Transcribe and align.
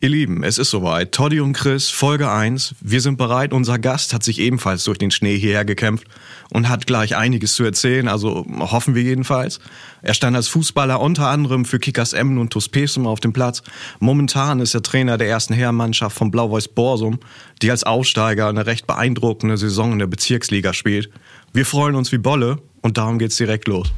Ihr 0.00 0.10
Lieben, 0.10 0.44
es 0.44 0.58
ist 0.58 0.70
soweit. 0.70 1.10
Toddy 1.10 1.40
und 1.40 1.54
Chris, 1.54 1.90
Folge 1.90 2.30
1. 2.30 2.76
Wir 2.80 3.00
sind 3.00 3.18
bereit. 3.18 3.52
Unser 3.52 3.80
Gast 3.80 4.14
hat 4.14 4.22
sich 4.22 4.38
ebenfalls 4.38 4.84
durch 4.84 4.96
den 4.96 5.10
Schnee 5.10 5.36
hierher 5.36 5.64
gekämpft 5.64 6.06
und 6.50 6.68
hat 6.68 6.86
gleich 6.86 7.16
einiges 7.16 7.54
zu 7.54 7.64
erzählen, 7.64 8.06
also 8.06 8.46
hoffen 8.60 8.94
wir 8.94 9.02
jedenfalls. 9.02 9.58
Er 10.00 10.14
stand 10.14 10.36
als 10.36 10.46
Fußballer 10.46 11.00
unter 11.00 11.26
anderem 11.26 11.64
für 11.64 11.80
Kickers 11.80 12.12
Emmen 12.12 12.38
und 12.38 12.52
TuS 12.52 12.68
Pesum 12.68 13.08
auf 13.08 13.18
dem 13.18 13.32
Platz. 13.32 13.64
Momentan 13.98 14.60
ist 14.60 14.72
er 14.72 14.84
Trainer 14.84 15.18
der 15.18 15.30
ersten 15.30 15.52
Herrenmannschaft 15.52 16.16
von 16.16 16.30
Blau-Weiß 16.30 16.68
Borsum, 16.68 17.18
die 17.60 17.72
als 17.72 17.82
Aufsteiger 17.82 18.48
eine 18.48 18.66
recht 18.66 18.86
beeindruckende 18.86 19.56
Saison 19.56 19.90
in 19.94 19.98
der 19.98 20.06
Bezirksliga 20.06 20.74
spielt. 20.74 21.10
Wir 21.52 21.66
freuen 21.66 21.96
uns 21.96 22.12
wie 22.12 22.18
Bolle 22.18 22.62
und 22.82 22.98
darum 22.98 23.18
geht's 23.18 23.36
direkt 23.36 23.66
los. 23.66 23.92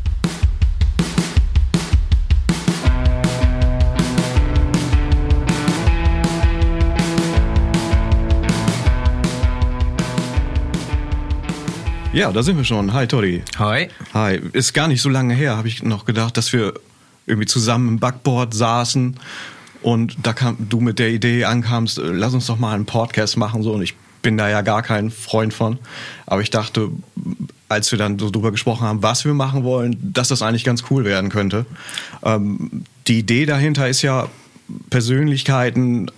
Ja, 12.13 12.33
da 12.33 12.43
sind 12.43 12.57
wir 12.57 12.65
schon. 12.65 12.93
Hi, 12.93 13.07
Tori. 13.07 13.45
Hi. 13.57 13.89
Hi. 14.15 14.41
Ist 14.53 14.75
gar 14.75 14.89
nicht 14.89 15.01
so 15.01 15.09
lange 15.09 15.33
her, 15.33 15.57
habe 15.57 15.69
ich 15.69 15.85
noch 15.85 16.05
gedacht, 16.05 16.37
dass 16.37 16.53
wir 16.53 16.75
irgendwie 17.27 17.47
zusammen 17.47 17.87
im 17.87 17.99
Backboard 18.01 18.53
saßen 18.53 19.15
und 19.83 20.17
da 20.25 20.33
kam 20.33 20.57
du 20.59 20.81
mit 20.81 20.99
der 20.99 21.11
Idee 21.11 21.45
ankamst, 21.45 21.99
äh, 21.99 22.03
lass 22.03 22.35
uns 22.35 22.47
doch 22.47 22.59
mal 22.59 22.75
einen 22.75 22.85
Podcast 22.85 23.37
machen 23.37 23.63
so 23.63 23.75
und 23.75 23.83
ich 23.83 23.95
bin 24.23 24.37
da 24.37 24.49
ja 24.51 24.63
gar 24.63 24.83
kein 24.83 25.13
Freund 25.13 25.55
von, 25.55 25.79
aber 26.27 26.43
ich 26.43 26.51
dachte, 26.51 26.91
als 27.69 27.93
wir 27.93 27.99
dann 27.99 28.19
so 28.19 28.31
drüber 28.31 28.51
gesprochen 28.51 28.89
haben, 28.89 29.05
was 29.05 29.25
wir 29.25 29.33
machen 29.33 29.63
wollen, 29.63 29.97
dass 30.03 30.27
das 30.27 30.43
eigentlich 30.43 30.65
ganz 30.65 30.83
cool 30.91 31.05
werden 31.05 31.31
könnte. 31.31 31.65
Ähm, 32.25 32.85
die 33.07 33.21
Idee 33.21 33.47
dahinter 33.47 33.89
ist 33.89 34.03
ja 34.03 34.29
Persönlichkeiten, 34.91 36.11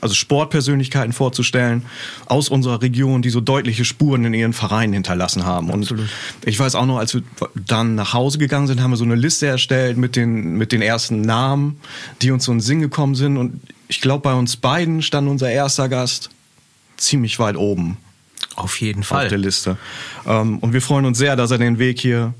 also 0.00 0.14
Sportpersönlichkeiten 0.14 1.12
vorzustellen 1.12 1.84
aus 2.26 2.48
unserer 2.48 2.82
Region, 2.82 3.22
die 3.22 3.30
so 3.30 3.40
deutliche 3.40 3.84
Spuren 3.84 4.24
in 4.24 4.34
ihren 4.34 4.52
Vereinen 4.52 4.92
hinterlassen 4.92 5.44
haben. 5.44 5.70
Und 5.70 5.82
Absolut. 5.82 6.08
ich 6.44 6.58
weiß 6.58 6.74
auch 6.74 6.86
noch, 6.86 6.98
als 6.98 7.14
wir 7.14 7.22
dann 7.54 7.94
nach 7.94 8.14
Hause 8.14 8.38
gegangen 8.38 8.66
sind, 8.66 8.82
haben 8.82 8.90
wir 8.90 8.96
so 8.96 9.04
eine 9.04 9.14
Liste 9.14 9.46
erstellt 9.46 9.96
mit 9.96 10.16
den, 10.16 10.56
mit 10.56 10.72
den 10.72 10.82
ersten 10.82 11.20
Namen, 11.20 11.80
die 12.22 12.30
uns 12.30 12.44
so 12.44 12.52
in 12.52 12.58
den 12.58 12.62
Sinn 12.62 12.80
gekommen 12.80 13.14
sind. 13.14 13.36
Und 13.36 13.60
ich 13.88 14.00
glaube, 14.00 14.22
bei 14.22 14.34
uns 14.34 14.56
beiden 14.56 15.02
stand 15.02 15.28
unser 15.28 15.50
erster 15.50 15.88
Gast 15.88 16.30
ziemlich 16.96 17.38
weit 17.38 17.56
oben 17.56 17.96
Auf 18.56 18.80
jeden 18.80 19.00
auf 19.00 19.06
Fall. 19.06 19.28
der 19.28 19.38
Liste. 19.38 19.76
Ähm, 20.26 20.58
und 20.58 20.72
wir 20.72 20.82
freuen 20.82 21.04
uns 21.04 21.18
sehr, 21.18 21.36
dass 21.36 21.50
er 21.50 21.58
den 21.58 21.78
Weg 21.78 22.00
hier 22.00 22.34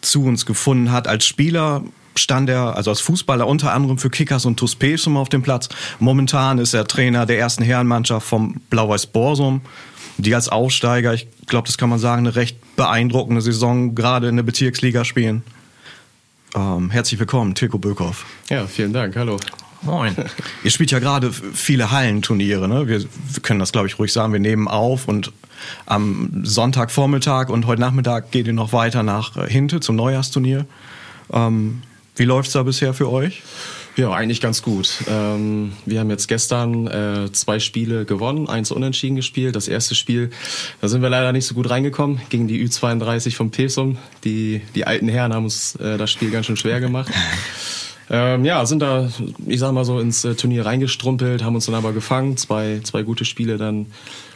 zu 0.00 0.24
uns 0.24 0.46
gefunden 0.46 0.92
hat. 0.92 1.08
Als 1.08 1.26
Spieler 1.26 1.82
stand 2.18 2.50
er, 2.50 2.76
also 2.76 2.90
als 2.90 3.00
Fußballer 3.00 3.46
unter 3.46 3.72
anderem 3.72 3.98
für 3.98 4.10
Kickers 4.10 4.44
und 4.44 4.56
TuS 4.58 4.76
Pesum 4.76 5.16
auf 5.16 5.28
dem 5.28 5.42
Platz. 5.42 5.68
Momentan 5.98 6.58
ist 6.58 6.74
er 6.74 6.86
Trainer 6.86 7.26
der 7.26 7.38
ersten 7.38 7.62
Herrenmannschaft 7.62 8.26
vom 8.26 8.60
Blau-Weiß 8.70 9.06
Borsum, 9.06 9.62
die 10.18 10.34
als 10.34 10.48
Aufsteiger, 10.48 11.14
ich 11.14 11.28
glaube, 11.46 11.66
das 11.66 11.78
kann 11.78 11.88
man 11.88 11.98
sagen, 11.98 12.26
eine 12.26 12.36
recht 12.36 12.58
beeindruckende 12.76 13.40
Saison 13.40 13.94
gerade 13.94 14.28
in 14.28 14.36
der 14.36 14.42
Bezirksliga 14.42 15.04
spielen. 15.04 15.42
Ähm, 16.54 16.90
herzlich 16.90 17.20
willkommen, 17.20 17.54
Tilko 17.54 17.78
Böckhoff. 17.78 18.24
Ja, 18.48 18.66
vielen 18.66 18.92
Dank. 18.92 19.16
Hallo. 19.16 19.38
Moin. 19.82 20.16
Ihr 20.64 20.70
spielt 20.70 20.90
ja 20.90 20.98
gerade 20.98 21.32
viele 21.32 21.90
Hallenturniere, 21.90 22.68
ne? 22.68 22.88
Wir, 22.88 23.02
wir 23.02 23.42
können 23.42 23.60
das, 23.60 23.72
glaube 23.72 23.86
ich, 23.86 23.98
ruhig 23.98 24.12
sagen. 24.12 24.32
Wir 24.32 24.40
nehmen 24.40 24.66
auf 24.66 25.06
und 25.08 25.32
am 25.86 26.30
Sonntagvormittag 26.44 27.48
und 27.48 27.66
heute 27.66 27.80
Nachmittag 27.80 28.30
geht 28.30 28.46
ihr 28.46 28.52
noch 28.52 28.72
weiter 28.72 29.02
nach 29.02 29.46
Hinte 29.46 29.80
zum 29.80 29.96
Neujahrsturnier. 29.96 30.66
Ähm, 31.32 31.82
wie 32.18 32.24
läuft's 32.24 32.52
da 32.52 32.62
bisher 32.62 32.94
für 32.94 33.10
euch? 33.10 33.42
Ja, 33.96 34.12
eigentlich 34.12 34.40
ganz 34.40 34.62
gut. 34.62 35.02
Ähm, 35.08 35.72
wir 35.84 35.98
haben 35.98 36.10
jetzt 36.10 36.28
gestern 36.28 36.86
äh, 36.86 37.32
zwei 37.32 37.58
Spiele 37.58 38.04
gewonnen, 38.04 38.48
eins 38.48 38.70
unentschieden 38.70 39.16
gespielt. 39.16 39.56
Das 39.56 39.66
erste 39.66 39.96
Spiel, 39.96 40.30
da 40.80 40.86
sind 40.86 41.02
wir 41.02 41.08
leider 41.08 41.32
nicht 41.32 41.46
so 41.46 41.54
gut 41.54 41.68
reingekommen, 41.68 42.20
gegen 42.28 42.46
die 42.46 42.64
Ü32 42.64 43.34
vom 43.34 43.50
Pesum. 43.50 43.98
Die, 44.22 44.62
die 44.76 44.86
alten 44.86 45.08
Herren 45.08 45.34
haben 45.34 45.44
uns 45.44 45.74
äh, 45.76 45.98
das 45.98 46.12
Spiel 46.12 46.30
ganz 46.30 46.46
schön 46.46 46.56
schwer 46.56 46.80
gemacht. 46.80 47.12
Ähm, 48.10 48.46
ja, 48.46 48.64
sind 48.64 48.80
da, 48.80 49.10
ich 49.46 49.60
sag 49.60 49.72
mal 49.72 49.84
so, 49.84 50.00
ins 50.00 50.24
äh, 50.24 50.34
Turnier 50.34 50.64
reingestrumpelt, 50.64 51.44
haben 51.44 51.56
uns 51.56 51.66
dann 51.66 51.74
aber 51.74 51.92
gefangen, 51.92 52.38
zwei, 52.38 52.80
zwei 52.82 53.02
gute 53.02 53.26
Spiele 53.26 53.58
dann 53.58 53.84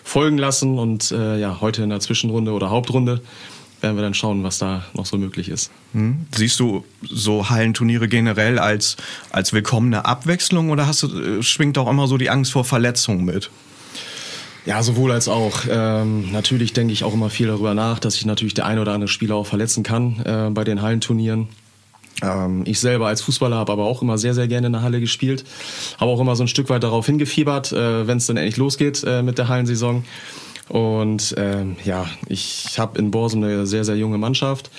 folgen 0.04 0.36
lassen 0.36 0.78
und 0.78 1.10
äh, 1.10 1.38
ja, 1.38 1.62
heute 1.62 1.82
in 1.82 1.88
der 1.88 2.00
Zwischenrunde 2.00 2.52
oder 2.52 2.68
Hauptrunde 2.68 3.22
werden 3.82 3.96
wir 3.96 4.02
dann 4.02 4.14
schauen, 4.14 4.42
was 4.42 4.58
da 4.58 4.84
noch 4.94 5.06
so 5.06 5.18
möglich 5.18 5.48
ist. 5.48 5.70
Hm? 5.92 6.26
Siehst 6.34 6.60
du 6.60 6.84
so 7.02 7.50
Hallenturniere 7.50 8.08
generell 8.08 8.58
als, 8.58 8.96
als 9.30 9.52
willkommene 9.52 10.04
Abwechslung 10.04 10.70
oder 10.70 10.86
hast 10.86 11.02
du, 11.02 11.38
äh, 11.38 11.42
schwingt 11.42 11.78
auch 11.78 11.88
immer 11.88 12.06
so 12.06 12.16
die 12.16 12.30
Angst 12.30 12.52
vor 12.52 12.64
Verletzungen 12.64 13.24
mit? 13.24 13.50
Ja, 14.64 14.82
sowohl 14.82 15.10
als 15.10 15.26
auch. 15.28 15.62
Ähm, 15.68 16.30
natürlich 16.30 16.72
denke 16.72 16.92
ich 16.92 17.02
auch 17.02 17.14
immer 17.14 17.30
viel 17.30 17.48
darüber 17.48 17.74
nach, 17.74 17.98
dass 17.98 18.14
sich 18.14 18.26
natürlich 18.26 18.54
der 18.54 18.66
ein 18.66 18.78
oder 18.78 18.92
andere 18.92 19.08
Spieler 19.08 19.34
auch 19.34 19.46
verletzen 19.46 19.82
kann 19.82 20.22
äh, 20.24 20.50
bei 20.50 20.62
den 20.62 20.82
Hallenturnieren. 20.82 21.48
Ähm, 22.22 22.62
ich 22.64 22.78
selber 22.78 23.08
als 23.08 23.22
Fußballer 23.22 23.56
habe 23.56 23.72
aber 23.72 23.84
auch 23.84 24.02
immer 24.02 24.18
sehr, 24.18 24.34
sehr 24.34 24.46
gerne 24.46 24.68
in 24.68 24.72
der 24.72 24.82
Halle 24.82 25.00
gespielt. 25.00 25.44
Habe 25.98 26.10
auch 26.12 26.20
immer 26.20 26.36
so 26.36 26.44
ein 26.44 26.48
Stück 26.48 26.68
weit 26.68 26.84
darauf 26.84 27.06
hingefiebert, 27.06 27.72
äh, 27.72 28.06
wenn 28.06 28.18
es 28.18 28.26
dann 28.26 28.36
endlich 28.36 28.56
losgeht 28.56 29.02
äh, 29.04 29.22
mit 29.22 29.38
der 29.38 29.48
Hallensaison. 29.48 30.04
Und 30.68 31.34
ähm, 31.36 31.76
ja, 31.84 32.06
ich 32.28 32.78
habe 32.78 32.98
in 32.98 33.10
Borsum 33.10 33.42
eine 33.42 33.66
sehr, 33.66 33.84
sehr 33.84 33.96
junge 33.96 34.18
Mannschaft. 34.18 34.70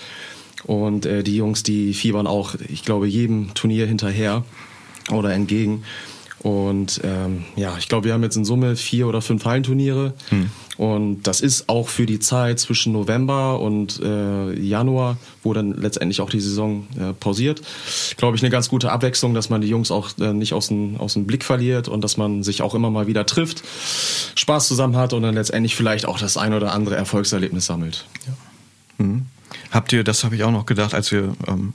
Und 0.66 1.06
äh, 1.06 1.24
die 1.24 1.36
Jungs, 1.36 1.64
die 1.64 1.94
fiebern 1.94 2.28
auch, 2.28 2.56
ich 2.56 2.84
glaube, 2.84 3.08
jedem 3.08 3.54
Turnier 3.54 3.86
hinterher 3.86 4.44
oder 5.12 5.34
entgegen. 5.34 5.84
Und 6.44 7.00
ähm, 7.06 7.46
ja, 7.56 7.78
ich 7.80 7.88
glaube, 7.88 8.06
wir 8.06 8.14
haben 8.14 8.24
jetzt 8.24 8.36
in 8.36 8.44
Summe 8.44 8.76
vier 8.76 9.08
oder 9.08 9.22
fünf 9.22 9.46
Hallenturniere. 9.46 10.14
Und 10.78 11.24
das 11.24 11.40
ist 11.40 11.70
auch 11.70 11.88
für 11.88 12.06
die 12.06 12.20
Zeit 12.20 12.60
zwischen 12.60 12.92
November 12.92 13.60
und 13.60 14.02
äh, 14.02 14.60
Januar, 14.60 15.18
wo 15.42 15.54
dann 15.54 15.74
letztendlich 15.74 16.20
auch 16.20 16.30
die 16.30 16.42
Saison 16.42 16.88
äh, 17.00 17.14
pausiert, 17.14 17.62
glaube 18.18 18.36
ich, 18.36 18.44
eine 18.44 18.50
ganz 18.50 18.70
gute 18.70 18.92
Abwechslung, 18.92 19.34
dass 19.34 19.50
man 19.50 19.62
die 19.62 19.70
Jungs 19.70 19.92
auch 19.92 20.10
äh, 20.20 20.34
nicht 20.34 20.54
aus 20.54 20.68
dem, 20.68 20.98
aus 20.98 21.14
dem 21.14 21.26
Blick 21.26 21.44
verliert 21.46 21.88
und 21.88 22.04
dass 22.04 22.18
man 22.18 22.44
sich 22.44 22.62
auch 22.62 22.76
immer 22.76 22.90
mal 22.90 23.08
wieder 23.08 23.26
trifft, 23.26 23.64
Spaß 24.36 24.68
zusammen 24.68 24.98
hat 24.98 25.14
und 25.14 25.22
dann 25.22 25.36
letztendlich 25.36 25.76
vielleicht 25.76 26.06
auch 26.06 26.20
das 26.20 26.38
ein 26.38 26.54
oder 26.54 26.74
andere 26.74 26.96
Erfolgserlebnis 26.96 27.68
sammelt. 27.68 28.06
Hm? 28.98 29.28
Habt 29.72 29.94
ihr, 29.94 30.04
das 30.04 30.24
habe 30.24 30.36
ich 30.36 30.44
auch 30.44 30.52
noch 30.52 30.66
gedacht, 30.66 30.94
als 30.94 31.12
wir, 31.12 31.36
ähm, 31.48 31.74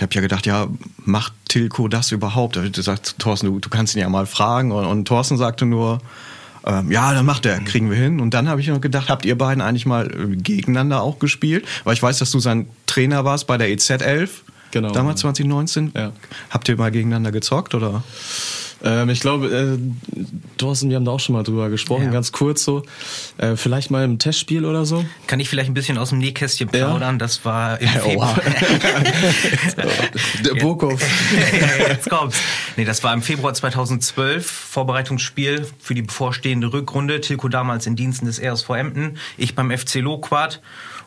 ich 0.00 0.02
habe 0.02 0.14
ja 0.14 0.20
gedacht, 0.22 0.46
ja, 0.46 0.66
macht 1.04 1.34
Tilko 1.48 1.86
das 1.86 2.10
überhaupt? 2.10 2.56
Da 2.56 2.64
ich 2.64 2.72
gesagt, 2.72 3.18
Thorsten, 3.18 3.48
du, 3.48 3.58
du 3.58 3.68
kannst 3.68 3.94
ihn 3.94 4.00
ja 4.00 4.08
mal 4.08 4.24
fragen. 4.24 4.72
Und, 4.72 4.86
und 4.86 5.04
Thorsten 5.04 5.36
sagte 5.36 5.66
nur, 5.66 6.00
ähm, 6.64 6.90
ja, 6.90 7.12
dann 7.12 7.26
macht 7.26 7.44
er, 7.44 7.60
kriegen 7.60 7.90
wir 7.90 7.98
hin. 7.98 8.18
Und 8.18 8.32
dann 8.32 8.48
habe 8.48 8.62
ich 8.62 8.68
noch 8.68 8.80
gedacht, 8.80 9.10
habt 9.10 9.26
ihr 9.26 9.36
beiden 9.36 9.60
eigentlich 9.62 9.84
mal 9.84 10.06
äh, 10.06 10.36
gegeneinander 10.36 11.02
auch 11.02 11.18
gespielt? 11.18 11.66
Weil 11.84 11.92
ich 11.92 12.02
weiß, 12.02 12.18
dass 12.18 12.30
du 12.30 12.38
sein 12.38 12.66
Trainer 12.86 13.26
warst 13.26 13.46
bei 13.46 13.58
der 13.58 13.68
EZ11. 13.68 14.30
Genau. 14.70 14.90
Damals 14.92 15.20
2019. 15.20 15.92
Ja. 15.96 16.12
Habt 16.50 16.68
ihr 16.68 16.76
mal 16.76 16.90
gegeneinander 16.90 17.32
gezockt 17.32 17.74
oder? 17.74 18.02
Ähm, 18.82 19.10
ich 19.10 19.20
glaube, 19.20 19.48
äh, 19.48 19.78
Thorsten, 20.56 20.88
wir 20.88 20.96
haben 20.96 21.04
da 21.04 21.10
auch 21.10 21.20
schon 21.20 21.34
mal 21.34 21.42
drüber 21.42 21.68
gesprochen, 21.68 22.04
Ja. 22.04 22.10
ganz 22.10 22.32
kurz 22.32 22.64
so. 22.64 22.82
Äh, 23.36 23.56
vielleicht 23.56 23.90
mal 23.90 24.04
im 24.06 24.18
Testspiel 24.18 24.64
oder 24.64 24.86
so. 24.86 25.04
Kann 25.26 25.38
ich 25.38 25.50
vielleicht 25.50 25.68
ein 25.68 25.74
bisschen 25.74 25.98
aus 25.98 26.08
dem 26.10 26.18
Nähkästchen 26.18 26.70
Ja. 26.72 26.86
plaudern? 26.86 27.18
Das 27.18 27.44
war 27.44 27.78
im 27.78 27.86
Ja, 27.92 28.00
Februar. 28.00 28.40
Der 30.44 30.54
Burkhoff. 30.60 31.00
Jetzt 31.88 32.08
kommt's. 32.08 32.38
Nee, 32.76 32.84
das 32.84 33.02
war 33.04 33.12
im 33.12 33.22
Februar 33.22 33.52
2012, 33.54 34.46
Vorbereitungsspiel 34.50 35.66
für 35.78 35.94
die 35.94 36.02
bevorstehende 36.02 36.72
Rückrunde. 36.72 37.20
Tilko 37.20 37.48
damals 37.48 37.86
in 37.86 37.96
Diensten 37.96 38.26
des 38.26 38.40
RSV 38.40 38.70
Emden, 38.70 39.18
ich 39.36 39.54
beim 39.54 39.70
FC 39.76 39.96
Loquat. 39.96 40.60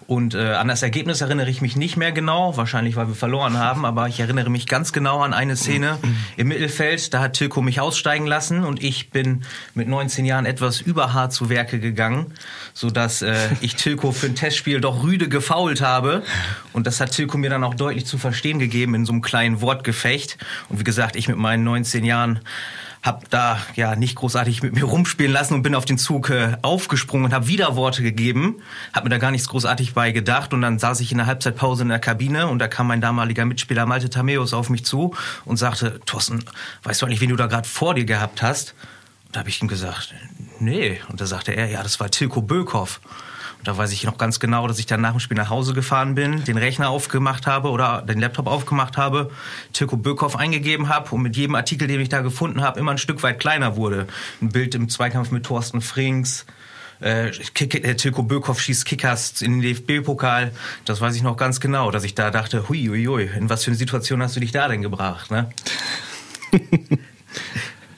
Und 0.08 0.34
äh, 0.34 0.54
an 0.54 0.68
das 0.68 0.84
Ergebnis 0.84 1.22
erinnere 1.22 1.50
ich 1.50 1.62
mich 1.62 1.76
nicht 1.76 1.98
mehr 1.98 2.12
genau, 2.12 2.58
wahrscheinlich 2.58 2.96
weil 2.96 3.08
wir 3.08 3.16
verloren 3.16 3.58
haben, 3.58 3.86
aber 3.86 4.08
ich 4.08 4.20
erinnere 4.20 4.50
mich 4.50 4.68
ganz 4.68 4.94
genau 4.94 5.22
an 5.22 5.34
eine 5.34 5.56
Szene 5.56 5.98
im 6.38 6.48
Mittelfeld. 6.48 7.14
Da 7.14 7.22
hat 7.22 7.34
Tilko 7.34 7.62
mich 7.62 7.80
aussteigen 7.80 8.28
lassen 8.28 8.64
und 8.64 8.84
ich 8.84 9.10
bin 9.10 9.44
mit 9.74 9.88
19 9.88 10.26
Jahren 10.26 10.46
etwas 10.46 10.82
überhart 10.82 11.34
zu 11.34 11.50
Werke 11.50 11.80
gegangen, 11.80 12.34
sodass 12.74 13.22
äh, 13.22 13.36
ich 13.62 13.76
Tilko 13.76 14.12
für 14.12 14.28
ein 14.28 14.36
Testspiel 14.36 14.82
doch 14.82 15.04
rüde 15.04 15.30
gefault 15.30 15.82
habe. 15.82 16.24
Und 16.74 16.88
das 16.88 17.00
hat 17.00 17.12
Tilko 17.12 17.38
mir 17.38 17.50
dann 17.50 17.64
auch 17.64 17.76
deutlich 17.76 18.06
zu 18.06 18.18
verstehen 18.18 18.60
gegeben 18.60 18.96
in 18.96 19.06
so 19.06 19.14
einem 19.14 19.22
kleinen 19.22 19.62
Wortgefecht. 19.62 20.38
Und 20.70 20.80
wie 20.80 20.84
gesagt, 20.84 21.16
ich 21.16 21.28
mit 21.28 21.38
meinen 21.38 21.64
19 21.64 22.04
Jahren 22.04 22.40
hab 23.04 23.30
da 23.30 23.60
ja 23.76 23.98
nicht 23.98 24.16
großartig 24.16 24.64
mit 24.64 24.74
mir 24.74 24.86
rumspielen 24.86 25.32
lassen 25.32 25.54
und 25.54 25.62
bin 25.62 25.76
auf 25.76 25.84
den 25.84 25.98
Zug 25.98 26.30
äh, 26.30 26.58
aufgesprungen 26.62 27.26
und 27.26 27.34
habe 27.34 27.48
wieder 27.48 27.76
Worte 27.76 28.02
gegeben, 28.02 28.62
hab 28.94 29.04
mir 29.04 29.10
da 29.10 29.18
gar 29.18 29.30
nichts 29.30 29.50
großartig 29.50 29.94
bei 29.94 30.12
gedacht 30.12 30.54
und 30.54 30.62
dann 30.62 30.80
saß 30.80 31.02
ich 31.02 31.12
in 31.12 31.18
der 31.18 31.28
Halbzeitpause 31.28 31.84
in 31.84 31.90
der 31.90 32.00
Kabine 32.00 32.48
und 32.48 32.60
da 32.60 32.70
kam 32.70 32.88
mein 32.88 33.02
damaliger 33.02 33.44
Mitspieler 33.44 33.86
Malte 33.86 34.10
Tameus 34.10 34.54
auf 34.54 34.70
mich 34.70 34.86
zu 34.86 35.14
und 35.44 35.58
sagte, 35.58 36.00
Thorsten, 36.06 36.46
weißt 36.84 37.02
du 37.02 37.06
eigentlich, 37.06 37.20
wen 37.20 37.30
du 37.30 37.36
da 37.36 37.48
gerade 37.48 37.68
vor 37.68 37.94
dir 37.94 38.06
gehabt 38.06 38.42
hast? 38.42 38.74
Und 39.26 39.36
da 39.36 39.42
habe 39.42 39.50
ich 39.50 39.62
ihm 39.62 39.68
gesagt, 39.68 40.16
nee. 40.60 41.02
Und 41.10 41.20
da 41.20 41.26
sagte 41.26 41.52
er, 41.52 41.68
ja, 41.68 41.84
das 41.84 42.00
war 42.00 42.10
Tilko 42.10 42.42
Böckhoff. 42.42 43.02
Da 43.64 43.78
weiß 43.78 43.92
ich 43.94 44.04
noch 44.04 44.18
ganz 44.18 44.40
genau, 44.40 44.68
dass 44.68 44.80
ich 44.80 44.86
dann 44.86 45.02
nach 45.02 45.12
dem 45.12 45.20
Spiel 45.20 45.38
nach 45.38 45.50
Hause 45.50 45.74
gefahren 45.74 46.16
bin, 46.16 46.44
den 46.44 46.58
Rechner 46.58 46.90
aufgemacht 46.90 47.48
habe 47.48 47.70
oder 47.70 48.02
den 48.02 48.20
Laptop 48.20 48.48
aufgemacht 48.48 48.98
habe, 48.98 49.32
Tilko 49.72 49.98
Böckhoff 49.98 50.36
eingegeben 50.36 50.90
habe 50.90 51.16
und 51.16 51.22
mit 51.22 51.36
jedem 51.38 51.56
Artikel, 51.56 51.88
den 51.88 52.02
ich 52.02 52.10
da 52.10 52.22
gefunden 52.22 52.62
habe, 52.62 52.80
immer 52.80 52.92
ein 52.92 52.98
Stück 52.98 53.24
weit 53.24 53.40
kleiner 53.40 53.76
wurde. 53.76 54.08
Ein 54.42 54.50
Bild 54.50 54.76
im 54.76 54.90
Zweikampf 54.90 55.32
mit 55.32 55.46
Thorsten 55.46 55.82
Frings, 55.82 56.46
äh, 57.02 57.30
äh 57.30 57.96
Tilko 57.96 58.24
Böckhoff 58.24 58.60
schießt 58.60 58.86
Kickers 58.86 59.42
in 59.42 59.62
den 59.62 59.76
DFB-Pokal. 59.76 60.52
Das 60.86 61.02
weiß 61.02 61.16
ich 61.16 61.24
noch 61.24 61.38
ganz 61.38 61.60
genau, 61.60 61.92
dass 61.92 62.04
ich 62.04 62.16
da 62.16 62.32
dachte, 62.32 62.70
hui, 62.70 62.86
hui, 62.88 63.06
hui, 63.06 63.30
in 63.38 63.50
was 63.50 63.64
für 63.64 63.72
eine 63.72 63.78
Situation 63.78 64.22
hast 64.22 64.36
du 64.36 64.40
dich 64.40 64.52
da 64.52 64.68
denn 64.68 64.82
gebracht, 64.82 65.32
ne? 65.32 65.50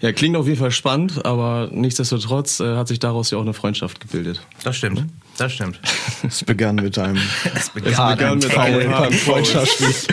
Ja, 0.05 0.11
klingt 0.11 0.37
auf 0.37 0.45
jeden 0.45 0.59
Fall 0.59 0.69
spannend, 0.69 1.25
aber 1.25 1.67
nichtsdestotrotz 1.71 2.59
äh, 2.59 2.75
hat 2.75 2.87
sich 2.87 2.99
daraus 2.99 3.31
ja 3.31 3.39
auch 3.39 3.41
eine 3.41 3.55
Freundschaft 3.55 3.99
gebildet. 3.99 4.39
Das 4.63 4.77
stimmt. 4.77 5.03
Das 5.35 5.51
stimmt. 5.51 5.79
Es 6.27 6.43
begann 6.43 6.75
mit 6.75 6.99
einem, 6.99 7.17
es 7.55 7.69
begann, 7.71 7.91
es 7.91 7.97
begann 7.97 8.37
mit 8.37 8.55
einem, 8.55 9.19
das 9.25 10.07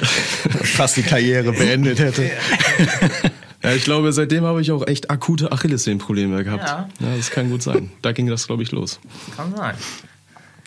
fast 0.63 0.97
die 0.97 1.03
Karriere 1.03 1.53
beendet 1.53 1.99
hätte. 1.99 2.31
Ja, 3.63 3.75
ich 3.75 3.85
glaube, 3.85 4.15
seitdem 4.15 4.45
habe 4.45 4.63
ich 4.63 4.73
auch 4.73 4.87
echt 4.87 5.11
akute 5.11 5.53
Achillessehnenprobleme 5.53 6.43
gehabt. 6.43 6.65
Ja. 6.65 6.89
ja. 6.99 7.17
Das 7.17 7.31
kann 7.31 7.51
gut 7.51 7.63
sein. 7.63 7.91
Da 8.01 8.13
ging 8.13 8.29
das, 8.29 8.47
glaube 8.47 8.63
ich, 8.63 8.73
los. 8.73 8.99
Kann 9.37 9.55
sein. 9.55 9.75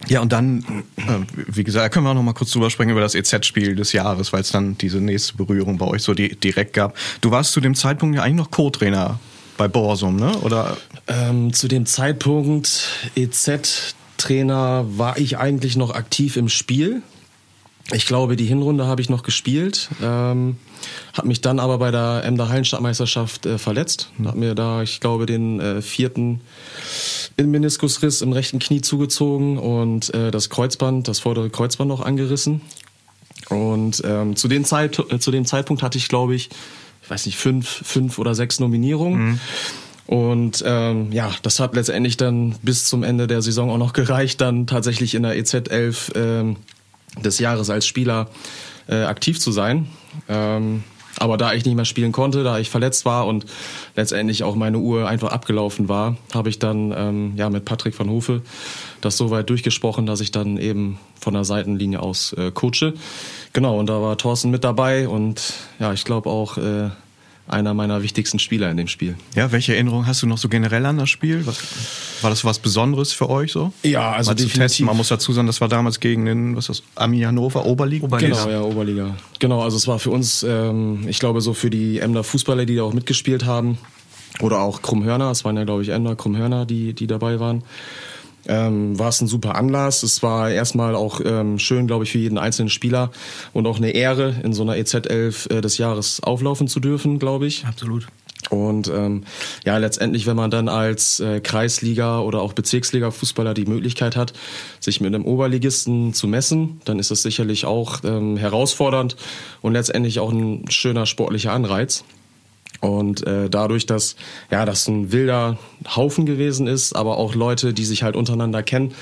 Ja, 0.07 0.21
und 0.21 0.31
dann, 0.31 0.83
äh, 0.97 1.03
wie 1.47 1.63
gesagt, 1.63 1.94
können 1.94 2.06
wir 2.06 2.12
auch 2.12 2.15
noch 2.15 2.24
mal 2.24 2.33
kurz 2.33 2.51
drüber 2.51 2.69
sprechen 2.69 2.92
über 2.92 3.01
das 3.01 3.15
EZ-Spiel 3.15 3.75
des 3.75 3.94
Jahres, 3.94 4.33
weil 4.33 4.42
es 4.42 4.51
dann 4.51 4.77
diese 4.77 5.00
nächste 5.00 5.36
Berührung 5.36 5.77
bei 5.77 5.86
euch 5.86 6.03
so 6.03 6.13
direkt 6.13 6.74
gab. 6.74 6.95
Du 7.21 7.31
warst 7.31 7.53
zu 7.53 7.62
dem 7.62 7.75
Zeitpunkt 7.75 8.15
ja 8.15 8.24
eigentlich 8.24 8.36
noch 8.36 8.51
Co-Trainer 8.51 9.19
bei 9.57 9.68
Borsum, 9.68 10.18
ne? 10.18 10.38
Oder? 10.39 10.77
Ähm, 11.07 11.53
zu 11.53 11.68
dem 11.68 11.86
Zeitpunkt 11.86 13.09
EZ-Trainer 13.15 14.86
war 14.89 15.18
ich 15.18 15.38
eigentlich 15.38 15.75
noch 15.77 15.95
aktiv 15.95 16.36
im 16.38 16.50
Spiel. 16.50 17.01
Ich 17.93 18.07
glaube, 18.07 18.35
die 18.35 18.45
Hinrunde 18.45 18.87
habe 18.87 19.01
ich 19.01 19.09
noch 19.09 19.21
gespielt. 19.21 19.89
Ähm, 20.01 20.57
habe 21.13 21.27
mich 21.27 21.41
dann 21.41 21.59
aber 21.59 21.77
bei 21.77 21.91
der 21.91 22.23
Emder 22.23 22.49
Hallenstadtmeisterschaft 22.49 23.45
äh, 23.45 23.57
verletzt. 23.59 24.09
Habe 24.23 24.39
mir 24.39 24.55
da, 24.55 24.81
ich 24.81 24.99
glaube, 24.99 25.27
den 25.27 25.59
äh, 25.59 25.81
vierten 25.83 26.41
Meniskusriss 27.37 28.21
im 28.21 28.31
rechten 28.31 28.59
Knie 28.59 28.81
zugezogen 28.81 29.59
und 29.59 30.13
äh, 30.13 30.31
das 30.31 30.49
Kreuzband, 30.49 31.07
das 31.07 31.19
vordere 31.19 31.49
Kreuzband 31.51 31.87
noch 31.87 32.01
angerissen. 32.01 32.61
Und 33.49 34.01
ähm, 34.03 34.35
zu, 34.35 34.47
dem 34.47 34.65
Zeit, 34.65 34.97
äh, 35.11 35.19
zu 35.19 35.29
dem 35.29 35.45
Zeitpunkt 35.45 35.83
hatte 35.83 35.99
ich, 35.99 36.07
glaube 36.07 36.33
ich, 36.33 36.49
ich 37.03 37.09
weiß 37.09 37.27
nicht, 37.27 37.38
fünf, 37.38 37.67
fünf 37.67 38.17
oder 38.17 38.33
sechs 38.33 38.59
Nominierungen. 38.59 39.25
Mhm. 39.25 39.39
Und 40.07 40.63
ähm, 40.65 41.11
ja, 41.11 41.31
das 41.43 41.59
hat 41.59 41.75
letztendlich 41.75 42.17
dann 42.17 42.55
bis 42.61 42.85
zum 42.85 43.03
Ende 43.03 43.27
der 43.27 43.41
Saison 43.41 43.69
auch 43.69 43.77
noch 43.77 43.93
gereicht, 43.93 44.41
dann 44.41 44.65
tatsächlich 44.65 45.13
in 45.13 45.23
der 45.23 45.35
EZ11 45.35 46.15
ähm, 46.15 46.55
des 47.23 47.39
Jahres 47.39 47.69
als 47.69 47.85
Spieler 47.85 48.29
äh, 48.88 49.03
aktiv 49.03 49.39
zu 49.39 49.51
sein. 49.51 49.88
Ähm, 50.27 50.83
aber 51.17 51.38
da 51.38 51.53
ich 51.53 51.65
nicht 51.65 51.75
mehr 51.75 51.85
spielen 51.85 52.12
konnte, 52.12 52.44
da 52.44 52.59
ich 52.59 52.69
verletzt 52.69 53.06
war 53.06 53.25
und 53.25 53.45
letztendlich 53.95 54.44
auch 54.44 54.56
meine 54.56 54.79
Uhr 54.79 55.07
einfach 55.07 55.31
abgelaufen 55.31 55.88
war, 55.88 56.17
habe 56.33 56.50
ich 56.50 56.59
dann 56.59 56.94
ähm, 56.95 57.33
ja 57.38 57.50
mit 57.50 57.63
Patrick 57.65 57.97
van 57.97 58.09
Hofe 58.09 58.41
das 59.01 59.17
so 59.17 59.29
weit 59.29 59.50
durchgesprochen, 59.50 60.06
dass 60.06 60.19
ich 60.19 60.31
dann 60.31 60.57
eben 60.57 61.00
von 61.19 61.33
der 61.33 61.45
Seitenlinie 61.45 62.01
aus 62.01 62.33
äh, 62.33 62.51
coache. 62.51 62.94
Genau, 63.53 63.79
und 63.79 63.88
da 63.88 64.01
war 64.01 64.17
Thorsten 64.17 64.51
mit 64.51 64.63
dabei 64.63 65.07
und 65.07 65.53
ja, 65.79 65.94
ich 65.94 66.03
glaube 66.03 66.29
auch 66.29 66.57
äh, 66.57 66.89
einer 67.47 67.74
meiner 67.74 68.01
wichtigsten 68.01 68.39
Spieler 68.39 68.71
in 68.71 68.77
dem 68.77 68.88
Spiel. 68.88 69.15
Ja, 69.36 69.51
welche 69.51 69.74
Erinnerungen 69.74 70.07
hast 70.07 70.21
du 70.24 70.27
noch 70.27 70.38
so 70.38 70.50
generell 70.50 70.86
an 70.86 70.97
das 70.97 71.09
Spiel? 71.09 71.45
Was, 71.45 71.57
war 72.21 72.30
das 72.30 72.44
was 72.44 72.59
Besonderes 72.59 73.13
für 73.13 73.30
euch 73.30 73.51
so? 73.51 73.71
Ja, 73.83 74.13
also 74.13 74.31
Mal 74.31 74.36
definitiv. 74.36 74.62
Testen. 74.62 74.86
Man 74.88 74.97
muss 74.97 75.09
dazu 75.09 75.31
sagen, 75.31 75.47
das 75.47 75.62
war 75.62 75.68
damals 75.68 76.00
gegen 76.00 76.25
den, 76.25 76.56
was 76.56 76.69
ist 76.69 76.81
das, 76.81 76.88
Arminia 76.95 77.27
Hannover, 77.27 77.65
Oberliga? 77.65 78.06
Oberliga? 78.06 78.36
Genau, 78.36 78.50
ja, 78.50 78.62
Oberliga. 78.62 79.15
Genau, 79.39 79.62
also 79.62 79.77
es 79.77 79.88
war 79.88 80.00
für 80.00 80.09
uns, 80.09 80.44
ähm, 80.44 81.06
ich 81.07 81.19
glaube 81.19 81.42
so 81.42 81.53
für 81.53 81.69
die 81.69 82.00
Emder 82.00 82.24
Fußballer, 82.24 82.65
die 82.65 82.75
da 82.75 82.83
auch 82.83 82.94
mitgespielt 82.94 83.45
haben, 83.45 83.77
oder 84.41 84.59
auch 84.59 84.81
Krummhörner, 84.81 85.31
es 85.31 85.45
waren 85.45 85.56
ja 85.56 85.63
glaube 85.63 85.83
ich 85.83 85.89
Emder, 85.89 86.15
Krummhörner, 86.15 86.65
die, 86.65 86.94
die 86.94 87.07
dabei 87.07 87.39
waren 87.39 87.63
ähm, 88.47 88.97
war 88.97 89.09
es 89.09 89.21
ein 89.21 89.27
super 89.27 89.56
Anlass. 89.56 90.03
Es 90.03 90.24
war 90.24 90.50
erstmal 90.50 90.95
auch 90.95 91.21
ähm, 91.24 91.59
schön, 91.59 91.88
glaube 91.88 92.03
ich, 92.03 92.12
für 92.12 92.18
jeden 92.18 92.38
einzelnen 92.38 92.69
Spieler 92.69 93.12
und 93.53 93.68
auch 93.68 93.77
eine 93.77 93.92
Ehre, 93.92 94.36
in 94.44 94.53
so 94.53 94.63
einer 94.63 94.74
EZ11 94.74 95.51
äh, 95.51 95.62
des 95.62 95.77
Jahres 95.77 96.21
auflaufen 96.21 96.68
zu 96.68 96.80
dürfen, 96.80 97.19
glaube 97.19 97.47
ich. 97.47 97.65
Absolut. 97.65 98.07
Und 98.50 98.88
ähm, 98.89 99.24
ja, 99.65 99.77
letztendlich, 99.77 100.27
wenn 100.27 100.36
man 100.36 100.51
dann 100.51 100.69
als 100.69 101.19
äh, 101.19 101.39
Kreisliga 101.39 102.19
oder 102.19 102.42
auch 102.42 102.53
Bezirksliga-Fußballer 102.53 103.53
die 103.53 103.65
Möglichkeit 103.65 104.15
hat, 104.15 104.33
sich 104.80 105.01
mit 105.01 105.13
einem 105.13 105.25
Oberligisten 105.25 106.13
zu 106.13 106.27
messen, 106.27 106.80
dann 106.86 107.00
ist 107.00 107.12
das 107.12 107.24
sicherlich 107.24 107.65
auch 107.65 108.01
ähm, 108.03 108.38
herausfordernd 108.38 109.15
und 109.62 109.74
letztendlich 109.74 110.19
auch 110.19 110.31
ein 110.31 110.65
schöner 110.69 111.06
sportlicher 111.06 111.53
Anreiz. 111.53 112.03
Und 112.81 113.25
äh, 113.25 113.50
dadurch, 113.50 113.86
dass 113.86 114.16
ja 114.51 114.66
das 114.66 114.88
ein 114.88 115.12
wilder 115.12 115.57
Haufen 115.95 116.25
gewesen 116.25 116.68
ist, 116.68 116.94
aber 116.94 117.18
auch 117.18 117.36
Leute, 117.36 117.74
die 117.74 117.86
sich 117.86 118.04
halt 118.04 118.16
untereinander 118.16 118.63
kennen, 118.63 118.94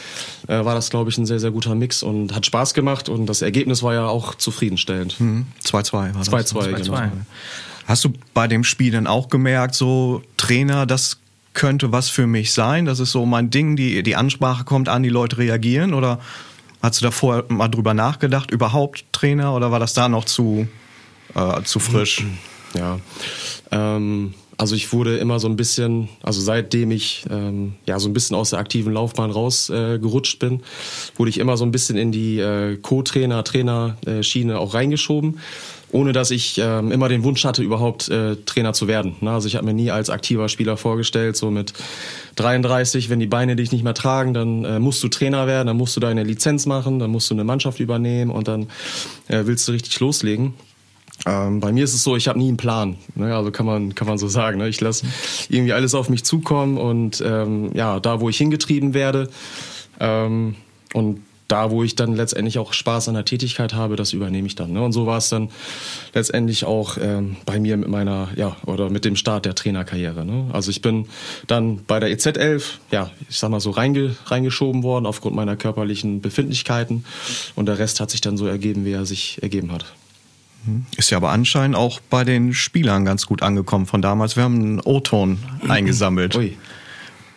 äh, 0.48 0.64
war 0.64 0.76
das, 0.76 0.90
glaube 0.90 1.10
ich, 1.10 1.18
ein 1.18 1.26
sehr, 1.26 1.40
sehr 1.40 1.52
guter 1.52 1.76
Mix 1.76 2.04
und 2.04 2.36
hat 2.36 2.46
Spaß 2.46 2.74
gemacht 2.74 3.10
und 3.10 3.26
das 3.26 3.42
Ergebnis 3.42 3.84
war 3.84 3.94
ja 3.94 4.08
auch 4.08 4.36
zufriedenstellend. 4.36 5.16
2-2 5.16 5.20
mhm. 5.20 6.16
war 6.16 6.24
das. 6.24 6.30
2-2, 6.30 6.74
genau. 6.74 7.02
Hast 7.86 8.06
du 8.06 8.14
bei 8.34 8.48
dem 8.48 8.64
Spiel 8.64 8.92
dann 8.92 9.08
auch 9.08 9.28
gemerkt, 9.28 9.76
so 9.76 10.22
Trainer, 10.38 10.86
das 10.86 11.18
könnte 11.54 11.92
was 11.92 12.10
für 12.10 12.28
mich 12.28 12.54
sein? 12.54 12.86
Das 12.86 13.00
ist 13.00 13.12
so 13.12 13.26
mein 13.26 13.50
Ding, 13.50 13.76
die, 13.76 14.04
die 14.04 14.16
Ansprache 14.16 14.64
kommt 14.64 14.90
an, 14.90 15.04
die 15.04 15.10
Leute 15.10 15.38
reagieren? 15.38 15.94
Oder 15.94 16.20
hast 16.82 17.02
du 17.02 17.06
da 17.06 17.12
vorher 17.12 17.46
mal 17.50 17.68
drüber 17.68 17.94
nachgedacht, 17.94 18.52
überhaupt 18.52 19.06
Trainer? 19.12 19.54
Oder 19.54 19.72
war 19.72 19.80
das 19.80 19.94
da 19.94 20.08
noch 20.10 20.26
zu, 20.26 20.68
äh, 21.36 21.62
zu 21.64 21.80
frisch? 21.80 22.26
Ja, 22.76 23.00
ähm, 23.72 24.34
also 24.58 24.76
ich 24.76 24.94
wurde 24.94 25.18
immer 25.18 25.40
so 25.40 25.48
ein 25.48 25.56
bisschen, 25.56 26.10
also 26.22 26.40
seitdem 26.40 26.92
ich 26.92 27.26
ähm, 27.30 27.74
ja 27.88 28.00
so 28.00 28.08
ein 28.08 28.14
bisschen 28.14 28.36
aus 28.36 28.52
der 28.52 28.60
aktiven 28.60 28.94
Laufbahn 28.94 29.32
rausgerutscht 29.32 30.44
äh, 30.44 30.48
bin, 30.48 30.62
wurde 31.16 31.30
ich 31.30 31.40
immer 31.40 31.58
so 31.58 31.66
ein 31.66 31.72
bisschen 31.72 31.98
in 31.98 32.12
die 32.12 32.40
äh, 32.40 32.78
Co-Trainer, 32.78 33.44
Trainer-Schiene 33.44 34.60
auch 34.60 34.74
reingeschoben, 34.74 35.40
ohne 35.92 36.14
dass 36.14 36.32
ich 36.32 36.60
ähm, 36.60 36.92
immer 36.92 37.10
den 37.10 37.24
Wunsch 37.24 37.44
hatte, 37.46 37.64
überhaupt 37.64 38.10
äh, 38.10 38.36
Trainer 38.46 38.74
zu 38.74 38.88
werden. 38.88 39.16
Ne? 39.22 39.32
Also 39.32 39.48
ich 39.48 39.56
habe 39.56 39.66
mir 39.66 39.74
nie 39.74 39.92
als 39.92 40.10
aktiver 40.10 40.50
Spieler 40.50 40.78
vorgestellt, 40.78 41.36
so 41.36 41.50
mit 41.50 41.74
33, 42.36 43.10
wenn 43.10 43.20
die 43.20 43.28
Beine 43.28 43.56
dich 43.56 43.72
nicht 43.72 43.84
mehr 43.84 43.94
tragen, 43.94 44.34
dann 44.34 44.66
äh, 44.66 44.80
musst 44.80 45.04
du 45.04 45.08
Trainer 45.08 45.48
werden, 45.48 45.68
dann 45.68 45.78
musst 45.78 45.96
du 45.96 46.00
deine 46.00 46.24
Lizenz 46.24 46.68
machen, 46.68 47.00
dann 47.00 47.12
musst 47.12 47.30
du 47.30 47.34
eine 47.34 47.44
Mannschaft 47.44 47.80
übernehmen 47.80 48.30
und 48.32 48.48
dann 48.48 48.68
äh, 49.28 49.46
willst 49.46 49.68
du 49.68 49.72
richtig 49.72 50.00
loslegen. 50.00 50.54
Ähm, 51.26 51.60
bei 51.60 51.72
mir 51.72 51.84
ist 51.84 51.94
es 51.94 52.04
so, 52.04 52.16
ich 52.16 52.28
habe 52.28 52.40
nie 52.40 52.50
einen 52.50 52.58
Plan. 52.58 52.98
Ne? 53.16 53.36
Also 53.36 53.52
kann 53.52 53.66
man, 53.66 53.96
kann 53.96 54.08
man 54.08 54.18
so 54.18 54.28
sagen. 54.28 54.58
Ne? 54.58 54.68
Ich 54.68 54.82
lasse 54.82 55.06
irgendwie 55.50 55.74
alles 55.74 55.96
auf 55.96 56.10
mich 56.10 56.24
zukommen 56.24 56.78
und 56.78 57.24
ähm, 57.26 57.72
ja, 57.74 58.00
da, 58.00 58.20
wo 58.20 58.30
ich 58.30 58.38
hingetrieben 58.38 58.94
werde 58.94 59.30
ähm, 60.00 60.56
und 60.94 61.22
da, 61.48 61.70
wo 61.70 61.84
ich 61.84 61.96
dann 61.96 62.14
letztendlich 62.14 62.58
auch 62.58 62.74
Spaß 62.74 63.10
an 63.10 63.16
der 63.16 63.26
Tätigkeit 63.26 63.74
habe, 63.74 63.96
das 63.96 64.14
übernehme 64.14 64.48
ich 64.48 64.56
dann. 64.56 64.74
Ne? 64.74 64.82
Und 64.82 64.92
so 64.92 65.06
war 65.06 65.18
es 65.18 65.30
dann 65.30 65.50
letztendlich 66.14 66.66
auch 66.66 66.98
ähm, 67.00 67.36
bei 67.46 67.60
mir 67.60 67.78
mit 67.78 67.90
meiner, 67.90 68.30
ja, 68.36 68.58
oder 68.66 68.90
mit 68.90 69.06
dem 69.06 69.16
Start 69.16 69.46
der 69.46 69.54
Trainerkarriere. 69.54 70.26
Ne? 70.26 70.50
Also 70.52 70.72
ich 70.72 70.82
bin 70.82 71.08
dann 71.48 71.84
bei 71.86 72.00
der 72.00 72.10
EZ11, 72.10 72.64
ja, 72.92 73.12
ich 73.30 73.38
sag 73.38 73.52
mal 73.52 73.60
so 73.60 73.72
reinge, 73.72 74.16
reingeschoben 74.26 74.84
worden 74.84 75.06
aufgrund 75.06 75.36
meiner 75.36 75.56
körperlichen 75.56 76.22
Befindlichkeiten 76.22 77.06
und 77.56 77.68
der 77.68 77.78
Rest 77.78 78.00
hat 78.00 78.10
sich 78.10 78.22
dann 78.22 78.38
so 78.38 78.48
ergeben, 78.48 78.86
wie 78.86 78.94
er 78.94 79.06
sich 79.06 79.44
ergeben 79.44 79.72
hat. 79.72 79.86
Ist 80.96 81.10
ja 81.10 81.18
aber 81.18 81.32
anscheinend 81.32 81.76
auch 81.76 82.00
bei 82.10 82.24
den 82.24 82.54
Spielern 82.54 83.06
ganz 83.06 83.26
gut 83.26 83.42
angekommen 83.42 83.86
von 83.86 84.02
damals. 84.02 84.36
Wir 84.36 84.44
haben 84.44 84.56
einen 84.56 84.80
O-Ton 84.80 85.40
eingesammelt. 85.68 86.36
Ui. 86.36 86.58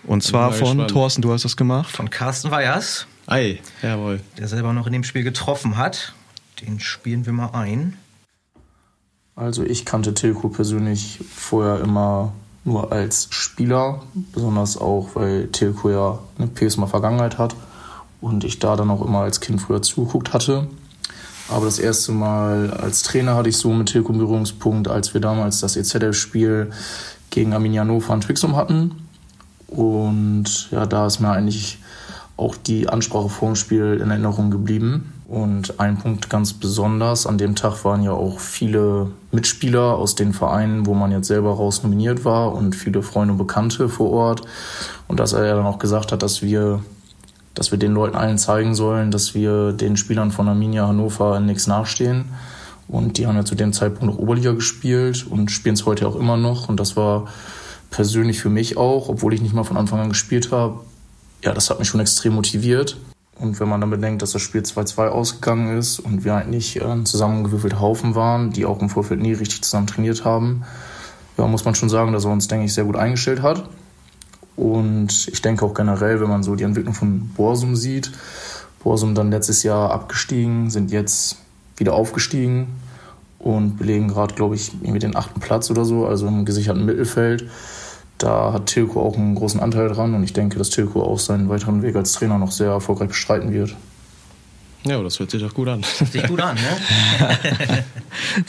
Und 0.05 0.23
zwar 0.23 0.53
von. 0.53 0.87
Thorsten, 0.87 1.23
du 1.23 1.33
hast 1.33 1.45
das 1.45 1.57
gemacht. 1.57 1.91
Von 1.91 2.11
Carsten 2.11 2.51
Weyers. 2.51 3.07
Ei, 3.27 3.61
jawohl. 3.83 4.21
Der 4.39 4.47
selber 4.47 4.73
noch 4.73 4.87
in 4.87 4.93
dem 4.93 5.03
Spiel 5.05 5.25
getroffen 5.25 5.77
hat. 5.77 6.15
Den 6.61 6.79
spielen 6.79 7.27
wir 7.27 7.33
mal 7.33 7.51
ein. 7.53 7.99
Also 9.35 9.65
ich 9.65 9.85
kannte 9.85 10.15
Tilko 10.15 10.49
persönlich 10.49 11.21
vorher 11.35 11.81
immer 11.81 12.33
nur 12.65 12.93
als 12.93 13.29
Spieler, 13.31 14.03
besonders 14.33 14.77
auch, 14.77 15.11
weil 15.15 15.49
Tilko 15.49 15.91
ja 15.91 16.19
eine 16.39 16.49
PSMA 16.49 16.87
Vergangenheit 16.87 17.37
hat 17.37 17.55
und 18.21 18.45
ich 18.45 18.59
da 18.59 18.77
dann 18.77 18.91
auch 18.91 19.05
immer 19.05 19.21
als 19.21 19.41
Kind 19.41 19.61
früher 19.61 19.83
zugeguckt 19.83 20.33
hatte. 20.33 20.69
Aber 21.49 21.67
das 21.67 21.79
erste 21.79 22.13
Mal 22.13 22.73
als 22.73 23.03
Trainer 23.03 23.37
hatte 23.37 23.49
ich 23.49 23.57
so 23.57 23.73
mit 23.73 23.89
Tilko 23.89 24.13
Berührungspunkt, 24.13 24.89
als 24.89 25.15
wir 25.15 25.21
damals 25.21 25.61
das 25.61 25.77
EZF-Spiel 25.77 26.71
gegen 27.31 27.53
Arminia 27.53 27.83
Hannover 27.83 28.13
und 28.13 28.23
Twixum 28.23 28.57
hatten. 28.57 28.93
Und 29.69 30.71
ja, 30.71 30.87
da 30.87 31.07
ist 31.07 31.21
mir 31.21 31.31
eigentlich 31.31 31.79
auch 32.37 32.57
die 32.57 32.89
Ansprache 32.89 33.29
vor 33.29 33.49
dem 33.49 33.57
Spiel 33.57 34.01
in 34.03 34.11
Erinnerung 34.11 34.51
geblieben. 34.51 35.13
Und 35.29 35.81
ein 35.81 35.99
Punkt 35.99 36.31
ganz 36.31 36.53
besonders, 36.53 37.27
an 37.27 37.39
dem 37.39 37.57
Tag 37.57 37.85
waren 37.85 38.03
ja 38.03 38.13
auch 38.13 38.39
viele 38.39 39.11
Mitspieler 39.33 39.97
aus 39.97 40.15
den 40.15 40.33
Vereinen, 40.33 40.87
wo 40.87 40.95
man 40.95 41.11
jetzt 41.11 41.27
selber 41.27 41.51
raus 41.55 41.83
nominiert 41.83 42.25
war 42.25 42.55
und 42.55 42.77
viele 42.77 43.03
Freunde 43.03 43.33
und 43.33 43.39
Bekannte 43.39 43.89
vor 43.89 44.11
Ort. 44.11 44.43
Und 45.09 45.19
dass 45.19 45.33
er 45.33 45.57
dann 45.57 45.67
auch 45.67 45.79
gesagt 45.79 46.13
hat, 46.13 46.23
dass 46.23 46.43
wir 46.43 46.81
dass 47.57 47.73
wir 47.73 47.79
den 47.79 47.93
Leuten 47.93 48.17
allen 48.17 48.39
zeigen 48.39 48.75
sollen, 48.75 49.11
dass 49.11 49.35
wir 49.35 49.73
den 49.73 49.97
Spielern 49.97 50.31
von 50.31 50.47
Arminia 50.47 50.87
Hannover 50.87 51.41
nichts 51.41 51.67
nachstehen. 51.67 52.27
Und 52.87 53.19
die 53.19 53.27
haben 53.27 53.35
ja 53.35 53.45
zu 53.45 53.57
dem 53.57 53.73
Zeitpunkt 53.73 54.15
noch 54.15 54.21
Oberliga 54.21 54.53
gespielt 54.53 55.27
und 55.29 55.51
spielen 55.51 55.75
es 55.75 55.87
heute 55.87 56.07
auch 56.07 56.15
immer 56.15 56.37
noch. 56.37 56.69
Und 56.69 56.79
das 56.79 56.97
war 56.97 57.27
persönlich 57.91 58.39
für 58.41 58.51
mich 58.51 58.77
auch, 58.77 59.09
obwohl 59.09 59.35
ich 59.35 59.41
nicht 59.41 59.55
mal 59.55 59.65
von 59.65 59.77
Anfang 59.77 60.01
an 60.01 60.11
gespielt 60.11 60.53
habe, 60.53 60.81
ja, 61.43 61.53
das 61.53 61.71
hat 61.71 61.79
mich 61.79 61.89
schon 61.89 62.01
extrem 62.01 62.35
motiviert. 62.35 62.99
Und 63.39 63.59
wenn 63.59 63.69
man 63.69 63.81
dann 63.81 63.91
bedenkt, 63.91 64.23
dass 64.23 64.33
das 64.33 64.43
Spiel 64.43 64.61
2-2 64.61 65.09
ausgegangen 65.09 65.79
ist 65.79 65.99
und 65.99 66.25
wir 66.25 66.35
eigentlich 66.35 66.83
ein 66.85 67.07
zusammengewürfelter 67.07 67.81
Haufen 67.81 68.15
waren, 68.15 68.51
die 68.51 68.67
auch 68.67 68.81
im 68.81 68.89
Vorfeld 68.89 69.21
nie 69.21 69.33
richtig 69.33 69.63
zusammen 69.63 69.87
trainiert 69.87 70.25
haben, 70.25 70.63
ja, 71.39 71.47
muss 71.47 71.65
man 71.65 71.75
schon 71.75 71.89
sagen, 71.89 72.13
dass 72.13 72.25
er 72.25 72.33
uns, 72.33 72.49
denke 72.49 72.67
ich, 72.67 72.75
sehr 72.75 72.85
gut 72.85 72.97
eingestellt 72.97 73.43
hat. 73.43 73.69
Und 74.57 75.29
ich 75.29 75.43
denke 75.43 75.65
auch 75.65 75.75
generell, 75.75 76.21
wenn 76.21 76.29
man 76.29 76.43
so 76.43 76.55
die 76.55 76.65
Entwicklung 76.65 76.95
von 76.95 77.29
Borsum 77.29 77.77
sieht, 77.77 78.11
Borsum 78.83 79.15
dann 79.15 79.31
letztes 79.31 79.63
Jahr 79.63 79.91
abgestiegen, 79.91 80.71
sind 80.71 80.91
jetzt 80.91 81.39
wieder 81.77 81.93
aufgestiegen 81.93 82.69
und 83.39 83.77
belegen 83.77 84.09
gerade, 84.09 84.35
glaube 84.35 84.55
ich, 84.55 84.73
irgendwie 84.81 84.99
den 84.99 85.15
achten 85.15 85.41
Platz 85.41 85.71
oder 85.71 85.85
so, 85.85 86.07
also 86.07 86.27
im 86.27 86.45
gesicherten 86.45 86.85
Mittelfeld. 86.85 87.49
Da 88.19 88.55
hat 88.55 88.67
Tilko 88.67 89.03
auch 89.03 89.17
einen 89.17 89.35
großen 89.35 89.61
Anteil 89.61 89.89
dran 89.89 90.15
und 90.15 90.23
ich 90.23 90.33
denke, 90.33 90.57
dass 90.57 90.71
Tilko 90.71 91.03
auch 91.03 91.19
seinen 91.19 91.51
weiteren 91.51 91.83
Weg 91.83 91.97
als 91.97 92.13
Trainer 92.13 92.39
noch 92.39 92.51
sehr 92.51 92.71
erfolgreich 92.71 93.09
bestreiten 93.09 93.53
wird. 93.53 93.77
Ja, 94.85 95.03
das 95.03 95.19
hört 95.19 95.33
sich 95.33 95.43
doch 95.43 95.53
gut 95.53 95.69
an. 95.69 95.85
Hört 95.99 96.13
sich 96.13 96.23
gut 96.27 96.41
an, 96.41 96.57
ne? 96.57 97.85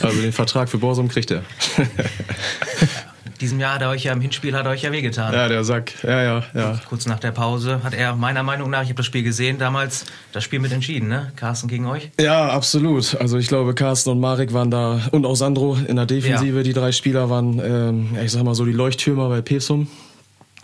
also 0.00 0.22
den 0.22 0.32
Vertrag 0.32 0.68
für 0.68 0.78
Borsum 0.78 1.08
kriegt 1.08 1.32
er. 1.32 1.42
diesem 3.40 3.60
Jahr 3.60 3.74
hat 3.74 3.82
er 3.82 3.90
euch 3.90 4.04
ja 4.04 4.12
im 4.12 4.20
Hinspiel 4.20 4.54
hat 4.54 4.66
er 4.66 4.72
euch 4.72 4.82
ja 4.82 4.92
wehgetan. 4.92 5.32
Ja, 5.32 5.48
der 5.48 5.64
Sack. 5.64 5.92
Ja, 6.02 6.22
ja, 6.22 6.44
ja. 6.54 6.80
Kurz 6.88 7.06
nach 7.06 7.18
der 7.18 7.32
Pause 7.32 7.82
hat 7.82 7.94
er 7.94 8.14
meiner 8.14 8.42
Meinung 8.42 8.70
nach, 8.70 8.82
ich 8.82 8.88
habe 8.88 8.96
das 8.96 9.06
Spiel 9.06 9.22
gesehen, 9.22 9.58
damals 9.58 10.06
das 10.32 10.44
Spiel 10.44 10.60
mit 10.60 10.72
entschieden, 10.72 11.08
ne? 11.08 11.32
Carsten 11.36 11.68
gegen 11.68 11.86
euch? 11.86 12.10
Ja, 12.20 12.48
absolut. 12.48 13.16
Also 13.20 13.38
ich 13.38 13.48
glaube, 13.48 13.74
Carsten 13.74 14.10
und 14.10 14.20
Marek 14.20 14.52
waren 14.52 14.70
da 14.70 15.00
und 15.12 15.24
auch 15.26 15.36
Sandro 15.36 15.76
in 15.86 15.96
der 15.96 16.06
Defensive. 16.06 16.56
Ja. 16.58 16.62
Die 16.62 16.72
drei 16.72 16.92
Spieler 16.92 17.30
waren, 17.30 17.60
ähm, 17.64 18.16
ich 18.22 18.32
sag 18.32 18.42
mal 18.42 18.54
so, 18.54 18.64
die 18.64 18.72
Leuchttürmer 18.72 19.28
bei 19.28 19.40
Pesum. 19.40 19.88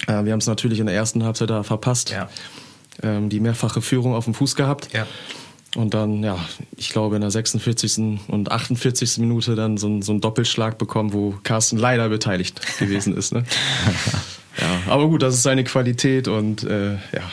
Äh, 0.07 0.25
wir 0.25 0.33
haben 0.33 0.41
es 0.41 0.47
natürlich 0.47 0.81
in 0.81 0.87
der 0.87 0.95
ersten 0.95 1.25
Halbzeit 1.25 1.51
da 1.51 1.63
verpasst. 1.63 2.11
Ja. 2.11 2.29
Ähm, 3.03 3.29
die 3.29 3.41
mehrfache 3.41 3.83
Führung 3.83 4.15
auf 4.15 4.25
dem 4.25 4.35
Fuß 4.35 4.55
gehabt. 4.57 4.93
Ja. 4.93 5.07
Und 5.75 5.93
dann, 5.93 6.23
ja, 6.23 6.39
ich 6.77 6.91
glaube 6.91 7.17
in 7.17 7.21
der 7.21 7.31
46. 7.31 8.21
und 8.29 8.51
48. 8.51 9.19
Minute 9.19 9.55
dann 9.57 9.77
so, 9.77 10.01
so 10.03 10.13
einen 10.13 10.21
Doppelschlag 10.21 10.79
bekommen, 10.79 11.13
wo 11.13 11.35
Carsten 11.43 11.79
leider 11.79 12.09
beteiligt 12.09 12.61
gewesen 12.79 13.17
ist. 13.17 13.33
Ne? 13.33 13.45
ja, 14.61 14.93
aber 14.93 15.09
gut, 15.09 15.23
das 15.23 15.35
ist 15.35 15.43
seine 15.43 15.65
Qualität 15.65 16.29
und 16.29 16.63
äh, 16.65 16.93
ja, 16.93 17.31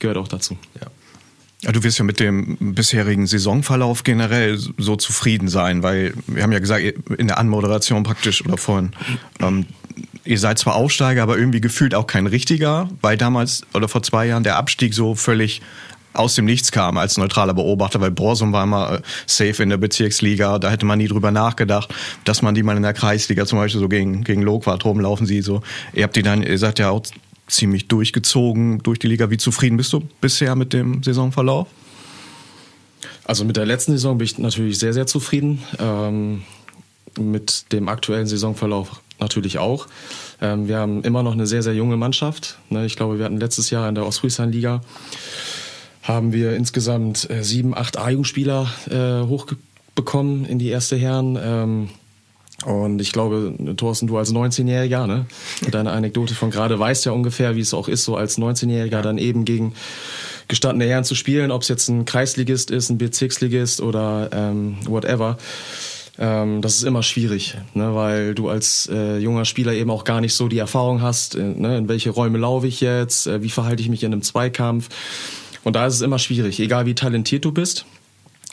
gehört 0.00 0.16
auch 0.16 0.28
dazu. 0.28 0.56
Ja. 0.80 0.88
Ja, 1.62 1.72
du 1.72 1.82
wirst 1.82 1.98
ja 1.98 2.04
mit 2.04 2.20
dem 2.20 2.56
bisherigen 2.74 3.26
Saisonverlauf 3.26 4.02
generell 4.02 4.58
so 4.78 4.96
zufrieden 4.96 5.48
sein, 5.48 5.82
weil 5.82 6.14
wir 6.26 6.42
haben 6.42 6.52
ja 6.52 6.58
gesagt, 6.58 6.82
in 7.18 7.26
der 7.26 7.36
Anmoderation 7.36 8.02
praktisch 8.02 8.42
oder 8.46 8.56
vorhin, 8.56 8.92
ähm, 9.40 9.66
ihr 10.24 10.38
seid 10.38 10.58
zwar 10.58 10.74
Aufsteiger, 10.74 11.22
aber 11.22 11.36
irgendwie 11.36 11.60
gefühlt 11.60 11.94
auch 11.94 12.06
kein 12.06 12.26
richtiger, 12.26 12.88
weil 13.02 13.18
damals 13.18 13.62
oder 13.74 13.88
vor 13.88 14.02
zwei 14.02 14.26
Jahren 14.26 14.42
der 14.42 14.56
Abstieg 14.56 14.94
so 14.94 15.14
völlig 15.14 15.60
aus 16.12 16.34
dem 16.34 16.44
Nichts 16.44 16.72
kam 16.72 16.98
als 16.98 17.16
neutraler 17.16 17.54
Beobachter, 17.54 18.00
weil 18.00 18.10
Borsum 18.10 18.52
war 18.52 18.64
immer 18.64 18.94
äh, 18.94 19.02
safe 19.26 19.62
in 19.62 19.68
der 19.68 19.76
Bezirksliga, 19.76 20.58
da 20.58 20.70
hätte 20.70 20.86
man 20.86 20.98
nie 20.98 21.08
drüber 21.08 21.30
nachgedacht, 21.30 21.94
dass 22.24 22.42
man 22.42 22.54
die 22.54 22.62
mal 22.62 22.76
in 22.76 22.82
der 22.82 22.94
Kreisliga 22.94 23.46
zum 23.46 23.58
Beispiel 23.58 23.80
so 23.80 23.88
gegen, 23.88 24.24
gegen 24.24 24.42
Loquat 24.42 24.84
rumlaufen 24.84 25.26
sieht. 25.26 25.44
So. 25.44 25.62
Ihr 25.92 26.04
habt 26.04 26.16
die 26.16 26.22
dann, 26.22 26.42
ihr 26.42 26.58
seid 26.58 26.78
ja 26.78 26.90
auch 26.90 27.02
ziemlich 27.46 27.88
durchgezogen 27.88 28.78
durch 28.82 28.98
die 28.98 29.08
Liga. 29.08 29.30
Wie 29.30 29.36
zufrieden 29.36 29.76
bist 29.76 29.92
du 29.92 30.00
bisher 30.20 30.54
mit 30.56 30.72
dem 30.72 31.02
Saisonverlauf? 31.02 31.68
Also 33.24 33.44
mit 33.44 33.56
der 33.56 33.66
letzten 33.66 33.92
Saison 33.92 34.18
bin 34.18 34.24
ich 34.24 34.38
natürlich 34.38 34.78
sehr, 34.78 34.92
sehr 34.92 35.06
zufrieden. 35.06 35.62
Ähm, 35.78 36.42
mit 37.18 37.72
dem 37.72 37.88
aktuellen 37.88 38.26
Saisonverlauf 38.26 39.00
natürlich 39.18 39.58
auch. 39.58 39.86
Ähm, 40.40 40.68
wir 40.68 40.78
haben 40.78 41.02
immer 41.02 41.22
noch 41.22 41.32
eine 41.32 41.46
sehr, 41.46 41.62
sehr 41.62 41.74
junge 41.74 41.96
Mannschaft. 41.96 42.58
Ne? 42.70 42.86
Ich 42.86 42.96
glaube, 42.96 43.18
wir 43.18 43.24
hatten 43.24 43.38
letztes 43.38 43.70
Jahr 43.70 43.88
in 43.88 43.94
der 43.94 44.06
Ostfriesland-Liga 44.06 44.80
haben 46.02 46.32
wir 46.32 46.54
insgesamt 46.56 47.28
äh, 47.30 47.42
sieben, 47.42 47.76
acht 47.76 47.98
A-Jugendspieler 47.98 48.68
äh, 48.90 49.26
hochbekommen 49.26 50.44
in 50.46 50.58
die 50.58 50.68
erste 50.68 50.96
Herren. 50.96 51.38
Ähm, 51.42 51.90
und 52.64 53.00
ich 53.00 53.12
glaube, 53.12 53.54
Thorsten, 53.76 54.06
du 54.06 54.18
als 54.18 54.32
19-Jähriger, 54.32 55.06
ne, 55.06 55.26
mit 55.62 55.72
deiner 55.72 55.92
Anekdote 55.92 56.34
von 56.34 56.50
gerade 56.50 56.78
weißt 56.78 57.06
ja 57.06 57.12
ungefähr, 57.12 57.56
wie 57.56 57.60
es 57.60 57.72
auch 57.72 57.88
ist, 57.88 58.04
so 58.04 58.16
als 58.16 58.38
19-Jähriger 58.38 59.00
dann 59.00 59.16
eben 59.16 59.44
gegen 59.46 59.74
gestandene 60.46 60.90
Herren 60.90 61.04
zu 61.04 61.14
spielen, 61.14 61.52
ob 61.52 61.62
es 61.62 61.68
jetzt 61.68 61.88
ein 61.88 62.04
Kreisligist 62.04 62.70
ist, 62.70 62.90
ein 62.90 62.98
Bezirksligist 62.98 63.80
oder 63.80 64.28
ähm, 64.32 64.76
whatever. 64.84 65.38
Ähm, 66.18 66.60
das 66.60 66.74
ist 66.74 66.82
immer 66.82 67.02
schwierig, 67.02 67.56
ne, 67.72 67.94
weil 67.94 68.34
du 68.34 68.50
als 68.50 68.90
äh, 68.92 69.16
junger 69.16 69.46
Spieler 69.46 69.72
eben 69.72 69.90
auch 69.90 70.04
gar 70.04 70.20
nicht 70.20 70.34
so 70.34 70.48
die 70.48 70.58
Erfahrung 70.58 71.00
hast, 71.00 71.36
äh, 71.36 71.42
ne, 71.42 71.78
in 71.78 71.88
welche 71.88 72.10
Räume 72.10 72.36
laufe 72.36 72.66
ich 72.66 72.82
jetzt, 72.82 73.26
äh, 73.26 73.42
wie 73.42 73.48
verhalte 73.48 73.82
ich 73.82 73.88
mich 73.88 74.02
in 74.02 74.12
einem 74.12 74.22
Zweikampf. 74.22 74.90
Und 75.64 75.76
da 75.76 75.86
ist 75.86 75.94
es 75.94 76.00
immer 76.00 76.18
schwierig, 76.18 76.60
egal 76.60 76.86
wie 76.86 76.94
talentiert 76.94 77.44
du 77.44 77.52
bist. 77.52 77.84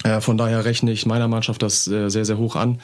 Äh, 0.04 0.22
von 0.22 0.38
daher 0.38 0.66
rechne 0.66 0.92
ich 0.92 1.06
meiner 1.06 1.28
Mannschaft 1.28 1.62
das 1.62 1.88
äh, 1.88 2.10
sehr, 2.10 2.26
sehr 2.26 2.38
hoch 2.38 2.56
an, 2.56 2.80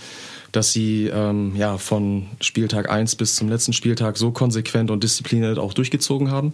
dass 0.52 0.72
sie 0.74 1.08
ähm, 1.08 1.56
ja, 1.56 1.78
von 1.78 2.28
Spieltag 2.42 2.90
1 2.90 3.16
bis 3.16 3.36
zum 3.36 3.50
letzten 3.50 3.74
Spieltag 3.74 4.18
so 4.18 4.32
konsequent 4.32 4.92
und 4.92 5.04
diszipliniert 5.04 5.60
auch 5.60 5.74
durchgezogen 5.74 6.32
haben. 6.32 6.54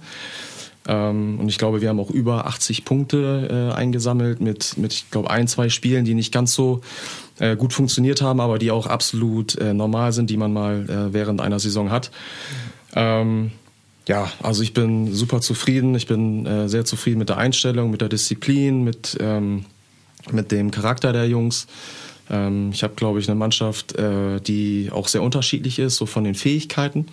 Ähm, 0.87 1.39
und 1.39 1.49
ich 1.49 1.57
glaube, 1.57 1.81
wir 1.81 1.89
haben 1.89 1.99
auch 1.99 2.09
über 2.09 2.47
80 2.47 2.85
Punkte 2.85 3.71
äh, 3.71 3.75
eingesammelt 3.75 4.41
mit, 4.41 4.77
mit, 4.77 4.93
ich 4.93 5.11
glaube, 5.11 5.29
ein, 5.29 5.47
zwei 5.47 5.69
Spielen, 5.69 6.05
die 6.05 6.13
nicht 6.13 6.33
ganz 6.33 6.53
so 6.53 6.81
äh, 7.39 7.55
gut 7.55 7.73
funktioniert 7.73 8.21
haben, 8.21 8.39
aber 8.39 8.59
die 8.59 8.71
auch 8.71 8.87
absolut 8.87 9.57
äh, 9.57 9.73
normal 9.73 10.13
sind, 10.13 10.29
die 10.29 10.37
man 10.37 10.51
mal 10.51 10.89
äh, 10.89 11.13
während 11.13 11.41
einer 11.41 11.59
Saison 11.59 11.91
hat. 11.91 12.11
Ähm, 12.95 13.51
ja, 14.07 14.31
also 14.41 14.63
ich 14.63 14.73
bin 14.73 15.13
super 15.13 15.41
zufrieden. 15.41 15.93
Ich 15.95 16.07
bin 16.07 16.45
äh, 16.45 16.67
sehr 16.67 16.85
zufrieden 16.85 17.19
mit 17.19 17.29
der 17.29 17.37
Einstellung, 17.37 17.91
mit 17.91 18.01
der 18.01 18.09
Disziplin, 18.09 18.83
mit, 18.83 19.17
ähm, 19.19 19.65
mit 20.31 20.51
dem 20.51 20.71
Charakter 20.71 21.13
der 21.13 21.27
Jungs. 21.27 21.67
Ähm, 22.29 22.71
ich 22.73 22.83
habe, 22.83 22.95
glaube 22.95 23.19
ich, 23.19 23.27
eine 23.27 23.35
Mannschaft, 23.35 23.95
äh, 23.95 24.39
die 24.39 24.89
auch 24.91 25.07
sehr 25.07 25.21
unterschiedlich 25.21 25.79
ist, 25.79 25.97
so 25.97 26.05
von 26.05 26.23
den 26.23 26.35
Fähigkeiten. 26.35 27.07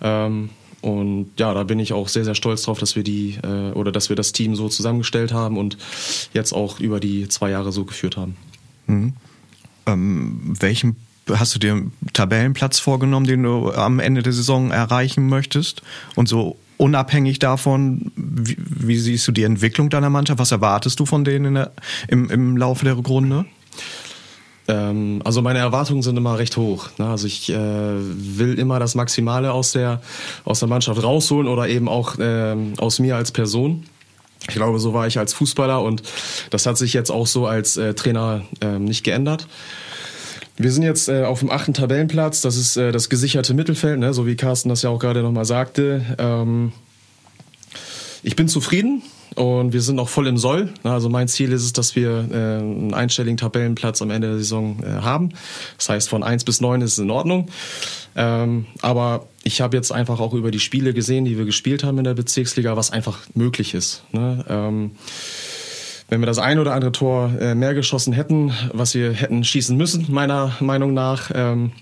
Ähm, 0.00 0.50
und 0.80 1.30
ja, 1.38 1.52
da 1.54 1.64
bin 1.64 1.80
ich 1.80 1.92
auch 1.92 2.08
sehr, 2.08 2.24
sehr 2.24 2.36
stolz 2.36 2.62
drauf, 2.62 2.78
dass 2.78 2.94
wir 2.94 3.02
die 3.02 3.38
äh, 3.42 3.72
oder 3.72 3.90
dass 3.90 4.08
wir 4.08 4.16
das 4.16 4.32
Team 4.32 4.54
so 4.54 4.68
zusammengestellt 4.68 5.32
haben 5.32 5.58
und 5.58 5.76
jetzt 6.34 6.52
auch 6.52 6.78
über 6.78 7.00
die 7.00 7.28
zwei 7.28 7.50
Jahre 7.50 7.72
so 7.72 7.84
geführt 7.84 8.16
haben. 8.16 8.36
Mhm. 8.86 9.14
Ähm, 9.86 10.54
welchen 10.60 10.96
hast 11.34 11.54
du 11.54 11.58
dir 11.58 11.72
einen 11.72 11.92
Tabellenplatz 12.12 12.78
vorgenommen, 12.78 13.26
den 13.26 13.42
du 13.42 13.72
am 13.72 13.98
Ende 13.98 14.22
der 14.22 14.32
Saison 14.32 14.70
erreichen 14.70 15.28
möchtest? 15.28 15.82
Und 16.14 16.28
so 16.28 16.56
unabhängig 16.76 17.38
davon, 17.38 18.12
wie, 18.16 18.56
wie 18.58 18.98
siehst 18.98 19.26
du 19.28 19.32
die 19.32 19.42
Entwicklung 19.42 19.90
deiner 19.90 20.10
Mannschaft? 20.10 20.38
Was 20.38 20.52
erwartest 20.52 20.98
du 21.00 21.06
von 21.06 21.24
denen 21.24 21.54
der, 21.54 21.72
im, 22.08 22.30
im 22.30 22.56
Laufe 22.56 22.84
der 22.84 22.96
Rückrunde? 22.96 23.44
Ähm, 24.68 25.20
also 25.24 25.42
meine 25.42 25.58
Erwartungen 25.58 26.02
sind 26.02 26.16
immer 26.16 26.38
recht 26.38 26.56
hoch. 26.56 26.90
Ne? 26.98 27.08
Also 27.08 27.26
ich 27.26 27.50
äh, 27.50 27.56
will 27.56 28.58
immer 28.58 28.78
das 28.78 28.94
Maximale 28.94 29.52
aus 29.52 29.72
der, 29.72 30.00
aus 30.44 30.60
der 30.60 30.68
Mannschaft 30.68 31.02
rausholen 31.02 31.48
oder 31.48 31.68
eben 31.68 31.88
auch 31.88 32.16
ähm, 32.20 32.74
aus 32.78 32.98
mir 33.00 33.16
als 33.16 33.32
Person. 33.32 33.84
Ich 34.48 34.54
glaube, 34.54 34.78
so 34.78 34.94
war 34.94 35.06
ich 35.06 35.18
als 35.18 35.34
Fußballer 35.34 35.82
und 35.82 36.02
das 36.50 36.64
hat 36.64 36.78
sich 36.78 36.92
jetzt 36.92 37.10
auch 37.10 37.26
so 37.26 37.46
als 37.46 37.76
äh, 37.76 37.94
Trainer 37.94 38.42
äh, 38.60 38.78
nicht 38.78 39.04
geändert. 39.04 39.48
Wir 40.58 40.72
sind 40.72 40.82
jetzt 40.82 41.08
äh, 41.08 41.22
auf 41.22 41.38
dem 41.38 41.50
achten 41.50 41.72
Tabellenplatz. 41.72 42.40
Das 42.40 42.56
ist 42.56 42.76
äh, 42.76 42.90
das 42.90 43.08
gesicherte 43.08 43.54
Mittelfeld, 43.54 44.00
ne? 44.00 44.12
so 44.12 44.26
wie 44.26 44.34
Carsten 44.34 44.68
das 44.68 44.82
ja 44.82 44.90
auch 44.90 44.98
gerade 44.98 45.22
nochmal 45.22 45.44
sagte. 45.44 46.04
Ähm, 46.18 46.72
ich 48.24 48.34
bin 48.34 48.48
zufrieden 48.48 49.02
und 49.36 49.72
wir 49.72 49.80
sind 49.80 50.00
auch 50.00 50.08
voll 50.08 50.26
im 50.26 50.36
Soll. 50.36 50.70
Also 50.82 51.08
mein 51.08 51.28
Ziel 51.28 51.52
ist 51.52 51.62
es, 51.62 51.72
dass 51.72 51.94
wir 51.94 52.28
äh, 52.32 52.34
einen 52.34 52.92
einstelligen 52.92 53.36
Tabellenplatz 53.36 54.02
am 54.02 54.10
Ende 54.10 54.28
der 54.28 54.38
Saison 54.38 54.82
äh, 54.82 55.00
haben. 55.00 55.30
Das 55.76 55.90
heißt, 55.90 56.08
von 56.08 56.24
eins 56.24 56.42
bis 56.42 56.60
neun 56.60 56.80
ist 56.80 56.94
es 56.94 56.98
in 56.98 57.10
Ordnung. 57.10 57.48
Ähm, 58.16 58.66
aber 58.82 59.28
ich 59.44 59.60
habe 59.60 59.76
jetzt 59.76 59.92
einfach 59.92 60.18
auch 60.18 60.34
über 60.34 60.50
die 60.50 60.58
Spiele 60.58 60.92
gesehen, 60.92 61.24
die 61.24 61.38
wir 61.38 61.44
gespielt 61.44 61.84
haben 61.84 61.98
in 61.98 62.04
der 62.04 62.14
Bezirksliga, 62.14 62.76
was 62.76 62.90
einfach 62.90 63.20
möglich 63.34 63.74
ist. 63.74 64.02
Ne? 64.10 64.44
Ähm, 64.48 64.90
wenn 66.08 66.20
wir 66.20 66.26
das 66.26 66.38
ein 66.38 66.58
oder 66.58 66.72
andere 66.72 66.92
Tor 66.92 67.32
äh, 67.38 67.54
mehr 67.54 67.74
geschossen 67.74 68.12
hätten, 68.12 68.52
was 68.72 68.94
wir 68.94 69.12
hätten 69.12 69.44
schießen 69.44 69.76
müssen, 69.76 70.06
meiner 70.08 70.56
Meinung 70.60 70.94
nach, 70.94 71.30
ähm, 71.34 71.72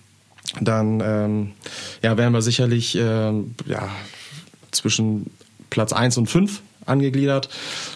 dann 0.60 1.00
ähm, 1.00 1.52
ja, 2.02 2.16
wären 2.16 2.32
wir 2.32 2.42
sicherlich 2.42 2.96
ähm, 2.96 3.54
ja, 3.66 3.88
zwischen 4.70 5.30
Platz 5.70 5.92
1 5.92 6.18
und 6.18 6.26
5 6.28 6.62
angegliedert. 6.86 7.48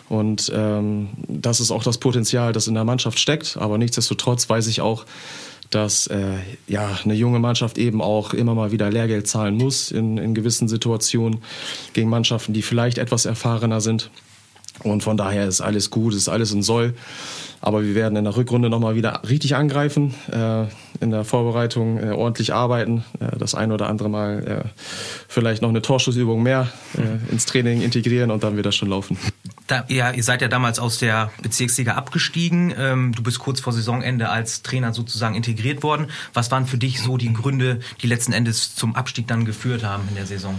Und 0.09 0.51
ähm, 0.55 1.11
das 1.29 1.61
ist 1.61 1.71
auch 1.71 1.83
das 1.83 1.99
Potenzial, 1.99 2.53
das 2.53 2.67
in 2.67 2.75
der 2.75 2.85
Mannschaft 2.85 3.19
steckt. 3.19 3.57
Aber 3.57 3.79
nichtsdestotrotz 3.79 4.49
weiß 4.49 4.67
ich 4.67 4.81
auch, 4.81 5.07
dass 5.71 6.09
äh, 6.09 6.39
ja 6.67 6.99
eine 7.05 7.15
junge 7.15 7.39
Mannschaft 7.39 7.79
eben 7.79 8.03
auch 8.03 8.35
immer 8.35 8.55
mal 8.55 8.73
wieder 8.73 8.91
Lehrgeld 8.91 9.29
zahlen 9.29 9.57
muss 9.57 9.93
in, 9.93 10.19
in 10.19 10.35
gewissen 10.35 10.69
Situationen 10.69 11.43
gegen 11.93 12.09
Mannschaften, 12.09 12.53
die 12.53 12.63
vielleicht 12.63 12.99
etwas 12.99 13.25
erfahrener 13.25 13.81
sind. 13.81 14.11
Und 14.83 15.03
von 15.03 15.17
daher 15.17 15.47
ist 15.47 15.61
alles 15.61 15.91
gut, 15.91 16.15
ist 16.15 16.29
alles 16.29 16.53
in 16.53 16.63
Soll. 16.63 16.95
Aber 17.63 17.85
wir 17.85 17.95
werden 17.95 18.17
in 18.17 18.25
der 18.25 18.37
Rückrunde 18.37 18.71
nochmal 18.71 18.95
wieder 18.95 19.21
richtig 19.29 19.55
angreifen, 19.55 20.15
äh, 20.33 20.65
in 21.01 21.11
der 21.11 21.25
Vorbereitung 21.25 21.99
äh, 21.99 22.11
ordentlich 22.11 22.55
arbeiten, 22.55 23.05
äh, 23.21 23.37
das 23.37 23.55
ein 23.55 23.71
oder 23.71 23.89
andere 23.89 24.09
Mal 24.09 24.65
äh, 24.65 24.69
vielleicht 25.29 25.61
noch 25.61 25.69
eine 25.69 25.83
Torschussübung 25.83 26.43
mehr 26.43 26.69
äh, 26.97 27.31
ins 27.31 27.45
Training 27.45 27.83
integrieren 27.83 28.31
und 28.31 28.43
dann 28.45 28.57
wird 28.57 28.65
das 28.65 28.77
schon 28.77 28.89
laufen. 28.89 29.19
Da, 29.67 29.85
ja, 29.89 30.11
ihr 30.11 30.25
seid 30.25 30.41
ja 30.41 30.49
damals 30.49 30.79
aus 30.79 30.99
der 30.99 31.31
Bezirksliga 31.43 31.95
abgestiegen. 31.95 32.75
Ähm, 32.77 33.13
du 33.15 33.23
bist 33.23 33.39
kurz 33.39 33.61
vor 33.61 33.75
Saisonende 33.75 34.31
als 34.31 34.63
Trainer 34.63 34.95
sozusagen 34.95 35.35
integriert 35.35 35.83
worden. 35.83 36.07
Was 36.33 36.51
waren 36.51 36.67
für 36.67 36.79
dich 36.79 37.01
so 37.01 37.19
die 37.19 37.33
Gründe, 37.33 37.81
die 38.03 38.07
letzten 38.07 38.33
Endes 38.33 38.75
zum 38.75 38.97
Abstieg 38.97 39.29
dann 39.29 39.45
geführt 39.45 39.85
haben 39.85 40.09
in 40.09 40.15
der 40.15 40.27
Saison? 40.27 40.59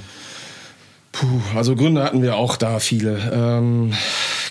Puh, 1.12 1.42
also 1.56 1.76
Gründe 1.76 2.04
hatten 2.04 2.22
wir 2.22 2.38
auch 2.38 2.56
da 2.56 2.80
viele. 2.80 3.18
Ähm, 3.34 3.94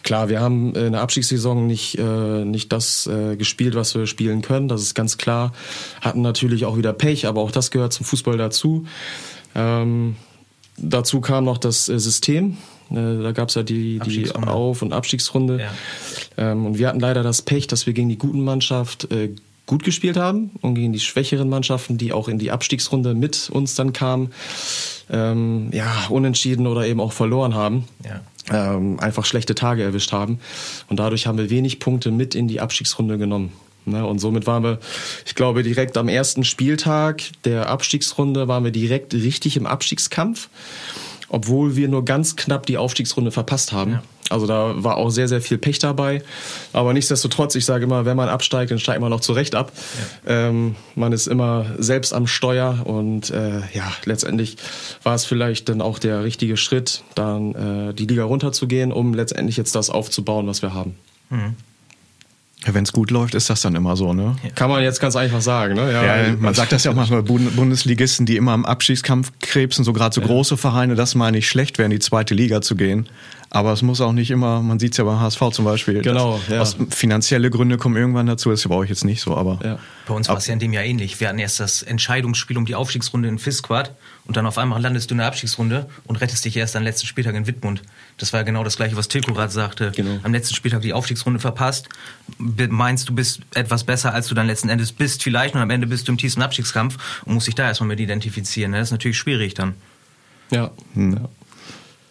klar, 0.03 0.29
wir 0.29 0.41
haben 0.41 0.75
in 0.75 0.93
der 0.93 1.01
Abstiegssaison 1.01 1.67
nicht, 1.67 1.99
äh, 1.99 2.45
nicht 2.45 2.71
das 2.73 3.07
äh, 3.07 3.37
gespielt, 3.37 3.75
was 3.75 3.95
wir 3.95 4.07
spielen 4.07 4.43
können. 4.43 4.69
Das 4.69 4.83
ist 4.83 4.95
ganz 4.95 5.17
klar. 5.17 5.53
Hatten 6.01 6.21
natürlich 6.21 6.67
auch 6.67 6.77
wieder 6.77 6.93
Pech, 6.93 7.27
aber 7.27 7.41
auch 7.41 7.51
das 7.51 7.71
gehört 7.71 7.93
zum 7.93 8.05
Fußball 8.05 8.37
dazu. 8.37 8.87
Ähm, 9.55 10.17
dazu 10.77 11.21
kam 11.21 11.45
noch 11.45 11.59
das 11.59 11.89
äh, 11.89 11.99
System. 11.99 12.59
Äh, 12.91 13.23
da 13.23 13.33
gab 13.33 13.49
es 13.49 13.55
ja 13.55 13.63
die, 13.63 13.99
die 14.01 14.31
Auf- 14.35 14.83
und 14.83 14.93
Abstiegsrunde. 14.93 15.61
Ja. 15.61 15.73
Ähm, 16.37 16.67
und 16.67 16.79
wir 16.79 16.89
hatten 16.89 17.01
leider 17.01 17.23
das 17.23 17.41
Pech, 17.43 17.67
dass 17.69 17.87
wir 17.87 17.95
gegen 17.95 18.09
die 18.09 18.19
guten 18.19 18.45
Mannschaft 18.45 19.11
äh, 19.11 19.35
gut 19.71 19.85
gespielt 19.85 20.17
haben 20.17 20.51
und 20.63 20.75
gegen 20.75 20.93
die 20.93 20.99
schwächeren 20.99 21.49
Mannschaften, 21.49 21.97
die 21.97 22.13
auch 22.13 22.27
in 22.27 22.41
die 22.41 22.51
Abstiegsrunde 22.51 23.15
mit 23.15 23.51
uns 23.51 23.77
dann 23.77 23.93
kamen, 23.93 24.33
ähm, 25.09 25.71
ja, 25.73 26.07
unentschieden 26.09 26.67
oder 26.67 26.89
eben 26.89 26.99
auch 26.99 27.13
verloren 27.13 27.55
haben. 27.55 27.85
Ja. 28.05 28.75
Ähm, 28.75 28.99
einfach 28.99 29.25
schlechte 29.25 29.55
Tage 29.55 29.85
erwischt 29.85 30.11
haben. 30.11 30.41
Und 30.89 30.99
dadurch 30.99 31.29
haben 31.29 31.39
wir 31.39 31.51
wenig 31.51 31.79
Punkte 31.79 32.11
mit 32.11 32.35
in 32.35 32.49
die 32.49 32.61
Abstiegsrunde 32.61 33.17
genommen. 33.17 33.53
Ne? 33.85 34.05
Und 34.05 34.19
somit 34.19 34.49
waren 34.49 34.65
wir, 34.65 34.81
ich 35.25 35.37
glaube, 35.37 35.63
direkt 35.63 35.97
am 35.97 36.09
ersten 36.09 36.43
Spieltag 36.43 37.23
der 37.45 37.69
Abstiegsrunde 37.69 38.49
waren 38.49 38.65
wir 38.65 38.73
direkt 38.73 39.15
richtig 39.15 39.57
im 39.57 39.67
Abstiegskampf, 39.67 40.49
obwohl 41.29 41.77
wir 41.77 41.87
nur 41.87 42.05
ganz 42.05 42.35
knapp 42.35 42.67
die 42.67 42.77
Aufstiegsrunde 42.77 43.31
verpasst 43.31 43.71
haben. 43.71 43.93
Ja. 43.93 44.03
Also 44.31 44.47
da 44.47 44.73
war 44.77 44.97
auch 44.97 45.11
sehr, 45.11 45.29
sehr 45.29 45.41
viel 45.41 45.59
Pech 45.59 45.79
dabei. 45.79 46.23
Aber 46.73 46.93
nichtsdestotrotz, 46.93 47.55
ich 47.55 47.65
sage 47.65 47.85
immer, 47.85 48.05
wenn 48.05 48.17
man 48.17 48.29
absteigt, 48.29 48.71
dann 48.71 48.79
steigt 48.79 49.01
man 49.01 49.13
auch 49.13 49.21
zurecht 49.21 49.55
ab. 49.55 49.73
Ja. 50.27 50.49
Ähm, 50.49 50.77
man 50.95 51.13
ist 51.13 51.27
immer 51.27 51.67
selbst 51.79 52.15
am 52.15 52.27
Steuer 52.27 52.83
und 52.85 53.31
äh, 53.31 53.61
ja, 53.73 53.93
letztendlich 54.05 54.57
war 55.03 55.15
es 55.15 55.25
vielleicht 55.25 55.69
dann 55.69 55.81
auch 55.81 55.99
der 55.99 56.25
richtige 56.25 56.57
Schritt, 56.57 57.03
dann 57.15 57.91
äh, 57.91 57.95
die 57.95 58.07
Liga 58.07 58.25
runterzugehen, 58.25 58.93
um 58.93 59.15
letztendlich 59.15 59.57
jetzt 59.57 59.75
das 59.75 59.91
aufzubauen, 59.91 60.47
was 60.47 60.63
wir 60.63 60.75
haben. 60.75 60.97
Mhm. 61.31 61.55
Ja, 62.67 62.75
Wenn 62.75 62.85
es 62.85 62.93
gut 62.93 63.11
läuft, 63.11 63.35
ist 63.35 63.49
das 63.49 63.63
dann 63.63 63.75
immer 63.75 63.97
so, 63.97 64.13
ne? 64.13 64.37
Kann 64.55 64.69
man 64.69 64.83
jetzt 64.83 65.01
ganz 65.01 65.17
einfach 65.17 65.41
sagen, 65.41 65.75
ne? 65.75 65.93
Ja, 65.93 66.05
ja 66.05 66.37
man 66.39 66.53
sagt 66.53 66.73
das 66.73 66.85
ja 66.85 66.91
auch 66.91 66.95
manchmal 66.95 67.23
Bundesligisten, 67.23 68.27
die 68.27 68.37
immer 68.37 68.53
im 68.53 68.67
Abschiedskampf 68.67 69.33
krebsen, 69.41 69.83
so 69.83 69.95
gerade 69.95 70.15
so 70.15 70.21
ja. 70.21 70.27
große 70.27 70.59
Vereine, 70.59 70.95
dass 70.95 71.15
mal 71.15 71.33
nicht 71.33 71.49
schlecht 71.49 71.79
wäre, 71.79 71.87
in 71.87 71.91
die 71.91 72.01
zweite 72.01 72.35
Liga 72.35 72.61
zu 72.61 72.77
gehen. 72.77 73.09
Aber 73.53 73.73
es 73.73 73.83
muss 73.83 74.01
auch 74.01 74.13
nicht 74.13 74.31
immer, 74.31 74.63
man 74.63 74.79
sieht 74.79 74.93
es 74.93 74.99
ja 74.99 75.05
beim 75.05 75.19
HSV 75.19 75.51
zum 75.51 75.65
Beispiel. 75.65 76.03
Genau, 76.03 76.41
ja. 76.49 76.61
Aus 76.61 76.77
finanzielle 76.91 77.51
Gründe 77.51 77.79
kommen 77.79 77.97
irgendwann 77.97 78.27
dazu, 78.27 78.51
das 78.51 78.67
bei 78.69 78.77
euch 78.77 78.91
jetzt 78.91 79.05
nicht 79.05 79.21
so, 79.21 79.37
aber. 79.37 79.59
Ja. 79.65 79.79
Bei 80.07 80.15
uns 80.15 80.29
war 80.29 80.37
es 80.37 80.47
ja 80.47 80.53
in 80.53 80.61
dem 80.61 80.73
Jahr 80.73 80.85
ähnlich. 80.85 81.19
Wir 81.19 81.29
hatten 81.29 81.41
erst 81.41 81.59
das 81.59 81.83
Entscheidungsspiel 81.83 82.57
um 82.57 82.65
die 82.65 82.77
Aufstiegsrunde 82.77 83.29
in 83.29 83.41
Fisquad 83.41 83.91
und 84.25 84.37
dann 84.37 84.47
auf 84.47 84.57
einmal 84.57 84.81
landest 84.81 85.11
du 85.11 85.15
in 85.15 85.19
der 85.19 85.27
Abstiegsrunde 85.27 85.89
und 86.05 86.21
rettest 86.21 86.45
dich 86.45 86.57
erst 86.57 86.77
am 86.77 86.85
letzten 86.85 87.09
Spieltag 87.09 87.35
in 87.35 87.49
Wittmund. 87.49 87.83
Das 88.19 88.33
war 88.33 88.41
ja 88.41 88.45
genau 88.45 88.63
das 88.63 88.77
gleiche, 88.77 88.97
was 88.97 89.09
Tilko 89.09 89.33
gerade 89.33 89.53
sagte. 89.53 89.91
Genau. 89.97 90.21
Am 90.23 90.33
letzten 90.33 90.55
Spieltag 90.55 90.83
die 90.83 90.93
Aufstiegsrunde 90.93 91.41
verpasst, 91.41 91.89
meinst 92.39 93.09
du 93.09 93.15
bist 93.17 93.41
etwas 93.55 93.83
besser, 93.83 94.15
als 94.15 94.29
du 94.29 94.37
dann 94.37 94.47
letzten 94.47 94.69
Endes 94.69 94.93
bist 94.93 95.25
vielleicht 95.25 95.57
und 95.57 95.61
am 95.61 95.71
Ende 95.71 95.89
bist 95.89 96.07
du 96.07 96.13
im 96.13 96.19
tiefsten 96.19 96.43
Abstiegskampf 96.43 97.23
und 97.25 97.35
musst 97.35 97.49
dich 97.49 97.57
da 97.57 97.67
erstmal 97.67 97.89
mit 97.89 97.99
identifizieren. 97.99 98.71
Das 98.71 98.83
ist 98.83 98.93
natürlich 98.93 99.19
schwierig 99.19 99.55
dann. 99.55 99.75
Ja. 100.53 100.71
Hm. 100.95 101.15
ja. 101.15 101.29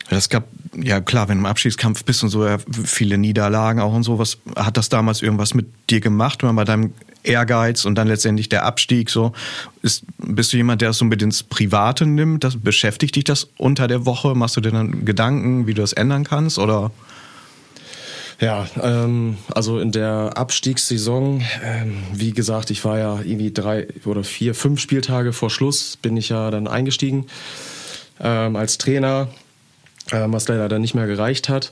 Es 0.09 0.29
gab, 0.29 0.45
ja 0.75 1.01
klar, 1.01 1.29
wenn 1.29 1.37
du 1.37 1.41
im 1.41 1.45
Abschiedskampf 1.45 2.03
bist 2.03 2.23
und 2.23 2.29
so, 2.29 2.45
ja, 2.45 2.57
viele 2.83 3.17
Niederlagen 3.17 3.79
auch 3.79 3.93
und 3.93 4.03
so, 4.03 4.17
was 4.17 4.37
hat 4.55 4.77
das 4.77 4.89
damals 4.89 5.21
irgendwas 5.21 5.53
mit 5.53 5.67
dir 5.89 5.99
gemacht, 5.99 6.41
man 6.41 6.55
bei 6.55 6.63
deinem 6.63 6.93
Ehrgeiz 7.23 7.85
und 7.85 7.95
dann 7.95 8.07
letztendlich 8.07 8.49
der 8.49 8.65
Abstieg 8.65 9.09
so? 9.09 9.33
Ist, 9.83 10.03
bist 10.17 10.51
du 10.51 10.57
jemand, 10.57 10.81
der 10.81 10.91
es 10.91 10.97
so 10.97 11.05
mit 11.05 11.21
ins 11.21 11.43
Private 11.43 12.05
nimmt? 12.05 12.43
Das, 12.43 12.57
beschäftigt 12.57 13.15
dich 13.15 13.23
das 13.23 13.49
unter 13.57 13.87
der 13.87 14.05
Woche? 14.05 14.33
Machst 14.35 14.57
du 14.57 14.61
dir 14.61 14.71
dann 14.71 15.05
Gedanken, 15.05 15.67
wie 15.67 15.73
du 15.73 15.81
das 15.81 15.93
ändern 15.93 16.23
kannst 16.23 16.57
oder? 16.57 16.91
Ja, 18.39 18.67
ähm, 18.81 19.37
also 19.53 19.79
in 19.79 19.91
der 19.91 20.37
Abstiegssaison, 20.37 21.43
ähm, 21.61 21.97
wie 22.13 22.31
gesagt, 22.31 22.71
ich 22.71 22.85
war 22.85 22.97
ja 22.97 23.19
irgendwie 23.19 23.51
drei 23.51 23.87
oder 24.05 24.23
vier, 24.23 24.55
fünf 24.55 24.79
Spieltage 24.79 25.33
vor 25.33 25.49
Schluss, 25.49 25.97
bin 25.97 26.15
ich 26.15 26.29
ja 26.29 26.49
dann 26.49 26.67
eingestiegen 26.67 27.27
ähm, 28.21 28.55
als 28.55 28.77
Trainer 28.77 29.27
was 30.11 30.47
leider 30.47 30.69
dann 30.69 30.81
nicht 30.81 30.95
mehr 30.95 31.07
gereicht 31.07 31.49
hat. 31.49 31.71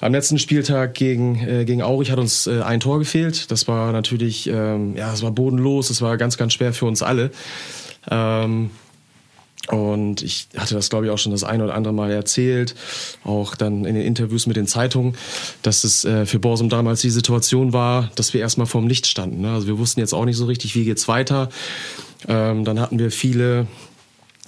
Am 0.00 0.12
letzten 0.12 0.38
Spieltag 0.38 0.94
gegen, 0.94 1.46
äh, 1.46 1.64
gegen 1.64 1.82
Aurich 1.82 2.10
hat 2.10 2.18
uns 2.18 2.46
äh, 2.46 2.62
ein 2.62 2.80
Tor 2.80 2.98
gefehlt. 2.98 3.50
Das 3.50 3.68
war 3.68 3.92
natürlich, 3.92 4.48
ähm, 4.48 4.96
ja, 4.96 5.12
es 5.12 5.22
war 5.22 5.30
bodenlos, 5.30 5.90
es 5.90 6.02
war 6.02 6.16
ganz, 6.16 6.36
ganz 6.36 6.52
schwer 6.52 6.72
für 6.72 6.86
uns 6.86 7.02
alle. 7.02 7.30
Ähm, 8.10 8.70
und 9.68 10.22
ich 10.22 10.48
hatte 10.56 10.74
das, 10.74 10.90
glaube 10.90 11.06
ich, 11.06 11.12
auch 11.12 11.18
schon 11.18 11.32
das 11.32 11.42
ein 11.42 11.60
oder 11.60 11.74
andere 11.74 11.92
Mal 11.92 12.12
erzählt, 12.12 12.74
auch 13.24 13.56
dann 13.56 13.84
in 13.84 13.96
den 13.96 14.04
Interviews 14.04 14.46
mit 14.46 14.56
den 14.56 14.66
Zeitungen, 14.66 15.16
dass 15.62 15.82
es 15.82 16.04
äh, 16.04 16.24
für 16.24 16.38
Borsum 16.38 16.68
damals 16.68 17.00
die 17.00 17.10
Situation 17.10 17.72
war, 17.72 18.10
dass 18.14 18.32
wir 18.32 18.40
erstmal 18.40 18.68
vorm 18.68 18.86
Licht 18.86 19.06
standen. 19.06 19.40
Ne? 19.40 19.52
Also 19.52 19.66
wir 19.66 19.78
wussten 19.78 20.00
jetzt 20.00 20.12
auch 20.12 20.24
nicht 20.24 20.36
so 20.36 20.44
richtig, 20.44 20.76
wie 20.76 20.84
geht's 20.84 21.08
weiter. 21.08 21.48
Ähm, 22.28 22.64
dann 22.64 22.80
hatten 22.80 22.98
wir 22.98 23.10
viele 23.10 23.66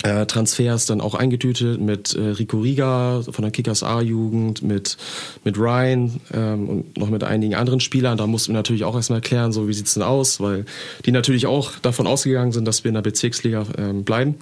äh, 0.02 0.26
Transfers 0.26 0.86
dann 0.86 1.00
auch 1.00 1.14
eingetütet 1.14 1.80
mit 1.80 2.14
äh, 2.14 2.20
Rico 2.20 2.60
Riga 2.60 3.22
von 3.22 3.42
der 3.42 3.50
Kickers 3.50 3.82
A-Jugend, 3.82 4.62
mit, 4.62 4.96
mit 5.44 5.58
Ryan 5.58 6.20
ähm, 6.32 6.68
und 6.68 6.98
noch 6.98 7.10
mit 7.10 7.24
einigen 7.24 7.54
anderen 7.54 7.80
Spielern. 7.80 8.16
Da 8.16 8.26
mussten 8.26 8.52
wir 8.52 8.58
natürlich 8.58 8.84
auch 8.84 8.94
erstmal 8.94 9.18
erklären, 9.18 9.52
so 9.52 9.68
wie 9.68 9.72
sieht's 9.72 9.94
denn 9.94 10.02
aus, 10.02 10.40
weil 10.40 10.64
die 11.04 11.12
natürlich 11.12 11.46
auch 11.46 11.72
davon 11.80 12.06
ausgegangen 12.06 12.52
sind, 12.52 12.64
dass 12.64 12.84
wir 12.84 12.90
in 12.90 12.94
der 12.94 13.02
Bezirksliga 13.02 13.66
ähm, 13.76 14.04
bleiben. 14.04 14.36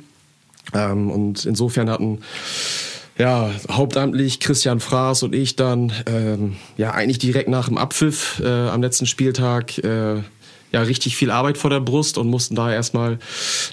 Ähm, 0.75 1.11
und 1.11 1.45
insofern 1.47 1.89
hatten 1.91 2.21
ja, 3.19 3.51
hauptamtlich 3.71 4.41
Christian 4.41 4.81
Fraß 4.81 5.23
und 5.23 5.35
ich 5.35 5.57
dann 5.57 5.91
ähm, 6.07 6.57
ja 6.77 6.91
eigentlich 6.91 7.19
direkt 7.19 7.49
nach 7.49 7.69
dem 7.69 7.79
Abpfiff 7.79 8.43
äh, 8.45 8.47
am 8.47 8.83
letzten 8.83 9.07
Spieltag 9.07 9.79
äh, 9.79 10.23
ja 10.73 10.83
richtig 10.83 11.17
viel 11.17 11.31
Arbeit 11.31 11.59
vor 11.59 11.71
der 11.71 11.81
Brust 11.81 12.19
und 12.19 12.29
mussten 12.29 12.55
da 12.55 12.73
erstmal 12.73 13.19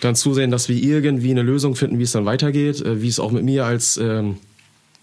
dann 0.02 0.16
zusehen, 0.16 0.52
dass 0.52 0.70
wir 0.70 0.82
irgendwie 0.82 1.32
eine 1.32 1.42
Lösung 1.42 1.76
finden, 1.76 2.00
wie 2.00 2.04
es 2.04 2.12
dann 2.12 2.26
weitergeht, 2.26 2.82
äh, 2.82 3.02
wie 3.02 3.08
es 3.08 3.20
auch 3.20 3.32
mit 3.32 3.44
mir 3.44 3.66
als 3.66 3.98
ähm, 3.98 4.38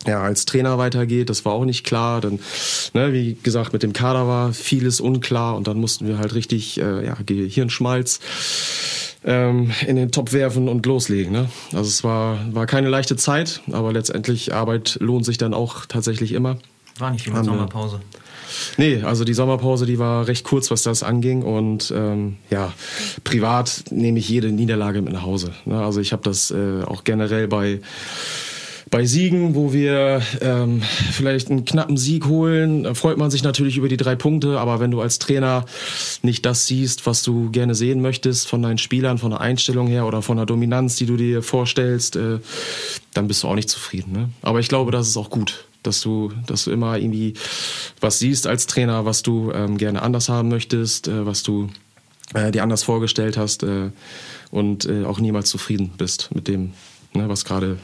ja, 0.07 0.23
als 0.23 0.47
Trainer 0.47 0.79
weitergeht, 0.79 1.29
das 1.29 1.45
war 1.45 1.53
auch 1.53 1.65
nicht 1.65 1.85
klar. 1.85 2.21
Dann, 2.21 2.41
ne, 2.95 3.13
wie 3.13 3.37
gesagt, 3.43 3.73
mit 3.73 3.83
dem 3.83 3.93
Kader 3.93 4.27
war 4.27 4.53
vieles 4.53 5.01
unklar 5.01 5.57
und 5.57 5.67
dann 5.67 5.79
mussten 5.79 6.09
wir 6.09 6.19
halt 6.19 6.35
richtig 6.35 6.81
äh, 6.81 7.05
ja, 7.05 7.17
Gehirnschmalz 7.25 8.21
ähm, 9.25 9.73
in 9.87 9.97
den 9.97 10.11
Topf 10.11 10.33
werfen 10.33 10.69
und 10.69 10.87
loslegen. 10.87 11.33
Ne? 11.33 11.51
Also 11.73 11.89
es 11.89 12.03
war, 12.03 12.39
war 12.55 12.67
keine 12.67 12.89
leichte 12.89 13.17
Zeit, 13.17 13.61
aber 13.71 13.93
letztendlich 13.93 14.55
Arbeit 14.55 14.97
lohnt 15.01 15.27
sich 15.27 15.39
dann 15.39 15.53
auch 15.53 15.85
tatsächlich 15.87 16.33
immer. 16.33 16.57
War 16.99 17.11
nicht 17.11 17.25
viel 17.25 17.45
Sommerpause. 17.45 18.01
Nee, 18.77 19.03
also 19.03 19.25
die 19.25 19.35
Sommerpause, 19.35 19.87
die 19.87 19.99
war 19.99 20.27
recht 20.27 20.45
kurz, 20.45 20.71
was 20.71 20.83
das 20.83 21.03
anging. 21.03 21.43
Und 21.43 21.93
ähm, 21.97 22.37
ja, 22.51 22.73
privat 23.25 23.85
nehme 23.91 24.19
ich 24.19 24.29
jede 24.29 24.53
Niederlage 24.53 25.03
mit 25.03 25.13
nach 25.13 25.23
Hause. 25.23 25.53
Ne? 25.65 25.83
Also 25.83 26.01
ich 26.01 26.13
habe 26.13 26.23
das 26.23 26.51
äh, 26.51 26.83
auch 26.85 27.05
generell 27.05 27.49
bei 27.49 27.81
bei 28.91 29.07
Siegen, 29.07 29.55
wo 29.55 29.73
wir 29.73 30.21
ähm, 30.41 30.83
vielleicht 31.13 31.49
einen 31.49 31.65
knappen 31.65 31.97
Sieg 31.97 32.27
holen, 32.27 32.95
freut 32.95 33.19
man 33.19 33.31
sich 33.31 33.45
natürlich 33.45 33.77
über 33.77 33.89
die 33.89 33.97
drei 33.97 34.17
Punkte. 34.17 34.59
Aber 34.59 34.81
wenn 34.81 34.91
du 34.91 35.01
als 35.01 35.21
Trainer 35.21 35.65
nicht 36.23 36.45
das 36.45 36.67
siehst, 36.67 37.07
was 37.07 37.23
du 37.23 37.51
gerne 37.51 37.75
sehen 37.75 38.03
möchtest 38.03 38.49
von 38.49 38.63
deinen 38.63 38.79
Spielern, 38.79 39.19
von 39.19 39.31
der 39.31 39.41
Einstellung 39.41 39.87
her 39.87 40.07
oder 40.07 40.23
von 40.23 40.37
der 40.37 40.47
Dominanz, 40.47 40.97
die 40.97 41.07
du 41.07 41.17
dir 41.17 41.43
vorstellst, 41.43 42.17
äh, 42.17 42.41
dann 43.15 43.29
bist 43.29 43.45
du 43.45 43.49
auch 43.49 43.55
nicht 43.55 43.71
zufrieden. 43.71 44.13
Ne? 44.13 44.29
Aber 44.43 44.59
ich 44.59 44.69
glaube, 44.69 44.91
das 44.91 45.07
ist 45.07 45.17
auch 45.17 45.31
gut 45.31 45.67
dass 45.83 46.01
du, 46.01 46.33
dass 46.47 46.65
du 46.65 46.71
immer 46.71 46.99
irgendwie 46.99 47.35
was 48.01 48.19
siehst 48.19 48.47
als 48.47 48.67
Trainer, 48.67 49.05
was 49.05 49.23
du 49.23 49.53
ähm, 49.53 49.79
gerne 49.79 50.03
anders 50.03 50.29
haben 50.29 50.49
möchtest, 50.49 51.09
äh, 51.09 51.27
was 51.27 51.43
du 51.43 51.71
äh, 52.35 52.51
dir 52.51 52.63
anders 52.63 52.83
vorgestellt 52.83 53.37
hast 53.37 53.63
äh, 53.63 53.91
und 54.51 54.85
äh, 54.87 55.05
auch 55.05 55.21
niemals 55.21 55.51
zufrieden 55.51 55.93
bist 55.97 56.31
mit 56.35 56.49
dem, 56.49 56.73
ne, 57.13 57.29
was 57.29 57.45
gerade 57.45 57.79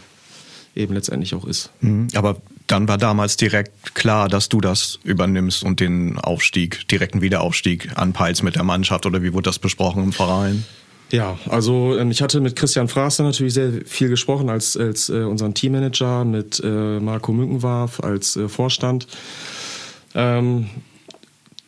eben 0.75 0.95
letztendlich 0.95 1.35
auch 1.35 1.45
ist. 1.45 1.71
Mhm, 1.81 2.09
aber 2.15 2.37
dann 2.67 2.87
war 2.89 2.99
damals 2.99 3.37
direkt 3.37 3.95
klar, 3.95 4.29
dass 4.29 4.49
du 4.49 4.61
das 4.61 4.99
übernimmst 5.05 5.65
und 5.65 5.81
den 5.81 6.19
Aufstieg, 6.19 6.87
direkten 6.89 7.23
Wiederaufstieg 7.23 7.97
anpeilst 7.97 8.43
mit 8.43 8.57
der 8.57 8.65
Mannschaft 8.65 9.07
oder 9.07 9.23
wie 9.23 9.33
wurde 9.33 9.45
das 9.45 9.59
besprochen 9.59 10.03
im 10.03 10.13
Verein? 10.13 10.65
Ja, 11.11 11.38
also 11.49 11.97
ähm, 11.97 12.11
ich 12.11 12.21
hatte 12.21 12.40
mit 12.40 12.57
Christian 12.57 12.88
Fraster 12.88 13.23
natürlich 13.23 13.55
sehr 13.55 13.73
viel 13.85 14.09
gesprochen 14.09 14.51
als, 14.51 14.77
als 14.77 15.09
äh, 15.09 15.23
unseren 15.23 15.55
Teammanager, 15.55 16.25
mit 16.25 16.61
äh, 16.64 16.99
Marco 16.99 17.33
Münkenwarf 17.33 18.01
als 18.01 18.37
äh, 18.37 18.49
Vorstand. 18.49 19.07
Ähm, 20.14 20.66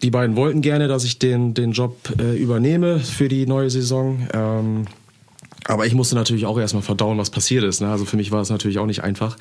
die 0.03 0.11
beiden 0.11 0.37
wollten 0.37 0.61
gerne, 0.61 0.89
dass 0.89 1.05
ich 1.05 1.19
den, 1.19 1.55
den 1.55 1.73
Job 1.73 1.97
äh, 2.19 2.37
übernehme 2.37 3.01
für 3.01 3.29
die 3.29 3.47
neue 3.47 3.71
Saison. 3.71 4.29
Ähm, 4.33 4.87
aber 5.65 5.87
ich 5.87 5.95
musste 5.95 6.15
natürlich 6.15 6.47
auch 6.47 6.59
erstmal 6.59 6.83
verdauen, 6.83 7.19
was 7.19 7.31
passiert 7.31 7.63
ist. 7.63 7.81
Ne? 7.81 7.91
Also 7.91 8.05
für 8.05 8.17
mich 8.17 8.31
war 8.31 8.41
es 8.41 8.49
natürlich 8.49 8.79
auch 8.79 8.87
nicht 8.87 9.03
einfach. 9.03 9.37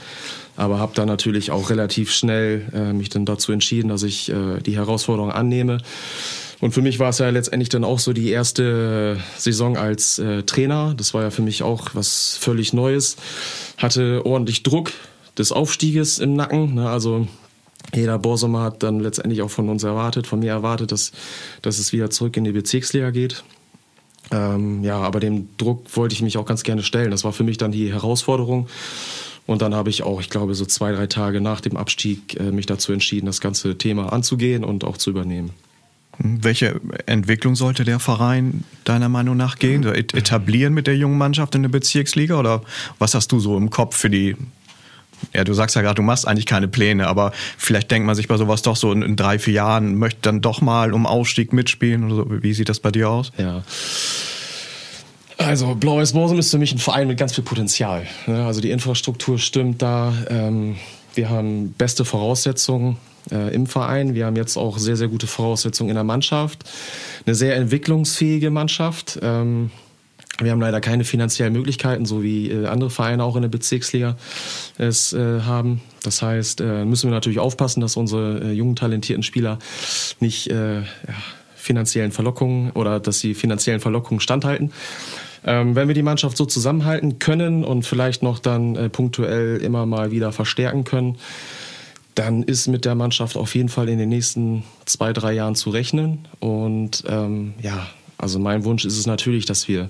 Aber 0.55 0.79
habe 0.79 0.93
dann 0.95 1.07
natürlich 1.07 1.51
auch 1.51 1.69
relativ 1.69 2.11
schnell 2.11 2.67
äh, 2.73 2.91
mich 2.91 3.09
dann 3.09 3.25
dazu 3.25 3.51
entschieden, 3.51 3.87
dass 3.87 4.03
ich 4.03 4.29
äh, 4.29 4.59
die 4.59 4.75
Herausforderung 4.75 5.31
annehme. 5.31 5.77
Und 6.59 6.71
für 6.71 6.81
mich 6.81 6.97
war 6.99 7.09
es 7.09 7.19
ja 7.19 7.29
letztendlich 7.29 7.69
dann 7.69 7.83
auch 7.83 7.99
so 7.99 8.13
die 8.13 8.29
erste 8.29 9.19
Saison 9.37 9.77
als 9.77 10.17
äh, 10.17 10.43
Trainer. 10.43 10.95
Das 10.97 11.13
war 11.13 11.21
ja 11.21 11.29
für 11.29 11.43
mich 11.43 11.61
auch 11.61 11.89
was 11.93 12.37
völlig 12.39 12.73
Neues. 12.73 13.15
Hatte 13.77 14.25
ordentlich 14.25 14.63
Druck 14.63 14.91
des 15.37 15.51
Aufstieges 15.51 16.17
im 16.17 16.33
Nacken. 16.33 16.73
Ne? 16.73 16.89
Also 16.89 17.27
jeder 17.93 18.17
Borsummer 18.17 18.63
hat 18.63 18.81
dann 18.81 18.99
letztendlich 18.99 19.43
auch 19.43 19.51
von 19.51 19.69
uns 19.69 19.83
erwartet, 19.83 20.25
von 20.25 20.39
mir 20.39 20.51
erwartet, 20.51 20.91
dass, 20.91 21.11
dass 21.61 21.77
es 21.77 21.93
wieder 21.93 22.09
zurück 22.09 22.35
in 22.37 22.43
die 22.43 22.51
Bezirksliga 22.51 23.11
geht. 23.11 23.43
Ähm, 24.31 24.83
ja, 24.83 24.97
aber 24.97 25.19
dem 25.19 25.49
Druck 25.57 25.95
wollte 25.95 26.13
ich 26.13 26.21
mich 26.21 26.37
auch 26.37 26.45
ganz 26.45 26.63
gerne 26.63 26.83
stellen. 26.83 27.11
Das 27.11 27.23
war 27.23 27.33
für 27.33 27.43
mich 27.43 27.57
dann 27.57 27.71
die 27.71 27.93
Herausforderung. 27.93 28.67
Und 29.45 29.61
dann 29.61 29.73
habe 29.73 29.89
ich 29.89 30.03
auch, 30.03 30.19
ich 30.19 30.29
glaube, 30.29 30.55
so 30.55 30.65
zwei, 30.65 30.91
drei 30.91 31.07
Tage 31.07 31.39
nach 31.39 31.61
dem 31.61 31.77
Abstieg 31.77 32.37
äh, 32.39 32.51
mich 32.51 32.65
dazu 32.65 32.91
entschieden, 32.91 33.27
das 33.27 33.39
ganze 33.39 33.77
Thema 33.77 34.11
anzugehen 34.11 34.65
und 34.65 34.83
auch 34.83 34.97
zu 34.97 35.11
übernehmen. 35.11 35.51
Welche 36.19 36.79
Entwicklung 37.05 37.55
sollte 37.55 37.83
der 37.83 37.99
Verein 37.99 38.63
deiner 38.83 39.09
Meinung 39.09 39.37
nach 39.37 39.59
gehen? 39.59 39.83
Etablieren 39.85 40.73
mit 40.73 40.87
der 40.87 40.97
jungen 40.97 41.17
Mannschaft 41.17 41.53
in 41.55 41.61
der 41.61 41.69
Bezirksliga? 41.69 42.39
Oder 42.39 42.61
was 42.99 43.13
hast 43.13 43.31
du 43.31 43.39
so 43.39 43.57
im 43.57 43.69
Kopf 43.69 43.95
für 43.95 44.09
die 44.09 44.35
ja, 45.33 45.43
du 45.43 45.53
sagst 45.53 45.75
ja 45.75 45.81
gerade, 45.81 45.95
du 45.95 46.03
machst 46.03 46.27
eigentlich 46.27 46.45
keine 46.45 46.67
Pläne, 46.67 47.07
aber 47.07 47.31
vielleicht 47.57 47.89
denkt 47.89 48.05
man 48.05 48.15
sich 48.15 48.27
bei 48.27 48.37
sowas 48.37 48.61
doch 48.61 48.75
so 48.75 48.91
in, 48.91 49.01
in 49.01 49.15
drei, 49.15 49.39
vier 49.39 49.55
Jahren, 49.55 49.95
möchte 49.95 50.19
dann 50.21 50.41
doch 50.41 50.61
mal 50.61 50.93
um 50.93 51.07
Ausstieg 51.07 51.53
mitspielen 51.53 52.03
oder 52.03 52.15
so. 52.15 52.43
Wie 52.43 52.53
sieht 52.53 52.69
das 52.69 52.79
bei 52.79 52.91
dir 52.91 53.09
aus? 53.09 53.31
Ja. 53.37 53.63
Also 55.37 55.75
Blau-Weiß 55.75 56.13
Borsum 56.13 56.39
ist 56.39 56.51
für 56.51 56.57
mich 56.57 56.73
ein 56.73 56.79
Verein 56.79 57.07
mit 57.07 57.17
ganz 57.17 57.33
viel 57.35 57.43
Potenzial. 57.43 58.07
Also 58.25 58.61
die 58.61 58.71
Infrastruktur 58.71 59.37
stimmt 59.37 59.81
da. 59.81 60.13
Ähm, 60.29 60.77
wir 61.13 61.29
haben 61.29 61.73
beste 61.73 62.05
Voraussetzungen 62.05 62.97
äh, 63.31 63.53
im 63.53 63.67
Verein. 63.67 64.13
Wir 64.15 64.25
haben 64.25 64.35
jetzt 64.35 64.57
auch 64.57 64.77
sehr, 64.77 64.97
sehr 64.97 65.07
gute 65.07 65.27
Voraussetzungen 65.27 65.89
in 65.89 65.95
der 65.95 66.03
Mannschaft. 66.03 66.63
Eine 67.25 67.35
sehr 67.35 67.55
entwicklungsfähige 67.55 68.49
Mannschaft. 68.49 69.19
Ähm, 69.21 69.71
wir 70.39 70.51
haben 70.51 70.61
leider 70.61 70.81
keine 70.81 71.03
finanziellen 71.03 71.53
Möglichkeiten, 71.53 72.05
so 72.05 72.21
wie 72.21 72.51
äh, 72.51 72.67
andere 72.67 72.91
Vereine 72.91 73.23
auch 73.23 73.35
in 73.35 73.41
der 73.41 73.49
Bezirksliga 73.49 74.17
es 74.77 75.13
äh, 75.13 75.41
haben. 75.41 75.81
Das 76.03 76.21
heißt, 76.21 76.61
äh, 76.61 76.85
müssen 76.85 77.09
wir 77.09 77.13
natürlich 77.13 77.39
aufpassen, 77.39 77.81
dass 77.81 77.97
unsere 77.97 78.41
äh, 78.43 78.51
jungen, 78.51 78.75
talentierten 78.75 79.23
Spieler 79.23 79.57
nicht 80.19 80.47
äh, 80.51 80.81
ja, 80.81 80.85
finanziellen 81.55 82.11
Verlockungen 82.11 82.71
oder 82.71 82.99
dass 82.99 83.19
sie 83.19 83.33
finanziellen 83.33 83.79
Verlockungen 83.79 84.19
standhalten. 84.19 84.71
Ähm, 85.43 85.75
wenn 85.75 85.87
wir 85.87 85.95
die 85.95 86.03
Mannschaft 86.03 86.37
so 86.37 86.45
zusammenhalten 86.45 87.19
können 87.19 87.63
und 87.63 87.85
vielleicht 87.85 88.21
noch 88.21 88.37
dann 88.37 88.75
äh, 88.75 88.89
punktuell 88.89 89.57
immer 89.57 89.85
mal 89.85 90.11
wieder 90.11 90.31
verstärken 90.31 90.83
können, 90.83 91.17
dann 92.17 92.41
ist 92.41 92.67
mit 92.67 92.83
der 92.83 92.95
Mannschaft 92.95 93.37
auf 93.37 93.53
jeden 93.53 93.69
Fall 93.69 93.89
in 93.89 93.99
den 93.99 94.09
nächsten 94.09 94.63
zwei, 94.85 95.13
drei 95.13 95.33
Jahren 95.33 95.53
zu 95.53 95.69
rechnen. 95.69 96.27
Und 96.39 97.03
ähm, 97.07 97.53
ja, 97.61 97.87
also 98.17 98.39
mein 98.39 98.63
Wunsch 98.63 98.85
ist 98.85 98.97
es 98.97 99.05
natürlich, 99.05 99.45
dass 99.45 99.67
wir 99.67 99.89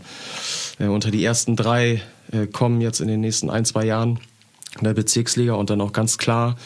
äh, 0.78 0.88
unter 0.88 1.10
die 1.10 1.24
ersten 1.24 1.56
drei 1.56 2.02
äh, 2.34 2.48
kommen 2.48 2.82
jetzt 2.82 3.00
in 3.00 3.08
den 3.08 3.22
nächsten 3.22 3.50
ein, 3.50 3.64
zwei 3.64 3.86
Jahren 3.86 4.20
in 4.78 4.84
der 4.84 4.94
Bezirksliga 4.94 5.54
und 5.54 5.70
dann 5.70 5.80
auch 5.80 5.94
ganz 5.94 6.18
klar 6.18 6.58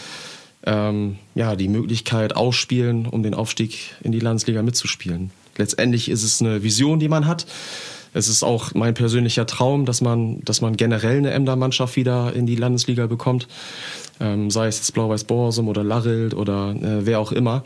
ähm, 0.65 1.17
ja, 1.35 1.55
die 1.55 1.67
Möglichkeit 1.67 2.35
ausspielen, 2.35 3.05
um 3.05 3.21
den 3.21 3.35
Aufstieg 3.35 3.95
in 4.01 4.11
die 4.11 4.19
Landesliga 4.19 4.63
mitzuspielen. 4.63 5.29
Letztendlich 5.57 6.09
ist 6.09 6.23
es 6.23 6.41
eine 6.41 6.63
Vision, 6.63 6.99
die 6.99 7.09
man 7.09 7.27
hat. 7.27 7.45
Es 8.13 8.27
ist 8.27 8.43
auch 8.43 8.73
mein 8.73 8.93
persönlicher 8.93 9.45
Traum, 9.45 9.85
dass 9.85 10.01
man, 10.01 10.41
dass 10.43 10.59
man 10.59 10.75
generell 10.75 11.17
eine 11.17 11.31
Emder-Mannschaft 11.31 11.95
wieder 11.95 12.33
in 12.33 12.45
die 12.45 12.55
Landesliga 12.55 13.07
bekommt. 13.07 13.47
Ähm, 14.21 14.51
sei 14.51 14.67
es 14.67 14.77
jetzt 14.77 14.93
Blau-Weiß 14.93 15.25
Borsum 15.25 15.67
oder 15.67 15.83
Larrild 15.83 16.33
oder 16.33 16.75
äh, 16.75 17.05
wer 17.05 17.19
auch 17.19 17.31
immer. 17.31 17.63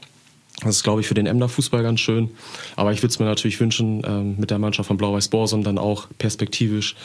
Das 0.61 0.77
ist, 0.77 0.83
glaube 0.83 1.01
ich, 1.01 1.07
für 1.07 1.13
den 1.13 1.25
Emder 1.25 1.49
Fußball 1.49 1.83
ganz 1.83 1.99
schön. 1.99 2.29
Aber 2.77 2.93
ich 2.93 2.99
würde 2.99 3.11
es 3.11 3.19
mir 3.19 3.25
natürlich 3.25 3.59
wünschen, 3.59 4.01
ähm, 4.05 4.35
mit 4.37 4.51
der 4.51 4.59
Mannschaft 4.59 4.87
von 4.87 4.97
Blau-Weiß 4.97 5.27
Borsum 5.27 5.63
dann 5.63 5.77
auch 5.77 6.07
perspektivisch 6.17 6.95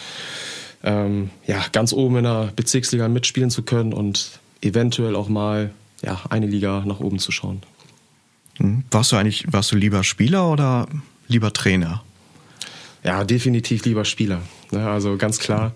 ähm, 0.84 1.30
ja, 1.46 1.62
ganz 1.72 1.92
oben 1.92 2.18
in 2.18 2.24
der 2.24 2.52
Bezirksliga 2.54 3.08
mitspielen 3.08 3.50
zu 3.50 3.62
können 3.62 3.92
und 3.92 4.38
eventuell 4.62 5.16
auch 5.16 5.28
mal 5.28 5.70
ja, 6.02 6.20
eine 6.30 6.46
Liga 6.46 6.84
nach 6.86 7.00
oben 7.00 7.18
zu 7.18 7.32
schauen. 7.32 7.62
Hm. 8.58 8.84
Warst 8.90 9.12
du 9.12 9.16
eigentlich, 9.16 9.44
warst 9.50 9.72
du 9.72 9.76
lieber 9.76 10.04
Spieler 10.04 10.50
oder 10.50 10.86
lieber 11.28 11.52
Trainer? 11.52 12.02
Ja, 13.02 13.24
definitiv 13.24 13.84
lieber 13.84 14.04
Spieler. 14.04 14.42
Ne, 14.70 14.88
also 14.88 15.16
ganz 15.16 15.38
klar. 15.38 15.72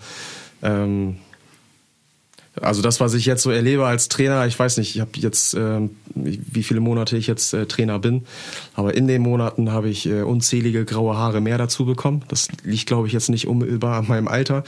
Ähm, 0.62 1.16
also 2.61 2.83
das, 2.83 3.01
was 3.01 3.14
ich 3.14 3.27
jetzt 3.27 3.43
so 3.43 3.51
erlebe 3.51 3.87
als 3.87 4.09
Trainer, 4.09 4.47
ich 4.47 4.59
weiß 4.59 4.77
nicht, 4.79 4.95
ich 4.95 5.01
habe 5.01 5.11
jetzt, 5.17 5.55
äh, 5.55 5.88
wie 6.14 6.62
viele 6.62 6.81
Monate 6.81 7.17
ich 7.17 7.27
jetzt 7.27 7.53
äh, 7.53 7.67
Trainer 7.67 7.99
bin, 7.99 8.25
aber 8.75 8.95
in 8.95 9.09
den 9.09 9.23
Monaten 9.23 9.73
habe 9.73 9.88
ich 9.88 10.07
äh, 10.07 10.23
unzählige 10.23 10.85
graue 10.85 11.17
Haare 11.17 11.40
mehr 11.40 11.59
dazu 11.59 11.85
bekommen. 11.85 12.25
Das 12.29 12.49
liegt, 12.62 12.87
glaube 12.87 13.09
ich, 13.09 13.12
jetzt 13.12 13.29
nicht 13.29 13.49
unmittelbar 13.49 13.99
an 13.99 14.09
meinem 14.09 14.29
Alter, 14.29 14.64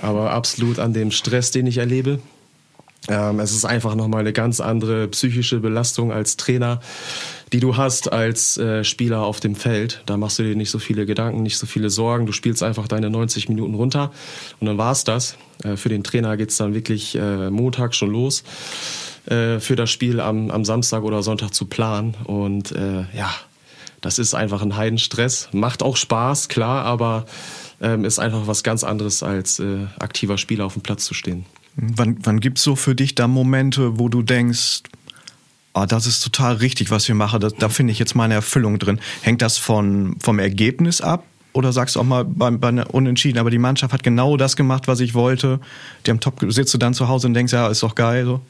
aber 0.00 0.32
absolut 0.32 0.78
an 0.78 0.92
dem 0.92 1.10
Stress, 1.10 1.50
den 1.50 1.66
ich 1.66 1.78
erlebe. 1.78 2.18
Ähm, 3.08 3.40
es 3.40 3.52
ist 3.52 3.64
einfach 3.64 3.94
nochmal 3.94 4.20
eine 4.20 4.32
ganz 4.32 4.60
andere 4.60 5.08
psychische 5.08 5.60
Belastung 5.60 6.12
als 6.12 6.36
Trainer, 6.36 6.80
die 7.52 7.60
du 7.60 7.76
hast 7.76 8.12
als 8.12 8.58
äh, 8.58 8.82
Spieler 8.82 9.22
auf 9.22 9.40
dem 9.40 9.54
Feld. 9.54 10.02
Da 10.06 10.16
machst 10.16 10.38
du 10.38 10.42
dir 10.42 10.56
nicht 10.56 10.70
so 10.70 10.78
viele 10.78 11.06
Gedanken, 11.06 11.42
nicht 11.42 11.58
so 11.58 11.66
viele 11.66 11.90
Sorgen. 11.90 12.26
Du 12.26 12.32
spielst 12.32 12.62
einfach 12.62 12.88
deine 12.88 13.08
90 13.10 13.48
Minuten 13.48 13.74
runter 13.74 14.10
und 14.60 14.66
dann 14.66 14.78
war's 14.78 15.04
das. 15.04 15.36
Äh, 15.62 15.76
für 15.76 15.88
den 15.88 16.02
Trainer 16.02 16.36
geht's 16.36 16.56
dann 16.56 16.74
wirklich 16.74 17.14
äh, 17.14 17.50
Montag 17.50 17.94
schon 17.94 18.10
los, 18.10 18.42
äh, 19.26 19.60
für 19.60 19.76
das 19.76 19.90
Spiel 19.90 20.20
am, 20.20 20.50
am 20.50 20.64
Samstag 20.64 21.04
oder 21.04 21.22
Sonntag 21.22 21.54
zu 21.54 21.66
planen. 21.66 22.14
Und 22.24 22.72
äh, 22.72 23.04
ja, 23.16 23.32
das 24.00 24.18
ist 24.18 24.34
einfach 24.34 24.62
ein 24.62 24.76
Heidenstress. 24.76 25.48
Macht 25.52 25.82
auch 25.82 25.96
Spaß, 25.96 26.48
klar, 26.48 26.84
aber 26.84 27.26
ähm, 27.80 28.04
ist 28.04 28.18
einfach 28.18 28.46
was 28.46 28.62
ganz 28.62 28.84
anderes 28.84 29.22
als 29.22 29.60
äh, 29.60 29.86
aktiver 29.98 30.38
Spieler 30.38 30.64
auf 30.64 30.72
dem 30.72 30.82
Platz 30.82 31.04
zu 31.04 31.14
stehen. 31.14 31.46
Wann, 31.76 32.18
wann 32.22 32.40
gibt 32.40 32.58
es 32.58 32.64
so 32.64 32.74
für 32.74 32.94
dich 32.94 33.14
da 33.14 33.28
Momente, 33.28 33.98
wo 33.98 34.08
du 34.08 34.22
denkst, 34.22 34.82
oh, 35.76 35.84
das 35.86 36.06
ist 36.06 36.20
total 36.20 36.56
richtig, 36.56 36.90
was 36.90 37.06
wir 37.06 37.14
machen, 37.14 37.40
das, 37.40 37.54
da 37.54 37.68
finde 37.68 37.92
ich 37.92 37.98
jetzt 37.98 38.14
meine 38.14 38.34
Erfüllung 38.34 38.78
drin. 38.78 38.98
Hängt 39.22 39.42
das 39.42 39.58
von, 39.58 40.16
vom 40.20 40.38
Ergebnis 40.38 41.00
ab? 41.00 41.24
Oder 41.52 41.72
sagst 41.72 41.96
du 41.96 42.00
auch 42.00 42.04
mal 42.04 42.24
bei, 42.24 42.50
bei 42.50 42.68
einer 42.68 42.92
Unentschieden, 42.92 43.38
aber 43.38 43.50
die 43.50 43.58
Mannschaft 43.58 43.94
hat 43.94 44.02
genau 44.02 44.36
das 44.36 44.56
gemacht, 44.56 44.88
was 44.88 45.00
ich 45.00 45.14
wollte. 45.14 45.60
Die 46.04 46.10
haben 46.10 46.20
top, 46.20 46.44
sitzt 46.48 46.74
du 46.74 46.78
dann 46.78 46.92
zu 46.92 47.08
Hause 47.08 47.28
und 47.28 47.34
denkst, 47.34 47.52
ja, 47.52 47.68
ist 47.68 47.82
doch 47.82 47.94
geil. 47.94 48.26
So. 48.26 48.40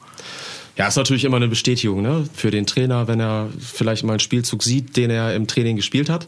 Ja, 0.76 0.88
ist 0.88 0.96
natürlich 0.96 1.24
immer 1.24 1.36
eine 1.36 1.46
Bestätigung 1.46 2.02
ne? 2.02 2.28
für 2.34 2.50
den 2.50 2.66
Trainer, 2.66 3.06
wenn 3.06 3.20
er 3.20 3.48
vielleicht 3.60 4.02
mal 4.02 4.14
einen 4.14 4.20
Spielzug 4.20 4.62
sieht, 4.62 4.96
den 4.96 5.10
er 5.10 5.34
im 5.34 5.46
Training 5.46 5.76
gespielt 5.76 6.10
hat. 6.10 6.26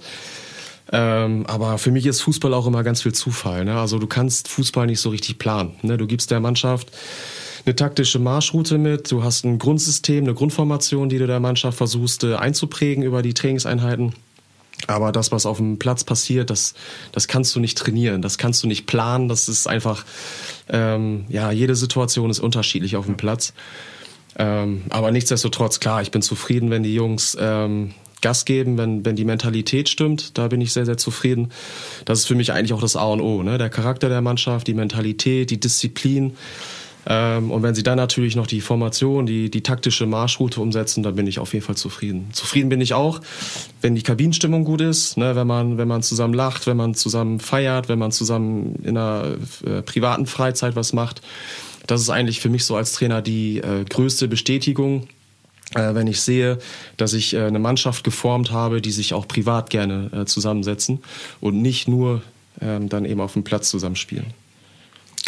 Ähm, 0.93 1.47
aber 1.47 1.79
für 1.79 1.91
mich 1.91 2.07
ist 2.07 2.23
Fußball 2.23 2.55
auch 2.55 2.67
immer 2.67 2.83
ganz 2.83 3.03
viel 3.03 3.13
Zufall. 3.13 3.65
Ne? 3.65 3.79
Also 3.79 3.99
du 3.99 4.07
kannst 4.07 4.49
Fußball 4.49 4.87
nicht 4.87 5.01
so 5.01 5.11
richtig 5.11 5.39
planen. 5.39 5.75
Ne? 5.83 5.99
Du 5.99 6.07
gibst 6.07 6.31
der 6.31 6.41
Mannschaft 6.41 6.93
eine 7.69 7.77
taktische 7.77 8.19
Marschroute 8.19 8.79
mit, 8.79 9.13
du 9.13 9.23
hast 9.23 9.45
ein 9.45 9.59
Grundsystem, 9.59 10.25
eine 10.25 10.33
Grundformation, 10.33 11.11
die 11.11 11.19
du 11.19 11.27
der 11.27 11.39
Mannschaft 11.39 11.77
versuchst 11.77 12.25
äh, 12.25 12.35
einzuprägen 12.35 13.05
über 13.05 13.21
die 13.21 13.35
Trainingseinheiten. 13.35 14.15
Aber 14.87 15.13
das, 15.13 15.33
was 15.33 15.45
auf 15.45 15.59
dem 15.59 15.79
Platz 15.79 16.03
passiert, 16.03 16.49
das, 16.49 16.73
das 17.13 17.29
kannst 17.29 17.55
du 17.55 17.61
nicht 17.61 17.77
trainieren, 17.77 18.23
das 18.23 18.39
kannst 18.39 18.63
du 18.63 18.69
nicht 18.69 18.87
planen. 18.87 19.29
Das 19.29 19.51
ist 19.51 19.67
einfach, 19.67 20.07
ähm, 20.71 21.27
ja, 21.29 21.51
jede 21.51 21.77
Situation 21.77 22.31
ist 22.31 22.39
unterschiedlich 22.39 22.97
auf 22.97 23.05
dem 23.05 23.19
Platz. 23.19 23.53
Ähm, 24.39 24.85
aber 24.89 25.11
nichtsdestotrotz, 25.11 25.79
klar, 25.79 26.01
ich 26.01 26.11
bin 26.11 26.23
zufrieden, 26.23 26.71
wenn 26.71 26.85
die 26.85 26.95
Jungs 26.95 27.37
ähm, 27.39 27.93
Gas 28.23 28.47
geben, 28.47 28.79
wenn, 28.79 29.05
wenn 29.05 29.15
die 29.15 29.25
Mentalität 29.27 29.91
stimmt. 29.91 30.39
Da 30.39 30.49
bin 30.49 30.63
ich 30.63 30.73
sehr, 30.73 30.87
sehr 30.87 30.97
zufrieden. 30.97 31.51
Das 32.07 32.21
ist 32.21 32.27
für 32.27 32.35
mich 32.35 32.53
eigentlich 32.53 32.73
auch 32.73 32.81
das 32.81 32.97
A 32.97 33.05
und 33.05 33.21
O. 33.21 33.43
Ne? 33.43 33.59
Der 33.59 33.69
Charakter 33.69 34.09
der 34.09 34.23
Mannschaft, 34.23 34.67
die 34.69 34.75
Mentalität, 34.75 35.51
die 35.51 35.61
Disziplin. 35.61 36.35
Ähm, 37.11 37.51
und 37.51 37.63
wenn 37.63 37.75
sie 37.75 37.83
dann 37.83 37.97
natürlich 37.97 38.37
noch 38.37 38.47
die 38.47 38.61
Formation, 38.61 39.25
die, 39.25 39.51
die 39.51 39.63
taktische 39.63 40.07
Marschroute 40.07 40.61
umsetzen, 40.61 41.03
dann 41.03 41.15
bin 41.15 41.27
ich 41.27 41.39
auf 41.39 41.55
jeden 41.55 41.65
Fall 41.65 41.77
zufrieden. 41.77 42.29
Zufrieden 42.33 42.69
bin 42.69 42.83
ich 42.83 42.93
auch, 42.93 43.21
wenn 43.81 43.95
die 43.95 44.03
Kabinenstimmung 44.03 44.65
gut 44.65 44.83
ist, 44.83 45.17
ne? 45.17 45.35
wenn, 45.35 45.47
man, 45.47 45.79
wenn 45.79 45.89
man 45.89 46.03
zusammen 46.03 46.35
lacht, 46.35 46.67
wenn 46.67 46.77
man 46.77 46.95
zusammen 46.95 47.41
feiert, 47.41 47.89
wenn 47.89 47.99
man 47.99 48.13
zusammen 48.13 48.77
in 48.83 48.99
einer 48.99 49.37
äh, 49.65 49.81
privaten 49.81 50.27
Freizeit 50.27 50.77
was 50.77 50.93
macht. 50.93 51.23
Das 51.87 52.03
ist 52.03 52.11
eigentlich 52.11 52.41
für 52.41 52.51
mich 52.51 52.67
so 52.67 52.77
als 52.77 52.93
Trainer 52.93 53.23
die 53.23 53.59
äh, 53.59 53.85
größte 53.89 54.29
Bestätigung 54.29 55.09
äh, 55.75 55.95
wenn 55.95 56.07
ich 56.07 56.21
sehe, 56.23 56.59
dass 56.97 57.13
ich 57.13 57.35
äh, 57.35 57.43
eine 57.43 57.59
Mannschaft 57.59 58.05
geformt 58.05 58.51
habe, 58.53 58.81
die 58.81 58.91
sich 58.91 59.13
auch 59.13 59.29
privat 59.29 59.69
gerne 59.69 60.11
äh, 60.13 60.25
zusammensetzen 60.25 61.01
und 61.41 61.61
nicht 61.61 61.89
nur 61.89 62.23
ähm, 62.63 62.89
dann 62.89 63.05
eben 63.05 63.21
auf 63.21 63.35
dem 63.35 63.45
Platz 63.45 63.69
zusammenspielen. 63.69 64.33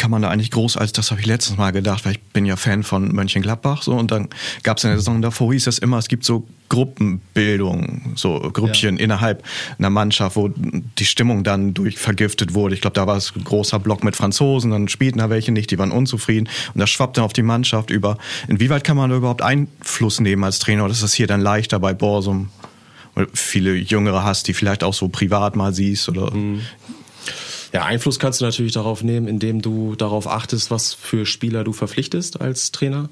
Kann 0.01 0.09
man 0.09 0.23
da 0.23 0.29
eigentlich 0.29 0.49
groß 0.49 0.77
als, 0.77 0.93
das 0.93 1.11
habe 1.11 1.21
ich 1.21 1.27
letztes 1.27 1.57
Mal 1.57 1.69
gedacht, 1.69 2.05
weil 2.05 2.13
ich 2.13 2.21
bin 2.33 2.43
ja 2.47 2.55
Fan 2.55 2.81
von 2.81 3.13
Mönchengladbach 3.13 3.83
so 3.83 3.93
und 3.93 4.09
dann 4.09 4.29
gab 4.63 4.79
es 4.79 4.83
in 4.83 4.89
der 4.89 4.97
Saison 4.97 5.21
davor, 5.21 5.53
hieß 5.53 5.67
es 5.67 5.77
immer, 5.77 5.99
es 5.99 6.07
gibt 6.07 6.25
so 6.25 6.47
Gruppenbildung, 6.69 8.13
so 8.15 8.39
Grüppchen 8.39 8.97
ja. 8.97 9.03
innerhalb 9.03 9.43
einer 9.77 9.91
Mannschaft, 9.91 10.37
wo 10.37 10.49
die 10.55 11.05
Stimmung 11.05 11.43
dann 11.43 11.75
durch 11.75 11.99
vergiftet 11.99 12.55
wurde. 12.55 12.73
Ich 12.73 12.81
glaube, 12.81 12.95
da 12.95 13.05
war 13.05 13.15
es 13.15 13.31
ein 13.35 13.43
großer 13.43 13.77
Block 13.77 14.03
mit 14.03 14.15
Franzosen, 14.15 14.71
dann 14.71 14.87
spielten 14.87 15.19
da 15.19 15.29
welche 15.29 15.51
nicht, 15.51 15.69
die 15.69 15.77
waren 15.77 15.91
unzufrieden 15.91 16.49
und 16.73 16.79
das 16.79 16.89
schwappt 16.89 17.17
dann 17.17 17.23
auf 17.23 17.33
die 17.33 17.43
Mannschaft 17.43 17.91
über. 17.91 18.17
Inwieweit 18.47 18.83
kann 18.83 18.97
man 18.97 19.11
da 19.11 19.17
überhaupt 19.17 19.43
Einfluss 19.43 20.19
nehmen 20.19 20.43
als 20.43 20.57
Trainer 20.57 20.85
oder 20.85 20.93
ist 20.93 21.03
das 21.03 21.13
hier 21.13 21.27
dann 21.27 21.41
leichter 21.41 21.79
bei 21.79 21.93
Borsum? 21.93 22.49
Oder 23.15 23.27
viele 23.33 23.75
Jüngere 23.75 24.23
hast, 24.23 24.47
die 24.47 24.55
vielleicht 24.55 24.83
auch 24.83 24.95
so 24.95 25.09
privat 25.09 25.55
mal 25.55 25.75
siehst 25.75 26.09
oder 26.09 26.33
mhm. 26.33 26.61
Ja, 27.73 27.85
Einfluss 27.85 28.19
kannst 28.19 28.41
du 28.41 28.45
natürlich 28.45 28.73
darauf 28.73 29.03
nehmen, 29.03 29.27
indem 29.27 29.61
du 29.61 29.95
darauf 29.95 30.27
achtest, 30.27 30.71
was 30.71 30.93
für 30.93 31.25
Spieler 31.25 31.63
du 31.63 31.73
verpflichtest 31.73 32.41
als 32.41 32.71
Trainer. 32.71 33.03
Mhm. 33.03 33.09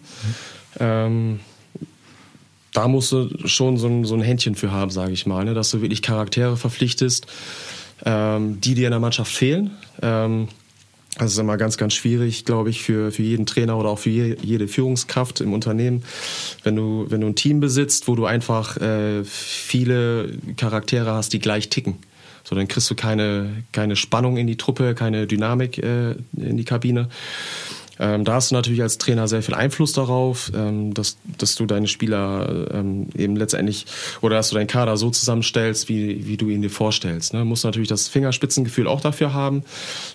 Ähm, 0.80 1.40
da 2.74 2.88
musst 2.88 3.12
du 3.12 3.30
schon 3.48 3.78
so 3.78 3.88
ein, 3.88 4.06
so 4.06 4.16
ein 4.16 4.22
Händchen 4.22 4.56
für 4.56 4.72
haben, 4.72 4.92
sage 4.92 5.12
ich 5.12 5.26
mal, 5.26 5.46
ne? 5.46 5.54
dass 5.54 5.72
du 5.72 5.82
wirklich 5.82 6.02
Charaktere 6.02 6.58
verpflichtest, 6.58 7.26
ähm, 8.06 8.62
die 8.62 8.76
dir 8.76 8.88
in 8.88 8.92
der 8.92 9.00
Mannschaft 9.00 9.32
fehlen. 9.32 9.72
Ähm, 10.02 10.50
das 11.18 11.34
ist 11.34 11.38
immer 11.38 11.58
ganz, 11.58 11.78
ganz 11.78 11.96
schwierig, 11.96 12.46
glaube 12.46 12.70
ich, 12.70 12.82
für, 12.82 13.12
für 13.12 13.24
jeden 13.24 13.46
Trainer 13.46 13.78
oder 13.78 13.90
auch 13.90 14.00
für 14.00 14.10
jede 14.10 14.68
Führungskraft 14.68 15.42
im 15.42 15.54
Unternehmen. 15.54 16.04
Wenn 16.64 16.76
du, 16.76 17.08
wenn 17.10 17.22
du 17.22 17.28
ein 17.28 17.36
Team 17.36 17.60
besitzt, 17.60 18.08
wo 18.08 18.16
du 18.16 18.26
einfach 18.26 18.78
äh, 18.78 19.24
viele 19.26 20.38
Charaktere 20.56 21.12
hast, 21.12 21.34
die 21.34 21.40
gleich 21.40 21.70
ticken. 21.70 21.98
So, 22.50 22.56
dann 22.56 22.68
kriegst 22.68 22.90
du 22.90 22.96
keine, 22.96 23.64
keine 23.74 23.96
Spannung 23.96 24.38
in 24.38 24.48
die 24.48 24.58
Truppe, 24.58 24.96
keine 24.96 25.28
Dynamik 25.28 25.78
äh, 25.78 26.16
in 26.36 26.58
die 26.58 26.66
Kabine. 26.66 27.08
Ähm, 28.00 28.24
da 28.24 28.36
hast 28.36 28.52
du 28.52 28.56
natürlich 28.56 28.82
als 28.82 28.98
Trainer 28.98 29.28
sehr 29.28 29.44
viel 29.44 29.54
Einfluss 29.54 29.92
darauf, 29.92 30.52
ähm, 30.56 30.94
dass, 30.94 31.18
dass 31.38 31.56
du 31.56 31.66
deine 31.66 31.88
Spieler 31.88 32.68
ähm, 32.74 33.08
eben 33.16 33.36
letztendlich 33.36 33.86
oder 34.22 34.38
dass 34.38 34.50
du 34.50 34.56
deinen 34.56 34.68
Kader 34.68 34.96
so 34.96 35.10
zusammenstellst, 35.10 35.90
wie, 35.90 36.26
wie 36.26 36.38
du 36.38 36.48
ihn 36.48 36.62
dir 36.62 36.70
vorstellst. 36.70 37.34
Ne? 37.34 37.40
Du 37.40 37.46
musst 37.46 37.66
natürlich 37.66 37.90
das 37.90 38.08
Fingerspitzengefühl 38.08 38.88
auch 38.88 39.02
dafür 39.02 39.34
haben. 39.34 39.64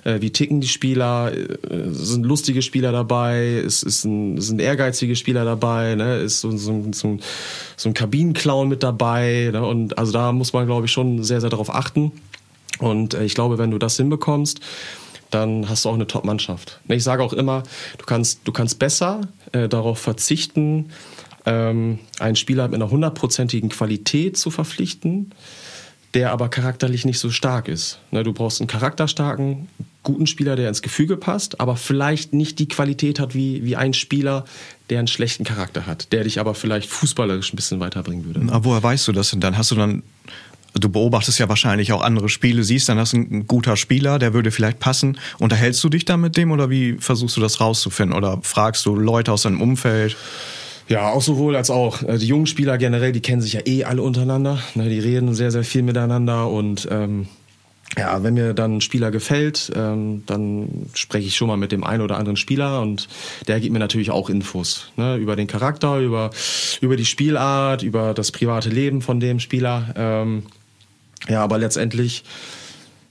Äh, 0.05 0.23
wie 0.23 0.31
ticken 0.31 0.62
die 0.62 0.68
Spieler? 0.68 1.33
Äh, 1.33 1.59
sind 1.90 2.25
lustige 2.25 2.62
Spieler 2.62 2.90
dabei? 2.90 3.49
Ist, 3.49 3.83
ist 3.83 4.05
ein, 4.05 4.40
sind 4.40 4.61
ehrgeizige 4.61 5.14
Spieler 5.14 5.44
dabei? 5.44 5.94
Ne? 5.94 6.18
Ist 6.18 6.40
so, 6.40 6.57
so, 6.57 6.87
so, 6.92 7.18
so 7.77 7.88
ein 7.88 7.94
Kabinenclown 7.94 8.68
mit 8.68 8.83
dabei? 8.83 9.51
Ne? 9.53 9.64
Und 9.64 9.99
also 9.99 10.11
da 10.12 10.33
muss 10.33 10.55
man, 10.55 10.64
glaube 10.64 10.87
ich, 10.87 10.92
schon 10.92 11.23
sehr, 11.23 11.42
sehr 11.42 11.51
darauf 11.51 11.75
achten. 11.75 12.12
Und 12.79 13.12
äh, 13.14 13.25
ich 13.25 13.35
glaube, 13.35 13.59
wenn 13.59 13.70
du 13.70 13.79
das 13.79 13.97
hinbekommst, 13.97 14.61
dann 15.35 15.68
hast 15.68 15.85
du 15.85 15.88
auch 15.88 15.94
eine 15.94 16.07
Top-Mannschaft. 16.07 16.81
Ich 16.88 17.03
sage 17.03 17.23
auch 17.23 17.33
immer, 17.33 17.64
du 17.99 18.05
kannst, 18.05 18.40
du 18.44 18.53
kannst 18.53 18.79
besser 18.79 19.23
äh, 19.53 19.68
darauf 19.68 19.99
verzichten, 19.99 20.90
ähm, 21.47 21.99
einen 22.18 22.37
Spieler 22.37 22.68
mit 22.68 22.77
einer 22.77 22.90
hundertprozentigen 22.90 23.68
Qualität 23.68 24.37
zu 24.37 24.51
verpflichten, 24.51 25.33
der 26.14 26.31
aber 26.31 26.49
charakterlich 26.49 27.05
nicht 27.05 27.18
so 27.18 27.31
stark 27.31 27.68
ist. 27.68 27.99
Ne, 28.12 28.23
du 28.23 28.33
brauchst 28.33 28.61
einen 28.61 28.68
charakterstarken, 28.68 29.68
guten 30.05 30.27
Spieler, 30.27 30.55
der 30.55 30.68
ins 30.68 30.83
Gefüge 30.83 31.16
passt, 31.16 31.61
aber 31.61 31.77
vielleicht 31.77 32.33
nicht 32.33 32.59
die 32.59 32.68
Qualität 32.68 33.18
hat 33.18 33.35
wie, 33.35 33.64
wie 33.64 33.75
ein 33.75 33.94
Spieler, 33.94 34.44
der 34.90 35.01
einen 35.01 35.09
schlechten 35.09 35.44
Charakter 35.44 35.87
hat, 35.87 36.12
der 36.12 36.25
dich 36.25 36.38
aber 36.38 36.55
vielleicht 36.55 36.88
fußballerisch 36.90 37.53
ein 37.53 37.57
bisschen 37.57 37.81
weiterbringen 37.81 38.25
würde. 38.25 38.40
Aber 38.53 38.64
woher 38.64 38.83
weißt 38.83 39.09
du 39.09 39.12
das 39.12 39.31
denn 39.31 39.40
dann? 39.40 39.59
Hast 39.59 39.70
du 39.70 39.75
dann 39.75 40.03
du 40.74 40.88
beobachtest 40.88 41.38
ja 41.38 41.48
wahrscheinlich 41.48 41.92
auch 41.92 42.02
andere 42.02 42.28
Spiele, 42.28 42.64
siehst 42.64 42.88
dann, 42.88 42.98
hast 42.98 43.12
du 43.12 43.18
ein 43.18 43.46
guter 43.46 43.76
Spieler, 43.76 44.18
der 44.18 44.34
würde 44.34 44.50
vielleicht 44.50 44.80
passen. 44.80 45.18
Unterhältst 45.38 45.82
du 45.84 45.88
dich 45.88 46.04
dann 46.04 46.20
mit 46.20 46.37
dem 46.37 46.50
oder 46.50 46.70
wie 46.70 46.96
versuchst 46.98 47.37
du 47.37 47.40
das 47.40 47.60
rauszufinden? 47.60 48.16
Oder 48.16 48.40
fragst 48.42 48.84
du 48.87 48.94
Leute 48.94 49.32
aus 49.32 49.42
deinem 49.42 49.60
Umfeld? 49.60 50.16
Ja, 50.88 51.10
auch 51.10 51.22
sowohl 51.22 51.56
als 51.56 51.70
auch. 51.70 52.02
Äh, 52.02 52.18
die 52.18 52.26
jungen 52.26 52.46
Spieler 52.46 52.76
generell, 52.76 53.12
die 53.12 53.20
kennen 53.20 53.40
sich 53.40 53.54
ja 53.54 53.60
eh 53.64 53.84
alle 53.84 54.02
untereinander. 54.02 54.58
Ne, 54.74 54.88
die 54.88 54.98
reden 54.98 55.34
sehr, 55.34 55.50
sehr 55.50 55.64
viel 55.64 55.82
miteinander 55.82 56.50
und 56.50 56.88
ähm, 56.90 57.26
ja, 57.96 58.22
wenn 58.22 58.34
mir 58.34 58.54
dann 58.54 58.76
ein 58.76 58.80
Spieler 58.80 59.10
gefällt, 59.10 59.70
ähm, 59.76 60.24
dann 60.26 60.87
spreche 60.94 61.28
ich 61.28 61.37
schon 61.37 61.48
mal 61.48 61.56
mit 61.56 61.70
dem 61.70 61.84
einen 61.84 62.02
oder 62.02 62.16
anderen 62.16 62.37
Spieler 62.37 62.80
und 62.80 63.08
der 63.46 63.60
gibt 63.60 63.72
mir 63.72 63.78
natürlich 63.78 64.10
auch 64.10 64.28
Infos 64.28 64.90
ne, 64.96 65.16
über 65.16 65.37
den 65.37 65.46
Charakter, 65.46 66.00
über, 66.00 66.30
über 66.80 66.96
die 66.96 67.04
Spielart, 67.04 67.82
über 67.82 68.12
das 68.12 68.32
private 68.32 68.68
Leben 68.68 69.00
von 69.00 69.20
dem 69.20 69.38
Spieler. 69.38 69.94
Ähm, 69.96 70.44
ja, 71.28 71.42
aber 71.42 71.58
letztendlich 71.58 72.24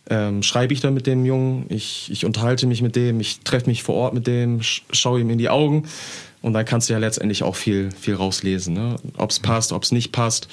ähm, 0.10 0.44
schreibe 0.44 0.74
ich 0.74 0.82
dann 0.82 0.94
mit 0.94 1.08
dem 1.08 1.26
Jungen, 1.26 1.66
ich, 1.70 2.12
ich 2.12 2.26
unterhalte 2.26 2.68
mich 2.68 2.82
mit 2.82 2.96
dem, 2.96 3.20
ich 3.20 3.40
treffe 3.42 3.68
mich 3.68 3.84
vor 3.84 3.96
Ort 3.96 4.14
mit 4.14 4.28
dem, 4.28 4.60
schaue 4.62 5.22
ihm 5.22 5.30
in 5.30 5.38
die 5.38 5.50
Augen 5.50 5.84
und 6.42 6.54
dann 6.54 6.66
kannst 6.66 6.90
du 6.90 6.94
ja 6.94 7.00
letztendlich 7.00 7.44
auch 7.44 7.56
viel, 7.56 7.92
viel 7.92 8.16
rauslesen, 8.16 8.74
ne? 8.74 8.98
ob 9.18 9.30
es 9.30 9.40
passt, 9.40 9.72
ob 9.72 9.84
es 9.84 9.92
nicht 9.92 10.12
passt. 10.12 10.48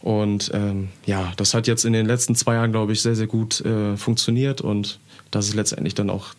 Und 0.00 0.50
ähm, 0.54 0.90
ja, 1.06 1.32
das 1.36 1.54
hat 1.54 1.66
jetzt 1.66 1.84
in 1.84 1.94
den 1.94 2.06
letzten 2.06 2.34
zwei 2.34 2.54
Jahren, 2.54 2.72
glaube 2.72 2.92
ich, 2.92 3.00
sehr, 3.00 3.16
sehr 3.16 3.26
gut 3.26 3.62
äh, 3.62 3.96
funktioniert 3.96 4.60
und 4.60 5.00
das 5.30 5.48
ist 5.48 5.54
letztendlich 5.54 5.94
dann 5.94 6.10
auch 6.10 6.34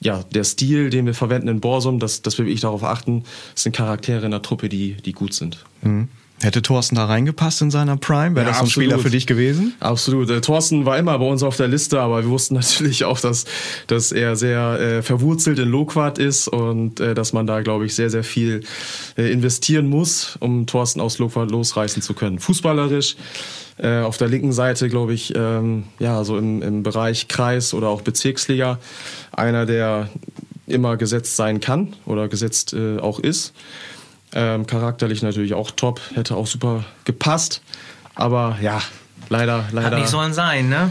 ja, 0.00 0.22
der 0.34 0.44
Stil, 0.44 0.88
den 0.90 1.06
wir 1.06 1.14
verwenden 1.14 1.48
in 1.48 1.60
Borsum, 1.60 1.98
dass, 1.98 2.22
dass 2.22 2.38
wir 2.38 2.46
wirklich 2.46 2.60
darauf 2.60 2.84
achten, 2.84 3.24
es 3.54 3.64
sind 3.64 3.76
Charaktere 3.76 4.24
in 4.24 4.30
der 4.30 4.42
Truppe, 4.42 4.68
die, 4.68 4.94
die 4.94 5.12
gut 5.12 5.34
sind. 5.34 5.64
Mhm. 5.82 6.08
Hätte 6.42 6.62
Thorsten 6.62 6.94
da 6.94 7.04
reingepasst 7.04 7.60
in 7.60 7.70
seiner 7.70 7.98
Prime? 7.98 8.34
Wäre 8.34 8.46
ja, 8.46 8.50
das 8.50 8.58
so 8.58 8.62
ein 8.62 8.66
absolut. 8.66 8.90
Spieler 8.90 8.98
für 8.98 9.10
dich 9.10 9.26
gewesen? 9.26 9.74
Absolut. 9.78 10.30
Der 10.30 10.40
Thorsten 10.40 10.86
war 10.86 10.96
immer 10.96 11.18
bei 11.18 11.26
uns 11.26 11.42
auf 11.42 11.56
der 11.56 11.68
Liste, 11.68 12.00
aber 12.00 12.22
wir 12.22 12.30
wussten 12.30 12.54
natürlich 12.56 13.04
auch, 13.04 13.20
dass, 13.20 13.44
dass 13.88 14.10
er 14.10 14.36
sehr 14.36 14.80
äh, 14.80 15.02
verwurzelt 15.02 15.58
in 15.58 15.68
Loquat 15.68 16.18
ist 16.18 16.48
und 16.48 16.98
äh, 16.98 17.14
dass 17.14 17.34
man 17.34 17.46
da, 17.46 17.60
glaube 17.60 17.84
ich, 17.84 17.94
sehr, 17.94 18.08
sehr 18.08 18.24
viel 18.24 18.62
äh, 19.18 19.30
investieren 19.30 19.88
muss, 19.88 20.38
um 20.40 20.66
Thorsten 20.66 21.00
aus 21.00 21.18
Loquat 21.18 21.50
losreißen 21.50 22.00
zu 22.00 22.14
können. 22.14 22.38
Fußballerisch 22.38 23.16
äh, 23.76 24.00
auf 24.00 24.16
der 24.16 24.28
linken 24.28 24.52
Seite, 24.52 24.88
glaube 24.88 25.12
ich, 25.12 25.34
ähm, 25.36 25.84
ja, 25.98 26.24
so 26.24 26.38
im, 26.38 26.62
im 26.62 26.82
Bereich 26.82 27.28
Kreis 27.28 27.74
oder 27.74 27.88
auch 27.88 28.00
Bezirksliga, 28.00 28.78
einer, 29.32 29.66
der 29.66 30.08
immer 30.66 30.96
gesetzt 30.96 31.36
sein 31.36 31.60
kann 31.60 31.94
oder 32.06 32.28
gesetzt 32.28 32.72
äh, 32.72 32.98
auch 32.98 33.18
ist. 33.18 33.52
Ähm, 34.32 34.66
charakterlich 34.66 35.22
natürlich 35.22 35.54
auch 35.54 35.70
top, 35.70 36.00
hätte 36.14 36.36
auch 36.36 36.46
super 36.46 36.84
gepasst. 37.04 37.62
Aber 38.14 38.58
ja, 38.60 38.80
leider, 39.28 39.64
leider. 39.72 39.90
Hat 39.90 39.98
nicht 39.98 40.08
sollen 40.08 40.32
sein, 40.32 40.68
ne? 40.68 40.90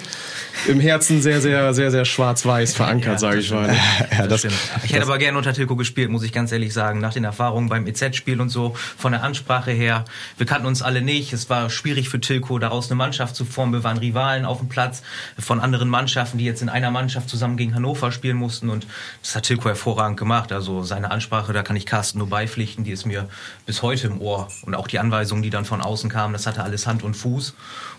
Im 0.67 0.79
Herzen 0.79 1.21
sehr, 1.21 1.41
sehr, 1.41 1.73
sehr, 1.73 1.91
sehr 1.91 2.05
schwarz-weiß 2.05 2.75
verankert, 2.75 3.13
ja, 3.13 3.17
sage 3.17 3.39
ich 3.39 3.51
mal. 3.51 3.75
Ja, 4.11 4.27
das, 4.27 4.41
das 4.41 4.53
ich 4.83 4.93
hätte 4.93 5.03
aber 5.03 5.17
gerne 5.17 5.37
unter 5.37 5.53
Tilko 5.53 5.75
gespielt, 5.75 6.09
muss 6.09 6.23
ich 6.23 6.31
ganz 6.31 6.51
ehrlich 6.51 6.73
sagen. 6.73 6.99
Nach 6.99 7.13
den 7.13 7.23
Erfahrungen 7.23 7.69
beim 7.69 7.87
EZ-Spiel 7.87 8.41
und 8.41 8.49
so, 8.49 8.75
von 8.97 9.11
der 9.11 9.23
Ansprache 9.23 9.71
her. 9.71 10.05
Wir 10.37 10.45
kannten 10.45 10.67
uns 10.67 10.81
alle 10.81 11.01
nicht. 11.01 11.33
Es 11.33 11.49
war 11.49 11.69
schwierig 11.69 12.09
für 12.09 12.19
Tilko, 12.19 12.59
daraus 12.59 12.89
eine 12.89 12.95
Mannschaft 12.95 13.35
zu 13.35 13.45
formen. 13.45 13.73
Wir 13.73 13.83
waren 13.83 13.97
Rivalen 13.97 14.45
auf 14.45 14.59
dem 14.59 14.69
Platz 14.69 15.01
von 15.37 15.59
anderen 15.59 15.89
Mannschaften, 15.89 16.37
die 16.37 16.45
jetzt 16.45 16.61
in 16.61 16.69
einer 16.69 16.91
Mannschaft 16.91 17.29
zusammen 17.29 17.57
gegen 17.57 17.75
Hannover 17.75 18.11
spielen 18.11 18.37
mussten. 18.37 18.69
Und 18.69 18.85
das 19.21 19.35
hat 19.35 19.43
Tilko 19.43 19.69
hervorragend 19.69 20.17
gemacht. 20.17 20.51
Also 20.51 20.83
seine 20.83 21.11
Ansprache, 21.11 21.53
da 21.53 21.63
kann 21.63 21.75
ich 21.75 21.85
Carsten 21.85 22.19
nur 22.19 22.29
beipflichten. 22.29 22.83
Die 22.83 22.91
ist 22.91 23.05
mir 23.05 23.29
bis 23.65 23.81
heute 23.81 24.07
im 24.07 24.21
Ohr. 24.21 24.49
Und 24.63 24.75
auch 24.75 24.87
die 24.87 24.99
Anweisungen, 24.99 25.41
die 25.41 25.49
dann 25.49 25.65
von 25.65 25.81
außen 25.81 26.09
kamen, 26.09 26.33
das 26.33 26.47
hatte 26.47 26.63
alles 26.63 26.87
Hand 26.87 27.03
und 27.03 27.15
Fuß. 27.15 27.53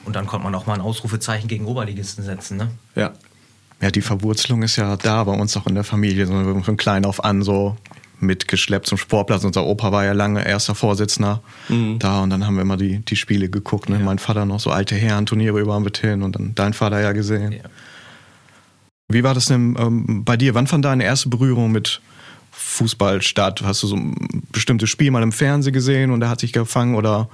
Und 0.04 0.16
dann 0.16 0.26
konnte 0.26 0.44
man 0.44 0.54
auch 0.54 0.66
mal 0.66 0.74
ein 0.74 0.80
Ausrufezeichen 0.80 1.46
gegen 1.48 1.66
Oberligisten 1.66 2.24
setzen. 2.24 2.49
Ne? 2.50 2.70
Ja. 2.94 3.12
Ja, 3.82 3.90
die 3.90 4.02
Verwurzelung 4.02 4.62
ist 4.62 4.76
ja 4.76 4.96
da 4.96 5.24
bei 5.24 5.32
uns 5.32 5.56
auch 5.56 5.66
in 5.66 5.74
der 5.74 5.84
Familie, 5.84 6.26
so 6.26 6.60
von 6.62 6.76
klein 6.76 7.06
auf 7.06 7.24
an 7.24 7.40
so 7.42 7.76
mitgeschleppt 8.20 8.86
zum 8.86 8.98
Sportplatz. 8.98 9.44
Unser 9.44 9.64
Opa 9.64 9.90
war 9.92 10.04
ja 10.04 10.12
lange 10.12 10.46
erster 10.46 10.74
Vorsitzender 10.74 11.42
mhm. 11.68 11.98
da 11.98 12.22
und 12.22 12.30
dann 12.30 12.46
haben 12.46 12.56
wir 12.56 12.62
immer 12.62 12.76
die, 12.76 12.98
die 12.98 13.16
Spiele 13.16 13.48
geguckt. 13.48 13.88
Ne? 13.88 13.98
Ja. 13.98 14.04
Mein 14.04 14.18
Vater 14.18 14.44
noch 14.44 14.60
so 14.60 14.70
alte 14.70 14.94
Herren, 14.94 15.26
Turniere 15.26 15.58
überall 15.58 15.80
mit 15.80 15.98
hin 15.98 16.22
und 16.22 16.36
dann 16.36 16.54
dein 16.54 16.74
Vater 16.74 17.00
ja 17.00 17.12
gesehen. 17.12 17.52
Ja. 17.52 17.62
Wie 19.08 19.24
war 19.24 19.34
das 19.34 19.46
denn 19.46 19.76
ähm, 19.78 20.24
bei 20.24 20.36
dir? 20.36 20.54
Wann 20.54 20.66
fand 20.66 20.84
deine 20.84 21.04
erste 21.04 21.28
Berührung 21.28 21.72
mit 21.72 22.00
Fußball 22.52 23.22
statt? 23.22 23.62
Hast 23.64 23.82
du 23.82 23.86
so 23.86 23.96
ein 23.96 24.14
bestimmtes 24.52 24.90
Spiel 24.90 25.10
mal 25.10 25.22
im 25.22 25.32
Fernsehen 25.32 25.72
gesehen 25.72 26.10
und 26.10 26.22
er 26.22 26.28
hat 26.28 26.40
sich 26.40 26.52
gefangen 26.52 26.94
oder 26.94 27.28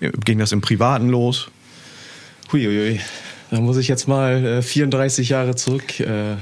ging 0.00 0.38
das 0.38 0.52
im 0.52 0.60
Privaten 0.60 1.08
los? 1.08 1.50
Huiuiui. 2.50 3.00
Da 3.52 3.60
muss 3.60 3.76
ich 3.76 3.86
jetzt 3.86 4.08
mal 4.08 4.42
äh, 4.46 4.62
34 4.62 5.28
Jahre 5.28 5.54
zurück 5.54 6.00
äh, 6.00 6.36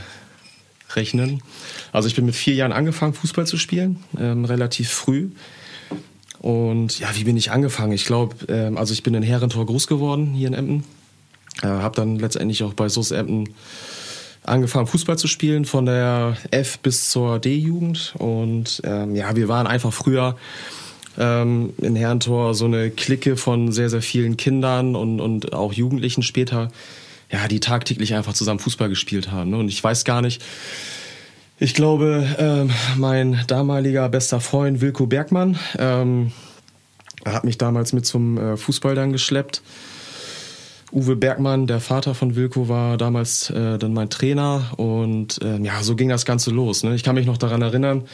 rechnen. 0.94 1.42
Also 1.90 2.06
ich 2.06 2.14
bin 2.14 2.24
mit 2.24 2.36
vier 2.36 2.54
Jahren 2.54 2.70
angefangen, 2.70 3.14
Fußball 3.14 3.48
zu 3.48 3.56
spielen, 3.56 3.98
ähm, 4.16 4.44
relativ 4.44 4.90
früh. 4.90 5.30
Und 6.38 7.00
ja, 7.00 7.08
wie 7.16 7.24
bin 7.24 7.36
ich 7.36 7.50
angefangen? 7.50 7.90
Ich 7.90 8.04
glaube, 8.04 8.36
ähm, 8.46 8.78
also 8.78 8.92
ich 8.92 9.02
bin 9.02 9.14
in 9.14 9.24
Herrentor 9.24 9.66
groß 9.66 9.88
geworden 9.88 10.34
hier 10.34 10.46
in 10.46 10.54
Emden. 10.54 10.84
Äh, 11.62 11.66
habe 11.66 11.96
dann 11.96 12.16
letztendlich 12.20 12.62
auch 12.62 12.74
bei 12.74 12.88
SUS 12.88 13.10
Emden 13.10 13.54
angefangen, 14.44 14.86
Fußball 14.86 15.18
zu 15.18 15.26
spielen, 15.26 15.64
von 15.64 15.86
der 15.86 16.36
F 16.52 16.78
bis 16.78 17.10
zur 17.10 17.40
D-Jugend. 17.40 18.14
Und 18.18 18.82
ähm, 18.84 19.16
ja, 19.16 19.34
wir 19.34 19.48
waren 19.48 19.66
einfach 19.66 19.92
früher 19.92 20.36
ähm, 21.18 21.72
in 21.78 21.96
Herrentor 21.96 22.54
so 22.54 22.64
eine 22.64 22.90
Clique 22.90 23.36
von 23.36 23.72
sehr, 23.72 23.90
sehr 23.90 24.02
vielen 24.02 24.36
Kindern 24.36 24.96
und, 24.96 25.20
und 25.20 25.52
auch 25.52 25.72
Jugendlichen 25.72 26.22
später, 26.22 26.70
ja, 27.30 27.48
die 27.48 27.60
tagtäglich 27.60 28.14
einfach 28.14 28.32
zusammen 28.32 28.60
Fußball 28.60 28.88
gespielt 28.88 29.30
haben. 29.30 29.50
Ne? 29.50 29.58
Und 29.58 29.68
ich 29.68 29.82
weiß 29.82 30.04
gar 30.04 30.22
nicht, 30.22 30.42
Ich 31.62 31.74
glaube, 31.74 32.26
ähm, 32.38 32.70
mein 32.96 33.44
damaliger 33.46 34.08
bester 34.08 34.40
Freund 34.40 34.80
Wilko 34.80 35.06
Bergmann 35.06 35.58
ähm, 35.78 36.32
hat 37.26 37.44
mich 37.44 37.58
damals 37.58 37.92
mit 37.92 38.06
zum 38.06 38.38
äh, 38.38 38.56
Fußball 38.56 38.94
dann 38.94 39.12
geschleppt. 39.12 39.60
Uwe 40.90 41.16
Bergmann, 41.16 41.66
der 41.66 41.80
Vater 41.80 42.14
von 42.14 42.34
Wilko, 42.34 42.70
war 42.70 42.96
damals 42.96 43.50
äh, 43.50 43.76
dann 43.76 43.92
mein 43.92 44.08
Trainer 44.08 44.72
und 44.78 45.38
ähm, 45.42 45.62
ja, 45.66 45.82
so 45.82 45.96
ging 45.96 46.08
das 46.08 46.24
Ganze 46.24 46.50
los. 46.50 46.82
Ne? 46.82 46.94
Ich 46.94 47.04
kann 47.04 47.14
mich 47.14 47.26
noch 47.26 47.36
daran 47.36 47.60
erinnern, 47.60 48.04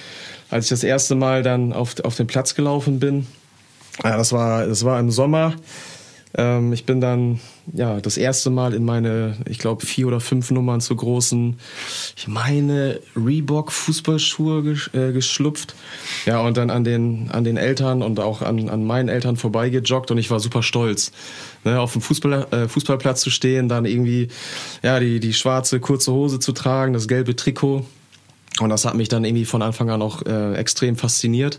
als 0.50 0.66
ich 0.66 0.70
das 0.70 0.84
erste 0.84 1.14
Mal 1.14 1.42
dann 1.42 1.72
auf, 1.72 1.94
auf 2.04 2.16
den 2.16 2.26
Platz 2.26 2.54
gelaufen 2.54 2.98
bin. 2.98 3.26
Ja, 4.04 4.16
das 4.16 4.32
war, 4.32 4.66
das 4.66 4.84
war 4.84 5.00
im 5.00 5.10
Sommer. 5.10 5.54
Ähm, 6.36 6.72
ich 6.72 6.84
bin 6.84 7.00
dann 7.00 7.40
ja 7.72 8.00
das 8.00 8.16
erste 8.16 8.50
Mal 8.50 8.74
in 8.74 8.84
meine, 8.84 9.36
ich 9.48 9.58
glaube, 9.58 9.86
vier 9.86 10.06
oder 10.06 10.20
fünf 10.20 10.50
Nummern 10.50 10.80
zu 10.80 10.94
großen, 10.94 11.58
ich 12.16 12.28
meine, 12.28 13.00
Reebok 13.16 13.72
Fußballschuhe 13.72 14.62
gesch 14.62 14.90
äh, 14.94 15.12
geschlupft. 15.12 15.74
Ja, 16.26 16.40
und 16.40 16.56
dann 16.56 16.70
an 16.70 16.84
den, 16.84 17.30
an 17.32 17.44
den 17.44 17.56
Eltern 17.56 18.02
und 18.02 18.20
auch 18.20 18.42
an, 18.42 18.68
an 18.68 18.84
meinen 18.84 19.08
Eltern 19.08 19.36
vorbeigejoggt 19.36 20.10
und 20.10 20.18
ich 20.18 20.30
war 20.30 20.40
super 20.40 20.62
stolz. 20.62 21.10
Ne, 21.64 21.80
auf 21.80 21.92
dem 21.92 22.02
Fußball, 22.02 22.46
äh, 22.50 22.68
Fußballplatz 22.68 23.22
zu 23.22 23.30
stehen, 23.30 23.68
dann 23.68 23.86
irgendwie 23.86 24.28
ja, 24.82 25.00
die, 25.00 25.20
die 25.20 25.32
schwarze 25.32 25.80
kurze 25.80 26.12
Hose 26.12 26.38
zu 26.38 26.52
tragen, 26.52 26.92
das 26.92 27.08
gelbe 27.08 27.34
Trikot. 27.34 27.84
Und 28.60 28.70
das 28.70 28.84
hat 28.84 28.94
mich 28.94 29.08
dann 29.08 29.24
irgendwie 29.24 29.44
von 29.44 29.62
Anfang 29.62 29.90
an 29.90 30.02
auch 30.02 30.22
äh, 30.22 30.54
extrem 30.54 30.96
fasziniert. 30.96 31.58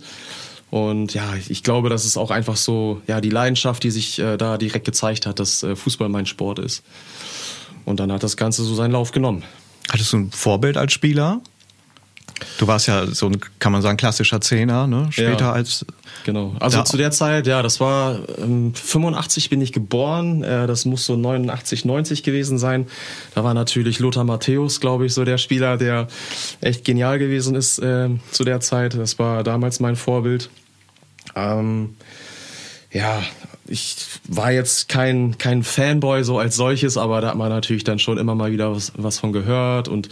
Und 0.69 1.13
ja, 1.13 1.35
ich 1.47 1.63
glaube, 1.63 1.89
das 1.89 2.03
ist 2.05 2.17
auch 2.17 2.31
einfach 2.31 2.57
so, 2.57 3.01
ja, 3.07 3.21
die 3.21 3.29
Leidenschaft, 3.29 3.83
die 3.83 3.91
sich 3.91 4.19
äh, 4.19 4.37
da 4.37 4.57
direkt 4.57 4.85
gezeigt 4.85 5.25
hat, 5.25 5.39
dass 5.39 5.63
äh, 5.63 5.75
Fußball 5.75 6.09
mein 6.09 6.25
Sport 6.25 6.59
ist. 6.59 6.83
Und 7.85 7.99
dann 7.99 8.11
hat 8.11 8.23
das 8.23 8.35
Ganze 8.35 8.63
so 8.63 8.75
seinen 8.75 8.91
Lauf 8.91 9.11
genommen. 9.11 9.43
Hattest 9.89 10.11
du 10.11 10.17
ein 10.17 10.31
Vorbild 10.31 10.75
als 10.75 10.91
Spieler? 10.91 11.41
Du 12.59 12.67
warst 12.67 12.87
ja 12.87 13.05
so 13.07 13.27
ein, 13.27 13.39
kann 13.59 13.71
man 13.71 13.81
sagen, 13.81 13.97
klassischer 13.97 14.41
Zehner, 14.41 14.85
ne? 14.87 15.07
Später 15.11 15.45
Ja. 15.45 15.51
als. 15.53 15.85
Genau. 16.23 16.55
Also 16.59 16.77
Da- 16.79 16.85
zu 16.85 16.97
der 16.97 17.11
Zeit, 17.11 17.47
ja, 17.47 17.61
das 17.63 17.79
war 17.79 18.19
ähm, 18.37 18.73
85 18.75 19.49
bin 19.49 19.61
ich 19.61 19.71
geboren. 19.73 20.43
Äh, 20.43 20.67
das 20.67 20.85
muss 20.85 21.05
so 21.05 21.15
89, 21.15 21.85
90 21.85 22.23
gewesen 22.23 22.57
sein. 22.57 22.87
Da 23.33 23.43
war 23.43 23.53
natürlich 23.53 23.99
Lothar 23.99 24.23
Matthäus, 24.23 24.79
glaube 24.79 25.05
ich, 25.05 25.13
so 25.13 25.23
der 25.25 25.37
Spieler, 25.37 25.77
der 25.77 26.07
echt 26.61 26.83
genial 26.85 27.17
gewesen 27.19 27.55
ist 27.55 27.79
äh, 27.79 28.09
zu 28.31 28.43
der 28.43 28.59
Zeit. 28.59 28.95
Das 28.95 29.17
war 29.19 29.43
damals 29.43 29.79
mein 29.79 29.95
Vorbild. 29.95 30.49
Ähm, 31.35 31.95
ja, 32.91 33.21
ich 33.67 33.95
war 34.27 34.51
jetzt 34.51 34.89
kein, 34.89 35.37
kein 35.37 35.63
Fanboy 35.63 36.23
so 36.23 36.39
als 36.39 36.55
solches, 36.55 36.97
aber 36.97 37.21
da 37.21 37.29
hat 37.29 37.35
man 37.35 37.49
natürlich 37.49 37.83
dann 37.83 37.99
schon 37.99 38.17
immer 38.17 38.33
mal 38.33 38.51
wieder 38.51 38.73
was, 38.75 38.93
was 38.95 39.19
von 39.19 39.33
gehört 39.33 39.87
und 39.87 40.09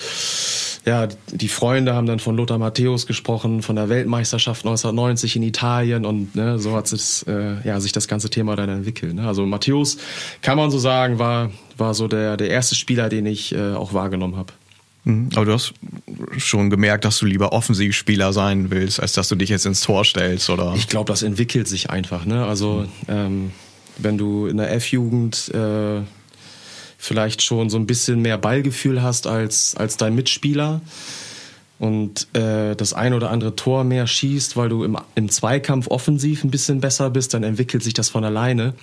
ja, 0.86 1.08
die 1.32 1.48
Freunde 1.48 1.96
haben 1.96 2.06
dann 2.06 2.20
von 2.20 2.38
Lothar 2.38 2.60
Matthäus 2.60 3.08
gesprochen, 3.08 3.64
von 3.64 3.76
der 3.76 3.90
Weltmeisterschaft 3.90 4.66
1990 4.66 5.36
in 5.36 5.44
Italien 5.44 6.06
und 6.06 6.36
ne, 6.36 6.60
so 6.60 6.76
hat 6.76 6.92
es, 6.94 7.24
äh, 7.24 7.68
ja, 7.68 7.80
sich 7.80 7.92
das 7.92 8.08
ganze 8.08 8.30
Thema 8.30 8.56
dann 8.56 8.70
entwickelt. 8.70 9.16
Ne? 9.16 9.28
Also 9.28 9.46
Matthäus, 9.48 9.98
kann 10.44 10.58
man 10.58 10.70
so 10.70 10.78
sagen, 10.78 11.18
war, 11.18 11.50
war 11.78 11.96
so 11.96 12.08
der, 12.08 12.38
der 12.38 12.50
erste 12.50 12.76
Spieler, 12.76 13.10
den 13.10 13.26
ich 13.26 13.56
äh, 13.56 13.74
auch 13.74 13.94
wahrgenommen 13.94 14.36
habe. 14.38 14.54
Mhm. 15.06 15.30
Aber 15.36 15.46
du 15.46 15.54
hast 15.54 15.74
schon 16.38 16.70
gemerkt, 16.70 17.04
dass 17.04 17.18
du 17.18 17.26
lieber 17.26 17.52
Offensivspieler 17.52 18.32
sein 18.32 18.70
willst, 18.70 19.00
als 19.00 19.14
dass 19.14 19.28
du 19.28 19.36
dich 19.36 19.50
jetzt 19.50 19.66
ins 19.66 19.82
Tor 19.82 20.06
stellst, 20.06 20.52
oder? 20.52 20.74
Ich 20.76 20.88
glaube, 20.88 21.08
das 21.08 21.24
entwickelt 21.24 21.68
sich 21.68 21.90
einfach. 21.90 22.26
Ne? 22.26 22.46
Also 22.46 22.86
ähm, 23.08 23.52
wenn 23.98 24.20
du 24.20 24.46
in 24.46 24.58
der 24.58 24.72
F-Jugend 24.74 25.52
äh, 25.54 26.02
vielleicht 27.06 27.42
schon 27.42 27.70
so 27.70 27.78
ein 27.78 27.86
bisschen 27.86 28.22
mehr 28.22 28.38
Ballgefühl 28.38 29.02
hast 29.02 29.28
als, 29.28 29.76
als 29.76 29.98
dein 29.98 30.16
Mitspieler 30.16 30.82
und 31.78 32.28
äh, 32.36 32.76
das 32.76 32.94
ein 32.94 33.14
oder 33.14 33.32
andere 33.32 33.56
Tor 33.56 33.84
mehr 33.84 34.08
schießt, 34.08 34.58
weil 34.58 34.70
du 34.70 34.84
im, 34.84 34.98
im 35.16 35.30
Zweikampf 35.30 35.88
offensiv 35.88 36.44
ein 36.44 36.52
bisschen 36.52 36.82
besser 36.82 37.10
bist, 37.10 37.34
dann 37.34 37.44
entwickelt 37.44 37.84
sich 37.84 37.94
das 37.94 38.10
von 38.10 38.24
alleine. 38.24 38.74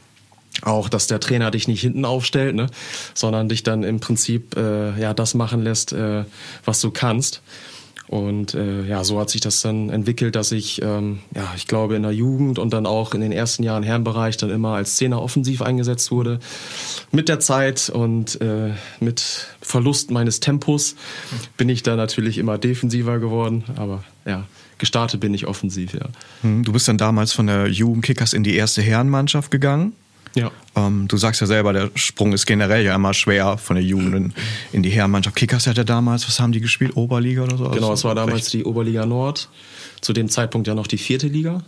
Auch, 0.60 0.90
dass 0.90 1.06
der 1.06 1.18
Trainer 1.18 1.50
dich 1.50 1.66
nicht 1.66 1.80
hinten 1.80 2.04
aufstellt, 2.04 2.54
ne? 2.54 2.66
sondern 3.14 3.48
dich 3.48 3.62
dann 3.62 3.82
im 3.82 4.00
Prinzip 4.00 4.54
äh, 4.56 5.00
ja 5.00 5.14
das 5.14 5.32
machen 5.32 5.62
lässt, 5.62 5.92
äh, 5.92 6.24
was 6.64 6.80
du 6.80 6.90
kannst. 6.90 7.40
Und 8.12 8.52
äh, 8.52 8.84
ja, 8.84 9.04
so 9.04 9.18
hat 9.18 9.30
sich 9.30 9.40
das 9.40 9.62
dann 9.62 9.88
entwickelt, 9.88 10.36
dass 10.36 10.52
ich, 10.52 10.82
ähm, 10.82 11.20
ja, 11.34 11.50
ich 11.56 11.66
glaube, 11.66 11.96
in 11.96 12.02
der 12.02 12.12
Jugend 12.12 12.58
und 12.58 12.74
dann 12.74 12.84
auch 12.84 13.14
in 13.14 13.22
den 13.22 13.32
ersten 13.32 13.62
Jahren 13.62 13.82
Herrenbereich 13.82 14.36
dann 14.36 14.50
immer 14.50 14.74
als 14.74 14.96
Zehner 14.96 15.22
offensiv 15.22 15.62
eingesetzt 15.62 16.10
wurde. 16.10 16.38
Mit 17.10 17.30
der 17.30 17.40
Zeit 17.40 17.88
und 17.88 18.38
äh, 18.42 18.72
mit 19.00 19.46
Verlust 19.62 20.10
meines 20.10 20.40
Tempos 20.40 20.94
bin 21.56 21.70
ich 21.70 21.84
da 21.84 21.96
natürlich 21.96 22.36
immer 22.36 22.58
defensiver 22.58 23.18
geworden. 23.18 23.64
Aber 23.76 24.04
ja, 24.26 24.44
gestartet 24.76 25.20
bin 25.20 25.32
ich 25.32 25.46
offensiv, 25.46 25.94
ja. 25.94 26.04
Mhm. 26.42 26.64
Du 26.64 26.72
bist 26.74 26.86
dann 26.88 26.98
damals 26.98 27.32
von 27.32 27.46
der 27.46 27.68
Jugendkickers 27.68 28.34
in 28.34 28.44
die 28.44 28.56
erste 28.56 28.82
Herrenmannschaft 28.82 29.50
gegangen. 29.50 29.94
Ja. 30.34 30.50
Ähm, 30.76 31.06
du 31.08 31.16
sagst 31.18 31.40
ja 31.42 31.46
selber, 31.46 31.72
der 31.72 31.90
Sprung 31.94 32.32
ist 32.32 32.46
generell 32.46 32.84
ja 32.84 32.94
immer 32.94 33.12
schwer 33.12 33.58
von 33.58 33.76
der 33.76 33.84
Jugend 33.84 34.14
in, 34.14 34.34
in 34.72 34.82
die 34.82 34.90
Herrenmannschaft. 34.90 35.36
Kickers 35.36 35.66
hatte 35.66 35.84
damals, 35.84 36.26
was 36.26 36.40
haben 36.40 36.52
die 36.52 36.60
gespielt? 36.60 36.96
Oberliga 36.96 37.42
oder 37.42 37.58
so? 37.58 37.64
Genau, 37.64 37.74
Also 37.88 37.92
es 37.92 38.04
war 38.04 38.14
damals 38.14 38.44
recht- 38.46 38.52
die 38.54 38.64
Oberliga 38.64 39.04
Nord. 39.04 39.48
Zu 40.00 40.12
dem 40.12 40.28
Zeitpunkt 40.28 40.66
ja 40.66 40.74
noch 40.74 40.86
die 40.86 40.98
vierte 40.98 41.26
Liga, 41.28 41.62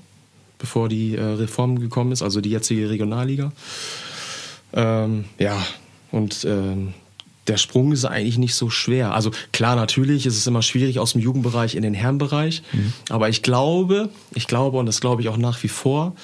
bevor 0.59 0.89
die 0.89 1.15
äh, 1.15 1.23
Reform 1.23 1.79
gekommen 1.79 2.11
ist, 2.13 2.23
also 2.23 2.41
die 2.41 2.51
jetzige 2.51 2.89
Regionalliga. 2.91 3.53
Ähm, 4.73 5.25
ja, 5.39 5.65
und 6.11 6.45
ähm, 6.45 6.95
der 7.47 7.59
Sprung 7.59 7.93
ist 7.93 8.05
eigentlich 8.07 8.39
nicht 8.39 8.55
so 8.55 8.71
schwer. 8.71 9.13
Also 9.15 9.31
klar, 9.53 9.77
natürlich 9.77 10.25
ist 10.27 10.37
es 10.39 10.47
immer 10.47 10.63
schwierig 10.63 10.99
aus 10.99 11.13
dem 11.13 11.21
Jugendbereich 11.21 11.75
in 11.75 11.83
den 11.83 11.93
Herrenbereich. 11.95 12.63
Aber 13.11 13.29
ich 13.29 13.43
glaube, 13.43 14.09
ich 14.35 14.47
glaube, 14.47 14.79
und 14.79 14.87
das 14.87 15.01
glaube 15.03 15.21
ich 15.21 15.29
auch 15.29 15.37
nach 15.37 15.63
wie 15.63 15.69
vor, 15.69 16.17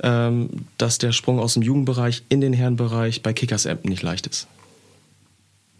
dass 0.00 0.98
der 0.98 1.12
Sprung 1.12 1.40
aus 1.40 1.54
dem 1.54 1.62
Jugendbereich 1.62 2.22
in 2.28 2.40
den 2.40 2.52
Herrenbereich 2.52 3.22
bei 3.22 3.32
Kickers 3.32 3.66
Emden 3.66 3.88
nicht 3.88 4.02
leicht 4.02 4.26
ist. 4.26 4.46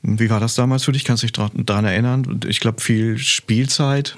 Wie 0.03 0.31
war 0.31 0.41
das 0.41 0.55
damals 0.55 0.85
für 0.85 0.93
dich? 0.93 1.05
Kannst 1.05 1.23
du 1.23 1.27
dich 1.27 1.65
daran 1.65 1.85
erinnern? 1.85 2.41
Ich 2.49 2.61
glaube, 2.61 2.81
viel 2.81 3.19
Spielzeit 3.19 4.17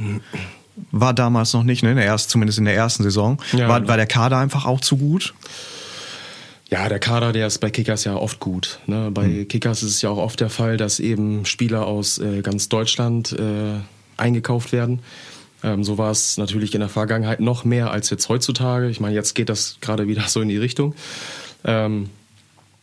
war 0.92 1.14
damals 1.14 1.52
noch 1.52 1.64
nicht, 1.64 1.82
ne? 1.82 1.90
In 1.90 1.96
der 1.96 2.06
ersten, 2.06 2.30
zumindest 2.30 2.58
in 2.58 2.64
der 2.64 2.74
ersten 2.74 3.02
Saison. 3.02 3.40
Ja, 3.52 3.68
war, 3.68 3.86
war 3.86 3.96
der 3.96 4.06
Kader 4.06 4.38
einfach 4.38 4.64
auch 4.66 4.80
zu 4.80 4.96
gut? 4.96 5.34
Ja, 6.70 6.88
der 6.88 7.00
Kader, 7.00 7.32
der 7.32 7.48
ist 7.48 7.58
bei 7.58 7.70
Kickers 7.70 8.04
ja 8.04 8.14
oft 8.14 8.38
gut. 8.38 8.78
Ne? 8.86 9.10
Bei 9.12 9.44
Kickers 9.44 9.82
ist 9.82 9.90
es 9.90 10.02
ja 10.02 10.10
auch 10.10 10.18
oft 10.18 10.38
der 10.38 10.50
Fall, 10.50 10.76
dass 10.76 11.00
eben 11.00 11.44
Spieler 11.44 11.86
aus 11.86 12.18
äh, 12.18 12.42
ganz 12.42 12.68
Deutschland 12.68 13.32
äh, 13.32 13.80
eingekauft 14.16 14.70
werden. 14.70 15.00
Ähm, 15.62 15.84
so 15.84 15.98
war 15.98 16.10
es 16.10 16.36
natürlich 16.36 16.74
in 16.74 16.80
der 16.80 16.88
Vergangenheit 16.88 17.40
noch 17.40 17.64
mehr 17.64 17.90
als 17.90 18.10
jetzt 18.10 18.28
heutzutage. 18.28 18.88
Ich 18.88 19.00
meine, 19.00 19.14
jetzt 19.14 19.34
geht 19.34 19.48
das 19.48 19.78
gerade 19.80 20.06
wieder 20.06 20.22
so 20.28 20.40
in 20.40 20.48
die 20.48 20.56
Richtung. 20.56 20.94
Ähm, 21.64 22.10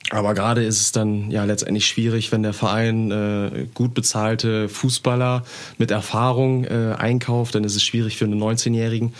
aber 0.09 0.33
gerade 0.33 0.63
ist 0.63 0.79
es 0.79 0.91
dann 0.93 1.31
ja 1.31 1.43
letztendlich 1.43 1.85
schwierig, 1.85 2.31
wenn 2.31 2.41
der 2.41 2.53
Verein 2.53 3.11
äh, 3.11 3.67
gut 3.73 3.93
bezahlte 3.93 4.69
Fußballer 4.69 5.43
mit 5.77 5.91
Erfahrung 5.91 6.63
äh, 6.63 6.95
einkauft, 6.97 7.55
dann 7.55 7.65
ist 7.65 7.75
es 7.75 7.83
schwierig 7.83 8.15
für 8.15 8.25
einen 8.25 8.41
19-Jährigen, 8.41 9.13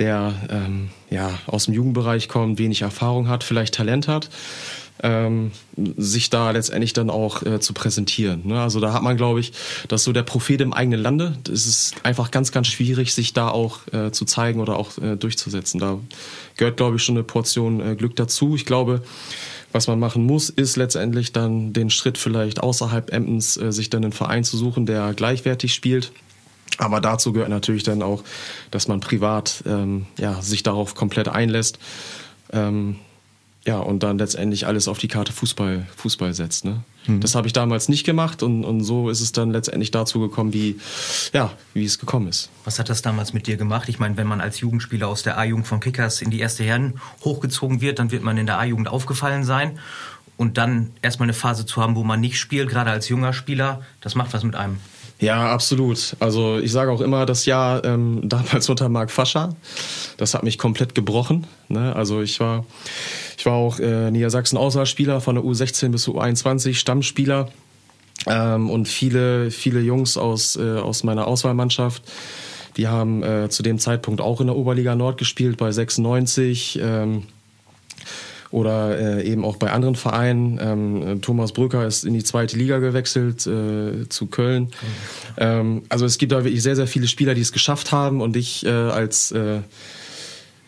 der 0.00 0.34
ähm, 0.50 0.90
ja 1.08 1.38
aus 1.46 1.66
dem 1.66 1.74
Jugendbereich 1.74 2.28
kommt, 2.28 2.58
wenig 2.58 2.82
Erfahrung 2.82 3.28
hat, 3.28 3.44
vielleicht 3.44 3.74
Talent 3.74 4.08
hat, 4.08 4.28
ähm, 5.02 5.52
sich 5.96 6.30
da 6.30 6.50
letztendlich 6.50 6.92
dann 6.92 7.10
auch 7.10 7.42
äh, 7.42 7.60
zu 7.60 7.72
präsentieren. 7.72 8.42
Ne? 8.44 8.60
Also 8.60 8.80
da 8.80 8.92
hat 8.92 9.02
man, 9.02 9.16
glaube 9.16 9.40
ich, 9.40 9.52
das 9.88 10.00
ist 10.00 10.04
so 10.04 10.12
der 10.12 10.22
Prophet 10.22 10.60
im 10.60 10.72
eigenen 10.72 11.00
Lande. 11.00 11.38
Es 11.50 11.66
ist 11.66 11.94
einfach 12.02 12.30
ganz, 12.30 12.52
ganz 12.52 12.66
schwierig, 12.66 13.14
sich 13.14 13.32
da 13.32 13.48
auch 13.48 13.80
äh, 13.92 14.10
zu 14.10 14.24
zeigen 14.24 14.60
oder 14.60 14.76
auch 14.76 14.98
äh, 14.98 15.16
durchzusetzen. 15.16 15.80
Da 15.80 15.98
gehört, 16.56 16.76
glaube 16.76 16.96
ich, 16.96 17.02
schon 17.02 17.16
eine 17.16 17.24
Portion 17.24 17.80
äh, 17.80 17.94
Glück 17.94 18.16
dazu. 18.16 18.54
Ich 18.54 18.66
glaube, 18.66 19.02
was 19.72 19.86
man 19.86 19.98
machen 19.98 20.24
muss, 20.24 20.48
ist 20.50 20.76
letztendlich 20.76 21.32
dann 21.32 21.72
den 21.72 21.90
Schritt 21.90 22.18
vielleicht 22.18 22.60
außerhalb 22.60 23.12
Emdens, 23.12 23.56
äh, 23.56 23.72
sich 23.72 23.90
dann 23.90 24.02
einen 24.02 24.12
Verein 24.12 24.44
zu 24.44 24.56
suchen, 24.56 24.86
der 24.86 25.12
gleichwertig 25.14 25.74
spielt. 25.74 26.12
Aber 26.78 27.00
dazu 27.00 27.32
gehört 27.32 27.50
natürlich 27.50 27.82
dann 27.82 28.02
auch, 28.02 28.22
dass 28.70 28.88
man 28.88 29.00
privat 29.00 29.64
ähm, 29.66 30.06
ja, 30.18 30.40
sich 30.40 30.62
darauf 30.62 30.94
komplett 30.94 31.28
einlässt. 31.28 31.78
Ähm, 32.52 32.96
ja, 33.68 33.80
und 33.80 34.02
dann 34.02 34.16
letztendlich 34.16 34.66
alles 34.66 34.88
auf 34.88 34.96
die 34.96 35.08
Karte 35.08 35.30
Fußball, 35.30 35.86
Fußball 35.94 36.32
setzt. 36.32 36.64
Ne? 36.64 36.80
Das 37.06 37.34
habe 37.34 37.46
ich 37.46 37.52
damals 37.52 37.90
nicht 37.90 38.04
gemacht 38.04 38.42
und, 38.42 38.64
und 38.64 38.82
so 38.82 39.10
ist 39.10 39.20
es 39.20 39.32
dann 39.32 39.50
letztendlich 39.50 39.90
dazu 39.90 40.20
gekommen, 40.20 40.54
wie, 40.54 40.80
ja, 41.34 41.52
wie 41.74 41.84
es 41.84 41.98
gekommen 41.98 42.28
ist. 42.28 42.48
Was 42.64 42.78
hat 42.78 42.88
das 42.88 43.02
damals 43.02 43.34
mit 43.34 43.46
dir 43.46 43.58
gemacht? 43.58 43.90
Ich 43.90 43.98
meine, 43.98 44.16
wenn 44.16 44.26
man 44.26 44.40
als 44.40 44.60
Jugendspieler 44.60 45.06
aus 45.06 45.22
der 45.22 45.36
A-Jugend 45.36 45.66
von 45.66 45.80
Kickers 45.80 46.22
in 46.22 46.30
die 46.30 46.40
erste 46.40 46.64
Herren 46.64 46.94
hochgezogen 47.22 47.82
wird, 47.82 47.98
dann 47.98 48.10
wird 48.10 48.22
man 48.22 48.38
in 48.38 48.46
der 48.46 48.58
A-Jugend 48.58 48.88
aufgefallen 48.88 49.44
sein. 49.44 49.78
Und 50.38 50.56
dann 50.56 50.92
erstmal 51.02 51.26
eine 51.26 51.34
Phase 51.34 51.66
zu 51.66 51.82
haben, 51.82 51.94
wo 51.94 52.04
man 52.04 52.20
nicht 52.20 52.38
spielt, 52.38 52.70
gerade 52.70 52.90
als 52.90 53.10
junger 53.10 53.34
Spieler, 53.34 53.82
das 54.00 54.14
macht 54.14 54.32
was 54.32 54.44
mit 54.44 54.56
einem. 54.56 54.78
Ja, 55.20 55.52
absolut. 55.52 56.16
Also 56.20 56.58
ich 56.58 56.70
sage 56.72 56.92
auch 56.92 57.00
immer, 57.00 57.26
das 57.26 57.44
Jahr 57.44 57.84
ähm, 57.84 58.20
damals 58.24 58.70
unter 58.70 58.88
Marc 58.88 59.10
Fascher, 59.10 59.54
das 60.16 60.32
hat 60.32 60.42
mich 60.42 60.56
komplett 60.56 60.94
gebrochen. 60.94 61.46
Ne? 61.68 61.94
Also 61.94 62.22
ich 62.22 62.40
war, 62.40 62.64
ich 63.38 63.46
war 63.46 63.52
auch 63.52 63.78
äh, 63.78 64.10
Niedersachsen 64.10 64.56
Auswahlspieler 64.56 65.20
von 65.20 65.36
der 65.36 65.44
U16 65.44 65.90
bis 65.90 66.02
zur 66.02 66.20
U21, 66.20 66.74
Stammspieler. 66.74 67.48
Ähm, 68.26 68.68
und 68.68 68.88
viele, 68.88 69.52
viele 69.52 69.78
Jungs 69.78 70.16
aus, 70.16 70.56
äh, 70.56 70.78
aus 70.78 71.04
meiner 71.04 71.28
Auswahlmannschaft, 71.28 72.02
die 72.76 72.88
haben 72.88 73.22
äh, 73.22 73.48
zu 73.48 73.62
dem 73.62 73.78
Zeitpunkt 73.78 74.20
auch 74.20 74.40
in 74.40 74.48
der 74.48 74.56
Oberliga 74.56 74.96
Nord 74.96 75.18
gespielt, 75.18 75.56
bei 75.56 75.70
96. 75.70 76.80
Ähm, 76.82 77.22
oder 78.50 78.98
äh, 78.98 79.30
eben 79.30 79.44
auch 79.44 79.56
bei 79.56 79.70
anderen 79.70 79.94
Vereinen. 79.94 80.58
Ähm, 80.60 81.20
Thomas 81.20 81.52
Brücker 81.52 81.86
ist 81.86 82.04
in 82.04 82.14
die 82.14 82.24
zweite 82.24 82.56
Liga 82.56 82.78
gewechselt 82.78 83.46
äh, 83.46 84.08
zu 84.08 84.26
Köln. 84.26 84.70
Ähm, 85.36 85.82
also 85.90 86.06
es 86.06 86.18
gibt 86.18 86.32
da 86.32 86.42
wirklich 86.44 86.62
sehr, 86.62 86.74
sehr 86.74 86.86
viele 86.86 87.06
Spieler, 87.06 87.34
die 87.34 87.42
es 87.42 87.52
geschafft 87.52 87.92
haben 87.92 88.20
und 88.20 88.36
ich 88.36 88.64
äh, 88.64 88.70
als 88.70 89.30
äh, 89.32 89.60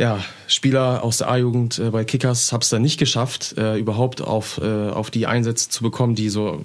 ja, 0.01 0.25
Spieler 0.47 1.05
aus 1.05 1.19
der 1.19 1.31
A-Jugend 1.31 1.79
äh, 1.79 1.91
bei 1.91 2.05
Kickers 2.05 2.53
habe 2.53 2.63
es 2.63 2.71
dann 2.71 2.81
nicht 2.81 2.99
geschafft, 2.99 3.55
äh, 3.59 3.77
überhaupt 3.77 4.23
auf, 4.23 4.59
äh, 4.59 4.89
auf 4.89 5.11
die 5.11 5.27
Einsätze 5.27 5.69
zu 5.69 5.83
bekommen, 5.83 6.15
die 6.15 6.31
so 6.31 6.65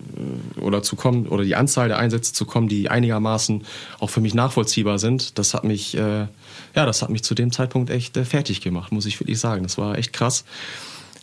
äh, 0.58 0.62
oder 0.62 0.82
zu 0.84 0.96
kommen 0.96 1.28
oder 1.28 1.44
die 1.44 1.56
Anzahl 1.56 1.90
der 1.90 1.98
Einsätze 1.98 2.32
zu 2.32 2.46
kommen, 2.46 2.70
die 2.70 2.90
einigermaßen 2.90 3.66
auch 4.00 4.10
für 4.10 4.22
mich 4.22 4.34
nachvollziehbar 4.34 5.00
sind. 5.00 5.38
Das 5.38 5.54
hat 5.54 5.66
mich 5.66 5.98
äh, 5.98 6.28
ja, 6.76 6.86
das 6.86 7.02
hat 7.02 7.10
mich 7.10 7.24
zu 7.24 7.36
dem 7.36 7.52
Zeitpunkt 7.52 7.90
echt 7.90 8.16
äh, 8.16 8.24
fertig 8.24 8.62
gemacht, 8.62 8.94
muss 8.94 9.06
ich 9.06 9.20
wirklich 9.20 9.40
sagen. 9.40 9.64
Das 9.64 9.78
war 9.78 9.98
echt 9.98 10.14
krass. 10.14 10.46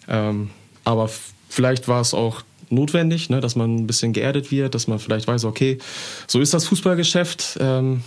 Ähm, 0.06 0.50
aber 0.84 1.08
vielleicht 1.48 1.88
war 1.88 2.02
es 2.02 2.12
auch 2.12 2.42
notwendig, 2.68 3.30
ne, 3.30 3.40
dass 3.40 3.56
man 3.56 3.74
ein 3.74 3.86
bisschen 3.86 4.12
geerdet 4.12 4.50
wird, 4.50 4.74
dass 4.74 4.86
man 4.86 4.98
vielleicht 4.98 5.28
weiß, 5.28 5.46
okay, 5.46 5.78
so 6.26 6.40
ist 6.40 6.52
das 6.52 6.66
Fußballgeschäft. 6.66 7.56
Ähm, 7.58 8.02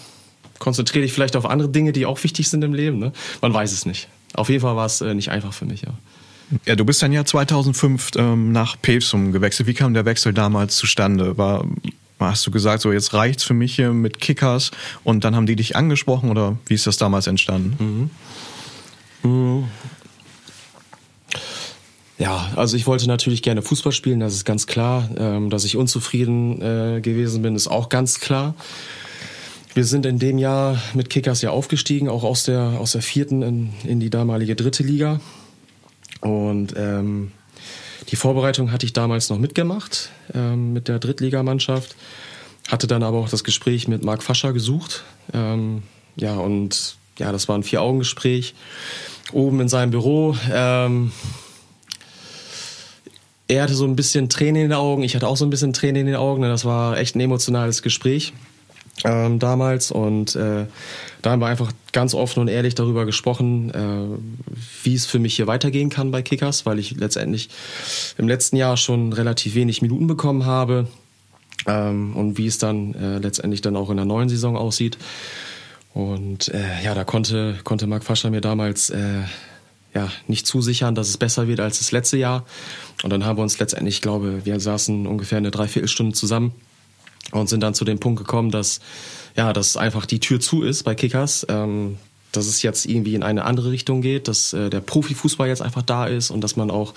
konzentriere 0.59 1.03
dich 1.03 1.13
vielleicht 1.13 1.35
auf 1.35 1.45
andere 1.45 1.69
Dinge, 1.69 1.91
die 1.91 2.05
auch 2.05 2.23
wichtig 2.23 2.49
sind 2.49 2.63
im 2.63 2.73
Leben. 2.73 2.99
Ne? 2.99 3.11
Man 3.41 3.53
weiß 3.53 3.71
es 3.71 3.85
nicht. 3.85 4.07
Auf 4.33 4.49
jeden 4.49 4.61
Fall 4.61 4.75
war 4.75 4.85
es 4.85 5.01
äh, 5.01 5.13
nicht 5.13 5.31
einfach 5.31 5.53
für 5.53 5.65
mich. 5.65 5.81
Ja. 5.81 5.93
Ja, 6.65 6.75
du 6.75 6.85
bist 6.85 7.01
dann 7.01 7.11
ja 7.11 7.25
2005 7.25 8.11
ähm, 8.17 8.51
nach 8.51 8.75
Pevsum 8.81 9.31
gewechselt. 9.31 9.67
Wie 9.67 9.73
kam 9.73 9.93
der 9.93 10.05
Wechsel 10.05 10.33
damals 10.33 10.75
zustande? 10.75 11.37
War, 11.37 11.65
hast 12.19 12.45
du 12.45 12.51
gesagt, 12.51 12.81
so 12.81 12.91
jetzt 12.91 13.13
reicht's 13.13 13.43
für 13.43 13.53
mich 13.53 13.75
hier 13.75 13.93
mit 13.93 14.19
Kickers 14.19 14.71
und 15.03 15.23
dann 15.23 15.35
haben 15.35 15.47
die 15.47 15.55
dich 15.55 15.75
angesprochen 15.75 16.29
oder 16.29 16.57
wie 16.67 16.75
ist 16.75 16.85
das 16.85 16.97
damals 16.97 17.27
entstanden? 17.27 18.09
Mhm. 19.23 19.29
Mhm. 19.31 19.63
Ja, 22.17 22.51
also 22.55 22.77
ich 22.77 22.87
wollte 22.87 23.07
natürlich 23.07 23.41
gerne 23.41 23.61
Fußball 23.61 23.91
spielen, 23.91 24.21
das 24.21 24.33
ist 24.33 24.45
ganz 24.45 24.67
klar. 24.67 25.09
Ähm, 25.17 25.49
dass 25.49 25.65
ich 25.65 25.75
unzufrieden 25.75 26.61
äh, 26.61 27.01
gewesen 27.01 27.41
bin, 27.41 27.55
ist 27.55 27.67
auch 27.67 27.89
ganz 27.89 28.19
klar. 28.19 28.55
Wir 29.75 29.83
sind 29.83 30.05
in 30.05 30.19
dem 30.19 30.37
Jahr 30.37 30.81
mit 30.93 31.09
Kickers 31.09 31.41
ja 31.41 31.49
aufgestiegen, 31.49 32.07
auch 32.07 32.23
aus 32.23 32.45
der, 32.45 32.77
aus 32.79 32.93
der 32.93 33.01
vierten 33.01 33.41
in, 33.41 33.73
in 33.83 33.99
die 33.99 34.09
damalige 34.09 34.55
dritte 34.55 34.83
Liga. 34.83 35.19
Und 36.21 36.73
ähm, 36.77 37.33
die 38.07 38.15
Vorbereitung 38.15 38.71
hatte 38.71 38.85
ich 38.85 38.93
damals 38.93 39.29
noch 39.29 39.37
mitgemacht 39.37 40.11
ähm, 40.33 40.71
mit 40.71 40.87
der 40.87 40.99
Drittligamannschaft. 40.99 41.97
Hatte 42.69 42.87
dann 42.87 43.03
aber 43.03 43.17
auch 43.17 43.27
das 43.27 43.43
Gespräch 43.43 43.89
mit 43.89 44.05
Marc 44.05 44.23
Fascher 44.23 44.53
gesucht. 44.53 45.03
Ähm, 45.33 45.83
ja, 46.15 46.35
und 46.35 46.95
ja, 47.19 47.33
das 47.33 47.49
war 47.49 47.57
ein 47.57 47.63
Vier-Augen-Gespräch 47.63 48.55
oben 49.33 49.59
in 49.59 49.67
seinem 49.67 49.91
Büro. 49.91 50.37
Ähm, 50.53 51.11
er 53.49 53.63
hatte 53.63 53.75
so 53.75 53.83
ein 53.83 53.97
bisschen 53.97 54.29
Tränen 54.29 54.55
in 54.55 54.69
den 54.69 54.77
Augen, 54.77 55.03
ich 55.03 55.15
hatte 55.15 55.27
auch 55.27 55.35
so 55.35 55.45
ein 55.45 55.49
bisschen 55.49 55.73
Tränen 55.73 55.97
in 55.97 56.05
den 56.07 56.15
Augen. 56.15 56.43
Das 56.43 56.63
war 56.63 56.97
echt 56.97 57.17
ein 57.17 57.19
emotionales 57.19 57.81
Gespräch 57.81 58.31
ähm, 59.03 59.39
damals 59.39 59.91
und 59.91 60.35
äh, 60.35 60.65
da 61.21 61.31
haben 61.31 61.41
wir 61.41 61.47
einfach 61.47 61.71
ganz 61.91 62.13
offen 62.13 62.39
und 62.39 62.47
ehrlich 62.47 62.75
darüber 62.75 63.05
gesprochen, 63.05 63.71
äh, 63.71 64.55
wie 64.83 64.93
es 64.93 65.05
für 65.05 65.19
mich 65.19 65.35
hier 65.35 65.47
weitergehen 65.47 65.89
kann 65.89 66.11
bei 66.11 66.21
Kickers, 66.21 66.65
weil 66.65 66.79
ich 66.79 66.91
letztendlich 66.91 67.49
im 68.17 68.27
letzten 68.27 68.55
Jahr 68.55 68.77
schon 68.77 69.11
relativ 69.11 69.55
wenig 69.55 69.81
Minuten 69.81 70.07
bekommen 70.07 70.45
habe 70.45 70.87
ähm, 71.67 72.15
und 72.15 72.37
wie 72.37 72.47
es 72.47 72.57
dann 72.57 72.93
äh, 72.93 73.17
letztendlich 73.17 73.61
dann 73.61 73.75
auch 73.75 73.89
in 73.89 73.97
der 73.97 74.05
neuen 74.05 74.29
Saison 74.29 74.55
aussieht. 74.55 74.97
Und 75.93 76.49
äh, 76.49 76.83
ja, 76.83 76.93
da 76.93 77.03
konnte, 77.05 77.57
konnte 77.63 77.87
Marc 77.87 78.03
Fascher 78.03 78.29
mir 78.29 78.41
damals 78.41 78.89
äh, 78.89 79.21
ja, 79.93 80.09
nicht 80.27 80.45
zusichern, 80.45 80.93
dass 80.93 81.07
es 81.07 81.17
besser 81.17 81.47
wird 81.47 81.59
als 81.59 81.79
das 81.79 81.91
letzte 81.91 82.17
Jahr. 82.17 82.45
Und 83.03 83.11
dann 83.11 83.25
haben 83.25 83.37
wir 83.37 83.43
uns 83.43 83.57
letztendlich, 83.59 83.95
ich 83.95 84.01
glaube, 84.01 84.45
wir 84.45 84.59
saßen 84.59 85.07
ungefähr 85.07 85.37
eine 85.37 85.51
Dreiviertelstunde 85.51 86.13
zusammen 86.13 86.53
und 87.31 87.49
sind 87.49 87.61
dann 87.61 87.73
zu 87.73 87.85
dem 87.85 87.99
Punkt 87.99 88.19
gekommen, 88.19 88.51
dass 88.51 88.79
ja, 89.35 89.51
dass 89.51 89.75
einfach 89.75 90.05
die 90.05 90.19
Tür 90.19 90.39
zu 90.39 90.63
ist 90.63 90.83
bei 90.83 90.95
Kickers. 90.95 91.45
Ähm, 91.49 91.97
dass 92.35 92.47
es 92.47 92.61
jetzt 92.61 92.85
irgendwie 92.85 93.15
in 93.15 93.23
eine 93.23 93.45
andere 93.45 93.71
Richtung 93.71 94.01
geht, 94.01 94.27
dass 94.27 94.53
äh, 94.53 94.69
der 94.69 94.81
Profifußball 94.81 95.47
jetzt 95.47 95.61
einfach 95.61 95.83
da 95.83 96.05
ist 96.05 96.31
und 96.31 96.41
dass 96.43 96.55
man 96.55 96.69
auch 96.69 96.93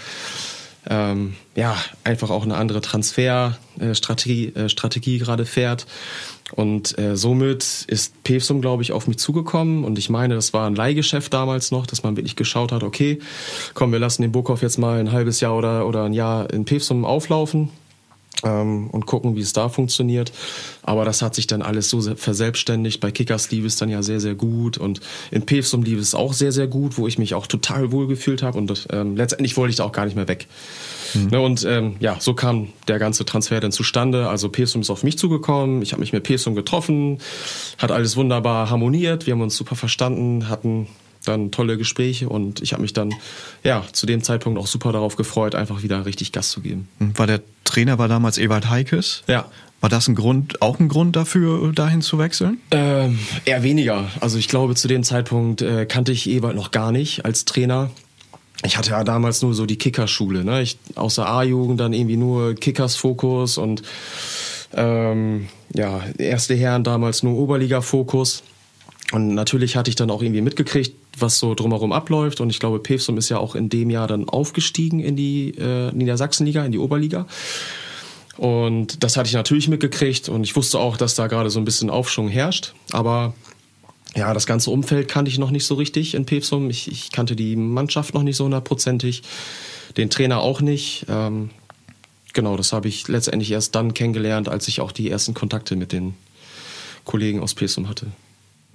ähm, 0.89 1.35
ja 1.55 1.77
einfach 2.05 2.31
auch 2.31 2.45
eine 2.45 2.57
andere 2.57 2.81
Transferstrategie 2.81 4.55
äh, 4.55 4.69
Strategie 4.69 5.19
gerade 5.19 5.45
fährt. 5.45 5.87
Und 6.53 6.99
äh, 6.99 7.15
somit 7.15 7.85
ist 7.89 8.25
Pevsum, 8.25 8.63
glaube 8.63 8.83
ich, 8.83 8.93
auf 8.93 9.07
mich 9.07 9.19
zugekommen. 9.19 9.85
Und 9.85 9.99
ich 9.99 10.09
meine, 10.09 10.35
das 10.35 10.55
war 10.55 10.67
ein 10.67 10.75
Leihgeschäft 10.75 11.35
damals 11.35 11.71
noch, 11.71 11.87
dass 11.87 12.03
man 12.03 12.17
wirklich 12.17 12.37
geschaut 12.37 12.73
hat, 12.73 12.83
okay, 12.83 13.19
komm, 13.75 13.93
wir 13.93 13.99
lassen 13.99 14.23
den 14.23 14.33
Burkhoff 14.33 14.63
jetzt 14.63 14.79
mal 14.79 14.99
ein 14.99 15.13
halbes 15.13 15.41
Jahr 15.41 15.57
oder, 15.57 15.87
oder 15.87 16.05
ein 16.05 16.15
Jahr 16.15 16.51
in 16.51 16.65
Pevsum 16.65 17.05
auflaufen 17.05 17.71
ähm, 18.45 18.89
und 18.91 19.07
gucken, 19.07 19.37
wie 19.37 19.41
es 19.41 19.53
da 19.53 19.69
funktioniert. 19.69 20.33
Aber 20.83 21.05
das 21.05 21.23
hat 21.23 21.35
sich 21.35 21.47
dann 21.47 21.63
alles 21.63 21.91
so 21.91 22.01
verselbstständigt. 22.01 23.01
Bei 23.01 23.11
Kickers 23.11 23.51
lief 23.51 23.65
es 23.65 23.77
dann 23.77 23.89
ja 23.89 24.03
sehr, 24.03 24.21
sehr 24.21 24.35
gut 24.35 24.79
und 24.79 25.01
in 25.31 25.45
Pevsum 25.45 25.83
lief 25.83 25.99
es 25.99 26.15
auch 26.15 26.33
sehr, 26.33 26.53
sehr 26.53 26.67
gut, 26.67 26.99
wo 26.99 27.07
ich 27.07 27.19
mich 27.19 27.35
auch 27.35 27.47
total 27.47 27.93
wohl 27.93 28.07
gefühlt 28.07 28.43
habe 28.43 28.59
und 28.59 28.87
ähm, 28.91 29.17
letztendlich 29.17 29.57
wollte 29.57 29.71
ich 29.71 29.77
da 29.77 29.85
auch 29.85 29.93
gar 29.93 30.05
nicht 30.05 30.17
mehr 30.17 30.29
weg. 30.29 30.47
Mhm. 31.15 31.29
Ne, 31.29 31.41
und 31.41 31.65
ähm, 31.65 31.97
ja, 32.01 32.17
so 32.21 32.35
kam 32.35 32.69
der 32.87 32.99
ganze 32.99 33.25
Transfer 33.25 33.61
dann 33.61 33.73
zustande. 33.73 34.29
Also 34.29 34.49
Pevsum 34.49 34.83
ist 34.83 34.91
auf 34.91 35.03
mich 35.03 35.19
zugekommen, 35.19 35.83
ich 35.83 35.93
habe 35.93 36.01
mich 36.01 36.13
mit 36.13 36.25
Pevsum 36.25 36.55
getroffen, 36.55 37.19
hat 37.79 37.91
alles 37.91 38.17
wunderbar 38.17 38.71
harmoniert, 38.71 39.27
wir 39.27 39.33
haben 39.33 39.43
uns 39.43 39.57
super 39.57 39.77
verstanden, 39.77 40.49
hatten 40.49 40.87
dann 41.25 41.51
tolle 41.51 41.77
Gespräche 41.77 42.29
und 42.29 42.63
ich 42.63 42.73
habe 42.73 42.83
mich 42.83 42.93
dann 42.93 43.15
ja 43.65 43.85
zu 43.93 44.07
dem 44.07 44.23
Zeitpunkt 44.23 44.59
auch 44.59 44.67
super 44.67 44.93
darauf 44.93 45.17
gefreut, 45.17 45.55
einfach 45.55 45.83
wieder 45.83 46.07
richtig 46.07 46.33
Gas 46.33 46.51
zu 46.51 46.61
geben. 46.61 46.89
War 46.99 47.27
der 47.27 47.41
Trainer 47.65 47.99
war 47.99 48.09
damals 48.09 48.39
Ewald 48.39 48.71
Heikes? 48.71 49.23
Ja. 49.27 49.47
War 49.81 49.89
das 49.89 50.09
ein 50.09 50.17
Grund, 50.17 50.61
auch 50.61 50.81
ein 50.81 50.89
Grund 50.89 51.15
dafür, 51.15 51.73
dahin 51.73 52.03
zu 52.03 52.19
wechseln? 52.19 52.59
Ähm, 52.73 53.19
eher 53.45 53.63
weniger. 53.63 54.11
Also 54.21 54.39
ich 54.39 54.49
glaube, 54.49 54.75
zu 54.75 54.89
dem 54.89 55.05
Zeitpunkt 55.05 55.63
äh, 55.63 55.87
kannte 55.87 56.11
ich 56.11 56.29
Ewald 56.29 56.57
noch 56.57 56.73
gar 56.73 56.91
nicht 56.91 57.25
als 57.25 57.45
Trainer. 57.45 57.91
Ich 58.65 58.77
hatte 58.77 58.91
ja 58.91 59.05
damals 59.05 59.41
nur 59.43 59.55
so 59.55 59.67
die 59.67 59.79
Kickerschule, 59.79 60.45
ne? 60.45 60.63
Ich, 60.63 60.79
aus 60.97 61.15
der 61.15 61.29
A-Jugend 61.29 61.79
dann 61.79 61.93
irgendwie 61.93 62.17
nur 62.17 62.57
Kickers-Fokus 62.57 63.57
und 63.57 63.83
ähm, 64.75 65.49
ja, 65.75 66.03
erste 66.19 66.57
Herren 66.57 66.83
damals 66.83 67.23
nur 67.23 67.39
Oberliga-Fokus. 67.39 68.43
Und 69.13 69.35
natürlich 69.35 69.77
hatte 69.77 69.91
ich 69.91 69.97
dann 69.97 70.11
auch 70.11 70.23
irgendwie 70.23 70.41
mitgekriegt, 70.41 70.97
was 71.21 71.39
so 71.39 71.55
drumherum 71.55 71.93
abläuft. 71.93 72.41
Und 72.41 72.51
ich 72.51 72.61
glaube, 72.61 72.79
Pevsum 72.81 73.19
ist 73.19 73.29
ja 73.29 73.39
auch 73.39 73.55
in 73.55 73.69
dem 73.69 73.91
Jahr 73.91 74.07
dann 74.07 74.29
aufgestiegen 74.29 75.01
in 75.01 75.17
die 75.17 75.51
äh, 75.59 75.93
Niedersachsenliga, 75.93 76.65
in 76.65 76.73
die 76.73 76.79
Oberliga. 76.79 77.27
Und 78.37 79.03
das 79.03 79.17
hatte 79.17 79.29
ich 79.29 79.35
natürlich 79.35 79.69
mitgekriegt 79.69 80.29
und 80.29 80.45
ich 80.45 80.55
wusste 80.55 80.79
auch, 80.79 80.97
dass 80.97 81.17
da 81.17 81.27
gerade 81.27 81.51
so 81.51 81.59
ein 81.59 81.65
bisschen 81.65 81.91
Aufschwung 81.91 82.29
herrscht. 82.29 82.73
Aber 82.93 83.35
ja, 84.15 84.33
das 84.33 84.47
ganze 84.47 84.71
Umfeld 84.71 85.09
kannte 85.09 85.29
ich 85.31 85.39
noch 85.39 85.51
nicht 85.51 85.67
so 85.67 85.75
richtig 85.75 86.15
in 86.15 86.25
Pevsum. 86.25 86.71
Ich, 86.71 86.91
ich 86.91 87.11
kannte 87.11 87.35
die 87.35 87.57
Mannschaft 87.57 88.15
noch 88.15 88.23
nicht 88.23 88.37
so 88.37 88.45
hundertprozentig, 88.45 89.23
den 89.97 90.09
Trainer 90.09 90.39
auch 90.39 90.61
nicht. 90.61 91.07
Ähm, 91.09 91.51
genau, 92.33 92.57
das 92.57 92.73
habe 92.73 92.87
ich 92.87 93.09
letztendlich 93.09 93.51
erst 93.51 93.75
dann 93.75 93.93
kennengelernt, 93.93 94.49
als 94.49 94.69
ich 94.69 94.81
auch 94.81 94.93
die 94.93 95.11
ersten 95.11 95.35
Kontakte 95.35 95.75
mit 95.75 95.91
den 95.91 96.15
Kollegen 97.05 97.41
aus 97.41 97.55
Pevsum 97.55 97.89
hatte. 97.89 98.07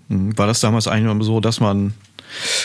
Mhm. 0.09 0.37
War 0.37 0.47
das 0.47 0.59
damals 0.59 0.87
eigentlich 0.87 1.25
so, 1.25 1.39
dass 1.39 1.59
man, 1.59 1.93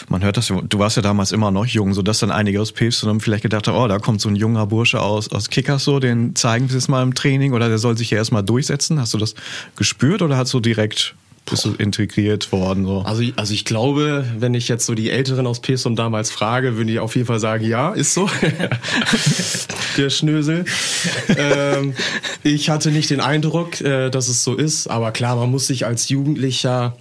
man 0.09 0.23
hört 0.23 0.37
das, 0.37 0.47
du 0.47 0.79
warst 0.79 0.97
ja 0.97 1.03
damals 1.03 1.33
immer 1.33 1.51
noch 1.51 1.67
jung, 1.67 1.95
so 1.95 2.03
dass 2.03 2.19
dann 2.19 2.31
einige 2.31 2.61
aus 2.61 2.73
Päpst 2.73 3.03
und 3.03 3.09
dann 3.09 3.21
vielleicht 3.21 3.43
gedacht 3.43 3.69
haben, 3.69 3.77
oh, 3.77 3.89
da 3.89 3.99
kommt 3.99 4.21
so 4.21 4.29
ein 4.29 4.37
junger 4.37 4.67
Bursche 4.67 5.01
aus, 5.01 5.31
aus 5.31 5.49
Kickers 5.51 5.85
so, 5.85 6.01
den 6.01 6.35
zeigen 6.35 6.69
wir 6.69 6.75
jetzt 6.75 6.89
mal 6.89 7.03
im 7.03 7.15
Training 7.15 7.53
oder 7.53 7.69
der 7.69 7.79
soll 7.79 7.97
sich 7.97 8.11
ja 8.11 8.19
erstmal 8.19 8.43
durchsetzen. 8.43 9.01
Hast 9.01 9.15
du 9.15 9.19
das 9.19 9.35
gespürt 9.77 10.23
oder 10.23 10.37
hast 10.37 10.53
du 10.55 10.61
direkt 10.61 11.15
bist 11.51 11.65
du 11.65 11.73
integriert 11.73 12.53
worden? 12.53 12.85
So? 12.85 13.01
Also, 13.01 13.23
also 13.37 13.55
ich 13.55 13.65
glaube, 13.65 14.27
wenn 14.39 14.55
ich 14.55 14.69
jetzt 14.69 14.87
so 14.87 14.95
die 14.95 15.11
Älteren 15.11 15.47
aus 15.47 15.61
Pesum 15.61 15.97
damals 15.97 16.31
frage, 16.31 16.77
würden 16.77 16.89
die 16.89 16.99
auf 16.99 17.17
jeden 17.17 17.27
Fall 17.27 17.41
sagen, 17.41 17.65
ja, 17.65 17.93
ist 17.93 18.15
so. 18.15 18.29
Der 19.97 20.11
Schnösel. 20.11 20.65
ähm, 21.37 21.95
ich 22.43 22.71
hatte 22.71 22.91
nicht 22.91 23.11
den 23.11 23.21
Eindruck, 23.21 23.81
äh, 23.81 24.11
dass 24.11 24.29
es 24.29 24.45
so 24.45 24.55
ist, 24.55 24.89
aber 24.89 25.13
klar, 25.13 25.37
man 25.37 25.51
muss 25.51 25.67
sich 25.67 25.87
als 25.87 26.09
Jugendlicher 26.09 26.97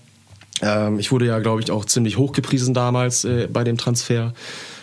ähm, 0.62 1.00
ich 1.00 1.12
wurde 1.12 1.26
ja, 1.26 1.40
glaube 1.40 1.62
ich, 1.62 1.72
auch 1.72 1.86
ziemlich 1.86 2.18
hochgepriesen 2.18 2.74
damals 2.74 3.26
äh, 3.26 3.48
bei 3.52 3.64
dem 3.64 3.78
Transfer. 3.78 4.34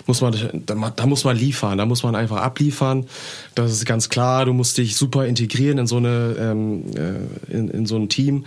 Muss 0.07 0.20
man, 0.20 0.35
da, 0.66 0.75
da, 0.95 1.07
muss 1.07 1.25
man 1.25 1.37
liefern, 1.37 1.79
da 1.79 1.87
muss 1.87 2.03
man 2.03 2.14
einfach 2.14 2.37
abliefern. 2.37 3.07
Das 3.55 3.72
ist 3.72 3.87
ganz 3.87 4.11
klar. 4.11 4.45
Du 4.45 4.53
musst 4.53 4.77
dich 4.77 4.97
super 4.97 5.27
integrieren 5.27 5.79
in 5.79 5.87
so 5.87 5.97
eine 5.97 6.37
ähm, 6.39 6.85
äh, 6.95 7.55
in, 7.55 7.68
in 7.70 7.87
so 7.87 7.97
ein 7.97 8.11
Team, 8.11 8.45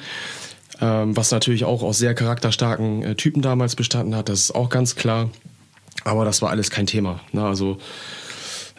ähm, 0.79 1.17
was 1.17 1.31
natürlich 1.31 1.65
auch 1.65 1.81
aus 1.81 1.97
sehr 1.97 2.13
charakterstarken 2.13 3.03
äh, 3.03 3.15
Typen 3.15 3.41
damals 3.41 3.75
bestanden 3.75 4.15
hat. 4.15 4.29
Das 4.29 4.41
ist 4.41 4.55
auch 4.55 4.69
ganz 4.69 4.95
klar. 4.95 5.31
Aber 6.03 6.25
das 6.25 6.43
war 6.43 6.51
alles 6.51 6.69
kein 6.69 6.85
Thema. 6.85 7.21
Ne? 7.31 7.43
Also 7.43 7.79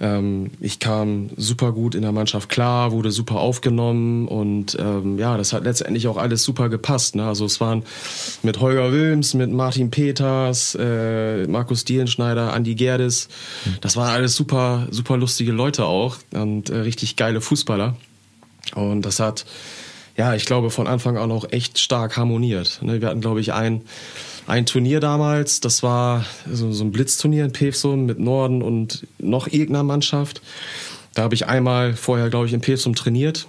Ähm, 0.00 0.50
ich 0.60 0.78
kam 0.78 1.30
super 1.36 1.72
gut 1.72 1.94
in 1.94 2.02
der 2.02 2.12
Mannschaft 2.12 2.48
klar, 2.48 2.92
wurde 2.92 3.10
super 3.10 3.36
aufgenommen 3.36 4.28
und 4.28 4.76
ähm, 4.78 5.18
ja, 5.18 5.36
das 5.36 5.52
hat 5.52 5.64
letztendlich 5.64 6.06
auch 6.06 6.16
alles 6.16 6.44
super 6.44 6.68
gepasst. 6.68 7.16
Ne? 7.16 7.26
Also 7.26 7.44
es 7.44 7.60
waren 7.60 7.82
mit 8.42 8.60
Holger 8.60 8.92
Wilms, 8.92 9.34
mit 9.34 9.50
Martin 9.50 9.90
Peters, 9.90 10.76
äh, 10.78 11.46
Markus 11.46 11.84
Dielenschneider, 11.84 12.52
Andi 12.52 12.74
Gerdes. 12.74 13.28
Das 13.80 13.96
waren 13.96 14.10
alles 14.10 14.36
super, 14.36 14.86
super 14.90 15.16
lustige 15.16 15.52
Leute 15.52 15.84
auch 15.84 16.16
und 16.32 16.70
äh, 16.70 16.76
richtig 16.78 17.16
geile 17.16 17.40
Fußballer. 17.40 17.96
Und 18.74 19.02
das 19.02 19.18
hat, 19.18 19.46
ja, 20.16 20.34
ich 20.34 20.44
glaube, 20.44 20.70
von 20.70 20.86
Anfang 20.86 21.16
an 21.16 21.32
auch 21.32 21.46
echt 21.50 21.78
stark 21.78 22.16
harmoniert. 22.16 22.80
Ne? 22.82 23.00
Wir 23.00 23.08
hatten, 23.08 23.20
glaube 23.20 23.40
ich, 23.40 23.52
ein 23.52 23.82
ein 24.48 24.64
Turnier 24.64 24.98
damals, 24.98 25.60
das 25.60 25.82
war 25.82 26.24
so, 26.50 26.72
so 26.72 26.82
ein 26.82 26.90
Blitzturnier 26.90 27.44
in 27.44 27.52
Pevsum 27.52 28.06
mit 28.06 28.18
Norden 28.18 28.62
und 28.62 29.06
noch 29.18 29.46
irgendeiner 29.46 29.84
Mannschaft. 29.84 30.40
Da 31.12 31.22
habe 31.22 31.34
ich 31.34 31.46
einmal 31.46 31.94
vorher, 31.94 32.30
glaube 32.30 32.46
ich, 32.46 32.54
in 32.54 32.62
Pevsum 32.62 32.94
trainiert. 32.94 33.46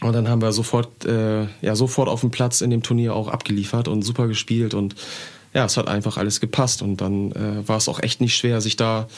Und 0.00 0.14
dann 0.14 0.28
haben 0.28 0.40
wir 0.40 0.52
sofort, 0.52 1.04
äh, 1.04 1.46
ja, 1.60 1.76
sofort 1.76 2.08
auf 2.08 2.22
dem 2.22 2.30
Platz 2.30 2.62
in 2.62 2.70
dem 2.70 2.82
Turnier 2.82 3.14
auch 3.14 3.28
abgeliefert 3.28 3.86
und 3.86 4.02
super 4.02 4.26
gespielt. 4.26 4.72
Und 4.72 4.94
ja, 5.52 5.66
es 5.66 5.76
hat 5.76 5.88
einfach 5.88 6.16
alles 6.16 6.40
gepasst. 6.40 6.80
Und 6.80 7.02
dann 7.02 7.32
äh, 7.32 7.68
war 7.68 7.76
es 7.76 7.88
auch 7.88 8.00
echt 8.00 8.22
nicht 8.22 8.34
schwer, 8.34 8.62
sich 8.62 8.76
da 8.76 9.08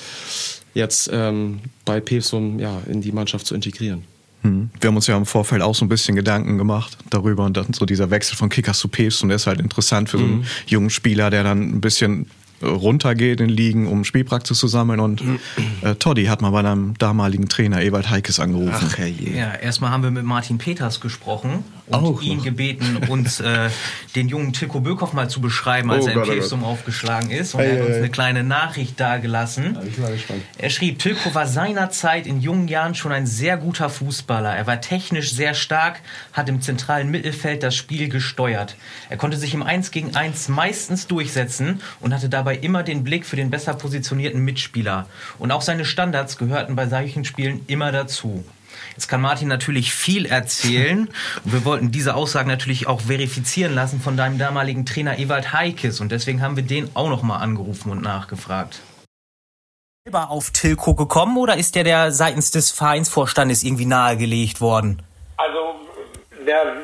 jetzt 0.74 1.09
ähm, 1.12 1.61
bei 1.84 2.00
Pevsum 2.00 2.59
ja, 2.59 2.82
in 2.86 3.00
die 3.00 3.12
Mannschaft 3.12 3.46
zu 3.46 3.54
integrieren. 3.54 4.02
Hm. 4.47 4.70
Wir 4.80 4.88
haben 4.88 4.97
uns 4.97 5.07
ja 5.07 5.16
im 5.16 5.26
Vorfeld 5.26 5.62
auch 5.62 5.74
so 5.74 5.84
ein 5.84 5.88
bisschen 5.88 6.14
Gedanken 6.14 6.59
gemacht 6.59 6.97
darüber 7.11 7.44
und 7.44 7.57
dann 7.57 7.72
so 7.72 7.86
dieser 7.86 8.11
Wechsel 8.11 8.36
von 8.36 8.49
Kickers 8.49 8.78
zu 8.78 8.88
Peps 8.88 9.22
und 9.22 9.28
der 9.28 9.36
ist 9.36 9.47
halt 9.47 9.61
interessant 9.61 10.09
für 10.09 10.18
so 10.18 10.24
einen 10.24 10.38
mhm. 10.38 10.44
jungen 10.66 10.90
Spieler, 10.90 11.30
der 11.30 11.42
dann 11.42 11.62
ein 11.62 11.80
bisschen 11.80 12.26
runtergeht 12.62 13.40
in 13.40 13.48
Ligen, 13.48 13.86
um 13.86 14.04
Spielpraxis 14.04 14.59
zu 14.59 14.68
sammeln. 14.68 15.00
Und 15.00 15.22
äh, 15.82 15.94
Toddy 15.94 16.26
hat 16.26 16.42
mal 16.42 16.50
bei 16.50 16.61
einem 16.61 16.96
damaligen 16.98 17.48
Trainer 17.48 17.82
Ewald 17.82 18.11
Heikes 18.11 18.40
angerufen. 18.40 18.72
Ach, 18.74 18.98
herrje. 18.98 19.36
Ja, 19.36 19.54
erstmal 19.54 19.90
haben 19.90 20.02
wir 20.02 20.11
mit 20.11 20.24
Martin 20.24 20.59
Peters 20.59 21.00
gesprochen 21.00 21.64
und 21.86 21.94
Auch 21.94 22.22
ihn 22.22 22.38
noch. 22.38 22.44
gebeten, 22.44 22.98
uns 23.09 23.40
äh, 23.40 23.70
den 24.14 24.28
jungen 24.28 24.52
Tilko 24.52 24.80
Böckhoff 24.80 25.12
mal 25.12 25.28
zu 25.28 25.40
beschreiben, 25.40 25.90
als 25.90 26.07
oh, 26.07 26.09
er 26.09 26.14
im 26.16 26.22
Pilsum 26.22 26.64
aufgeschlagen 26.64 27.30
ist. 27.30 27.54
Und 27.54 27.61
hey, 27.61 27.76
er 27.76 27.80
hat 27.80 27.88
uns 27.88 27.96
eine 27.96 28.11
kleine 28.11 28.42
Nachricht 28.42 28.98
dagelassen. 28.98 29.78
Er 30.59 30.70
schrieb, 30.70 30.98
Tilko 30.98 31.34
war 31.34 31.46
seinerzeit 31.46 32.26
in 32.26 32.40
jungen 32.40 32.68
Jahren 32.68 32.94
schon 32.94 33.12
ein 33.12 33.26
sehr 33.26 33.57
guter 33.57 33.88
Fußballer. 33.88 34.54
Er 34.54 34.66
war 34.66 34.80
technisch 34.80 35.32
sehr 35.32 35.54
stark, 35.54 36.00
hat 36.32 36.48
im 36.48 36.61
zentralen 36.61 37.11
Mittelfeld 37.11 37.62
das 37.62 37.76
Spiel 37.76 38.09
gesteuert. 38.09 38.76
Er 39.09 39.16
konnte 39.16 39.36
sich 39.36 39.54
im 39.54 39.62
1 39.62 39.90
gegen 39.90 40.16
1 40.16 40.48
meistens 40.48 41.07
durchsetzen 41.07 41.80
und 42.00 42.14
hatte 42.14 42.28
dabei 42.28 42.45
dabei 42.47 42.59
immer 42.59 42.84
den 42.84 43.03
Blick 43.03 43.26
für 43.26 43.34
den 43.34 43.51
besser 43.51 43.74
positionierten 43.74 44.40
Mitspieler. 44.40 45.07
Und 45.40 45.51
auch 45.51 45.62
seine 45.62 45.84
Standards 45.84 46.38
gehörten 46.38 46.76
bei 46.76 46.86
solchen 46.86 47.24
Spielen 47.24 47.64
immer 47.66 47.90
dazu. 47.90 48.44
Jetzt 48.92 49.09
kann 49.09 49.20
Martin 49.20 49.49
natürlich 49.49 49.92
viel 49.92 50.26
erzählen. 50.26 51.09
Und 51.44 51.53
wir 51.53 51.64
wollten 51.64 51.90
diese 51.90 52.14
Aussagen 52.14 52.49
natürlich 52.49 52.86
auch 52.86 53.01
verifizieren 53.01 53.74
lassen 53.74 54.01
von 54.01 54.16
deinem 54.16 54.38
damaligen 54.38 54.86
Trainer 54.86 55.18
Ewald 55.18 55.53
Heikes. 55.53 56.01
Und 56.01 56.12
deswegen 56.12 56.40
haben 56.40 56.55
wir 56.55 56.62
den 56.62 56.88
auch 56.94 57.09
nochmal 57.09 57.42
angerufen 57.42 57.90
und 57.90 58.03
nachgefragt. 58.03 58.80
Selber 60.05 60.30
auf 60.30 60.51
Tilko 60.53 60.94
gekommen 60.94 61.36
oder 61.38 61.57
ist 61.57 61.74
der 61.74 61.82
der 61.82 62.12
seitens 62.12 62.53
des 62.53 62.70
Vereinsvorstandes 62.70 63.64
irgendwie 63.64 63.86
nahegelegt 63.86 64.61
worden? 64.61 65.03
Also, 65.36 65.65
der 66.47 66.76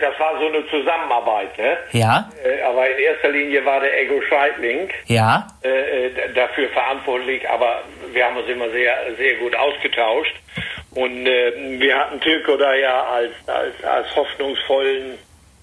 das 0.00 0.18
war 0.18 0.38
so 0.38 0.46
eine 0.46 0.66
Zusammenarbeit, 0.68 1.56
ne? 1.58 1.76
Ja. 1.92 2.30
Äh, 2.44 2.62
aber 2.62 2.88
in 2.90 2.98
erster 2.98 3.28
Linie 3.28 3.64
war 3.64 3.80
der 3.80 4.00
Ego 4.00 4.20
Scheidling 4.22 4.88
ja. 5.06 5.46
Äh, 5.62 6.06
äh, 6.06 6.32
dafür 6.34 6.68
verantwortlich, 6.70 7.48
aber 7.48 7.82
wir 8.12 8.24
haben 8.24 8.36
uns 8.36 8.48
immer 8.48 8.70
sehr, 8.70 8.94
sehr 9.16 9.36
gut 9.36 9.54
ausgetauscht. 9.56 10.34
Und 10.94 11.24
wir 11.24 11.98
hatten 11.98 12.20
Tilko 12.20 12.56
da 12.56 12.72
ja 12.72 13.02
als, 13.02 13.32
als, 13.48 13.82
als 13.82 14.14
hoffnungsvollen, 14.14 15.18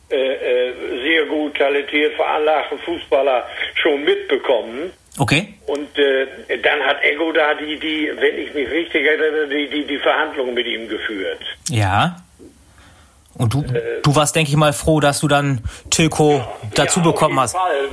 sehr 0.10 1.26
gut 1.30 1.56
talentiert 1.56 2.16
veranlagten 2.16 2.80
Fußballer 2.80 3.48
schon 3.76 4.04
mitbekommen. 4.04 4.92
Okay. 5.18 5.54
Und 5.68 5.98
äh, 5.98 6.28
dann 6.62 6.82
hat 6.82 7.02
Ego 7.02 7.32
da 7.32 7.54
die, 7.54 7.80
die, 7.80 8.12
wenn 8.18 8.38
ich 8.40 8.54
mich 8.54 8.70
richtig 8.70 9.06
erinnere, 9.06 9.48
die, 9.48 9.70
die, 9.70 9.86
die 9.86 10.00
Verhandlungen 10.00 10.54
mit 10.54 10.66
ihm 10.66 10.90
geführt. 10.90 11.40
Ja. 11.70 12.18
Und 13.36 13.54
du, 13.54 13.62
äh, 13.62 14.02
du 14.04 14.16
warst, 14.16 14.36
denke 14.36 14.52
ich 14.52 14.58
mal, 14.58 14.74
froh, 14.74 15.00
dass 15.00 15.20
du 15.20 15.28
dann 15.28 15.62
Tilko 15.90 16.38
ja, 16.38 16.48
dazu 16.76 17.00
ja, 17.00 17.06
bekommen 17.06 17.40
hast. 17.40 17.54
Fall. 17.54 17.90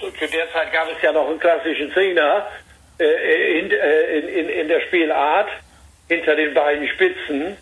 Zu 0.00 0.26
der 0.26 0.52
Zeit 0.52 0.72
gab 0.72 0.88
es 0.88 1.02
ja 1.02 1.12
noch 1.12 1.28
einen 1.28 1.38
klassischen 1.38 1.92
Zehner 1.92 2.46
äh, 2.98 3.58
in, 3.58 3.70
äh, 3.70 4.18
in, 4.18 4.28
in, 4.28 4.48
in, 4.48 4.68
der 4.68 4.80
Spielart 4.80 5.48
hinter 6.08 6.34
den 6.34 6.54
beiden 6.54 6.88
Spitzen. 6.88 7.56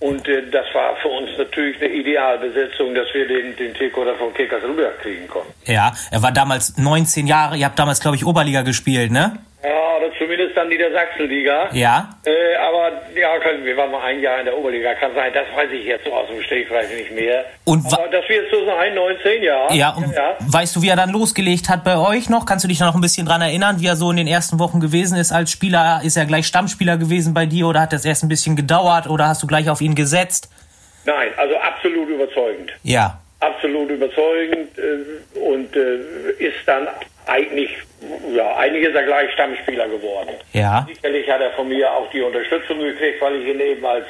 Und 0.00 0.28
äh, 0.28 0.50
das 0.50 0.66
war 0.74 0.96
für 0.96 1.08
uns 1.08 1.30
natürlich 1.38 1.80
eine 1.80 1.88
Idealbesetzung, 1.88 2.94
dass 2.94 3.06
wir 3.14 3.26
den, 3.26 3.56
den 3.56 3.74
Tilko 3.74 4.04
da 4.04 4.14
von 4.14 4.34
Kickers 4.34 4.62
rüberkriegen 4.62 5.26
konnten. 5.28 5.52
Ja, 5.64 5.92
er 6.10 6.22
war 6.22 6.32
damals 6.32 6.76
19 6.76 7.26
Jahre. 7.26 7.56
Ihr 7.56 7.64
habt 7.64 7.78
damals, 7.78 8.00
glaube 8.00 8.16
ich, 8.16 8.26
Oberliga 8.26 8.62
gespielt, 8.62 9.10
ne? 9.10 9.38
Ja, 9.64 9.96
oder 9.96 10.12
zumindest 10.18 10.54
dann 10.56 10.68
Niedersachsenliga. 10.68 11.70
Ja. 11.72 12.16
Äh, 12.26 12.56
aber 12.56 13.00
ja, 13.14 13.30
wir 13.62 13.76
waren 13.76 13.90
mal 13.90 14.02
ein 14.02 14.20
Jahr 14.20 14.38
in 14.38 14.44
der 14.44 14.58
Oberliga, 14.58 14.94
kann 14.94 15.14
sein, 15.14 15.32
das 15.32 15.46
weiß 15.56 15.70
ich 15.72 15.86
jetzt 15.86 16.04
so 16.04 16.12
aus 16.12 16.28
dem 16.28 16.42
Stegreif 16.42 16.94
nicht 16.94 17.12
mehr. 17.12 17.46
Und 17.64 17.86
aber 17.86 18.08
das 18.08 18.28
wird 18.28 18.50
so 18.50 18.66
sein, 18.66 18.94
19 18.94 19.42
Jahre. 19.42 19.74
Ja, 19.74 19.94
und 19.94 20.14
ja. 20.14 20.36
weißt 20.40 20.76
du, 20.76 20.82
wie 20.82 20.88
er 20.88 20.96
dann 20.96 21.10
losgelegt 21.10 21.70
hat 21.70 21.82
bei 21.82 21.96
euch 21.96 22.28
noch? 22.28 22.44
Kannst 22.44 22.64
du 22.64 22.68
dich 22.68 22.80
noch 22.80 22.94
ein 22.94 23.00
bisschen 23.00 23.26
dran 23.26 23.40
erinnern, 23.40 23.80
wie 23.80 23.86
er 23.86 23.96
so 23.96 24.10
in 24.10 24.18
den 24.18 24.26
ersten 24.26 24.58
Wochen 24.58 24.80
gewesen 24.80 25.16
ist 25.16 25.32
als 25.32 25.50
Spieler? 25.50 26.02
Ist 26.04 26.18
er 26.18 26.26
gleich 26.26 26.46
Stammspieler 26.46 26.98
gewesen 26.98 27.32
bei 27.32 27.46
dir 27.46 27.66
oder 27.66 27.80
hat 27.80 27.94
das 27.94 28.04
erst 28.04 28.22
ein 28.22 28.28
bisschen 28.28 28.56
gedauert 28.56 29.08
oder 29.08 29.28
hast 29.28 29.42
du 29.42 29.46
gleich 29.46 29.70
auf 29.70 29.80
ihn 29.80 29.94
gesetzt? 29.94 30.50
Nein, 31.06 31.28
also 31.36 31.56
absolut 31.56 32.08
überzeugend. 32.08 32.70
Ja. 32.82 33.18
Absolut 33.40 33.90
überzeugend 33.90 34.68
äh, 34.78 35.38
und 35.38 35.74
äh, 35.74 36.32
ist 36.38 36.56
dann 36.66 36.86
eigentlich, 37.26 37.70
ja, 38.32 38.56
eigentlich 38.56 38.88
ist 38.88 38.94
er 38.94 39.04
gleich 39.04 39.30
Stammspieler 39.32 39.88
geworden. 39.88 40.30
Ja. 40.52 40.86
Sicherlich 40.88 41.30
hat 41.30 41.40
er 41.40 41.52
von 41.52 41.68
mir 41.68 41.90
auch 41.92 42.10
die 42.10 42.22
Unterstützung 42.22 42.78
gekriegt, 42.78 43.20
weil 43.20 43.36
ich 43.36 43.48
ihn 43.48 43.60
eben 43.60 43.84
als, 43.84 44.06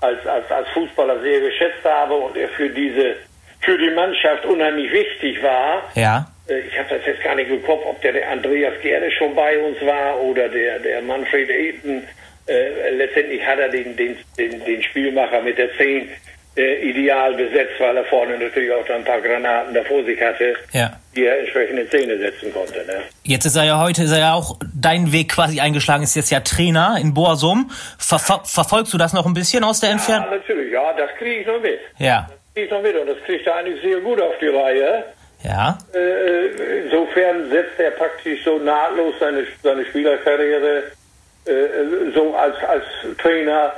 als, 0.00 0.26
als, 0.26 0.50
als 0.50 0.68
Fußballer 0.70 1.20
sehr 1.20 1.40
geschätzt 1.40 1.84
habe 1.84 2.14
und 2.14 2.36
er 2.36 2.48
für 2.50 2.68
diese, 2.68 3.16
für 3.60 3.78
die 3.78 3.90
Mannschaft 3.90 4.44
unheimlich 4.44 4.92
wichtig 4.92 5.42
war. 5.42 5.82
Ja. 5.94 6.26
Äh, 6.48 6.60
ich 6.60 6.78
habe 6.78 6.96
das 6.96 7.06
jetzt 7.06 7.22
gar 7.22 7.34
nicht 7.34 7.50
im 7.50 7.62
Kopf, 7.64 7.84
ob 7.86 8.00
der, 8.02 8.12
der 8.12 8.30
Andreas 8.30 8.74
Gerde 8.82 9.10
schon 9.12 9.34
bei 9.34 9.58
uns 9.58 9.80
war 9.82 10.20
oder 10.20 10.48
der, 10.48 10.78
der 10.78 11.02
Manfred 11.02 11.50
Eden. 11.50 12.06
Äh, 12.46 12.90
letztendlich 12.90 13.44
hat 13.46 13.58
er 13.58 13.68
den, 13.68 13.96
den, 13.96 14.16
den, 14.38 14.64
den 14.64 14.82
Spielmacher 14.82 15.40
mit 15.40 15.56
der 15.56 15.74
10 15.76 16.10
äh, 16.56 16.88
ideal 16.88 17.34
besetzt, 17.34 17.74
weil 17.78 17.96
er 17.96 18.04
vorne 18.04 18.38
natürlich 18.38 18.72
auch 18.72 18.88
ein 18.88 19.04
paar 19.04 19.20
Granaten 19.20 19.74
da 19.74 19.82
vor 19.84 20.04
sich 20.04 20.20
hatte, 20.20 20.54
ja. 20.72 20.92
die 21.14 21.24
er 21.24 21.40
entsprechend 21.40 21.80
in 21.80 21.88
Szene 21.88 22.18
setzen 22.18 22.52
konnte. 22.52 22.84
Ne? 22.86 23.02
Jetzt 23.24 23.44
ist 23.44 23.56
er 23.56 23.64
ja 23.64 23.80
heute, 23.80 24.04
ist 24.04 24.12
er 24.12 24.18
ja 24.18 24.34
auch 24.34 24.56
dein 24.74 25.12
Weg 25.12 25.32
quasi 25.32 25.60
eingeschlagen, 25.60 26.04
ist 26.04 26.14
jetzt 26.14 26.30
ja 26.30 26.40
Trainer 26.40 26.96
in 27.00 27.12
Boasum. 27.12 27.70
Ver 27.98 28.18
ver 28.18 28.42
verfolgst 28.44 28.92
du 28.92 28.98
das 28.98 29.12
noch 29.12 29.26
ein 29.26 29.34
bisschen 29.34 29.64
aus 29.64 29.80
der 29.80 29.90
Entfernung? 29.90 30.30
Ja, 30.30 30.36
natürlich, 30.36 30.72
ja, 30.72 30.92
das 30.92 31.10
kriege 31.18 31.40
ich 31.40 31.46
noch 31.46 31.60
mit. 31.60 31.80
Ja. 31.98 32.28
Das 32.28 32.54
kriege 32.54 32.66
ich 32.66 32.70
noch 32.70 32.82
mit 32.82 32.96
und 32.96 33.06
das 33.08 33.18
kriegt 33.26 33.46
er 33.46 33.56
eigentlich 33.56 33.82
sehr 33.82 34.00
gut 34.00 34.20
auf 34.20 34.34
die 34.40 34.48
Reihe. 34.48 35.04
Ja. 35.42 35.76
Äh, 35.92 36.84
insofern 36.84 37.50
setzt 37.50 37.78
er 37.78 37.90
praktisch 37.90 38.44
so 38.44 38.58
nahtlos 38.58 39.14
seine, 39.20 39.44
seine 39.62 39.84
Spielerkarriere 39.86 40.84
äh, 41.46 42.12
so 42.14 42.34
als, 42.34 42.56
als 42.66 42.84
Trainer 43.18 43.72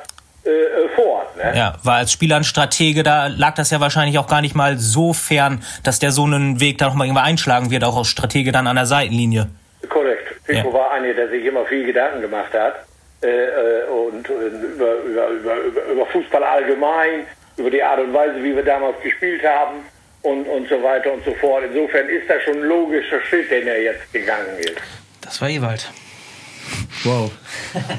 äh, 0.46 0.88
vor. 0.94 1.26
Ne? 1.36 1.52
Ja, 1.56 1.74
war 1.82 1.96
als 1.96 2.12
Spieler 2.12 2.36
ein 2.36 2.44
Stratege, 2.44 3.02
da 3.02 3.26
lag 3.26 3.54
das 3.54 3.70
ja 3.70 3.80
wahrscheinlich 3.80 4.18
auch 4.18 4.26
gar 4.26 4.40
nicht 4.40 4.54
mal 4.54 4.78
so 4.78 5.12
fern, 5.12 5.62
dass 5.82 5.98
der 5.98 6.12
so 6.12 6.24
einen 6.24 6.60
Weg 6.60 6.78
da 6.78 6.86
nochmal 6.86 7.06
irgendwann 7.06 7.26
einschlagen 7.26 7.70
wird, 7.70 7.84
auch 7.84 7.96
als 7.96 8.08
Stratege 8.08 8.52
dann 8.52 8.66
an 8.66 8.76
der 8.76 8.86
Seitenlinie. 8.86 9.48
Korrekt. 9.88 10.44
Pico 10.44 10.68
ja. 10.68 10.74
war 10.74 10.92
einer, 10.92 11.12
der 11.12 11.28
sich 11.28 11.44
immer 11.44 11.64
viel 11.66 11.84
Gedanken 11.84 12.20
gemacht 12.20 12.52
hat. 12.52 12.74
Äh, 13.22 13.26
äh 13.26 13.84
und 13.86 14.28
über, 14.28 14.94
über, 15.02 15.28
über, 15.28 15.54
über 15.92 16.06
Fußball 16.06 16.42
allgemein, 16.42 17.26
über 17.56 17.70
die 17.70 17.82
Art 17.82 18.00
und 18.00 18.12
Weise, 18.12 18.42
wie 18.42 18.54
wir 18.54 18.64
damals 18.64 19.00
gespielt 19.02 19.42
haben 19.44 19.84
und, 20.22 20.46
und 20.46 20.68
so 20.68 20.82
weiter 20.82 21.12
und 21.12 21.24
so 21.24 21.32
fort. 21.34 21.64
Insofern 21.64 22.08
ist 22.08 22.28
das 22.28 22.42
schon 22.42 22.56
ein 22.56 22.68
logischer 22.68 23.20
Schritt, 23.28 23.50
den 23.50 23.66
er 23.66 23.82
jetzt 23.82 24.12
gegangen 24.12 24.58
ist. 24.58 24.80
Das 25.22 25.40
war 25.40 25.48
Ewald. 25.48 25.90
Wow, 27.06 27.30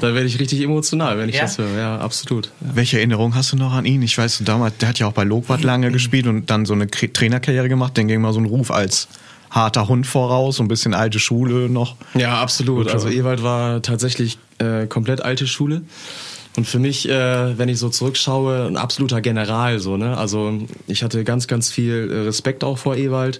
da 0.00 0.14
werde 0.14 0.26
ich 0.26 0.38
richtig 0.38 0.60
emotional, 0.60 1.18
wenn 1.18 1.28
ich 1.28 1.36
ja? 1.36 1.42
das 1.42 1.58
höre. 1.58 1.76
Ja, 1.76 1.98
absolut. 1.98 2.46
Ja. 2.60 2.76
Welche 2.76 2.98
Erinnerung 2.98 3.34
hast 3.34 3.52
du 3.52 3.56
noch 3.56 3.72
an 3.72 3.84
ihn? 3.84 4.02
Ich 4.02 4.16
weiß, 4.16 4.42
damals, 4.44 4.76
der 4.78 4.90
hat 4.90 4.98
ja 4.98 5.06
auch 5.06 5.12
bei 5.12 5.24
Lokwart 5.24 5.64
lange 5.64 5.90
gespielt 5.90 6.26
und 6.26 6.50
dann 6.50 6.66
so 6.66 6.74
eine 6.74 6.88
Trainerkarriere 6.88 7.68
gemacht. 7.68 7.96
Den 7.96 8.06
ging 8.08 8.20
mal 8.20 8.32
so 8.32 8.40
ein 8.40 8.46
Ruf 8.46 8.70
als 8.70 9.08
harter 9.50 9.88
Hund 9.88 10.06
voraus, 10.06 10.56
so 10.56 10.62
ein 10.62 10.68
bisschen 10.68 10.94
alte 10.94 11.18
Schule 11.18 11.68
noch. 11.68 11.96
Ja, 12.14 12.40
absolut. 12.40 12.88
Also 12.88 13.08
Ewald 13.08 13.42
war 13.42 13.82
tatsächlich 13.82 14.38
äh, 14.58 14.86
komplett 14.86 15.22
alte 15.22 15.46
Schule. 15.46 15.82
Und 16.56 16.66
für 16.66 16.78
mich, 16.78 17.08
äh, 17.08 17.56
wenn 17.56 17.68
ich 17.68 17.78
so 17.78 17.88
zurückschaue, 17.88 18.66
ein 18.66 18.76
absoluter 18.76 19.20
General 19.20 19.78
so, 19.78 19.96
ne? 19.96 20.16
Also 20.16 20.60
ich 20.86 21.02
hatte 21.02 21.22
ganz, 21.22 21.46
ganz 21.46 21.70
viel 21.70 22.10
äh, 22.10 22.18
Respekt 22.22 22.64
auch 22.64 22.78
vor 22.78 22.96
Ewald 22.96 23.38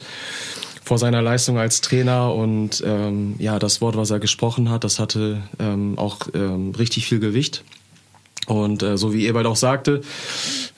vor 0.89 0.97
seiner 0.97 1.21
Leistung 1.21 1.59
als 1.59 1.83
Trainer 1.83 2.35
und 2.35 2.83
ähm, 2.85 3.35
ja, 3.39 3.59
das 3.59 3.83
Wort, 3.83 3.99
was 3.99 4.11
er 4.11 4.21
gesprochen 4.21 4.71
hat, 4.71 4.85
das 4.85 4.99
hatte 4.99 5.43
ähm, 5.59 5.99
auch 5.99 6.21
ähm, 6.33 6.73
richtig 6.79 7.07
viel 7.07 7.21
Gewicht. 7.21 7.63
Und 8.47 8.83
äh, 8.83 8.97
so 8.97 9.13
wie 9.13 9.27
Ewald 9.27 9.45
auch 9.45 9.57
sagte, 9.57 10.01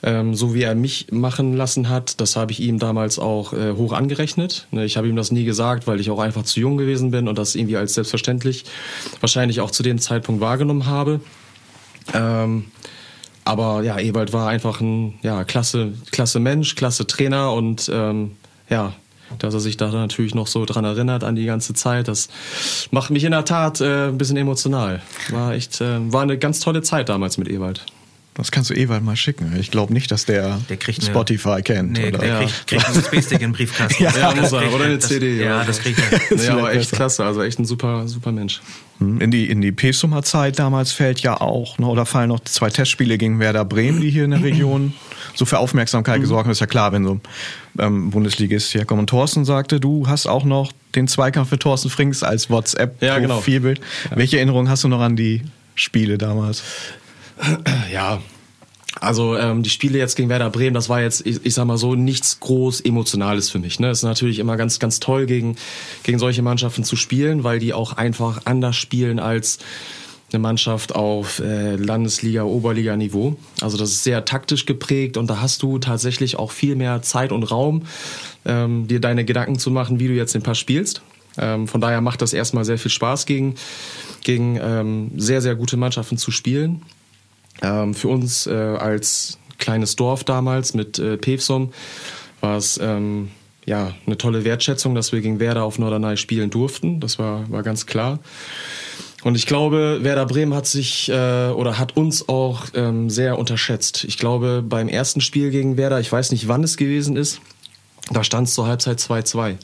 ähm, 0.03 0.35
so 0.35 0.53
wie 0.53 0.63
er 0.63 0.75
mich 0.75 1.07
machen 1.11 1.55
lassen 1.55 1.87
hat, 1.87 2.19
das 2.19 2.35
habe 2.35 2.51
ich 2.51 2.59
ihm 2.59 2.77
damals 2.77 3.19
auch 3.19 3.53
äh, 3.53 3.71
hoch 3.71 3.93
angerechnet. 3.93 4.67
Ne, 4.71 4.83
ich 4.83 4.97
habe 4.97 5.07
ihm 5.07 5.15
das 5.15 5.31
nie 5.31 5.45
gesagt, 5.45 5.87
weil 5.87 6.01
ich 6.01 6.09
auch 6.09 6.19
einfach 6.19 6.43
zu 6.43 6.59
jung 6.59 6.75
gewesen 6.75 7.11
bin 7.11 7.29
und 7.29 7.37
das 7.37 7.55
irgendwie 7.55 7.77
als 7.77 7.93
selbstverständlich 7.93 8.65
wahrscheinlich 9.21 9.61
auch 9.61 9.71
zu 9.71 9.81
dem 9.81 9.97
Zeitpunkt 9.97 10.41
wahrgenommen 10.41 10.87
habe. 10.87 11.21
Ähm, 12.13 12.65
aber 13.45 13.81
ja, 13.83 13.97
Ewald 13.97 14.33
war 14.33 14.49
einfach 14.49 14.81
ein 14.81 15.19
ja, 15.21 15.45
klasse, 15.45 15.93
klasse 16.11 16.41
Mensch, 16.41 16.75
klasse 16.75 17.07
Trainer 17.07 17.53
und 17.53 17.89
ähm, 17.93 18.31
ja, 18.69 18.91
dass 19.39 19.53
er 19.53 19.59
sich 19.59 19.77
da 19.77 19.91
natürlich 19.91 20.35
noch 20.35 20.47
so 20.47 20.65
dran 20.65 20.85
erinnert 20.85 21.23
an 21.23 21.35
die 21.35 21.45
ganze 21.45 21.73
Zeit. 21.73 22.07
Das 22.07 22.29
macht 22.91 23.09
mich 23.11 23.23
in 23.23 23.31
der 23.31 23.45
Tat 23.45 23.81
äh, 23.81 24.07
ein 24.09 24.17
bisschen 24.17 24.37
emotional. 24.37 25.01
War 25.29 25.53
echt, 25.53 25.81
äh, 25.81 26.11
war 26.11 26.21
eine 26.23 26.37
ganz 26.37 26.59
tolle 26.59 26.81
Zeit 26.81 27.09
damals 27.09 27.37
mit 27.37 27.49
Ewald. 27.49 27.85
Das 28.33 28.49
kannst 28.49 28.69
du 28.69 28.73
Ewald 28.73 29.03
mal 29.03 29.17
schicken. 29.17 29.57
Ich 29.59 29.71
glaube 29.71 29.91
nicht, 29.91 30.09
dass 30.09 30.23
der, 30.25 30.61
Der 30.69 30.77
kriegt 30.77 31.01
eine- 31.01 31.09
Spotify 31.09 31.61
kennt. 31.61 31.91
Nee, 31.91 32.07
oder? 32.07 32.19
der 32.19 32.39
kriegt, 32.39 32.67
kriegt 32.67 32.85
einen 32.87 32.97
USB-Stick 32.97 33.31
in 33.33 33.39
den 33.39 33.51
Briefkasten. 33.51 34.01
Ja, 34.05 34.13
Ja, 34.17 34.33
muss 34.33 34.53
er. 34.53 34.73
Oder 34.73 34.85
eine 34.85 34.97
das, 34.99 35.09
CD, 35.09 35.43
Ja, 35.43 35.65
das 35.65 35.79
kriegt 35.81 35.99
er. 35.99 36.19
Nee, 36.37 36.47
aber 36.47 36.69
echt 36.71 36.79
besser. 36.91 36.95
klasse, 36.95 37.25
also 37.25 37.43
echt 37.43 37.59
ein 37.59 37.65
super, 37.65 38.07
super 38.07 38.31
Mensch. 38.31 38.61
Hm, 38.99 39.19
In 39.19 39.31
die, 39.31 39.49
in 39.49 39.59
die 39.59 39.73
Pesumer 39.73 40.23
Zeit 40.23 40.59
damals 40.59 40.93
fällt 40.93 41.19
ja 41.19 41.41
auch, 41.41 41.77
ne, 41.77 41.85
oder 41.87 42.05
fallen 42.05 42.29
noch 42.29 42.39
zwei 42.45 42.69
Testspiele 42.69 43.17
gegen 43.17 43.39
Werder 43.41 43.65
Bremen, 43.65 43.99
die 43.99 44.09
hier 44.09 44.23
in 44.23 44.31
der 44.31 44.41
Region 44.43 44.93
so 45.35 45.43
für 45.43 45.59
Aufmerksamkeit 45.59 46.21
gesorgt 46.21 46.45
haben. 46.45 46.51
Ist 46.53 46.61
ja 46.61 46.67
klar, 46.67 46.93
wenn 46.93 47.03
so 47.03 47.19
ähm, 47.79 48.11
Bundesligist 48.11 48.71
hier 48.71 48.85
kommt. 48.85 48.99
Und 48.99 49.09
Thorsten 49.09 49.45
sagte, 49.45 49.79
du 49.79 50.07
hast 50.07 50.27
auch 50.27 50.43
noch 50.43 50.71
den 50.95 51.07
Zweikampf 51.07 51.51
mit 51.51 51.61
Thorsten 51.61 51.89
Frings 51.89 52.23
als 52.23 52.49
Ja, 52.49 52.55
genau. 52.55 52.57
WhatsApp-Profilbild. 52.57 53.81
Welche 54.13 54.37
Erinnerungen 54.37 54.69
hast 54.69 54.83
du 54.83 54.87
noch 54.87 55.01
an 55.01 55.15
die 55.15 55.41
Spiele 55.75 56.17
damals? 56.17 56.63
Ja, 57.91 58.19
also 58.99 59.37
ähm, 59.37 59.63
die 59.63 59.69
Spiele 59.69 59.97
jetzt 59.97 60.15
gegen 60.15 60.29
Werder 60.29 60.49
Bremen, 60.49 60.73
das 60.73 60.89
war 60.89 61.01
jetzt, 61.01 61.25
ich, 61.25 61.45
ich 61.45 61.53
sag 61.53 61.65
mal 61.65 61.77
so, 61.77 61.95
nichts 61.95 62.39
groß 62.39 62.81
Emotionales 62.81 63.49
für 63.49 63.59
mich. 63.59 63.79
Ne? 63.79 63.89
Es 63.89 63.99
ist 63.99 64.03
natürlich 64.03 64.37
immer 64.39 64.57
ganz, 64.57 64.79
ganz 64.79 64.99
toll, 64.99 65.25
gegen, 65.25 65.55
gegen 66.03 66.19
solche 66.19 66.41
Mannschaften 66.41 66.83
zu 66.83 66.95
spielen, 66.95 67.43
weil 67.43 67.59
die 67.59 67.73
auch 67.73 67.93
einfach 67.93 68.41
anders 68.45 68.75
spielen 68.75 69.19
als 69.19 69.59
eine 70.33 70.39
Mannschaft 70.39 70.95
auf 70.95 71.39
äh, 71.39 71.75
Landesliga, 71.75 72.43
Oberliga-Niveau. 72.43 73.35
Also 73.61 73.77
das 73.77 73.91
ist 73.91 74.03
sehr 74.03 74.25
taktisch 74.25 74.65
geprägt 74.65 75.17
und 75.17 75.29
da 75.29 75.41
hast 75.41 75.61
du 75.63 75.79
tatsächlich 75.79 76.37
auch 76.37 76.51
viel 76.51 76.75
mehr 76.75 77.01
Zeit 77.01 77.31
und 77.31 77.43
Raum, 77.43 77.83
ähm, 78.45 78.87
dir 78.87 78.99
deine 78.99 79.25
Gedanken 79.25 79.59
zu 79.59 79.71
machen, 79.71 79.99
wie 79.99 80.07
du 80.07 80.13
jetzt 80.13 80.33
den 80.33 80.41
Pass 80.41 80.57
spielst. 80.57 81.01
Ähm, 81.37 81.67
von 81.67 81.81
daher 81.81 82.01
macht 82.01 82.21
das 82.21 82.33
erstmal 82.33 82.65
sehr 82.65 82.77
viel 82.77 82.91
Spaß, 82.91 83.25
gegen, 83.25 83.55
gegen 84.23 84.59
ähm, 84.61 85.11
sehr, 85.17 85.41
sehr 85.41 85.55
gute 85.55 85.77
Mannschaften 85.77 86.17
zu 86.17 86.31
spielen. 86.31 86.81
Ähm, 87.61 87.93
für 87.93 88.07
uns 88.07 88.47
äh, 88.47 88.51
als 88.51 89.37
kleines 89.57 89.95
Dorf 89.95 90.23
damals 90.23 90.73
mit 90.73 90.99
äh, 90.99 91.17
Pevsum 91.17 91.71
war 92.41 92.57
es 92.57 92.79
ähm, 92.81 93.29
ja 93.65 93.93
eine 94.05 94.17
tolle 94.17 94.43
Wertschätzung, 94.43 94.95
dass 94.95 95.11
wir 95.11 95.21
gegen 95.21 95.39
Werder 95.39 95.63
auf 95.63 95.77
Norderney 95.77 96.17
spielen 96.17 96.49
durften. 96.49 96.99
Das 96.99 97.19
war, 97.19 97.49
war 97.49 97.63
ganz 97.63 97.85
klar. 97.85 98.19
Und 99.23 99.35
ich 99.35 99.45
glaube, 99.45 99.99
Werder 100.01 100.25
Bremen 100.25 100.53
hat 100.53 100.65
sich 100.65 101.09
äh, 101.09 101.49
oder 101.49 101.77
hat 101.77 101.95
uns 101.95 102.27
auch 102.27 102.65
ähm, 102.73 103.09
sehr 103.09 103.37
unterschätzt. 103.37 104.03
Ich 104.03 104.17
glaube, 104.17 104.63
beim 104.67 104.87
ersten 104.87 105.21
Spiel 105.21 105.51
gegen 105.51 105.77
Werder, 105.77 105.99
ich 105.99 106.11
weiß 106.11 106.31
nicht, 106.31 106.47
wann 106.47 106.63
es 106.63 106.75
gewesen 106.75 107.15
ist, 107.15 107.39
da 108.09 108.23
stand 108.23 108.47
es 108.47 108.55
zur 108.55 108.67
Halbzeit 108.67 108.99
2-2. 108.99 109.57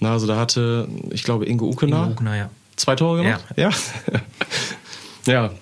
Na, 0.00 0.12
also 0.12 0.26
da 0.26 0.36
hatte, 0.36 0.88
ich 1.10 1.22
glaube, 1.22 1.46
Ingo 1.46 1.66
Ukena 1.66 2.08
Ingo 2.08 2.24
ja. 2.24 2.50
zwei 2.76 2.96
Tore 2.96 3.22
gemacht. 3.22 3.44
Ja. 3.56 3.70
ja. 5.26 5.50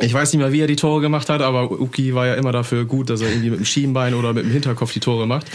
Ich 0.00 0.12
weiß 0.12 0.32
nicht 0.32 0.40
mehr, 0.40 0.50
wie 0.50 0.60
er 0.60 0.66
die 0.66 0.74
Tore 0.74 1.00
gemacht 1.00 1.28
hat, 1.28 1.40
aber 1.40 1.70
Uki 1.70 2.16
war 2.16 2.26
ja 2.26 2.34
immer 2.34 2.50
dafür 2.50 2.84
gut, 2.84 3.10
dass 3.10 3.20
er 3.20 3.28
irgendwie 3.28 3.50
mit 3.50 3.60
dem 3.60 3.64
Schienbein 3.64 4.14
oder 4.14 4.32
mit 4.32 4.44
dem 4.44 4.50
Hinterkopf 4.50 4.92
die 4.92 4.98
Tore 4.98 5.28
macht. 5.28 5.46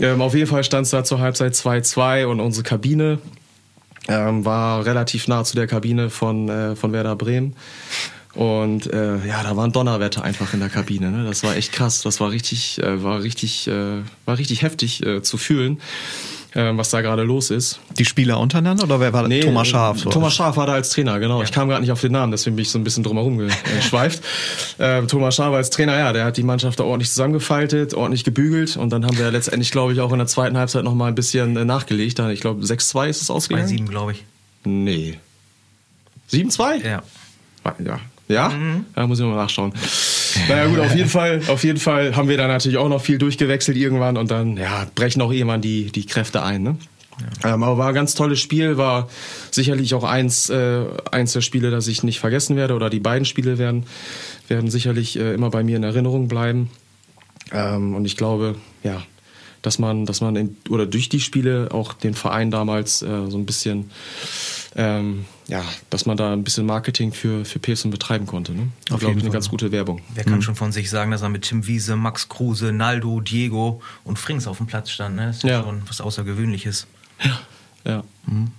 Ähm, 0.00 0.20
auf 0.22 0.34
jeden 0.34 0.48
Fall 0.48 0.64
stand 0.64 0.86
es 0.86 0.90
da 0.90 1.04
zur 1.04 1.20
Halbzeit 1.20 1.54
2-2 1.54 2.26
und 2.26 2.40
unsere 2.40 2.64
Kabine 2.64 3.18
ähm, 4.08 4.44
war 4.44 4.84
relativ 4.84 5.28
nah 5.28 5.44
zu 5.44 5.56
der 5.56 5.66
Kabine 5.66 6.10
von, 6.10 6.48
äh, 6.48 6.76
von 6.76 6.92
Werder 6.92 7.16
Bremen. 7.16 7.54
Und 8.34 8.92
äh, 8.92 9.24
ja, 9.26 9.42
da 9.44 9.56
waren 9.56 9.70
Donnerwetter 9.70 10.24
einfach 10.24 10.54
in 10.54 10.60
der 10.60 10.68
Kabine. 10.68 11.10
Ne? 11.10 11.24
Das 11.24 11.44
war 11.44 11.56
echt 11.56 11.72
krass. 11.72 12.02
Das 12.02 12.20
war 12.20 12.30
richtig, 12.30 12.82
äh, 12.82 13.02
war 13.02 13.22
richtig, 13.22 13.68
äh, 13.68 14.02
war 14.24 14.38
richtig 14.38 14.62
heftig 14.62 15.06
äh, 15.06 15.22
zu 15.22 15.38
fühlen, 15.38 15.80
was 16.54 16.90
da 16.90 17.00
gerade 17.00 17.22
los 17.24 17.50
ist. 17.50 17.80
Die 17.98 18.04
Spieler 18.04 18.38
untereinander 18.38 18.84
oder 18.84 19.00
wer 19.00 19.12
war 19.12 19.26
Nee, 19.26 19.40
Thomas 19.40 19.66
Schaaf? 19.68 20.06
äh, 20.06 20.08
Thomas 20.10 20.34
Schaaf 20.34 20.56
war 20.56 20.66
da 20.66 20.74
als 20.74 20.90
Trainer, 20.90 21.18
genau. 21.18 21.42
Ich 21.42 21.50
kam 21.52 21.68
gerade 21.68 21.80
nicht 21.80 21.90
auf 21.90 22.00
den 22.00 22.12
Namen, 22.12 22.30
deswegen 22.30 22.54
bin 22.56 22.62
ich 22.62 22.70
so 22.70 22.78
ein 22.78 22.84
bisschen 22.84 23.02
drumherum 23.02 23.38
geschweift. 23.76 24.22
ähm, 24.78 25.08
Thomas 25.08 25.34
Schaaf 25.34 25.52
als 25.52 25.70
Trainer, 25.70 25.96
ja, 25.98 26.12
der 26.12 26.24
hat 26.26 26.36
die 26.36 26.42
Mannschaft 26.44 26.78
da 26.78 26.84
ordentlich 26.84 27.10
zusammengefaltet, 27.10 27.94
ordentlich 27.94 28.22
gebügelt 28.24 28.76
und 28.76 28.90
dann 28.90 29.04
haben 29.04 29.18
wir 29.18 29.30
letztendlich, 29.32 29.70
glaube 29.72 29.92
ich, 29.92 30.00
auch 30.00 30.12
in 30.12 30.18
der 30.18 30.28
zweiten 30.28 30.56
Halbzeit 30.56 30.84
noch 30.84 30.94
mal 30.94 31.08
ein 31.08 31.14
bisschen 31.16 31.56
äh, 31.56 31.64
nachgelegt. 31.64 32.18
Ich 32.20 32.40
glaube, 32.40 32.62
6-2 32.64 33.08
ist 33.08 33.22
es 33.22 33.30
ausgegangen. 33.30 33.66
sieben, 33.68 33.88
glaube 33.88 34.12
ich. 34.12 34.24
Nee. 34.64 35.18
7-2? 36.32 36.86
Ja. 36.86 37.02
Ja. 37.84 38.00
Ja? 38.28 38.52
Da 38.94 39.06
muss 39.06 39.18
ich 39.18 39.24
mal 39.26 39.36
nachschauen. 39.36 39.72
Naja 40.48 40.66
gut, 40.66 40.78
auf 40.80 40.94
jeden 40.94 41.08
Fall, 41.08 41.40
auf 41.48 41.64
jeden 41.64 41.78
Fall 41.78 42.16
haben 42.16 42.28
wir 42.28 42.36
da 42.36 42.46
natürlich 42.48 42.78
auch 42.78 42.88
noch 42.88 43.00
viel 43.00 43.18
durchgewechselt 43.18 43.76
irgendwann 43.76 44.16
und 44.16 44.30
dann 44.30 44.56
ja, 44.56 44.86
brechen 44.94 45.22
auch 45.22 45.32
irgendwann 45.32 45.60
die, 45.60 45.90
die 45.92 46.06
Kräfte 46.06 46.42
ein. 46.42 46.62
Ne? 46.62 46.76
Ähm, 47.44 47.62
aber 47.62 47.78
war 47.78 47.88
ein 47.88 47.94
ganz 47.94 48.14
tolles 48.14 48.40
Spiel, 48.40 48.76
war 48.76 49.08
sicherlich 49.50 49.94
auch 49.94 50.04
eins, 50.04 50.50
äh, 50.50 50.84
eins 51.10 51.32
der 51.32 51.40
Spiele, 51.40 51.70
das 51.70 51.86
ich 51.86 52.02
nicht 52.02 52.20
vergessen 52.20 52.56
werde 52.56 52.74
oder 52.74 52.90
die 52.90 53.00
beiden 53.00 53.24
Spiele 53.24 53.58
werden, 53.58 53.86
werden 54.48 54.70
sicherlich 54.70 55.18
äh, 55.18 55.34
immer 55.34 55.50
bei 55.50 55.62
mir 55.62 55.76
in 55.76 55.82
Erinnerung 55.82 56.28
bleiben. 56.28 56.70
Ähm, 57.52 57.94
und 57.94 58.04
ich 58.04 58.16
glaube, 58.16 58.56
ja, 58.82 59.02
dass 59.62 59.78
man, 59.78 60.06
dass 60.06 60.20
man 60.20 60.36
in, 60.36 60.56
oder 60.68 60.86
durch 60.86 61.08
die 61.08 61.20
Spiele 61.20 61.68
auch 61.70 61.92
den 61.94 62.14
Verein 62.14 62.50
damals 62.50 63.02
äh, 63.02 63.26
so 63.28 63.38
ein 63.38 63.46
bisschen, 63.46 63.90
ähm, 64.76 65.24
ja, 65.46 65.62
dass 65.90 66.06
man 66.06 66.16
da 66.16 66.32
ein 66.32 66.42
bisschen 66.42 66.66
Marketing 66.66 67.12
für, 67.12 67.44
für 67.44 67.58
Pilsen 67.58 67.90
betreiben 67.90 68.26
konnte. 68.26 68.52
Ne? 68.52 68.68
Auf 68.90 68.98
glaube 68.98 69.06
jeden 69.06 69.18
ich, 69.18 69.24
eine 69.24 69.30
Fall. 69.30 69.30
ganz 69.32 69.48
gute 69.48 69.70
Werbung. 69.70 70.00
Wer 70.14 70.24
kann 70.24 70.42
schon 70.42 70.56
von 70.56 70.72
sich 70.72 70.90
sagen, 70.90 71.10
dass 71.10 71.22
er 71.22 71.28
mit 71.28 71.42
Tim 71.42 71.66
Wiese, 71.66 71.96
Max 71.96 72.28
Kruse, 72.28 72.72
Naldo, 72.72 73.20
Diego 73.20 73.80
und 74.02 74.18
Frings 74.18 74.46
auf 74.46 74.56
dem 74.58 74.66
Platz 74.66 74.90
stand? 74.90 75.16
Ne? 75.16 75.26
Das 75.26 75.36
ist 75.36 75.42
ja. 75.44 75.50
Ja. 75.50 75.62
schon 75.62 75.82
was 75.86 76.00
Außergewöhnliches. 76.00 76.86
Ja. 77.84 78.02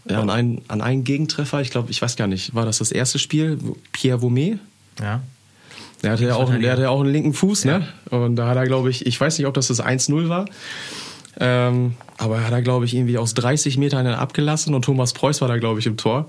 ja 0.08 0.20
an, 0.20 0.30
einen, 0.30 0.62
an 0.68 0.82
einen 0.82 1.04
Gegentreffer, 1.04 1.60
ich 1.62 1.72
glaube, 1.72 1.92
ich 1.92 2.02
weiß 2.02 2.16
gar 2.16 2.28
nicht, 2.28 2.56
war 2.56 2.66
das 2.66 2.78
das 2.78 2.92
erste 2.92 3.20
Spiel? 3.20 3.60
Pierre 3.92 4.22
Vaumet? 4.22 4.60
Ja. 5.02 5.22
Der 6.04 6.12
hatte, 6.12 6.26
ja 6.26 6.36
auch, 6.36 6.54
der 6.54 6.72
hatte 6.72 6.84
ja 6.84 6.90
auch 6.90 7.02
einen 7.02 7.12
linken 7.12 7.34
Fuß, 7.34 7.66
ne? 7.66 7.88
Und 8.12 8.36
da 8.36 8.48
hat 8.48 8.58
er, 8.58 8.66
glaube 8.66 8.90
ich, 8.92 9.06
ich 9.06 9.20
weiß 9.20 9.38
nicht, 9.38 9.48
ob 9.48 9.56
das 9.56 9.68
das 9.68 9.84
1-0 9.84 10.30
war. 10.30 10.46
Ähm, 11.40 11.96
aber 12.18 12.38
er 12.38 12.46
hat 12.46 12.54
er, 12.54 12.62
glaube 12.62 12.86
ich, 12.86 12.96
irgendwie 12.96 13.18
aus 13.18 13.34
30 13.34 13.78
Metern 13.78 14.08
abgelassen 14.08 14.74
und 14.74 14.84
Thomas 14.84 15.14
Preuß 15.14 15.42
war 15.42 15.48
da, 15.48 15.58
glaube 15.58 15.80
ich, 15.80 15.86
im 15.86 15.98
Tor. 15.98 16.28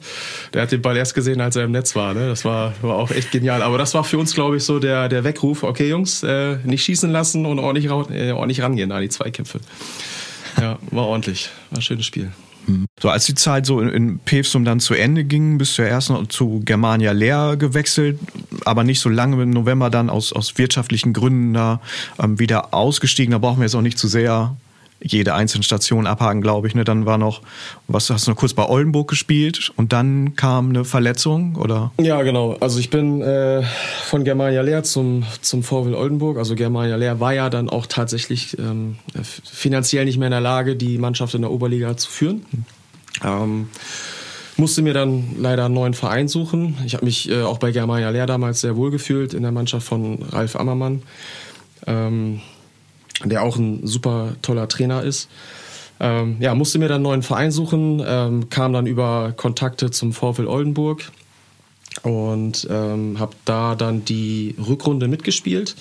Der 0.53 0.62
hat 0.62 0.72
den 0.72 0.82
Ball 0.82 0.97
erst 0.97 1.14
gesehen, 1.14 1.41
als 1.41 1.57
er 1.57 1.64
im 1.64 1.70
Netz 1.70 1.95
war. 1.95 2.12
Ne? 2.14 2.28
Das 2.28 2.45
war, 2.45 2.74
war 2.82 2.97
auch 2.97 3.11
echt 3.11 3.30
genial. 3.30 3.62
Aber 3.62 3.78
das 3.78 3.95
war 3.95 4.03
für 4.03 4.18
uns, 4.18 4.34
glaube 4.34 4.57
ich, 4.57 4.64
so 4.64 4.78
der, 4.78 5.09
der 5.09 5.22
Weckruf. 5.22 5.62
Okay, 5.62 5.89
Jungs, 5.89 6.22
äh, 6.22 6.57
nicht 6.64 6.82
schießen 6.84 7.11
lassen 7.11 7.47
und 7.47 7.59
ordentlich, 7.59 7.87
äh, 7.87 8.32
ordentlich 8.32 8.62
rangehen 8.62 8.91
an 8.91 9.03
die 9.03 9.09
Zweikämpfe. 9.09 9.61
Ja, 10.61 10.78
war 10.91 11.07
ordentlich. 11.07 11.51
War 11.70 11.78
ein 11.78 11.82
schönes 11.82 12.07
Spiel. 12.07 12.32
So, 13.01 13.11
als 13.11 13.26
die 13.26 13.34
Zeit 13.34 13.64
so 13.64 13.80
in, 13.80 13.89
in 13.91 14.18
Pevsum 14.18 14.64
dann 14.64 14.80
zu 14.80 14.95
Ende 14.95 15.22
ging, 15.22 15.59
bist 15.59 15.78
du 15.78 15.82
ja 15.82 15.89
erst 15.89 16.11
noch 16.11 16.26
zu 16.26 16.62
Germania 16.64 17.12
Leer 17.12 17.57
gewechselt, 17.57 18.18
aber 18.64 18.82
nicht 18.82 18.99
so 18.99 19.09
lange 19.09 19.41
im 19.41 19.51
November 19.51 19.89
dann 19.89 20.11
aus, 20.11 20.32
aus 20.32 20.59
wirtschaftlichen 20.59 21.12
Gründen 21.12 21.55
da 21.55 21.80
ähm, 22.20 22.41
wieder 22.41 22.74
ausgestiegen. 22.74 23.30
Da 23.30 23.39
brauchen 23.39 23.59
wir 23.59 23.66
jetzt 23.66 23.76
auch 23.76 23.82
nicht 23.82 23.99
zu 23.99 24.09
sehr 24.09 24.57
jede 25.03 25.34
einzelne 25.34 25.62
Station 25.62 26.07
abhaken, 26.07 26.40
glaube 26.40 26.68
ich. 26.68 26.74
Ne? 26.74 26.84
Dann 26.84 27.07
war 27.07 27.18
noch, 27.18 27.42
was 27.86 28.11
hast 28.11 28.26
du 28.26 28.30
noch 28.30 28.38
kurz 28.38 28.55
bei 28.55 28.66
Oldenburg 28.66 29.09
gespielt 29.09 29.70
und 29.76 29.92
dann 29.92 30.36
kam 30.36 30.70
eine 30.70 30.84
Verletzung 30.84 31.57
oder? 31.57 31.92
Ja, 32.01 32.22
genau. 32.22 32.57
Also 32.61 32.78
ich 32.78 32.90
bin 32.90 33.20
äh, 33.20 33.62
von 34.05 34.24
Germania 34.24 34.62
Leer 34.62 34.82
zum, 34.82 35.24
zum 35.42 35.62
VW 35.62 35.94
Oldenburg. 35.94 36.38
Also 36.38 36.55
Germania 36.55 36.97
Leer 36.97 37.20
war 37.20 37.34
ja 37.34 37.51
dann 37.51 37.68
auch 37.68 37.86
tatsächlich 37.86 38.59
ähm, 38.59 38.97
finanziell 39.22 40.05
nicht 40.05 40.18
mehr 40.18 40.28
in 40.28 40.32
der 40.32 40.40
Lage, 40.40 40.76
die 40.76 40.99
Mannschaft 40.99 41.34
in 41.34 41.42
der 41.42 41.51
Oberliga 41.51 41.97
zu 41.97 42.11
führen. 42.11 42.44
Ähm, 43.24 43.68
musste 44.57 44.82
mir 44.82 44.94
dann 44.94 45.36
leider 45.38 45.66
einen 45.66 45.74
neuen 45.74 45.94
Verein 45.94 46.28
suchen. 46.28 46.78
Ich 46.86 46.94
habe 46.94 47.05
mich 47.05 47.30
äh, 47.30 47.42
auch 47.42 47.59
bei 47.59 47.72
Germania 47.72 48.11
Leer 48.11 48.26
damals 48.26 48.61
sehr 48.61 48.76
wohl 48.76 48.90
gefühlt 48.90 49.34
in 49.34 49.42
der 49.42 49.53
Mannschaft 49.53 49.86
von 49.86 50.22
Ralf 50.22 50.57
Ammermann, 50.57 51.03
ähm, 51.86 52.40
der 53.25 53.43
auch 53.43 53.57
ein 53.57 53.87
super 53.87 54.37
toller 54.43 54.69
Trainer 54.69 55.03
ist. 55.03 55.29
Ähm, 55.99 56.37
ja, 56.41 56.55
musste 56.55 56.79
mir 56.79 56.89
dann 56.89 56.97
einen 56.97 57.05
neuen 57.05 57.23
Verein 57.23 57.51
suchen, 57.51 58.03
ähm, 58.07 58.51
kam 58.51 58.73
dann 58.73 58.87
über 58.87 59.33
Kontakte 59.37 59.91
zum 59.91 60.12
VfL 60.12 60.47
Oldenburg 60.47 61.11
und 62.03 62.67
ähm, 62.71 63.19
habe 63.19 63.35
da 63.47 63.75
dann 63.75 64.05
die 64.05 64.55
Rückrunde 64.59 65.09
mitgespielt. 65.09 65.75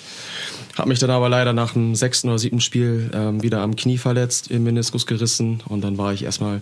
Habe 0.78 0.90
mich 0.90 1.00
dann 1.00 1.10
aber 1.10 1.30
leider 1.30 1.54
nach 1.54 1.74
dem 1.74 1.96
sechsten 1.96 2.30
oder 2.30 2.40
siebten 2.40 2.62
Spiel 2.62 3.10
ähm, 3.14 3.44
wieder 3.44 3.62
am 3.62 3.76
Knie 3.76 3.98
verletzt, 3.98 4.52
im 4.52 4.64
Meniskus 4.64 5.06
gerissen 5.06 5.62
und 5.68 5.82
dann 5.82 5.98
war 5.98 6.14
ich 6.14 6.24
erstmal 6.24 6.62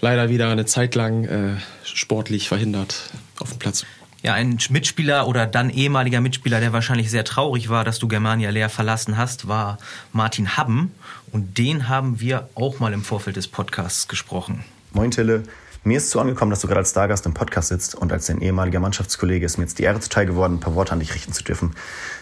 leider 0.00 0.28
wieder 0.28 0.48
eine 0.48 0.66
Zeit 0.66 0.94
lang 0.94 1.24
äh, 1.24 1.56
sportlich 1.84 2.48
verhindert 2.48 3.10
auf 3.38 3.50
dem 3.50 3.58
Platz. 3.58 3.84
Ja, 4.24 4.32
ein 4.32 4.58
Mitspieler 4.70 5.28
oder 5.28 5.44
dann 5.44 5.68
ehemaliger 5.68 6.22
Mitspieler, 6.22 6.58
der 6.58 6.72
wahrscheinlich 6.72 7.10
sehr 7.10 7.24
traurig 7.26 7.68
war, 7.68 7.84
dass 7.84 7.98
du 7.98 8.08
Germania 8.08 8.48
leer 8.48 8.70
verlassen 8.70 9.18
hast, 9.18 9.48
war 9.48 9.76
Martin 10.14 10.56
Habben. 10.56 10.92
Und 11.30 11.58
den 11.58 11.90
haben 11.90 12.20
wir 12.20 12.48
auch 12.54 12.80
mal 12.80 12.94
im 12.94 13.02
Vorfeld 13.02 13.36
des 13.36 13.48
Podcasts 13.48 14.08
gesprochen. 14.08 14.64
Moin 14.94 15.10
Tille, 15.10 15.42
mir 15.82 15.98
ist 15.98 16.08
zu 16.08 16.20
angekommen, 16.20 16.48
dass 16.48 16.60
du 16.60 16.68
gerade 16.68 16.78
als 16.78 16.92
Stargast 16.92 17.26
im 17.26 17.34
Podcast 17.34 17.68
sitzt 17.68 17.94
und 17.96 18.12
als 18.14 18.24
dein 18.24 18.40
ehemaliger 18.40 18.80
Mannschaftskollege 18.80 19.44
ist 19.44 19.58
mir 19.58 19.64
jetzt 19.64 19.78
die 19.78 19.82
Ehre 19.82 20.00
zuteil 20.00 20.24
geworden, 20.24 20.54
ein 20.54 20.60
paar 20.60 20.74
Worte 20.74 20.92
an 20.92 21.00
dich 21.00 21.14
richten 21.14 21.34
zu 21.34 21.44
dürfen. 21.44 21.74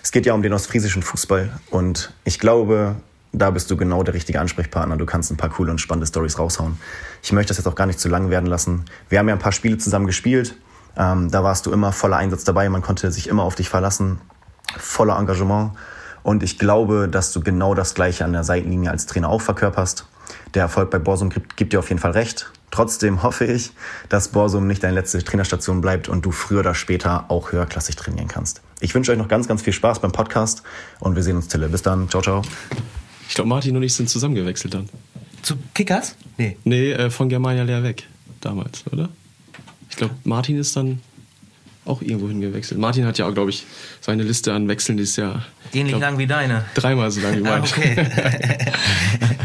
Es 0.02 0.10
geht 0.10 0.26
ja 0.26 0.34
um 0.34 0.42
den 0.42 0.52
ostfriesischen 0.52 1.04
Fußball 1.04 1.60
und 1.70 2.12
ich 2.24 2.40
glaube, 2.40 2.96
da 3.30 3.52
bist 3.52 3.70
du 3.70 3.76
genau 3.76 4.02
der 4.02 4.14
richtige 4.14 4.40
Ansprechpartner. 4.40 4.96
Du 4.96 5.06
kannst 5.06 5.30
ein 5.30 5.36
paar 5.36 5.50
coole 5.50 5.70
und 5.70 5.78
spannende 5.78 6.08
Stories 6.08 6.36
raushauen. 6.36 6.80
Ich 7.22 7.30
möchte 7.30 7.50
das 7.50 7.58
jetzt 7.58 7.68
auch 7.68 7.76
gar 7.76 7.86
nicht 7.86 8.00
zu 8.00 8.08
lang 8.08 8.28
werden 8.28 8.46
lassen. 8.46 8.86
Wir 9.08 9.20
haben 9.20 9.28
ja 9.28 9.36
ein 9.36 9.40
paar 9.40 9.52
Spiele 9.52 9.78
zusammen 9.78 10.08
gespielt. 10.08 10.56
Ähm, 10.96 11.30
da 11.30 11.42
warst 11.42 11.66
du 11.66 11.72
immer 11.72 11.92
voller 11.92 12.16
Einsatz 12.16 12.44
dabei. 12.44 12.68
Man 12.68 12.82
konnte 12.82 13.10
sich 13.10 13.28
immer 13.28 13.42
auf 13.42 13.54
dich 13.54 13.68
verlassen. 13.68 14.20
Voller 14.76 15.18
Engagement. 15.18 15.72
Und 16.22 16.42
ich 16.42 16.58
glaube, 16.58 17.08
dass 17.08 17.32
du 17.32 17.40
genau 17.40 17.74
das 17.74 17.94
Gleiche 17.94 18.24
an 18.24 18.32
der 18.32 18.44
Seitenlinie 18.44 18.90
als 18.90 19.06
Trainer 19.06 19.28
auch 19.28 19.40
verkörperst. 19.40 20.06
Der 20.54 20.62
Erfolg 20.62 20.90
bei 20.90 20.98
Borsum 20.98 21.30
gibt, 21.30 21.56
gibt 21.56 21.72
dir 21.72 21.78
auf 21.78 21.88
jeden 21.88 22.00
Fall 22.00 22.12
recht. 22.12 22.50
Trotzdem 22.70 23.22
hoffe 23.22 23.44
ich, 23.44 23.72
dass 24.08 24.28
Borsum 24.28 24.66
nicht 24.66 24.82
deine 24.82 24.94
letzte 24.94 25.22
Trainerstation 25.22 25.80
bleibt 25.80 26.08
und 26.08 26.24
du 26.24 26.30
früher 26.30 26.60
oder 26.60 26.74
später 26.74 27.26
auch 27.28 27.52
höherklassig 27.52 27.96
trainieren 27.96 28.28
kannst. 28.28 28.62
Ich 28.80 28.94
wünsche 28.94 29.12
euch 29.12 29.18
noch 29.18 29.28
ganz, 29.28 29.46
ganz 29.46 29.62
viel 29.62 29.74
Spaß 29.74 30.00
beim 30.00 30.12
Podcast 30.12 30.62
und 31.00 31.14
wir 31.14 31.22
sehen 31.22 31.36
uns, 31.36 31.48
Tille. 31.48 31.68
Bis 31.68 31.82
dann. 31.82 32.08
Ciao, 32.08 32.22
ciao. 32.22 32.42
Ich 33.28 33.34
glaube, 33.34 33.48
Martin 33.48 33.76
und 33.76 33.82
ich 33.82 33.94
sind 33.94 34.08
zusammengewechselt 34.08 34.74
dann. 34.74 34.88
Zu 35.42 35.56
Kickers? 35.74 36.16
Nee. 36.38 36.56
Nee, 36.64 36.92
äh, 36.92 37.10
von 37.10 37.28
Germania 37.28 37.62
leer 37.62 37.82
weg. 37.82 38.08
Damals, 38.40 38.84
oder? 38.90 39.08
Ich 39.92 39.96
glaube, 39.98 40.14
Martin 40.24 40.56
ist 40.56 40.74
dann 40.74 41.00
auch 41.84 42.00
irgendwo 42.00 42.26
hingewechselt. 42.28 42.80
Martin 42.80 43.04
hat 43.04 43.18
ja 43.18 43.28
auch, 43.28 43.34
glaube 43.34 43.50
ich, 43.50 43.66
seine 44.00 44.22
Liste 44.22 44.54
an 44.54 44.66
Wechseln 44.66 44.96
die 44.96 45.02
ist 45.02 45.16
ja. 45.16 45.44
Ähnlich 45.74 45.98
lang 45.98 46.16
wie 46.16 46.26
deine. 46.26 46.64
Dreimal 46.74 47.10
so 47.10 47.20
lang 47.20 47.36
wie 47.36 47.40
meine. 47.42 47.62
okay. 47.62 48.06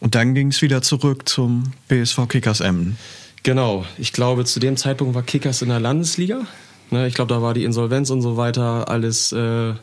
Und 0.00 0.16
dann 0.16 0.34
ging 0.34 0.48
es 0.48 0.60
wieder 0.60 0.82
zurück 0.82 1.28
zum 1.28 1.72
BSV 1.86 2.26
Kickers 2.26 2.58
Emmen. 2.58 2.98
Genau. 3.44 3.86
Ich 3.96 4.12
glaube, 4.12 4.44
zu 4.44 4.58
dem 4.58 4.76
Zeitpunkt 4.76 5.14
war 5.14 5.22
Kickers 5.22 5.62
in 5.62 5.68
der 5.68 5.78
Landesliga. 5.78 6.46
Ne, 6.90 7.06
ich 7.06 7.14
glaube, 7.14 7.32
da 7.32 7.42
war 7.42 7.54
die 7.54 7.62
Insolvenz 7.62 8.10
und 8.10 8.22
so 8.22 8.36
weiter 8.36 8.88
alles 8.88 9.30
äh, 9.30 9.74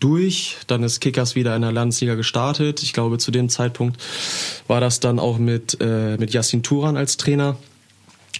durch. 0.00 0.56
Dann 0.66 0.82
ist 0.82 1.00
Kickers 1.00 1.34
wieder 1.34 1.54
in 1.54 1.62
der 1.62 1.72
Landesliga 1.72 2.14
gestartet. 2.14 2.82
Ich 2.82 2.92
glaube, 2.92 3.18
zu 3.18 3.30
dem 3.30 3.48
Zeitpunkt 3.48 4.00
war 4.66 4.80
das 4.80 5.00
dann 5.00 5.18
auch 5.18 5.38
mit, 5.38 5.78
äh, 5.80 6.16
mit 6.16 6.32
Yassin 6.32 6.62
Turan 6.62 6.96
als 6.96 7.16
Trainer, 7.16 7.56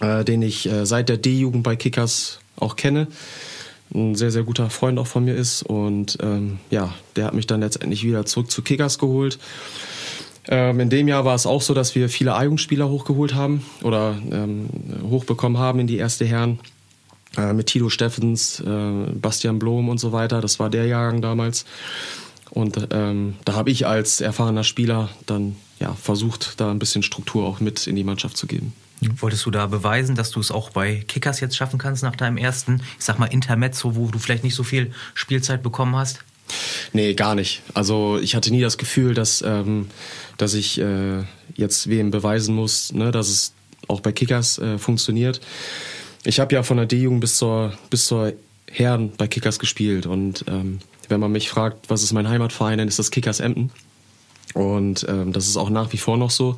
äh, 0.01 0.25
den 0.25 0.41
ich 0.41 0.67
äh, 0.67 0.85
seit 0.85 1.09
der 1.09 1.17
D-Jugend 1.17 1.63
bei 1.63 1.75
Kickers 1.75 2.39
auch 2.57 2.75
kenne. 2.75 3.07
Ein 3.93 4.15
sehr, 4.15 4.31
sehr 4.31 4.43
guter 4.43 4.69
Freund 4.69 4.99
auch 4.99 5.07
von 5.07 5.25
mir 5.25 5.35
ist. 5.35 5.63
Und 5.63 6.17
ähm, 6.21 6.59
ja, 6.69 6.93
der 7.15 7.25
hat 7.25 7.33
mich 7.33 7.47
dann 7.47 7.59
letztendlich 7.59 8.03
wieder 8.03 8.25
zurück 8.25 8.49
zu 8.49 8.61
Kickers 8.61 8.99
geholt. 8.99 9.37
Ähm, 10.47 10.79
in 10.79 10.89
dem 10.89 11.07
Jahr 11.07 11.25
war 11.25 11.35
es 11.35 11.45
auch 11.45 11.61
so, 11.61 11.73
dass 11.73 11.93
wir 11.93 12.09
viele 12.09 12.33
A-Jugendspieler 12.33 12.89
hochgeholt 12.89 13.35
haben 13.35 13.63
oder 13.83 14.17
ähm, 14.31 14.69
hochbekommen 15.09 15.57
haben 15.57 15.79
in 15.79 15.87
die 15.87 15.97
erste 15.97 16.25
Herren. 16.25 16.59
Äh, 17.37 17.53
mit 17.53 17.67
Tito 17.67 17.89
Steffens, 17.89 18.59
äh, 18.59 19.11
Bastian 19.13 19.57
Blom 19.59 19.89
und 19.89 19.99
so 19.99 20.11
weiter. 20.11 20.41
Das 20.41 20.59
war 20.59 20.69
der 20.69 20.85
Jahrgang 20.85 21.21
damals. 21.21 21.65
Und 22.49 22.89
ähm, 22.91 23.35
da 23.45 23.53
habe 23.53 23.71
ich 23.71 23.87
als 23.87 24.19
erfahrener 24.19 24.65
Spieler 24.65 25.09
dann 25.25 25.55
ja, 25.79 25.93
versucht, 25.93 26.59
da 26.59 26.69
ein 26.69 26.79
bisschen 26.79 27.03
Struktur 27.03 27.45
auch 27.45 27.61
mit 27.61 27.87
in 27.87 27.95
die 27.95 28.03
Mannschaft 28.03 28.35
zu 28.35 28.47
geben. 28.47 28.73
Wolltest 29.17 29.45
du 29.45 29.51
da 29.51 29.65
beweisen, 29.65 30.15
dass 30.15 30.29
du 30.29 30.39
es 30.39 30.51
auch 30.51 30.69
bei 30.69 31.03
Kickers 31.07 31.39
jetzt 31.39 31.55
schaffen 31.55 31.79
kannst 31.79 32.03
nach 32.03 32.15
deinem 32.15 32.37
ersten, 32.37 32.81
ich 32.99 33.05
sag 33.05 33.17
mal, 33.17 33.25
Intermezzo, 33.25 33.95
wo 33.95 34.07
du 34.09 34.19
vielleicht 34.19 34.43
nicht 34.43 34.53
so 34.53 34.63
viel 34.63 34.91
Spielzeit 35.15 35.63
bekommen 35.63 35.95
hast? 35.95 36.19
Nee, 36.93 37.15
gar 37.15 37.33
nicht. 37.33 37.63
Also 37.73 38.19
ich 38.21 38.35
hatte 38.35 38.51
nie 38.51 38.61
das 38.61 38.77
Gefühl, 38.77 39.15
dass, 39.15 39.41
ähm, 39.41 39.87
dass 40.37 40.53
ich 40.53 40.79
äh, 40.79 41.23
jetzt 41.55 41.89
wem 41.89 42.11
beweisen 42.11 42.53
muss, 42.53 42.93
ne, 42.93 43.11
dass 43.11 43.29
es 43.29 43.53
auch 43.87 44.01
bei 44.01 44.11
Kickers 44.11 44.59
äh, 44.59 44.77
funktioniert. 44.77 45.41
Ich 46.23 46.39
habe 46.39 46.53
ja 46.53 46.63
von 46.63 46.77
der 46.77 46.85
D-Jugend 46.85 47.21
bis 47.21 47.37
zur, 47.37 47.73
bis 47.89 48.05
zur 48.05 48.33
Herren 48.69 49.11
bei 49.17 49.27
Kickers 49.27 49.59
gespielt 49.59 50.05
und 50.05 50.45
ähm, 50.47 50.79
wenn 51.09 51.19
man 51.19 51.31
mich 51.31 51.49
fragt, 51.49 51.89
was 51.89 52.03
ist 52.03 52.13
mein 52.13 52.29
Heimatverein, 52.29 52.77
dann 52.77 52.87
ist 52.87 52.99
das 52.99 53.11
Kickers 53.11 53.39
Emden. 53.39 53.71
Und 54.53 55.05
ähm, 55.09 55.33
das 55.33 55.47
ist 55.47 55.57
auch 55.57 55.69
nach 55.69 55.93
wie 55.93 55.97
vor 55.97 56.17
noch 56.17 56.31
so. 56.31 56.57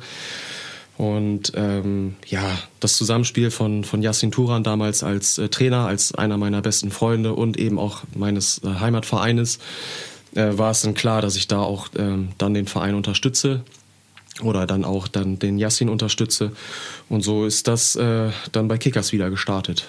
Und 0.96 1.52
ähm, 1.56 2.14
ja, 2.26 2.56
das 2.78 2.96
Zusammenspiel 2.96 3.50
von, 3.50 3.82
von 3.82 4.00
Yassin 4.00 4.30
Turan 4.30 4.62
damals 4.62 5.02
als 5.02 5.38
äh, 5.38 5.48
Trainer, 5.48 5.86
als 5.86 6.14
einer 6.14 6.36
meiner 6.36 6.62
besten 6.62 6.92
Freunde 6.92 7.34
und 7.34 7.56
eben 7.56 7.78
auch 7.78 8.02
meines 8.14 8.62
äh, 8.62 8.68
Heimatvereines, 8.78 9.58
äh, 10.36 10.56
war 10.56 10.70
es 10.70 10.82
dann 10.82 10.94
klar, 10.94 11.20
dass 11.20 11.34
ich 11.34 11.48
da 11.48 11.60
auch 11.60 11.88
ähm, 11.98 12.28
dann 12.38 12.54
den 12.54 12.66
Verein 12.66 12.94
unterstütze 12.94 13.64
oder 14.42 14.66
dann 14.66 14.84
auch 14.84 15.08
dann 15.08 15.38
den 15.38 15.58
Yassin 15.58 15.88
unterstütze. 15.88 16.52
Und 17.08 17.22
so 17.22 17.46
ist 17.46 17.68
das 17.68 17.96
äh, 17.96 18.30
dann 18.52 18.68
bei 18.68 18.78
Kickers 18.78 19.12
wieder 19.12 19.30
gestartet. 19.30 19.88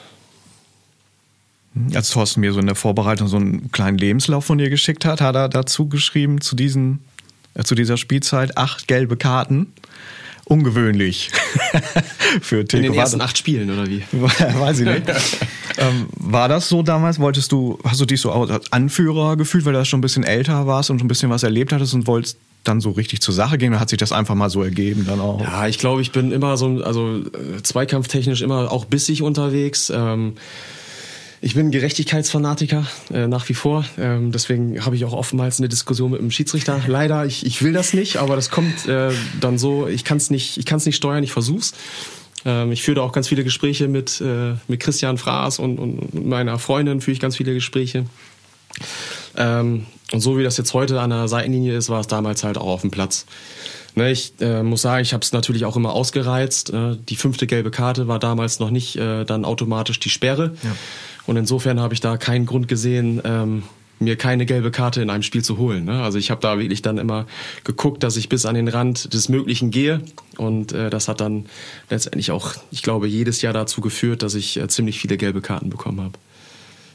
Als 1.94 2.10
Thorsten 2.10 2.40
mir 2.40 2.54
so 2.54 2.60
in 2.60 2.68
der 2.68 2.76
Vorbereitung 2.76 3.28
so 3.28 3.36
einen 3.36 3.72
kleinen 3.72 3.98
Lebenslauf 3.98 4.46
von 4.46 4.58
dir 4.58 4.70
geschickt 4.70 5.04
hat, 5.04 5.20
hat 5.20 5.36
er 5.36 5.50
dazu 5.50 5.90
geschrieben, 5.90 6.40
zu, 6.40 6.56
diesen, 6.56 7.00
äh, 7.54 7.64
zu 7.64 7.76
dieser 7.76 7.98
Spielzeit 7.98 8.58
acht 8.58 8.88
gelbe 8.88 9.18
Karten 9.18 9.74
ungewöhnlich 10.46 11.32
für 12.42 12.66
Tilko. 12.66 12.86
In 12.86 12.92
den 12.94 13.00
ersten 13.00 13.22
acht 13.22 13.38
Spielen, 13.38 13.70
oder 13.70 13.88
wie? 13.88 14.04
Weiß 14.14 14.80
ich 14.80 14.86
nicht. 14.86 15.08
ähm, 15.78 16.08
war 16.12 16.48
das 16.48 16.70
so 16.70 16.84
damals? 16.84 17.20
Wolltest 17.20 17.52
du, 17.52 17.80
hast 17.84 18.00
du 18.00 18.06
dich 18.06 18.22
so 18.22 18.32
als 18.32 18.72
Anführer 18.72 19.36
gefühlt, 19.36 19.66
weil 19.66 19.74
du 19.74 19.84
schon 19.86 20.00
ein 20.00 20.02
bisschen 20.02 20.24
älter 20.24 20.68
warst 20.68 20.90
und 20.90 21.02
ein 21.02 21.08
bisschen 21.08 21.30
was 21.30 21.44
erlebt 21.44 21.74
hattest 21.74 21.94
und 21.94 22.08
wolltest 22.08 22.38
dann 22.68 22.82
so 22.82 22.92
richtig 22.92 23.22
zur 23.22 23.34
Sache 23.34 23.58
gehen 23.58 23.72
oder 23.72 23.80
hat 23.80 23.90
sich 23.90 24.00
das 24.00 24.12
einfach 24.12 24.36
mal 24.36 24.50
so 24.50 24.64
ergeben 24.64 25.06
dann 25.08 25.20
auch? 25.20 25.42
Ja, 25.42 25.68
ich 25.68 25.78
glaube, 25.78 26.02
ich 26.02 26.12
bin 26.12 26.32
immer 26.32 26.58
so, 26.58 26.82
also 26.84 27.18
äh, 27.18 27.62
zweikampftechnisch 27.64 28.42
immer 28.42 28.72
auch 28.72 28.86
bissig 28.86 29.22
unterwegs. 29.22 29.90
Ähm, 29.90 30.36
ich 31.42 31.54
bin 31.54 31.70
Gerechtigkeitsfanatiker 31.70 32.88
äh, 33.14 33.28
nach 33.28 33.48
wie 33.50 33.54
vor. 33.54 33.86
Ähm, 34.00 34.32
deswegen 34.32 34.84
habe 34.84 34.96
ich 34.96 35.06
auch 35.06 35.14
oftmals 35.14 35.60
eine 35.60 35.70
Diskussion 35.70 36.12
mit 36.12 36.20
dem 36.20 36.32
Schiedsrichter. 36.32 36.82
Leider, 36.88 37.26
ich, 37.26 37.46
ich 37.46 37.62
will 37.62 37.72
das 37.72 37.94
nicht, 37.94 38.18
aber 38.18 38.36
das 38.36 38.50
kommt 38.50 38.88
äh, 38.88 39.12
dann 39.40 39.58
so. 39.58 39.88
Ich 39.88 40.04
kann 40.04 40.18
es 40.18 40.32
nicht, 40.32 40.58
ich 40.58 40.66
kann 40.66 40.78
es 40.78 40.86
nicht 40.86 40.96
steuern. 40.96 41.24
Ich 41.24 41.32
versuch's. 41.32 41.74
Ähm, 42.46 42.72
ich 42.72 42.84
führe 42.84 43.02
auch 43.02 43.12
ganz 43.12 43.28
viele 43.28 43.44
Gespräche 43.44 43.88
mit 43.88 44.22
äh, 44.22 44.56
mit 44.68 44.80
Christian 44.80 45.18
Fraß 45.18 45.60
und, 45.60 45.78
und 45.78 46.26
meiner 46.26 46.58
Freundin 46.58 47.02
führe 47.02 47.14
ich 47.14 47.20
ganz 47.20 47.36
viele 47.36 47.54
Gespräche. 47.54 48.06
Ähm, 49.38 49.86
und 50.12 50.20
so 50.20 50.38
wie 50.38 50.44
das 50.44 50.58
jetzt 50.58 50.74
heute 50.74 51.02
an 51.02 51.10
der 51.10 51.28
Seitenlinie 51.28 51.76
ist, 51.76 51.90
war 51.90 52.00
es 52.00 52.08
damals 52.08 52.44
halt 52.44 52.58
auch 52.58 52.68
auf 52.68 52.82
dem 52.82 52.92
Platz. 52.92 53.26
Ne, 53.96 54.12
ich 54.12 54.34
äh, 54.42 54.62
muss 54.62 54.82
sagen, 54.82 55.02
ich 55.02 55.14
habe 55.14 55.24
es 55.24 55.32
natürlich 55.32 55.64
auch 55.64 55.78
immer 55.78 55.94
ausgereizt. 55.94 56.72
Äh, 56.72 56.98
die 57.10 57.16
fünfte 57.16 57.48
gelbe 57.48 57.72
Karte 57.72 58.08
war 58.08 58.20
damals 58.20 58.60
noch 58.60 58.70
nicht 58.70 58.98
äh, 58.98 59.24
dann 59.24 59.46
automatisch 59.46 60.00
die 60.00 60.10
Sperre. 60.10 60.54
Ja. 60.64 60.76
Und 61.26 61.38
insofern 61.38 61.80
habe 61.80 61.94
ich 61.94 62.02
da 62.02 62.18
keinen 62.18 62.46
Grund 62.46 62.68
gesehen, 62.68 63.22
ähm, 63.24 63.64
mir 64.00 64.18
keine 64.18 64.46
gelbe 64.46 64.70
Karte 64.70 65.02
in 65.02 65.10
einem 65.10 65.24
Spiel 65.24 65.44
zu 65.44 65.58
holen. 65.58 65.86
Ne? 65.86 66.04
Also 66.04 66.18
ich 66.18 66.30
habe 66.30 66.42
da 66.42 66.60
wirklich 66.60 66.82
dann 66.82 66.98
immer 66.98 67.26
geguckt, 67.64 68.04
dass 68.04 68.18
ich 68.18 68.28
bis 68.28 68.46
an 68.46 68.56
den 68.56 68.68
Rand 68.68 69.14
des 69.14 69.30
Möglichen 69.30 69.72
gehe. 69.72 70.02
Und 70.38 70.74
äh, 70.74 70.90
das 70.90 71.08
hat 71.08 71.22
dann 71.22 71.46
letztendlich 71.90 72.32
auch, 72.32 72.54
ich 72.72 72.84
glaube, 72.84 73.08
jedes 73.08 73.42
Jahr 73.42 73.54
dazu 73.54 73.80
geführt, 73.80 74.22
dass 74.24 74.36
ich 74.36 74.58
äh, 74.58 74.68
ziemlich 74.68 75.00
viele 75.00 75.16
gelbe 75.16 75.40
Karten 75.40 75.70
bekommen 75.70 76.02
habe 76.02 76.20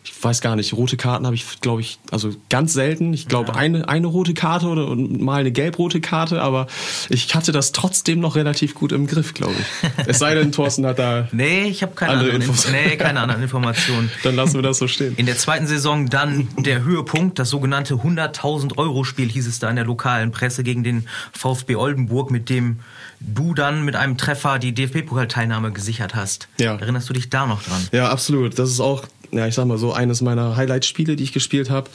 ich 0.02 0.24
weiß 0.24 0.40
gar 0.40 0.56
nicht, 0.56 0.72
rote 0.72 0.96
Karten 0.96 1.26
habe 1.26 1.36
ich, 1.36 1.60
glaube 1.60 1.82
ich, 1.82 1.98
also 2.10 2.30
ganz 2.48 2.72
selten. 2.72 3.12
Ich 3.12 3.28
glaube, 3.28 3.52
ja. 3.52 3.58
eine, 3.58 3.88
eine 3.88 4.06
rote 4.06 4.32
Karte 4.32 4.66
oder 4.66 4.94
mal 4.96 5.40
eine 5.40 5.52
gelb-rote 5.52 6.00
Karte, 6.00 6.40
aber 6.40 6.68
ich 7.10 7.34
hatte 7.34 7.52
das 7.52 7.72
trotzdem 7.72 8.20
noch 8.20 8.34
relativ 8.34 8.74
gut 8.74 8.92
im 8.92 9.06
Griff, 9.06 9.34
glaube 9.34 9.54
ich. 9.58 10.06
Es 10.06 10.18
sei 10.18 10.34
denn, 10.34 10.52
Thorsten 10.52 10.86
hat 10.86 10.98
da. 10.98 11.28
nee, 11.32 11.64
ich 11.64 11.82
habe 11.82 11.94
keine, 11.94 12.12
andere 12.12 12.30
Infos. 12.30 12.66
nee, 12.70 12.96
keine 12.96 13.20
anderen 13.20 13.42
Informationen. 13.42 14.10
dann 14.22 14.36
lassen 14.36 14.54
wir 14.54 14.62
das 14.62 14.78
so 14.78 14.88
stehen. 14.88 15.14
In 15.16 15.26
der 15.26 15.36
zweiten 15.36 15.66
Saison 15.66 16.08
dann 16.08 16.48
der 16.56 16.82
Höhepunkt, 16.82 17.38
das 17.38 17.50
sogenannte 17.50 17.94
100.000 17.94 18.78
Euro 18.78 19.04
Spiel 19.04 19.28
hieß 19.28 19.46
es 19.46 19.58
da 19.58 19.68
in 19.68 19.76
der 19.76 19.84
lokalen 19.84 20.30
Presse 20.32 20.62
gegen 20.62 20.82
den 20.82 21.06
VfB 21.32 21.76
Oldenburg, 21.76 22.30
mit 22.30 22.48
dem 22.48 22.80
du 23.20 23.52
dann 23.52 23.84
mit 23.84 23.96
einem 23.96 24.16
Treffer 24.16 24.58
die 24.58 24.74
DFB-Pokalteilnahme 24.74 25.72
gesichert 25.72 26.14
hast. 26.14 26.48
Ja. 26.58 26.76
Erinnerst 26.76 27.08
du 27.08 27.12
dich 27.12 27.28
da 27.28 27.46
noch 27.46 27.62
dran? 27.62 27.86
Ja, 27.92 28.08
absolut. 28.08 28.58
Das 28.58 28.70
ist 28.70 28.80
auch 28.80 29.04
ja, 29.32 29.46
ich 29.46 29.54
sag 29.54 29.66
mal 29.66 29.78
so, 29.78 29.92
eines 29.92 30.20
meiner 30.20 30.56
Highlight-Spiele, 30.56 31.16
die 31.16 31.24
ich 31.24 31.32
gespielt 31.32 31.70
habe. 31.70 31.90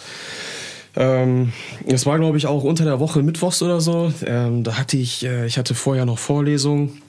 Ähm, 0.95 1.51
es 1.87 2.05
war, 2.05 2.17
glaube 2.19 2.37
ich, 2.37 2.47
auch 2.47 2.63
unter 2.63 2.85
der 2.85 2.99
Woche 2.99 3.21
Mittwochs 3.21 3.61
oder 3.61 3.81
so. 3.81 4.13
Ähm, 4.25 4.63
da 4.63 4.77
hatte 4.77 4.97
ich, 4.97 5.25
äh, 5.25 5.45
ich 5.45 5.57
hatte 5.57 5.75
vorher 5.75 6.05
noch 6.05 6.17
Vorlesungen 6.17 7.01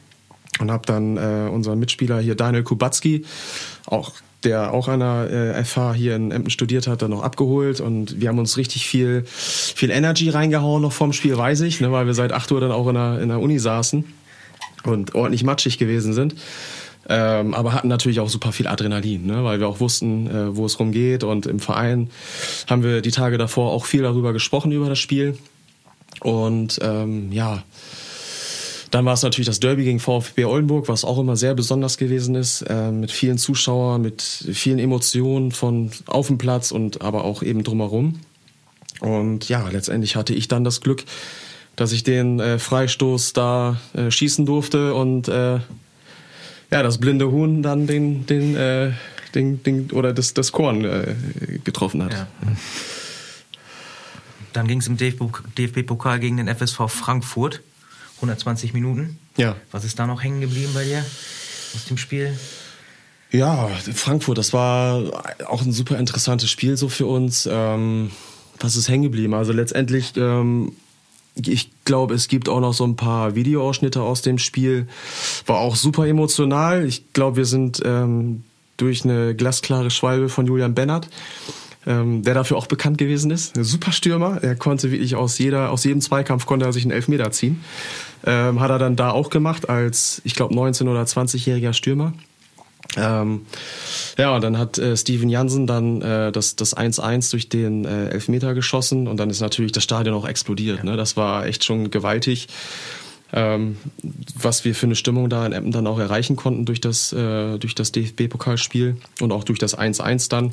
und 0.58 0.70
habe 0.70 0.86
dann 0.86 1.16
äh, 1.16 1.48
unseren 1.50 1.78
Mitspieler 1.78 2.18
hier 2.20 2.34
Daniel 2.34 2.64
Kubacki, 2.64 3.24
auch 3.86 4.12
der 4.44 4.72
auch 4.72 4.88
an 4.88 5.00
der 5.00 5.54
äh, 5.56 5.64
FH 5.64 5.94
hier 5.94 6.16
in 6.16 6.30
Emden 6.30 6.50
studiert 6.50 6.86
hat, 6.86 7.02
dann 7.02 7.10
noch 7.10 7.22
abgeholt 7.22 7.80
und 7.80 8.20
wir 8.20 8.28
haben 8.28 8.38
uns 8.38 8.56
richtig 8.56 8.86
viel 8.86 9.24
viel 9.26 9.90
Energy 9.90 10.30
reingehauen 10.30 10.82
noch 10.82 10.92
vorm 10.92 11.12
Spiel, 11.12 11.36
weiß 11.36 11.62
ich, 11.62 11.80
ne, 11.80 11.90
weil 11.90 12.06
wir 12.06 12.14
seit 12.14 12.32
8 12.32 12.52
Uhr 12.52 12.60
dann 12.60 12.70
auch 12.70 12.86
in 12.88 12.94
der, 12.94 13.20
in 13.20 13.28
der 13.28 13.40
Uni 13.40 13.58
saßen 13.58 14.04
und 14.84 15.14
ordentlich 15.14 15.42
matschig 15.42 15.78
gewesen 15.78 16.12
sind. 16.12 16.36
Ähm, 17.08 17.54
aber 17.54 17.72
hatten 17.72 17.88
natürlich 17.88 18.20
auch 18.20 18.28
super 18.28 18.52
viel 18.52 18.66
Adrenalin, 18.66 19.26
ne? 19.26 19.44
weil 19.44 19.60
wir 19.60 19.68
auch 19.68 19.80
wussten, 19.80 20.26
äh, 20.28 20.56
wo 20.56 20.66
es 20.66 20.80
rumgeht. 20.80 21.22
Und 21.24 21.46
im 21.46 21.60
Verein 21.60 22.10
haben 22.66 22.82
wir 22.82 23.00
die 23.00 23.12
Tage 23.12 23.38
davor 23.38 23.72
auch 23.72 23.84
viel 23.84 24.02
darüber 24.02 24.32
gesprochen, 24.32 24.72
über 24.72 24.88
das 24.88 24.98
Spiel. 24.98 25.38
Und 26.20 26.80
ähm, 26.82 27.30
ja, 27.30 27.62
dann 28.90 29.04
war 29.04 29.14
es 29.14 29.22
natürlich 29.22 29.46
das 29.46 29.60
Derby 29.60 29.84
gegen 29.84 30.00
VfB 30.00 30.44
Oldenburg, 30.44 30.88
was 30.88 31.04
auch 31.04 31.18
immer 31.18 31.36
sehr 31.36 31.54
besonders 31.54 31.98
gewesen 31.98 32.34
ist, 32.34 32.62
äh, 32.62 32.90
mit 32.90 33.10
vielen 33.10 33.38
Zuschauern, 33.38 34.00
mit 34.00 34.22
vielen 34.22 34.78
Emotionen 34.78 35.52
von 35.52 35.90
auf 36.06 36.28
dem 36.28 36.38
Platz 36.38 36.70
und 36.70 37.02
aber 37.02 37.24
auch 37.24 37.42
eben 37.42 37.62
drumherum. 37.62 38.20
Und 39.00 39.48
ja, 39.48 39.68
letztendlich 39.68 40.16
hatte 40.16 40.34
ich 40.34 40.48
dann 40.48 40.64
das 40.64 40.80
Glück, 40.80 41.04
dass 41.76 41.92
ich 41.92 42.04
den 42.04 42.40
äh, 42.40 42.58
Freistoß 42.58 43.32
da 43.32 43.78
äh, 43.94 44.10
schießen 44.10 44.46
durfte 44.46 44.94
und 44.94 45.28
äh, 45.28 45.58
ja, 46.70 46.82
das 46.82 46.98
blinde 46.98 47.30
Huhn 47.30 47.62
dann 47.62 47.86
den, 47.86 48.26
den, 48.26 48.56
äh, 48.56 48.92
den, 49.34 49.62
den 49.62 49.90
oder 49.92 50.12
das, 50.12 50.34
das 50.34 50.52
Korn 50.52 50.84
äh, 50.84 51.14
getroffen 51.64 52.02
hat. 52.02 52.12
Ja. 52.12 52.26
Dann 54.52 54.66
ging 54.66 54.78
es 54.78 54.86
im 54.86 54.96
DFB-Pokal 54.96 56.18
gegen 56.18 56.38
den 56.38 56.48
FSV 56.48 56.88
Frankfurt. 56.88 57.60
120 58.16 58.72
Minuten. 58.72 59.18
Ja. 59.36 59.56
Was 59.70 59.84
ist 59.84 59.98
da 59.98 60.06
noch 60.06 60.22
hängen 60.22 60.40
geblieben 60.40 60.70
bei 60.72 60.84
dir 60.84 61.04
aus 61.74 61.84
dem 61.84 61.98
Spiel? 61.98 62.38
Ja, 63.30 63.68
Frankfurt, 63.68 64.38
das 64.38 64.52
war 64.52 65.02
auch 65.46 65.62
ein 65.62 65.72
super 65.72 65.98
interessantes 65.98 66.50
Spiel 66.50 66.76
so 66.76 66.88
für 66.88 67.06
uns. 67.06 67.46
Ähm, 67.50 68.10
was 68.58 68.76
ist 68.76 68.88
hängen 68.88 69.02
geblieben? 69.02 69.34
Also 69.34 69.52
letztendlich, 69.52 70.16
ähm, 70.16 70.72
ich 71.36 71.70
glaube, 71.84 72.14
es 72.14 72.28
gibt 72.28 72.48
auch 72.48 72.60
noch 72.60 72.72
so 72.72 72.84
ein 72.84 72.96
paar 72.96 73.34
Videoausschnitte 73.34 74.02
aus 74.02 74.22
dem 74.22 74.38
Spiel. 74.38 74.88
War 75.46 75.58
auch 75.58 75.76
super 75.76 76.06
emotional. 76.06 76.86
Ich 76.86 77.12
glaube, 77.12 77.36
wir 77.36 77.44
sind 77.44 77.82
ähm, 77.84 78.42
durch 78.76 79.04
eine 79.04 79.34
glasklare 79.34 79.90
Schwalbe 79.90 80.28
von 80.28 80.46
Julian 80.46 80.74
Bennert 80.74 81.08
ähm, 81.86 82.22
der 82.22 82.34
dafür 82.34 82.56
auch 82.56 82.66
bekannt 82.66 82.98
gewesen 82.98 83.30
ist. 83.30 83.56
Ein 83.56 83.64
super 83.64 83.92
Stürmer. 83.92 84.42
Er 84.42 84.56
konnte 84.56 84.90
wirklich 84.90 85.14
aus 85.14 85.38
jeder, 85.38 85.70
aus 85.70 85.84
jedem 85.84 86.00
Zweikampf 86.00 86.46
konnte 86.46 86.66
er 86.66 86.72
sich 86.72 86.84
einen 86.84 86.90
Elfmeter 86.90 87.30
ziehen. 87.30 87.62
Ähm, 88.24 88.60
hat 88.60 88.70
er 88.70 88.78
dann 88.78 88.96
da 88.96 89.10
auch 89.10 89.30
gemacht 89.30 89.68
als, 89.68 90.20
ich 90.24 90.34
glaube, 90.34 90.54
19- 90.54 90.88
oder 90.88 91.02
20-jähriger 91.02 91.72
Stürmer. 91.72 92.12
Ähm, 92.96 93.46
ja, 94.16 94.34
und 94.34 94.42
dann 94.42 94.58
hat 94.58 94.78
äh, 94.78 94.96
Steven 94.96 95.28
Jansen 95.28 95.66
dann 95.66 96.00
äh, 96.00 96.32
das, 96.32 96.56
das 96.56 96.76
1-1 96.76 97.30
durch 97.30 97.48
den 97.48 97.84
äh, 97.84 98.08
Elfmeter 98.08 98.54
geschossen 98.54 99.06
und 99.06 99.18
dann 99.18 99.30
ist 99.30 99.40
natürlich 99.40 99.72
das 99.72 99.84
Stadion 99.84 100.14
auch 100.14 100.26
explodiert. 100.26 100.82
Ne? 100.84 100.96
Das 100.96 101.16
war 101.16 101.46
echt 101.46 101.64
schon 101.64 101.90
gewaltig. 101.90 102.48
Ähm, 103.32 103.76
was 104.38 104.64
wir 104.64 104.74
für 104.74 104.86
eine 104.86 104.94
Stimmung 104.94 105.28
da 105.28 105.44
in 105.44 105.52
Emden 105.52 105.72
dann 105.72 105.86
auch 105.86 105.98
erreichen 105.98 106.36
konnten 106.36 106.64
durch 106.64 106.80
das, 106.80 107.12
äh, 107.12 107.58
durch 107.58 107.74
das 107.74 107.92
DFB-Pokalspiel 107.92 108.96
und 109.20 109.32
auch 109.32 109.44
durch 109.44 109.58
das 109.58 109.76
1-1 109.76 110.30
dann. 110.30 110.52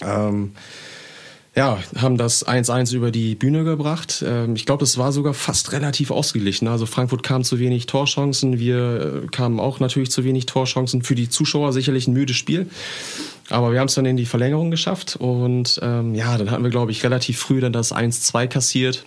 Ähm, 0.00 0.52
ja, 1.58 1.78
haben 1.96 2.16
das 2.16 2.46
1-1 2.46 2.94
über 2.94 3.10
die 3.10 3.34
Bühne 3.34 3.64
gebracht. 3.64 4.24
Ähm, 4.26 4.54
ich 4.54 4.64
glaube, 4.64 4.84
es 4.84 4.96
war 4.96 5.10
sogar 5.10 5.34
fast 5.34 5.72
relativ 5.72 6.12
ausgeglichen. 6.12 6.68
Also 6.68 6.86
Frankfurt 6.86 7.24
kam 7.24 7.42
zu 7.42 7.58
wenig 7.58 7.86
Torchancen, 7.86 8.60
wir 8.60 9.22
äh, 9.24 9.26
kamen 9.26 9.58
auch 9.58 9.80
natürlich 9.80 10.12
zu 10.12 10.22
wenig 10.22 10.46
Torchancen. 10.46 11.02
Für 11.02 11.16
die 11.16 11.28
Zuschauer 11.28 11.72
sicherlich 11.72 12.06
ein 12.06 12.12
müdes 12.12 12.36
Spiel. 12.36 12.70
Aber 13.50 13.72
wir 13.72 13.80
haben 13.80 13.88
es 13.88 13.94
dann 13.94 14.06
in 14.06 14.16
die 14.16 14.26
Verlängerung 14.26 14.70
geschafft 14.70 15.16
und 15.16 15.80
ähm, 15.82 16.14
ja, 16.14 16.36
dann 16.38 16.50
hatten 16.50 16.62
wir, 16.62 16.70
glaube 16.70 16.92
ich, 16.92 17.02
relativ 17.02 17.38
früh 17.38 17.60
dann 17.60 17.72
das 17.72 17.92
1-2 17.94 18.46
kassiert. 18.46 19.04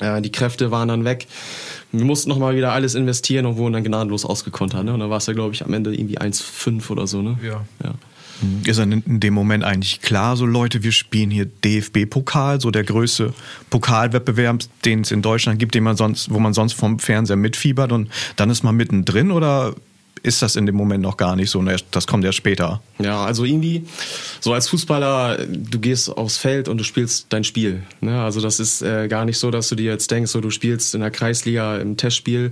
Äh, 0.00 0.22
die 0.22 0.32
Kräfte 0.32 0.70
waren 0.70 0.88
dann 0.88 1.04
weg. 1.04 1.26
Wir 1.92 2.04
mussten 2.06 2.30
nochmal 2.30 2.56
wieder 2.56 2.72
alles 2.72 2.94
investieren 2.94 3.44
und 3.44 3.58
wurden 3.58 3.74
dann 3.74 3.84
gnadenlos 3.84 4.24
ausgekontert. 4.24 4.84
Ne? 4.84 4.94
Und 4.94 5.00
dann 5.00 5.10
war 5.10 5.18
es 5.18 5.26
ja, 5.26 5.34
glaube 5.34 5.52
ich, 5.52 5.64
am 5.64 5.74
Ende 5.74 5.94
irgendwie 5.94 6.18
1-5 6.18 6.90
oder 6.90 7.06
so. 7.06 7.20
Ne? 7.20 7.38
Ja. 7.42 7.64
ja. 7.84 7.94
Ist 8.64 8.78
dann 8.78 8.92
in 8.92 9.20
dem 9.20 9.34
Moment 9.34 9.64
eigentlich 9.64 10.00
klar, 10.00 10.36
so 10.36 10.46
Leute, 10.46 10.82
wir 10.82 10.92
spielen 10.92 11.30
hier 11.30 11.46
DFB-Pokal, 11.46 12.60
so 12.60 12.70
der 12.70 12.84
größte 12.84 13.32
Pokalwettbewerb, 13.70 14.60
den 14.84 15.00
es 15.00 15.10
in 15.10 15.22
Deutschland 15.22 15.58
gibt, 15.58 15.74
den 15.74 15.84
man 15.84 15.96
sonst, 15.96 16.30
wo 16.32 16.38
man 16.38 16.52
sonst 16.52 16.74
vom 16.74 16.98
Fernseher 16.98 17.36
mitfiebert 17.36 17.92
und 17.92 18.10
dann 18.36 18.50
ist 18.50 18.62
man 18.62 18.76
mittendrin 18.76 19.30
oder 19.30 19.74
ist 20.22 20.42
das 20.42 20.56
in 20.56 20.66
dem 20.66 20.74
Moment 20.74 21.02
noch 21.02 21.16
gar 21.16 21.36
nicht 21.36 21.50
so? 21.50 21.64
Das 21.90 22.06
kommt 22.06 22.24
erst 22.24 22.38
später. 22.38 22.82
Ja, 22.98 23.24
also 23.24 23.44
irgendwie, 23.44 23.84
so 24.40 24.52
als 24.52 24.68
Fußballer, 24.68 25.46
du 25.46 25.78
gehst 25.78 26.08
aufs 26.08 26.36
Feld 26.36 26.68
und 26.68 26.78
du 26.78 26.84
spielst 26.84 27.26
dein 27.28 27.44
Spiel. 27.44 27.82
Ne? 28.00 28.20
Also 28.20 28.40
das 28.40 28.58
ist 28.58 28.82
äh, 28.82 29.08
gar 29.08 29.24
nicht 29.24 29.38
so, 29.38 29.50
dass 29.50 29.68
du 29.68 29.76
dir 29.76 29.92
jetzt 29.92 30.10
denkst, 30.10 30.32
so 30.32 30.40
du 30.40 30.50
spielst 30.50 30.94
in 30.94 31.00
der 31.00 31.10
Kreisliga 31.10 31.76
im 31.78 31.96
Testspiel 31.96 32.50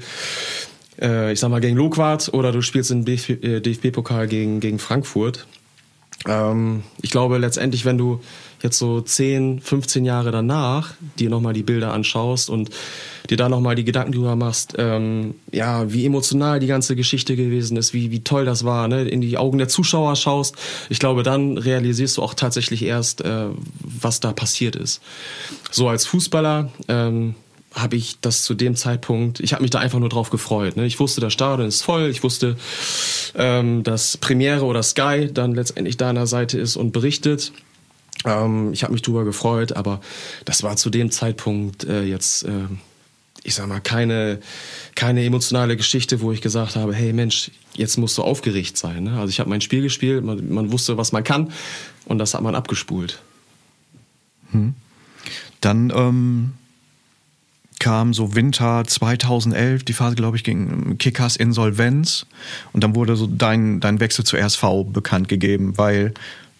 äh, 1.00 1.32
ich 1.32 1.40
sag 1.40 1.50
mal, 1.50 1.60
gegen 1.60 1.76
Lokwart 1.76 2.32
oder 2.32 2.52
du 2.52 2.62
spielst 2.62 2.90
im 2.90 3.04
DFB-Pokal 3.04 4.28
gegen, 4.28 4.60
gegen 4.60 4.78
Frankfurt. 4.78 5.46
Ähm, 6.26 6.82
ich 7.02 7.10
glaube 7.10 7.38
letztendlich, 7.38 7.84
wenn 7.84 7.98
du 7.98 8.20
jetzt 8.62 8.78
so 8.78 9.00
10, 9.00 9.60
15 9.60 10.04
Jahre 10.04 10.30
danach 10.30 10.94
dir 11.18 11.28
nochmal 11.28 11.52
die 11.52 11.62
Bilder 11.62 11.92
anschaust 11.92 12.48
und 12.48 12.70
dir 13.28 13.36
da 13.36 13.48
nochmal 13.48 13.74
die 13.74 13.84
Gedanken 13.84 14.12
drüber 14.12 14.36
machst, 14.36 14.74
ähm, 14.78 15.34
ja, 15.52 15.92
wie 15.92 16.06
emotional 16.06 16.60
die 16.60 16.66
ganze 16.66 16.96
Geschichte 16.96 17.36
gewesen 17.36 17.76
ist, 17.76 17.92
wie, 17.92 18.10
wie 18.10 18.24
toll 18.24 18.46
das 18.46 18.64
war, 18.64 18.88
ne? 18.88 19.02
in 19.02 19.20
die 19.20 19.36
Augen 19.36 19.58
der 19.58 19.68
Zuschauer 19.68 20.16
schaust, 20.16 20.56
ich 20.88 20.98
glaube, 20.98 21.22
dann 21.22 21.58
realisierst 21.58 22.16
du 22.16 22.22
auch 22.22 22.34
tatsächlich 22.34 22.82
erst, 22.82 23.20
äh, 23.20 23.46
was 23.80 24.20
da 24.20 24.32
passiert 24.32 24.76
ist. 24.76 25.02
So 25.70 25.88
als 25.88 26.06
Fußballer, 26.06 26.70
ähm, 26.88 27.34
habe 27.74 27.96
ich 27.96 28.20
das 28.20 28.44
zu 28.44 28.54
dem 28.54 28.76
Zeitpunkt, 28.76 29.40
ich 29.40 29.52
habe 29.52 29.62
mich 29.62 29.70
da 29.70 29.80
einfach 29.80 29.98
nur 29.98 30.08
drauf 30.08 30.30
gefreut. 30.30 30.76
Ne? 30.76 30.86
Ich 30.86 31.00
wusste, 31.00 31.20
das 31.20 31.32
Stadion 31.32 31.68
ist 31.68 31.82
voll, 31.82 32.08
ich 32.08 32.22
wusste, 32.22 32.56
ähm, 33.34 33.82
dass 33.82 34.16
Premiere 34.16 34.64
oder 34.64 34.82
Sky 34.82 35.28
dann 35.32 35.54
letztendlich 35.54 35.96
da 35.96 36.10
an 36.10 36.14
der 36.14 36.26
Seite 36.26 36.58
ist 36.58 36.76
und 36.76 36.92
berichtet. 36.92 37.52
Ähm, 38.24 38.72
ich 38.72 38.84
habe 38.84 38.92
mich 38.92 39.02
drüber 39.02 39.24
gefreut, 39.24 39.72
aber 39.72 40.00
das 40.44 40.62
war 40.62 40.76
zu 40.76 40.88
dem 40.88 41.10
Zeitpunkt 41.10 41.84
äh, 41.84 42.04
jetzt, 42.04 42.44
äh, 42.44 42.68
ich 43.42 43.56
sag 43.56 43.66
mal, 43.66 43.80
keine, 43.80 44.38
keine 44.94 45.24
emotionale 45.24 45.76
Geschichte, 45.76 46.20
wo 46.20 46.30
ich 46.30 46.40
gesagt 46.40 46.76
habe, 46.76 46.94
hey 46.94 47.12
Mensch, 47.12 47.50
jetzt 47.74 47.98
musst 47.98 48.16
du 48.16 48.22
aufgeregt 48.22 48.78
sein. 48.78 49.04
Ne? 49.04 49.18
Also 49.18 49.30
ich 49.30 49.40
habe 49.40 49.50
mein 49.50 49.60
Spiel 49.60 49.82
gespielt, 49.82 50.24
man, 50.24 50.48
man, 50.48 50.70
wusste, 50.70 50.96
was 50.96 51.10
man 51.10 51.24
kann 51.24 51.52
und 52.04 52.18
das 52.18 52.34
hat 52.34 52.42
man 52.42 52.54
abgespult. 52.54 53.20
Hm. 54.52 54.74
Dann 55.60 55.92
ähm 55.94 56.52
kam 57.84 58.14
so 58.14 58.34
Winter 58.34 58.82
2011, 58.86 59.84
die 59.84 59.92
Phase, 59.92 60.16
glaube 60.16 60.38
ich, 60.38 60.42
gegen 60.42 60.96
Kickers 60.96 61.36
Insolvenz. 61.36 62.24
Und 62.72 62.82
dann 62.82 62.94
wurde 62.94 63.14
so 63.14 63.26
dein, 63.26 63.78
dein 63.80 64.00
Wechsel 64.00 64.24
zur 64.24 64.38
RSV 64.38 64.86
bekannt 64.86 65.28
gegeben, 65.28 65.76
weil 65.76 66.14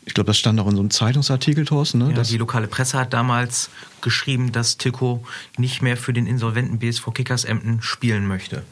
ich 0.05 0.13
glaube, 0.13 0.27
das 0.27 0.37
stand 0.37 0.61
auch 0.61 0.67
in 0.67 0.75
so 0.75 0.81
einem 0.81 0.91
Zeitungsartikel, 0.91 1.65
Thorsten. 1.65 1.97
Ne? 1.97 2.13
Ja, 2.15 2.23
die 2.23 2.37
lokale 2.37 2.67
Presse 2.67 2.99
hat 2.99 3.15
damals 3.15 3.71
geschrieben, 4.03 4.53
dass 4.53 4.77
Tilko 4.77 5.25
nicht 5.57 5.81
mehr 5.81 5.97
für 5.97 6.13
den 6.13 6.27
insolventen 6.27 6.79
BSV 6.79 7.15
Kickers 7.15 7.47
Emden 7.47 7.81
spielen 7.81 8.27
möchte. 8.27 8.63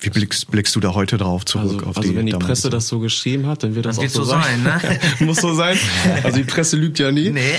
Wie 0.00 0.10
blickst, 0.10 0.50
blickst 0.50 0.74
du 0.74 0.80
da 0.80 0.94
heute 0.94 1.18
drauf 1.18 1.44
zurück? 1.44 1.84
Also, 1.86 2.00
also 2.00 2.16
wenn 2.16 2.26
die 2.26 2.32
Presse 2.32 2.68
das 2.68 2.88
so 2.88 2.98
geschrieben 2.98 3.46
hat, 3.46 3.62
dann 3.62 3.76
wird 3.76 3.86
das, 3.86 3.94
das 3.94 4.06
auch 4.06 4.10
so 4.10 4.24
sein. 4.24 4.64
sein 4.64 4.98
ne? 4.98 4.98
Muss 5.24 5.36
so 5.36 5.54
sein. 5.54 5.78
Also 6.24 6.38
die 6.38 6.44
Presse 6.44 6.76
lügt 6.76 6.98
ja 6.98 7.12
nie. 7.12 7.30
Nee. 7.30 7.54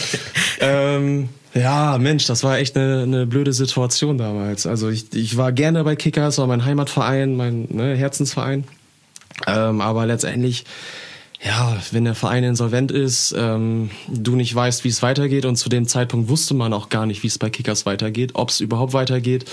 Ähm, 0.60 1.30
ja, 1.54 1.98
Mensch, 1.98 2.26
das 2.28 2.44
war 2.44 2.58
echt 2.58 2.78
eine, 2.78 3.04
eine 3.04 3.28
blöde 3.28 3.52
Situation 3.52 4.18
damals. 4.18 4.66
Also 4.66 4.90
ich, 4.90 5.14
ich 5.14 5.36
war 5.36 5.52
gerne 5.52 5.84
bei 5.84 5.96
Kickers, 5.96 6.38
war 6.38 6.48
mein 6.48 6.64
Heimatverein, 6.64 7.36
mein 7.36 7.68
ne, 7.70 7.96
Herzensverein. 7.96 8.64
Ähm, 9.48 9.82
aber 9.82 10.06
letztendlich, 10.06 10.64
ja, 11.44 11.78
wenn 11.92 12.06
der 12.06 12.16
Verein 12.16 12.44
insolvent 12.44 12.92
ist, 12.92 13.36
ähm, 13.38 13.90
du 14.08 14.36
nicht 14.36 14.54
weißt, 14.54 14.84
wie 14.86 14.90
es 14.90 15.02
weitergeht 15.02 15.46
und 15.46 15.58
zu 15.58 15.68
dem 15.68 15.88
Zeitpunkt 15.88 16.30
wusste 16.30 16.54
man 16.54 16.72
auch 16.72 16.90
gar 16.90 17.06
nicht, 17.06 17.24
wie 17.24 17.28
es 17.28 17.38
bei 17.38 17.50
Kickers 17.50 17.86
weitergeht, 17.86 18.32
ob 18.36 18.50
es 18.50 18.62
überhaupt 18.62 18.94
weitergeht, 18.94 19.46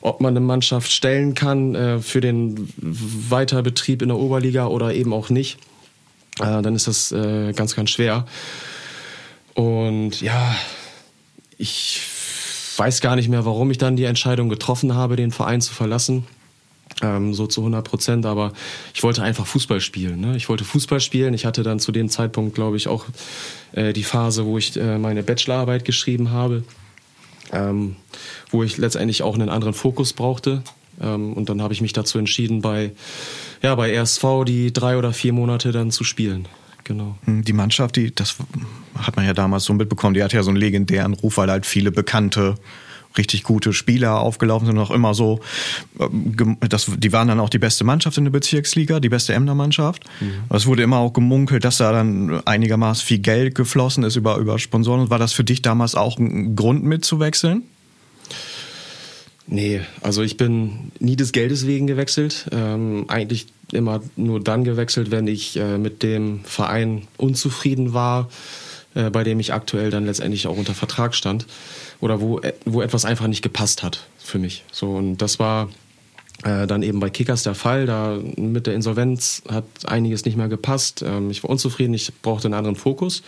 ob 0.00 0.20
man 0.20 0.32
eine 0.34 0.40
Mannschaft 0.40 0.92
stellen 0.92 1.34
kann 1.34 1.74
äh, 1.74 1.98
für 1.98 2.20
den 2.20 2.72
Weiterbetrieb 2.76 4.00
in 4.00 4.08
der 4.08 4.18
Oberliga 4.18 4.66
oder 4.68 4.94
eben 4.94 5.12
auch 5.12 5.28
nicht, 5.28 5.58
äh, 6.40 6.62
dann 6.62 6.74
ist 6.74 6.86
das 6.86 7.12
äh, 7.12 7.52
ganz, 7.52 7.76
ganz 7.76 7.90
schwer. 7.90 8.26
Und 9.54 10.20
ja, 10.20 10.54
ich 11.58 12.00
weiß 12.76 13.00
gar 13.00 13.16
nicht 13.16 13.28
mehr, 13.28 13.44
warum 13.44 13.70
ich 13.70 13.78
dann 13.78 13.96
die 13.96 14.04
Entscheidung 14.04 14.48
getroffen 14.48 14.94
habe, 14.94 15.16
den 15.16 15.30
Verein 15.30 15.60
zu 15.60 15.72
verlassen. 15.74 16.24
Ähm, 17.02 17.34
so 17.34 17.46
zu 17.46 17.60
100 17.62 17.84
Prozent, 17.84 18.26
aber 18.26 18.52
ich 18.94 19.02
wollte 19.02 19.22
einfach 19.22 19.46
Fußball 19.46 19.80
spielen. 19.80 20.20
Ne? 20.20 20.36
Ich 20.36 20.48
wollte 20.48 20.64
Fußball 20.64 21.00
spielen. 21.00 21.34
Ich 21.34 21.44
hatte 21.44 21.62
dann 21.62 21.80
zu 21.80 21.92
dem 21.92 22.08
Zeitpunkt, 22.08 22.54
glaube 22.54 22.76
ich, 22.76 22.86
auch 22.88 23.06
äh, 23.72 23.92
die 23.92 24.04
Phase, 24.04 24.44
wo 24.44 24.58
ich 24.58 24.76
äh, 24.76 24.98
meine 24.98 25.22
Bachelorarbeit 25.22 25.84
geschrieben 25.84 26.30
habe, 26.30 26.62
ähm, 27.52 27.96
wo 28.50 28.62
ich 28.62 28.76
letztendlich 28.76 29.22
auch 29.22 29.34
einen 29.34 29.48
anderen 29.48 29.74
Fokus 29.74 30.12
brauchte. 30.12 30.62
Ähm, 31.00 31.32
und 31.32 31.48
dann 31.48 31.62
habe 31.62 31.74
ich 31.74 31.80
mich 31.80 31.92
dazu 31.92 32.18
entschieden, 32.18 32.60
bei, 32.60 32.92
ja, 33.62 33.74
bei 33.74 33.98
RSV 33.98 34.44
die 34.46 34.72
drei 34.72 34.96
oder 34.96 35.12
vier 35.12 35.32
Monate 35.32 35.72
dann 35.72 35.90
zu 35.90 36.04
spielen. 36.04 36.46
Genau. 36.84 37.16
Hm, 37.24 37.42
Die 37.44 37.52
Mannschaft, 37.52 37.96
die, 37.96 38.14
das 38.14 38.36
hat 38.96 39.16
man 39.16 39.24
ja 39.26 39.32
damals 39.32 39.64
so 39.64 39.72
mitbekommen, 39.74 40.14
die 40.14 40.22
hat 40.22 40.32
ja 40.32 40.42
so 40.42 40.50
einen 40.50 40.58
legendären 40.58 41.14
Ruf, 41.14 41.38
weil 41.38 41.50
halt 41.50 41.66
viele 41.66 41.90
bekannte, 41.90 42.54
richtig 43.16 43.42
gute 43.44 43.72
Spieler 43.72 44.20
aufgelaufen 44.20 44.66
sind 44.66 44.76
und 44.76 44.82
auch 44.84 44.90
immer 44.90 45.14
so, 45.14 45.40
ähm, 45.98 46.56
das, 46.68 46.90
die 46.96 47.12
waren 47.12 47.28
dann 47.28 47.40
auch 47.40 47.48
die 47.48 47.58
beste 47.58 47.84
Mannschaft 47.84 48.18
in 48.18 48.24
der 48.24 48.32
Bezirksliga, 48.32 49.00
die 49.00 49.08
beste 49.08 49.32
Emder 49.34 49.54
Mannschaft. 49.54 50.04
Es 50.50 50.66
wurde 50.66 50.82
immer 50.82 50.98
auch 50.98 51.12
gemunkelt, 51.12 51.64
dass 51.64 51.78
da 51.78 51.92
dann 51.92 52.42
einigermaßen 52.44 53.04
viel 53.06 53.18
Geld 53.18 53.54
geflossen 53.54 54.04
ist 54.04 54.16
über, 54.16 54.36
über 54.36 54.58
Sponsoren. 54.58 55.10
War 55.10 55.18
das 55.18 55.32
für 55.32 55.44
dich 55.44 55.62
damals 55.62 55.94
auch 55.94 56.18
ein 56.18 56.56
Grund 56.56 56.84
mitzuwechseln? 56.84 57.62
Nee, 59.46 59.82
also 60.00 60.22
ich 60.22 60.36
bin 60.36 60.90
nie 61.00 61.16
des 61.16 61.32
Geldes 61.32 61.66
wegen 61.66 61.86
gewechselt. 61.86 62.48
Ähm, 62.52 63.04
eigentlich 63.08 63.46
immer 63.72 64.02
nur 64.16 64.42
dann 64.42 64.64
gewechselt, 64.64 65.10
wenn 65.10 65.26
ich 65.26 65.56
äh, 65.56 65.78
mit 65.78 66.02
dem 66.02 66.44
Verein 66.44 67.02
unzufrieden 67.18 67.92
war, 67.92 68.30
äh, 68.94 69.10
bei 69.10 69.22
dem 69.22 69.40
ich 69.40 69.52
aktuell 69.52 69.90
dann 69.90 70.06
letztendlich 70.06 70.46
auch 70.46 70.56
unter 70.56 70.74
Vertrag 70.74 71.14
stand 71.14 71.46
oder 72.00 72.20
wo, 72.20 72.38
äh, 72.38 72.54
wo 72.64 72.80
etwas 72.80 73.04
einfach 73.04 73.26
nicht 73.26 73.42
gepasst 73.42 73.82
hat 73.82 74.06
für 74.18 74.38
mich. 74.38 74.64
So 74.72 74.92
und 74.92 75.18
das 75.18 75.38
war 75.38 75.68
äh, 76.42 76.66
dann 76.66 76.82
eben 76.82 77.00
bei 77.00 77.10
Kickers 77.10 77.42
der 77.42 77.54
Fall. 77.54 77.86
Da 77.86 78.18
mit 78.36 78.66
der 78.66 78.74
Insolvenz 78.74 79.42
hat 79.48 79.64
einiges 79.86 80.24
nicht 80.24 80.36
mehr 80.36 80.48
gepasst. 80.48 81.04
Ähm, 81.06 81.30
ich 81.30 81.42
war 81.42 81.50
unzufrieden, 81.50 81.92
ich 81.94 82.12
brauchte 82.22 82.46
einen 82.48 82.54
anderen 82.54 82.76
Fokus. 82.76 83.22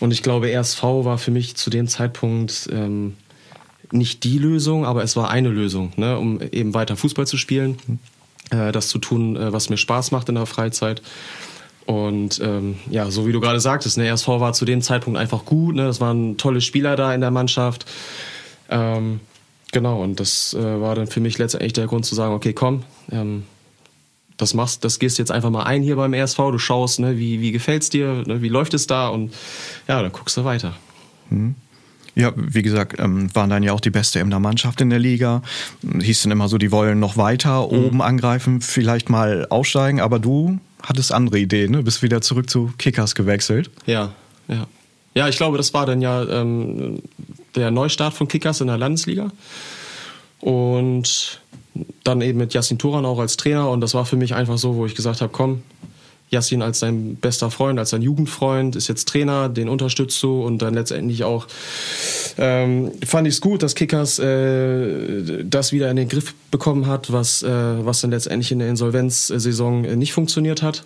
Und 0.00 0.12
ich 0.12 0.22
glaube, 0.22 0.50
RSV 0.50 0.82
war 0.82 1.18
für 1.18 1.30
mich 1.30 1.56
zu 1.56 1.70
dem 1.70 1.86
Zeitpunkt 1.86 2.68
ähm, 2.72 3.16
nicht 3.92 4.24
die 4.24 4.38
Lösung, 4.38 4.84
aber 4.84 5.02
es 5.02 5.16
war 5.16 5.30
eine 5.30 5.48
Lösung, 5.48 5.92
ne, 5.96 6.18
um 6.18 6.40
eben 6.40 6.74
weiter 6.74 6.96
Fußball 6.96 7.26
zu 7.26 7.36
spielen, 7.36 7.78
äh, 8.50 8.72
das 8.72 8.88
zu 8.88 8.98
tun, 8.98 9.36
äh, 9.36 9.52
was 9.52 9.70
mir 9.70 9.76
Spaß 9.76 10.10
macht 10.10 10.28
in 10.28 10.36
der 10.36 10.46
Freizeit. 10.46 11.02
Und 11.86 12.40
ähm, 12.42 12.76
ja, 12.88 13.10
so 13.10 13.26
wie 13.26 13.32
du 13.32 13.40
gerade 13.40 13.60
sagtest, 13.60 13.98
ne, 13.98 14.08
RSV 14.12 14.28
war 14.28 14.52
zu 14.52 14.64
dem 14.64 14.82
Zeitpunkt 14.82 15.18
einfach 15.18 15.44
gut, 15.44 15.74
ne, 15.74 15.88
es 15.88 16.00
waren 16.00 16.36
tolle 16.36 16.60
Spieler 16.60 16.96
da 16.96 17.12
in 17.14 17.20
der 17.20 17.30
Mannschaft. 17.30 17.84
Ähm, 18.68 19.20
genau, 19.72 20.00
und 20.02 20.20
das 20.20 20.54
äh, 20.54 20.80
war 20.80 20.94
dann 20.94 21.08
für 21.08 21.20
mich 21.20 21.38
letztendlich 21.38 21.72
der 21.72 21.86
Grund 21.86 22.04
zu 22.06 22.14
sagen, 22.14 22.34
okay, 22.34 22.52
komm, 22.52 22.84
ähm, 23.10 23.44
das 24.36 24.54
machst, 24.54 24.84
das 24.84 24.98
gehst 24.98 25.18
jetzt 25.18 25.32
einfach 25.32 25.50
mal 25.50 25.64
ein 25.64 25.82
hier 25.82 25.96
beim 25.96 26.14
RSV, 26.14 26.36
du 26.36 26.58
schaust, 26.58 27.00
ne, 27.00 27.18
wie, 27.18 27.40
wie 27.40 27.52
gefällt's 27.52 27.90
dir, 27.90 28.22
ne, 28.26 28.40
wie 28.40 28.48
läuft 28.48 28.74
es 28.74 28.86
da 28.86 29.08
und 29.08 29.34
ja, 29.88 30.00
dann 30.00 30.12
guckst 30.12 30.36
du 30.36 30.44
weiter. 30.44 30.74
Ja, 32.14 32.32
wie 32.36 32.62
gesagt, 32.62 32.98
ähm, 32.98 33.34
waren 33.34 33.50
dann 33.50 33.62
ja 33.62 33.72
auch 33.72 33.80
die 33.80 33.90
beste 33.90 34.18
Emder 34.18 34.40
Mannschaft 34.40 34.80
in 34.80 34.90
der 34.90 34.98
Liga. 34.98 35.42
Hieß 35.82 36.24
dann 36.24 36.32
immer 36.32 36.48
so, 36.48 36.58
die 36.58 36.72
wollen 36.72 36.98
noch 36.98 37.16
weiter 37.16 37.70
oben 37.70 38.02
angreifen, 38.02 38.60
vielleicht 38.60 39.08
mal 39.08 39.46
aussteigen, 39.48 40.00
aber 40.00 40.18
du 40.18 40.58
hattest 40.82 41.12
andere 41.12 41.38
Ideen, 41.38 41.72
ne? 41.72 41.82
Bist 41.82 42.02
wieder 42.02 42.20
zurück 42.20 42.50
zu 42.50 42.72
Kickers 42.78 43.14
gewechselt. 43.14 43.70
Ja, 43.86 44.12
ja. 44.48 44.66
Ja, 45.14 45.28
ich 45.28 45.36
glaube, 45.36 45.56
das 45.56 45.74
war 45.74 45.86
dann 45.86 46.00
ja 46.00 46.22
ähm, 46.22 47.02
der 47.56 47.70
Neustart 47.70 48.14
von 48.14 48.28
Kickers 48.28 48.60
in 48.60 48.68
der 48.68 48.78
Landesliga. 48.78 49.30
Und 50.40 51.40
dann 52.04 52.20
eben 52.20 52.38
mit 52.38 52.54
Yassin 52.54 52.78
Turan 52.78 53.04
auch 53.04 53.18
als 53.18 53.36
Trainer. 53.36 53.70
Und 53.70 53.80
das 53.80 53.94
war 53.94 54.06
für 54.06 54.16
mich 54.16 54.34
einfach 54.34 54.58
so, 54.58 54.76
wo 54.76 54.86
ich 54.86 54.94
gesagt 54.94 55.20
habe, 55.20 55.32
komm, 55.32 55.62
Yassin 56.30 56.62
als 56.62 56.80
dein 56.80 57.16
bester 57.16 57.50
Freund, 57.50 57.78
als 57.78 57.90
dein 57.90 58.02
Jugendfreund, 58.02 58.76
ist 58.76 58.88
jetzt 58.88 59.08
Trainer, 59.08 59.48
den 59.48 59.68
unterstützt 59.68 60.22
du 60.22 60.42
und 60.44 60.62
dann 60.62 60.74
letztendlich 60.74 61.24
auch 61.24 61.46
ähm, 62.38 62.92
fand 63.04 63.26
ich 63.26 63.34
es 63.34 63.40
gut, 63.40 63.62
dass 63.62 63.74
Kickers 63.74 64.18
äh, 64.18 65.44
das 65.44 65.72
wieder 65.72 65.90
in 65.90 65.96
den 65.96 66.08
Griff 66.08 66.34
bekommen 66.50 66.86
hat, 66.86 67.12
was, 67.12 67.42
äh, 67.42 67.48
was 67.48 68.00
dann 68.00 68.10
letztendlich 68.10 68.52
in 68.52 68.60
der 68.60 68.68
Insolvenzsaison 68.68 69.84
äh, 69.84 69.96
nicht 69.96 70.12
funktioniert 70.12 70.62
hat. 70.62 70.84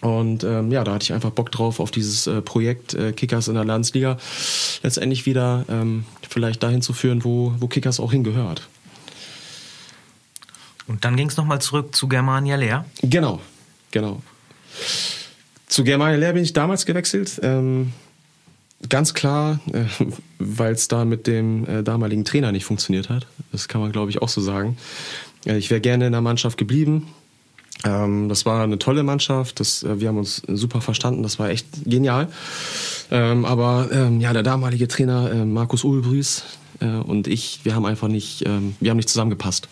Und 0.00 0.42
ähm, 0.42 0.72
ja, 0.72 0.82
da 0.82 0.94
hatte 0.94 1.04
ich 1.04 1.12
einfach 1.12 1.30
Bock 1.30 1.52
drauf 1.52 1.78
auf 1.78 1.90
dieses 1.90 2.26
äh, 2.26 2.40
Projekt 2.40 2.94
äh, 2.94 3.12
Kickers 3.12 3.48
in 3.48 3.54
der 3.54 3.64
Landesliga 3.64 4.16
letztendlich 4.82 5.26
wieder 5.26 5.64
ähm, 5.68 6.04
vielleicht 6.28 6.62
dahin 6.62 6.82
zu 6.82 6.92
führen, 6.92 7.24
wo, 7.24 7.52
wo 7.58 7.68
Kickers 7.68 8.00
auch 8.00 8.10
hingehört. 8.10 8.68
Und 10.88 11.04
dann 11.04 11.16
ging 11.16 11.28
es 11.28 11.36
nochmal 11.36 11.60
zurück 11.60 11.94
zu 11.94 12.08
Germania 12.08 12.56
Leer. 12.56 12.84
Genau, 13.02 13.40
genau. 13.92 14.22
Zu 15.66 15.84
Germania 15.84 16.18
Lehr 16.18 16.32
bin 16.34 16.42
ich 16.42 16.52
damals 16.52 16.86
gewechselt. 16.86 17.40
Ähm, 17.42 17.92
ganz 18.88 19.14
klar, 19.14 19.60
äh, 19.72 19.84
weil 20.38 20.74
es 20.74 20.88
da 20.88 21.04
mit 21.04 21.26
dem 21.26 21.66
äh, 21.66 21.82
damaligen 21.82 22.24
Trainer 22.24 22.52
nicht 22.52 22.64
funktioniert 22.64 23.08
hat. 23.08 23.26
Das 23.52 23.68
kann 23.68 23.80
man, 23.80 23.92
glaube 23.92 24.10
ich, 24.10 24.20
auch 24.20 24.28
so 24.28 24.40
sagen. 24.40 24.76
Äh, 25.46 25.56
ich 25.56 25.70
wäre 25.70 25.80
gerne 25.80 26.06
in 26.06 26.12
der 26.12 26.20
Mannschaft 26.20 26.58
geblieben. 26.58 27.08
Ähm, 27.84 28.28
das 28.28 28.46
war 28.46 28.62
eine 28.62 28.78
tolle 28.78 29.02
Mannschaft. 29.02 29.60
Das, 29.60 29.82
äh, 29.82 30.00
wir 30.00 30.08
haben 30.08 30.18
uns 30.18 30.42
super 30.46 30.80
verstanden. 30.80 31.22
Das 31.22 31.38
war 31.38 31.50
echt 31.50 31.66
genial. 31.84 32.28
Ähm, 33.10 33.44
aber 33.44 33.88
ähm, 33.92 34.20
ja, 34.20 34.32
der 34.32 34.42
damalige 34.42 34.88
Trainer 34.88 35.30
äh, 35.32 35.44
Markus 35.44 35.84
Ulbrüß 35.84 36.44
äh, 36.80 36.86
und 36.86 37.28
ich, 37.28 37.60
wir 37.64 37.74
haben 37.74 37.86
einfach 37.86 38.08
nicht, 38.08 38.46
ähm, 38.46 38.76
wir 38.80 38.90
haben 38.90 38.96
nicht 38.96 39.08
zusammengepasst. 39.08 39.68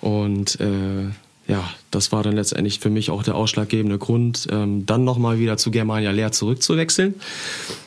Und 0.00 0.60
äh, 0.60 1.10
ja, 1.48 1.68
das 1.90 2.12
war 2.12 2.22
dann 2.22 2.34
letztendlich 2.34 2.78
für 2.78 2.90
mich 2.90 3.10
auch 3.10 3.22
der 3.22 3.34
ausschlaggebende 3.34 3.98
Grund, 3.98 4.46
ähm, 4.50 4.86
dann 4.86 5.04
nochmal 5.04 5.38
wieder 5.38 5.56
zu 5.56 5.70
Germania 5.70 6.10
Lehr 6.10 6.32
zurückzuwechseln. 6.32 7.14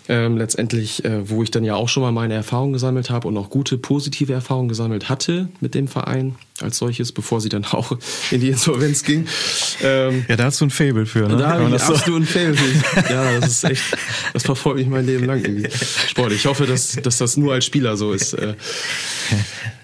Ähm, 0.07 0.37
letztendlich, 0.37 1.03
äh, 1.05 1.29
wo 1.29 1.41
ich 1.41 1.51
dann 1.51 1.63
ja 1.63 1.75
auch 1.75 1.89
schon 1.89 2.03
mal 2.03 2.11
meine 2.11 2.33
Erfahrungen 2.33 2.73
gesammelt 2.73 3.09
habe 3.09 3.27
und 3.27 3.37
auch 3.37 3.49
gute 3.49 3.77
positive 3.77 4.33
Erfahrungen 4.33 4.69
gesammelt 4.69 5.09
hatte 5.09 5.49
mit 5.61 5.73
dem 5.73 5.87
Verein 5.87 6.35
als 6.61 6.77
solches, 6.77 7.11
bevor 7.11 7.41
sie 7.41 7.49
dann 7.49 7.65
auch 7.71 7.97
in 8.31 8.39
die 8.41 8.49
Insolvenz 8.49 9.03
ging. 9.03 9.27
Ähm, 9.83 10.25
Ja, 10.27 10.35
da 10.37 10.45
hast 10.45 10.61
du 10.61 10.65
ein 10.65 10.69
Fable 10.69 11.05
für, 11.05 11.27
ne? 11.27 11.37
da 11.37 11.49
habe 11.49 11.63
ich 11.65 11.69
das 11.71 11.87
so- 11.87 11.93
absolut 11.95 12.25
Fail. 12.27 12.55
Ja, 13.09 13.39
das 13.39 13.49
ist 13.49 13.63
echt, 13.65 13.83
das 14.33 14.43
verfolgt 14.43 14.79
mich 14.79 14.87
mein 14.87 15.05
Leben 15.05 15.25
lang 15.25 15.43
irgendwie. 15.43 15.69
Sport. 16.07 16.31
Ich 16.31 16.45
hoffe, 16.45 16.65
dass, 16.65 16.93
dass 16.93 17.17
das 17.17 17.37
nur 17.37 17.53
als 17.53 17.65
Spieler 17.65 17.97
so 17.97 18.13
ist. 18.13 18.33
Äh, 18.33 18.53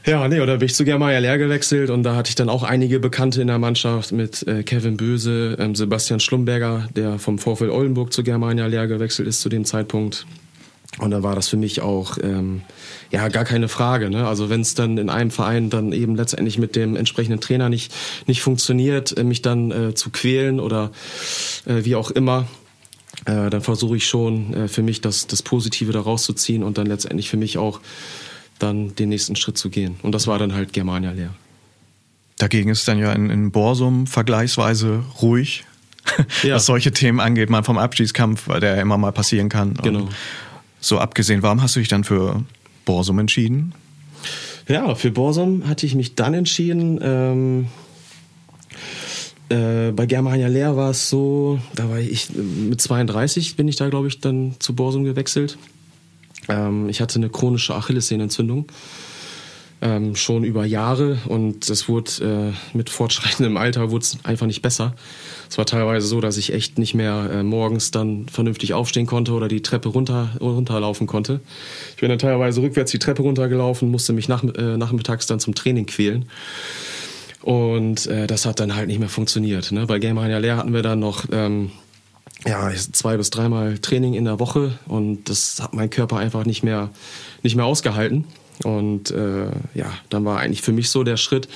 Ja, 0.05 0.27
nee, 0.27 0.39
oder 0.39 0.57
bin 0.57 0.65
ich 0.65 0.73
zu 0.75 0.83
Germania 0.83 1.19
Lehr 1.19 1.37
gewechselt 1.37 1.89
und 1.91 2.01
da 2.03 2.15
hatte 2.15 2.29
ich 2.29 2.35
dann 2.35 2.49
auch 2.49 2.63
einige 2.63 2.99
Bekannte 2.99 3.39
in 3.41 3.47
der 3.47 3.59
Mannschaft 3.59 4.11
mit 4.11 4.47
äh, 4.47 4.63
Kevin 4.63 4.97
Böse, 4.97 5.55
ähm, 5.59 5.75
Sebastian 5.75 6.19
Schlumberger, 6.19 6.87
der 6.95 7.19
vom 7.19 7.37
VfL 7.37 7.69
Oldenburg 7.69 8.11
zu 8.11 8.23
Germania 8.23 8.65
Lehr 8.65 8.87
gewechselt 8.87 9.27
ist 9.27 9.41
zu 9.41 9.49
dem 9.49 9.63
Zeitpunkt. 9.63 10.25
Und 10.99 11.11
da 11.11 11.23
war 11.23 11.35
das 11.35 11.47
für 11.47 11.57
mich 11.57 11.81
auch 11.81 12.17
ähm, 12.21 12.61
ja 13.11 13.27
gar 13.29 13.45
keine 13.45 13.69
Frage. 13.69 14.09
Ne? 14.09 14.27
Also 14.27 14.49
wenn 14.49 14.61
es 14.61 14.75
dann 14.75 14.97
in 14.97 15.09
einem 15.09 15.31
Verein 15.31 15.69
dann 15.69 15.93
eben 15.93 16.15
letztendlich 16.15 16.57
mit 16.57 16.75
dem 16.75 16.95
entsprechenden 16.97 17.39
Trainer 17.39 17.69
nicht 17.69 17.93
nicht 18.27 18.41
funktioniert, 18.41 19.17
äh, 19.17 19.23
mich 19.23 19.41
dann 19.41 19.71
äh, 19.71 19.93
zu 19.95 20.09
quälen 20.09 20.59
oder 20.59 20.91
äh, 21.65 21.85
wie 21.85 21.95
auch 21.95 22.11
immer, 22.11 22.47
äh, 23.25 23.49
dann 23.49 23.61
versuche 23.61 23.95
ich 23.95 24.05
schon 24.07 24.53
äh, 24.53 24.67
für 24.67 24.83
mich 24.83 24.99
das 24.99 25.27
das 25.27 25.41
Positive 25.43 25.93
da 25.93 26.01
rauszuziehen 26.01 26.61
und 26.61 26.77
dann 26.77 26.87
letztendlich 26.87 27.29
für 27.29 27.37
mich 27.37 27.57
auch 27.57 27.79
dann 28.59 28.93
den 28.95 29.09
nächsten 29.09 29.35
Schritt 29.37 29.57
zu 29.57 29.69
gehen. 29.69 29.95
Und 30.03 30.11
das 30.13 30.27
war 30.27 30.37
dann 30.39 30.53
halt 30.53 30.73
Germania 30.73 31.11
leer. 31.11 31.33
Dagegen 32.37 32.69
ist 32.69 32.87
dann 32.87 32.99
ja 32.99 33.13
in, 33.13 33.29
in 33.29 33.51
Borsum 33.51 34.07
vergleichsweise 34.07 35.03
ruhig, 35.21 35.63
Ja. 36.43 36.55
was 36.55 36.65
solche 36.65 36.91
Themen 36.91 37.19
angeht, 37.19 37.49
mal 37.49 37.63
vom 37.63 37.77
Abstiegskampf, 37.77 38.47
weil 38.47 38.59
der 38.59 38.75
ja 38.75 38.81
immer 38.81 38.97
mal 38.97 39.11
passieren 39.11 39.47
kann. 39.49 39.69
Und 39.71 39.83
Genau. 39.83 40.09
So 40.81 40.99
abgesehen, 40.99 41.43
warum 41.43 41.61
hast 41.61 41.75
du 41.75 41.79
dich 41.79 41.89
dann 41.89 42.03
für 42.03 42.43
Borsum 42.85 43.19
entschieden? 43.19 43.73
Ja, 44.67 44.95
für 44.95 45.11
Borsum 45.11 45.67
hatte 45.67 45.85
ich 45.85 45.95
mich 45.95 46.15
dann 46.15 46.33
entschieden. 46.33 46.99
Ähm, 47.01 47.67
äh, 49.49 49.91
bei 49.91 50.05
Germania 50.05 50.47
Lehr 50.47 50.75
war 50.75 50.91
es 50.91 51.09
so, 51.09 51.59
da 51.75 51.89
war 51.89 51.99
ich 51.99 52.29
mit 52.33 52.81
32 52.81 53.55
bin 53.55 53.67
ich 53.67 53.75
da, 53.75 53.89
glaube 53.89 54.07
ich, 54.07 54.19
dann 54.21 54.55
zu 54.59 54.73
Borsum 54.73 55.03
gewechselt. 55.03 55.57
Ähm, 56.47 56.89
ich 56.89 57.01
hatte 57.01 57.19
eine 57.19 57.29
chronische 57.29 57.75
Achillessehnenentzündung. 57.75 58.67
Ähm, 59.83 60.15
schon 60.15 60.43
über 60.43 60.63
Jahre 60.63 61.17
und 61.27 61.67
es 61.67 61.89
wurde 61.89 62.53
äh, 62.53 62.77
mit 62.77 62.91
fortschreitendem 62.91 63.57
Alter 63.57 63.89
wurde 63.89 64.03
es 64.03 64.17
einfach 64.23 64.45
nicht 64.45 64.61
besser. 64.61 64.93
Es 65.49 65.57
war 65.57 65.65
teilweise 65.65 66.05
so, 66.05 66.21
dass 66.21 66.37
ich 66.37 66.53
echt 66.53 66.77
nicht 66.77 66.93
mehr 66.93 67.29
äh, 67.33 67.41
morgens 67.41 67.89
dann 67.89 68.27
vernünftig 68.29 68.75
aufstehen 68.75 69.07
konnte 69.07 69.31
oder 69.31 69.47
die 69.47 69.63
Treppe 69.63 69.89
runter, 69.89 70.29
runterlaufen 70.39 71.07
konnte. 71.07 71.41
Ich 71.95 72.01
bin 72.01 72.09
dann 72.09 72.19
teilweise 72.19 72.61
rückwärts 72.61 72.91
die 72.91 72.99
Treppe 72.99 73.23
runtergelaufen, 73.23 73.89
musste 73.89 74.13
mich 74.13 74.27
nach, 74.27 74.43
äh, 74.43 74.77
nachmittags 74.77 75.25
dann 75.25 75.39
zum 75.39 75.55
Training 75.55 75.87
quälen. 75.87 76.25
Und 77.41 78.05
äh, 78.05 78.27
das 78.27 78.45
hat 78.45 78.59
dann 78.59 78.75
halt 78.75 78.87
nicht 78.87 78.99
mehr 78.99 79.09
funktioniert. 79.09 79.71
Ne? 79.71 79.87
Bei 79.87 79.97
Germania 79.97 80.37
Lehr 80.37 80.57
hatten 80.57 80.73
wir 80.73 80.83
dann 80.83 80.99
noch 80.99 81.25
ähm, 81.31 81.71
ja, 82.45 82.71
zwei 82.91 83.17
bis 83.17 83.29
dreimal 83.29 83.77
Training 83.79 84.13
in 84.13 84.25
der 84.25 84.39
Woche 84.39 84.77
und 84.87 85.29
das 85.29 85.59
hat 85.61 85.73
mein 85.73 85.89
Körper 85.89 86.17
einfach 86.17 86.45
nicht 86.45 86.63
mehr, 86.63 86.89
nicht 87.43 87.55
mehr 87.55 87.65
ausgehalten. 87.65 88.25
Und 88.63 89.11
äh, 89.11 89.47
ja, 89.73 89.91
dann 90.09 90.25
war 90.25 90.39
eigentlich 90.39 90.61
für 90.61 90.71
mich 90.71 90.89
so 90.89 91.03
der 91.03 91.17
Schritt 91.17 91.47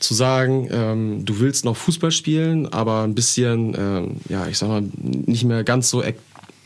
zu 0.00 0.14
sagen, 0.14 0.68
ähm, 0.72 1.24
du 1.24 1.40
willst 1.40 1.64
noch 1.64 1.76
Fußball 1.76 2.10
spielen, 2.10 2.72
aber 2.72 3.02
ein 3.02 3.14
bisschen, 3.14 3.74
ähm, 3.78 4.16
ja, 4.28 4.46
ich 4.48 4.58
sag 4.58 4.68
mal, 4.68 4.82
nicht 5.00 5.44
mehr 5.44 5.64
ganz 5.64 5.90
so 5.90 6.02
ek 6.02 6.18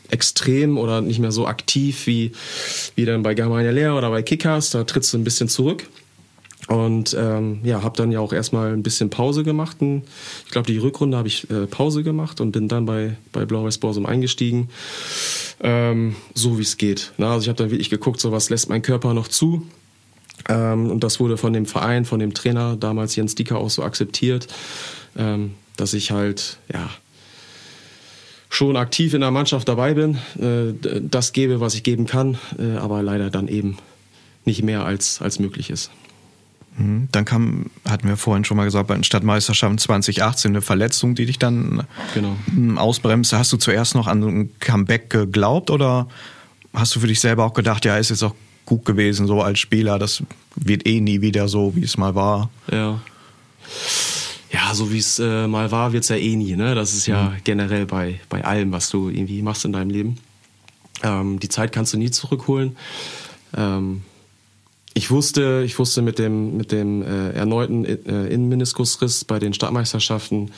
extrem 0.09 0.77
oder 0.77 1.01
nicht 1.01 1.19
mehr 1.19 1.33
so 1.33 1.47
aktiv 1.47 2.07
wie, 2.07 2.31
wie 2.95 3.03
dann 3.03 3.23
bei 3.23 3.33
Germania 3.33 3.71
Lehr 3.71 3.93
oder 3.93 4.09
bei 4.09 4.23
Kickers. 4.23 4.69
Da 4.69 4.85
trittst 4.85 5.13
du 5.13 5.17
ein 5.17 5.25
bisschen 5.25 5.49
zurück. 5.49 5.89
Und 6.67 7.15
ähm, 7.17 7.59
ja, 7.63 7.81
habe 7.81 7.95
dann 7.95 8.11
ja 8.11 8.19
auch 8.19 8.33
erstmal 8.33 8.73
ein 8.73 8.83
bisschen 8.83 9.09
Pause 9.09 9.43
gemacht. 9.43 9.77
Ich 10.45 10.51
glaube, 10.51 10.67
die 10.67 10.77
Rückrunde 10.77 11.17
habe 11.17 11.29
ich 11.29 11.49
äh, 11.49 11.65
Pause 11.65 12.03
gemacht 12.03 12.41
und 12.41 12.51
bin 12.51 12.67
dann 12.67 12.85
bei, 12.85 13.15
bei 13.31 13.45
Blau-Weiß 13.45 13.77
Borsum 13.77 14.05
eingestiegen, 14.05 14.69
ähm, 15.61 16.17
so 16.33 16.57
wie 16.57 16.63
es 16.63 16.77
geht. 16.77 17.13
Na, 17.17 17.31
also 17.31 17.43
ich 17.43 17.49
habe 17.49 17.57
dann 17.57 17.71
wirklich 17.71 17.89
geguckt, 17.89 18.19
so 18.19 18.33
was 18.33 18.49
lässt 18.49 18.67
mein 18.67 18.81
Körper 18.81 19.13
noch 19.13 19.29
zu. 19.29 19.65
Ähm, 20.49 20.91
und 20.91 21.05
das 21.05 21.21
wurde 21.21 21.37
von 21.37 21.53
dem 21.53 21.65
Verein, 21.65 22.03
von 22.03 22.19
dem 22.19 22.33
Trainer, 22.33 22.75
damals 22.75 23.15
Jens 23.15 23.35
Dieker, 23.35 23.57
auch 23.57 23.69
so 23.69 23.83
akzeptiert, 23.83 24.47
ähm, 25.17 25.53
dass 25.77 25.93
ich 25.93 26.11
halt, 26.11 26.57
ja, 26.71 26.89
schon 28.49 28.77
aktiv 28.77 29.13
in 29.13 29.21
der 29.21 29.31
Mannschaft 29.31 29.67
dabei 29.67 29.93
bin, 29.93 30.17
äh, 30.39 30.73
das 31.01 31.33
gebe, 31.33 31.59
was 31.59 31.75
ich 31.75 31.83
geben 31.83 32.05
kann, 32.05 32.37
äh, 32.57 32.77
aber 32.77 33.03
leider 33.03 33.29
dann 33.29 33.47
eben 33.47 33.77
nicht 34.45 34.63
mehr 34.63 34.85
als, 34.85 35.21
als 35.21 35.39
möglich 35.39 35.69
ist. 35.69 35.91
Mhm. 36.77 37.09
Dann 37.11 37.25
kam, 37.25 37.65
hatten 37.87 38.07
wir 38.07 38.17
vorhin 38.17 38.45
schon 38.45 38.57
mal 38.57 38.65
gesagt, 38.65 38.87
bei 38.87 38.93
den 38.93 39.03
Stadtmeisterschaften 39.03 39.77
2018 39.77 40.51
eine 40.51 40.61
Verletzung, 40.61 41.15
die 41.15 41.25
dich 41.25 41.39
dann 41.39 41.85
genau. 42.13 42.35
Hm, 42.45 42.77
ausbremste. 42.77 43.37
Hast 43.37 43.51
du 43.51 43.57
zuerst 43.57 43.95
noch 43.95 44.07
an 44.07 44.23
ein 44.23 44.59
Comeback 44.59 45.09
geglaubt 45.09 45.69
oder 45.71 46.07
hast 46.73 46.95
du 46.95 46.99
für 46.99 47.07
dich 47.07 47.19
selber 47.19 47.45
auch 47.45 47.53
gedacht, 47.53 47.85
ja, 47.85 47.97
ist 47.97 48.09
jetzt 48.09 48.23
auch 48.23 48.35
gut 48.65 48.85
gewesen, 48.85 49.27
so 49.27 49.41
als 49.41 49.59
Spieler, 49.59 49.97
das 49.97 50.21
wird 50.55 50.85
eh 50.85 51.01
nie 51.01 51.21
wieder 51.21 51.47
so, 51.47 51.75
wie 51.75 51.83
es 51.83 51.97
mal 51.97 52.15
war? 52.15 52.49
Ja. 52.71 52.99
Ja, 54.51 54.73
so 54.73 54.91
wie 54.91 54.99
es 54.99 55.19
äh, 55.19 55.47
mal 55.47 55.71
war, 55.71 55.91
wird 55.93 56.03
es 56.03 56.09
ja 56.09 56.15
eh 56.15 56.35
nie. 56.35 56.55
Ne? 56.55 56.73
Das 56.73 56.93
ist 56.93 57.05
ja 57.05 57.29
mhm. 57.29 57.35
generell 57.43 57.85
bei, 57.85 58.19
bei 58.29 58.45
allem, 58.45 58.71
was 58.71 58.89
du 58.89 59.09
irgendwie 59.09 59.41
machst 59.41 59.65
in 59.65 59.73
deinem 59.73 59.89
Leben. 59.89 60.17
Ähm, 61.03 61.39
die 61.39 61.49
Zeit 61.49 61.71
kannst 61.71 61.93
du 61.93 61.97
nie 61.97 62.11
zurückholen. 62.11 62.77
Ähm, 63.55 64.03
ich 64.93 65.11
wusste, 65.11 65.63
ich 65.65 65.77
wusste 65.77 66.01
mit 66.01 66.17
dem, 66.17 66.57
mit 66.57 66.71
dem 66.71 67.03
äh, 67.03 67.31
erneuten 67.31 67.85
äh, 67.85 68.27
Innenmeniskusriss 68.27 69.25
bei 69.25 69.37
den 69.37 69.53
Stadtmeisterschaften, 69.53 70.51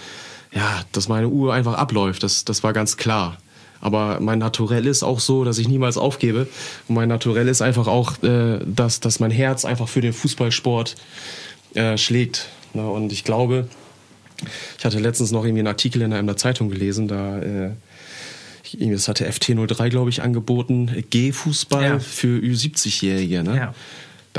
ja, 0.54 0.82
dass 0.92 1.10
meine 1.10 1.28
Uhr 1.28 1.54
einfach 1.54 1.74
abläuft. 1.74 2.24
Das, 2.24 2.46
das 2.46 2.64
war 2.64 2.74
ganz 2.74 2.98
klar. 2.98 3.38
Aber 3.82 4.20
mein 4.20 4.40
Naturell 4.40 4.88
ist 4.88 5.04
auch 5.04 5.20
so, 5.20 5.44
dass 5.44 5.58
ich 5.58 5.68
niemals 5.68 5.98
aufgebe. 5.98 6.48
Und 6.88 6.96
mein 6.96 7.10
Naturell 7.10 7.48
ist 7.48 7.62
einfach 7.62 7.88
auch, 7.88 8.22
äh, 8.24 8.60
dass, 8.66 9.00
dass 9.00 9.20
mein 9.20 9.32
Herz 9.32 9.66
einfach 9.66 9.88
für 9.88 10.02
den 10.02 10.14
Fußballsport 10.14 10.96
äh, 11.76 11.98
schlägt. 11.98 12.48
Na, 12.74 12.88
und 12.88 13.12
ich 13.12 13.24
glaube, 13.24 13.68
ich 14.78 14.86
hatte 14.86 15.00
letztens 15.00 15.32
noch 15.32 15.44
irgendwie 15.44 15.60
einen 15.60 15.68
Artikel 15.68 16.02
in 16.02 16.14
einer 16.14 16.38
Zeitung 16.38 16.70
gelesen, 16.70 17.08
da 17.08 17.40
äh, 17.40 17.72
das 18.80 19.08
hatte 19.08 19.28
FT03, 19.28 19.90
glaube 19.90 20.12
ich, 20.12 20.22
angeboten, 20.22 21.04
G-Fußball 21.10 21.84
ja. 21.84 22.00
für 22.00 22.38
Ü70-Jährige. 22.38 23.44
Ne? 23.44 23.58
Ja 23.58 23.74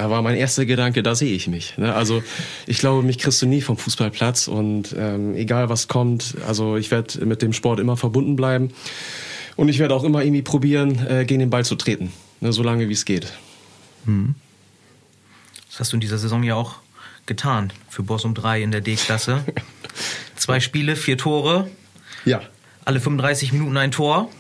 da 0.01 0.09
war 0.09 0.23
mein 0.23 0.35
erster 0.35 0.65
Gedanke, 0.65 1.03
da 1.03 1.15
sehe 1.15 1.35
ich 1.35 1.47
mich. 1.47 1.77
Ne? 1.77 1.95
Also 1.95 2.23
ich 2.67 2.79
glaube, 2.79 3.03
mich 3.03 3.19
kriegst 3.19 3.43
du 3.43 3.47
nie 3.47 3.61
vom 3.61 3.77
Fußballplatz 3.77 4.49
und 4.49 4.95
ähm, 4.97 5.35
egal 5.35 5.69
was 5.69 5.89
kommt, 5.89 6.37
also 6.49 6.77
ich 6.79 6.91
werde 6.91 7.27
mit 7.27 7.43
dem 7.43 7.53
Sport 7.53 7.81
immer 7.81 7.99
verbunden 7.99 8.35
bleiben 8.35 8.73
und 9.57 9.69
ich 9.69 9.79
werde 9.79 9.95
auch 9.95 10.03
immer 10.03 10.25
irgendwie 10.25 10.41
probieren, 10.41 11.07
äh, 11.07 11.27
gegen 11.27 11.41
den 11.41 11.51
Ball 11.51 11.67
zu 11.67 11.75
treten, 11.75 12.15
ne? 12.41 12.51
so 12.51 12.63
lange 12.63 12.89
wie 12.89 12.95
es 12.95 13.05
geht. 13.05 13.31
Hm. 14.07 14.37
Das 15.69 15.81
hast 15.81 15.93
du 15.93 15.97
in 15.97 16.01
dieser 16.01 16.17
Saison 16.17 16.43
ja 16.45 16.55
auch 16.55 16.77
getan 17.27 17.71
für 17.91 18.03
Bossum 18.03 18.33
3 18.33 18.63
in 18.63 18.71
der 18.71 18.81
D-Klasse. 18.81 19.45
Zwei 20.35 20.61
Spiele, 20.61 20.97
vier 20.97 21.19
Tore. 21.19 21.69
Ja. 22.25 22.41
Alle 22.87 23.01
35 23.01 23.53
Minuten 23.53 23.77
ein 23.77 23.91
Tor. 23.91 24.31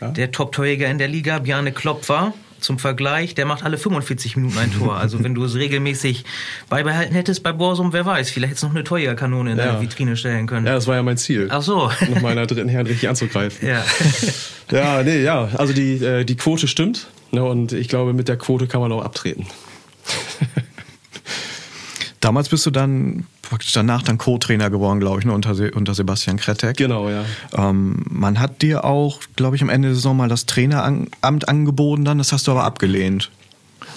Ja. 0.00 0.10
Der 0.10 0.32
Top-Torjäger 0.32 0.90
in 0.90 0.98
der 0.98 1.06
Liga, 1.06 1.38
Bjarne 1.38 1.70
Klopfer, 1.70 2.34
zum 2.64 2.78
Vergleich, 2.78 3.34
der 3.34 3.46
macht 3.46 3.62
alle 3.62 3.78
45 3.78 4.36
Minuten 4.36 4.58
ein 4.58 4.72
Tor. 4.72 4.96
Also 4.96 5.22
wenn 5.22 5.34
du 5.34 5.44
es 5.44 5.54
regelmäßig 5.54 6.24
beibehalten 6.68 7.14
hättest 7.14 7.42
bei 7.42 7.52
Borsum, 7.52 7.92
wer 7.92 8.06
weiß, 8.06 8.30
vielleicht 8.30 8.50
hättest 8.50 8.62
du 8.62 8.68
noch 8.68 8.74
eine 8.74 8.84
Torjägerkanone 8.84 9.52
in 9.52 9.58
ja. 9.58 9.66
deine 9.66 9.80
Vitrine 9.82 10.16
stellen 10.16 10.46
können. 10.46 10.66
Ja, 10.66 10.74
das 10.74 10.86
war 10.86 10.96
ja 10.96 11.02
mein 11.02 11.18
Ziel. 11.18 11.48
Ach 11.50 11.62
so. 11.62 11.90
Nochmal 12.08 12.32
in 12.32 12.38
der 12.38 12.46
dritten 12.46 12.68
Herren 12.68 12.86
richtig 12.86 13.08
anzugreifen. 13.08 13.68
Ja. 13.68 13.84
ja, 14.70 15.02
nee, 15.02 15.22
ja. 15.22 15.50
Also 15.54 15.72
die, 15.72 16.02
äh, 16.02 16.24
die 16.24 16.36
Quote 16.36 16.66
stimmt. 16.66 17.08
Ne, 17.30 17.44
und 17.44 17.72
ich 17.72 17.88
glaube, 17.88 18.12
mit 18.12 18.28
der 18.28 18.38
Quote 18.38 18.66
kann 18.66 18.80
man 18.80 18.92
auch 18.92 19.04
abtreten. 19.04 19.46
Damals 22.20 22.48
bist 22.48 22.64
du 22.64 22.70
dann 22.70 23.26
praktisch 23.50 23.72
danach 23.72 24.02
dann 24.02 24.18
Co-Trainer 24.18 24.70
geworden, 24.70 25.00
glaube 25.00 25.20
ich, 25.20 25.26
ne, 25.26 25.32
unter, 25.32 25.54
unter 25.74 25.94
Sebastian 25.94 26.36
Kretek. 26.36 26.76
Genau, 26.76 27.08
ja. 27.08 27.24
Ähm, 27.56 28.04
man 28.08 28.40
hat 28.40 28.62
dir 28.62 28.84
auch, 28.84 29.20
glaube 29.36 29.56
ich, 29.56 29.62
am 29.62 29.68
Ende 29.68 29.88
der 29.88 29.94
Saison 29.94 30.16
mal 30.16 30.28
das 30.28 30.46
Traineramt 30.46 31.48
angeboten 31.48 32.04
dann, 32.04 32.18
das 32.18 32.32
hast 32.32 32.46
du 32.46 32.52
aber 32.52 32.64
abgelehnt. 32.64 33.30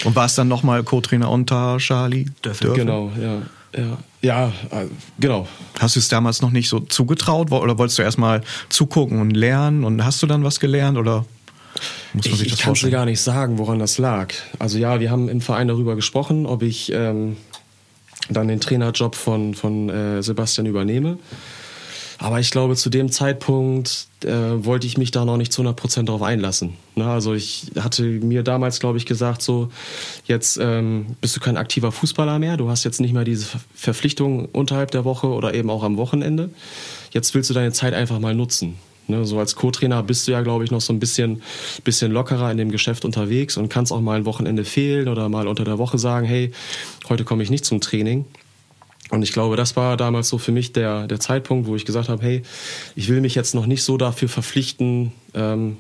Und 0.04 0.16
warst 0.16 0.38
dann 0.38 0.48
nochmal 0.48 0.84
Co-Trainer 0.84 1.30
unter 1.30 1.78
Charlie 1.80 2.26
Dörfel? 2.42 2.74
Genau, 2.74 3.12
ja. 3.20 3.42
Ja, 3.76 3.98
ja 4.22 4.48
äh, 4.72 4.88
genau. 5.20 5.48
Hast 5.80 5.96
du 5.96 6.00
es 6.00 6.08
damals 6.08 6.42
noch 6.42 6.52
nicht 6.52 6.70
so 6.70 6.80
zugetraut 6.80 7.52
oder 7.52 7.78
wolltest 7.78 8.00
du 8.00 8.04
erstmal 8.04 8.42
zugucken 8.70 9.20
und 9.20 9.32
lernen 9.32 9.84
und 9.84 10.04
hast 10.04 10.22
du 10.22 10.28
dann 10.28 10.44
was 10.44 10.60
gelernt 10.60 10.98
oder 10.98 11.26
muss 12.14 12.26
man 12.26 12.34
ich, 12.34 12.40
sich 12.40 12.50
das 12.50 12.60
ich 12.60 12.66
kann 12.66 12.74
dir 12.74 12.90
gar 12.90 13.06
nicht 13.06 13.22
sagen, 13.22 13.58
woran 13.58 13.80
das 13.80 13.98
lag. 13.98 14.34
Also 14.60 14.78
ja, 14.78 15.00
wir 15.00 15.12
haben 15.12 15.30
im 15.30 15.42
Verein 15.42 15.68
darüber 15.68 15.96
gesprochen, 15.96 16.46
ob 16.46 16.64
ich 16.64 16.92
ähm, 16.94 17.38
dann 18.30 18.48
den 18.48 18.60
Trainerjob 18.60 19.16
von, 19.16 19.54
von 19.54 19.90
äh, 19.90 20.24
Sebastian 20.24 20.68
übernehme. 20.68 21.18
Aber 22.20 22.40
ich 22.40 22.50
glaube, 22.50 22.76
zu 22.76 22.90
dem 22.90 23.12
Zeitpunkt 23.12 24.08
äh, 24.24 24.32
wollte 24.32 24.88
ich 24.88 24.98
mich 24.98 25.12
da 25.12 25.24
noch 25.24 25.38
nicht 25.38 25.54
zu 25.54 25.62
100 25.62 25.80
Prozent 25.80 26.10
drauf 26.10 26.24
einlassen. 26.24 26.74
Ne? 26.96 27.06
Also 27.06 27.36
ich 27.36 27.68
hatte 27.80 28.04
mir 28.04 28.42
damals, 28.42 28.80
glaube 28.80 28.98
ich, 28.98 29.06
gesagt, 29.06 29.44
so, 29.44 29.70
jetzt 30.26 30.58
ähm, 30.60 31.16
bist 31.22 31.36
du 31.36 31.40
kein 31.40 31.58
aktiver 31.58 31.92
Fußballer 31.92 32.40
mehr, 32.40 32.58
du 32.58 32.70
hast 32.70 32.84
jetzt 32.84 33.00
nicht 33.02 33.14
mehr 33.14 33.24
diese 33.24 33.46
Verpflichtung 33.76 34.46
unterhalb 34.46 34.90
der 34.92 35.06
Woche 35.06 35.28
oder 35.28 35.54
eben 35.54 35.70
auch 35.70 35.84
am 35.84 35.98
Wochenende. 35.98 36.50
Jetzt 37.12 37.36
willst 37.36 37.52
du 37.52 37.54
deine 37.54 37.72
Zeit 37.72 37.94
einfach 37.94 38.20
mal 38.20 38.34
nutzen. 38.34 38.76
Ne, 39.08 39.26
so 39.26 39.40
als 39.40 39.56
Co-Trainer 39.56 40.04
bist 40.04 40.28
du 40.28 40.34
ja, 40.34 40.42
glaube 40.42 40.66
ich, 40.66 40.72
noch 40.72 40.82
so 40.82 40.92
ein 40.92 41.00
bisschen, 41.00 41.42
bisschen 41.86 42.12
lockerer 42.12 42.52
in 42.52 42.58
dem 42.58 42.72
Geschäft 42.72 43.06
unterwegs 43.06 43.56
und 43.56 43.70
kannst 43.70 43.94
auch 43.94 44.02
mal 44.02 44.18
ein 44.18 44.26
Wochenende 44.26 44.66
fehlen 44.66 45.08
oder 45.08 45.30
mal 45.30 45.48
unter 45.48 45.64
der 45.64 45.78
Woche 45.78 45.98
sagen, 45.98 46.26
hey, 46.26 46.52
heute 47.08 47.24
komme 47.24 47.42
ich 47.42 47.50
nicht 47.50 47.64
zum 47.64 47.80
Training. 47.80 48.26
Und 49.10 49.24
ich 49.24 49.32
glaube, 49.32 49.56
das 49.56 49.78
war 49.78 49.96
damals 49.96 50.28
so 50.28 50.38
für 50.38 50.52
mich 50.52 50.74
der, 50.74 51.08
der 51.08 51.20
Zeitpunkt, 51.20 51.68
wo 51.68 51.76
ich 51.78 51.86
gesagt 51.86 52.10
habe, 52.10 52.22
hey, 52.22 52.42
ich 52.96 53.08
will 53.08 53.22
mich 53.22 53.36
jetzt 53.36 53.56
noch 53.56 53.66
nicht 53.66 53.84
so 53.84 53.98
dafür 53.98 54.28
verpflichten, 54.28 55.14
ähm, 55.34 55.78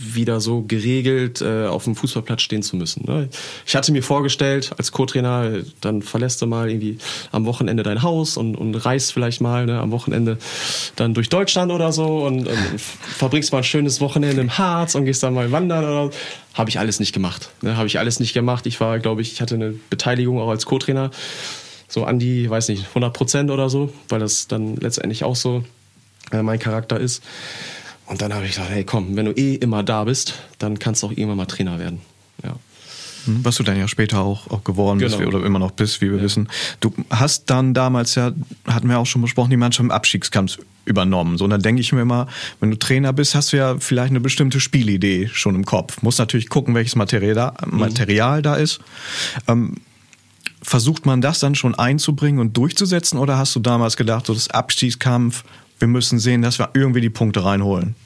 wieder 0.00 0.40
so 0.40 0.62
geregelt 0.62 1.42
äh, 1.42 1.66
auf 1.66 1.84
dem 1.84 1.94
Fußballplatz 1.94 2.42
stehen 2.42 2.62
zu 2.62 2.76
müssen. 2.76 3.04
Ne? 3.06 3.28
Ich 3.66 3.76
hatte 3.76 3.92
mir 3.92 4.02
vorgestellt, 4.02 4.70
als 4.78 4.92
Co-Trainer, 4.92 5.60
dann 5.80 6.00
verlässt 6.00 6.40
du 6.40 6.46
mal 6.46 6.70
irgendwie 6.70 6.98
am 7.32 7.44
Wochenende 7.44 7.82
dein 7.82 8.02
Haus 8.02 8.38
und, 8.38 8.56
und 8.56 8.74
reist 8.74 9.12
vielleicht 9.12 9.40
mal 9.40 9.66
ne, 9.66 9.78
am 9.78 9.90
Wochenende 9.90 10.38
dann 10.96 11.12
durch 11.12 11.28
Deutschland 11.28 11.70
oder 11.70 11.92
so 11.92 12.24
und, 12.24 12.48
und 12.48 12.80
verbringst 12.80 13.52
mal 13.52 13.58
ein 13.58 13.64
schönes 13.64 14.00
Wochenende 14.00 14.40
im 14.40 14.56
Harz 14.56 14.94
und 14.94 15.04
gehst 15.04 15.22
dann 15.22 15.34
mal 15.34 15.52
wandern 15.52 15.84
oder 15.84 16.10
habe 16.54 16.70
ich 16.70 16.78
alles 16.78 16.98
nicht 16.98 17.12
gemacht. 17.12 17.50
Ne? 17.60 17.76
Habe 17.76 17.86
ich 17.86 17.98
alles 17.98 18.20
nicht 18.20 18.32
gemacht. 18.32 18.66
Ich 18.66 18.80
war, 18.80 18.98
glaube 19.00 19.20
ich, 19.20 19.32
ich 19.32 19.40
hatte 19.42 19.54
eine 19.54 19.74
Beteiligung 19.90 20.40
auch 20.40 20.48
als 20.48 20.64
Co-Trainer 20.64 21.10
so 21.88 22.04
an 22.04 22.18
die, 22.18 22.48
weiß 22.48 22.68
nicht, 22.68 22.86
100 22.88 23.12
Prozent 23.12 23.50
oder 23.50 23.68
so, 23.68 23.92
weil 24.08 24.20
das 24.20 24.46
dann 24.48 24.76
letztendlich 24.76 25.24
auch 25.24 25.36
so 25.36 25.64
äh, 26.32 26.42
mein 26.42 26.58
Charakter 26.58 26.98
ist. 26.98 27.22
Und 28.10 28.20
dann 28.20 28.34
habe 28.34 28.44
ich 28.44 28.50
gesagt, 28.50 28.70
hey 28.70 28.82
komm, 28.82 29.14
wenn 29.14 29.26
du 29.26 29.32
eh 29.32 29.54
immer 29.54 29.84
da 29.84 30.02
bist, 30.02 30.34
dann 30.58 30.80
kannst 30.80 31.02
du 31.02 31.06
auch 31.06 31.10
irgendwann 31.12 31.36
mal 31.36 31.46
Trainer 31.46 31.78
werden. 31.78 32.00
Ja. 32.42 32.56
Hm, 33.26 33.44
was 33.44 33.54
du 33.54 33.62
dann 33.62 33.78
ja 33.78 33.86
später 33.86 34.18
auch, 34.18 34.50
auch 34.50 34.64
geworden 34.64 34.98
genau. 34.98 35.16
bist 35.16 35.28
oder 35.28 35.46
immer 35.46 35.60
noch 35.60 35.70
bist, 35.70 36.00
wie 36.00 36.10
wir 36.10 36.16
ja. 36.16 36.24
wissen. 36.24 36.48
Du 36.80 36.92
hast 37.08 37.48
dann 37.50 37.72
damals 37.72 38.16
ja, 38.16 38.32
hatten 38.66 38.88
wir 38.88 38.98
auch 38.98 39.06
schon 39.06 39.22
besprochen, 39.22 39.50
die 39.50 39.56
Mannschaft 39.56 39.84
im 39.84 39.92
Abstiegskampf 39.92 40.58
übernommen. 40.86 41.38
So, 41.38 41.44
und 41.44 41.50
dann 41.50 41.62
denke 41.62 41.82
ich 41.82 41.92
mir 41.92 42.00
immer, 42.00 42.26
wenn 42.58 42.72
du 42.72 42.78
Trainer 42.78 43.12
bist, 43.12 43.36
hast 43.36 43.52
du 43.52 43.58
ja 43.58 43.76
vielleicht 43.78 44.10
eine 44.10 44.20
bestimmte 44.20 44.58
Spielidee 44.58 45.30
schon 45.32 45.54
im 45.54 45.64
Kopf. 45.64 46.02
Muss 46.02 46.18
natürlich 46.18 46.48
gucken, 46.48 46.74
welches 46.74 46.96
Material 46.96 47.34
da, 47.34 47.54
mhm. 47.64 47.78
Material 47.78 48.42
da 48.42 48.56
ist. 48.56 48.80
Ähm, 49.46 49.76
versucht 50.62 51.06
man 51.06 51.20
das 51.20 51.38
dann 51.38 51.54
schon 51.54 51.76
einzubringen 51.76 52.40
und 52.40 52.56
durchzusetzen 52.56 53.18
oder 53.18 53.38
hast 53.38 53.54
du 53.54 53.60
damals 53.60 53.96
gedacht, 53.96 54.26
so 54.26 54.34
das 54.34 54.50
Abstiegskampf, 54.50 55.44
wir 55.80 55.88
müssen 55.88 56.18
sehen, 56.18 56.42
dass 56.42 56.58
wir 56.58 56.70
irgendwie 56.74 57.00
die 57.00 57.10
Punkte 57.10 57.44
reinholen. 57.44 57.96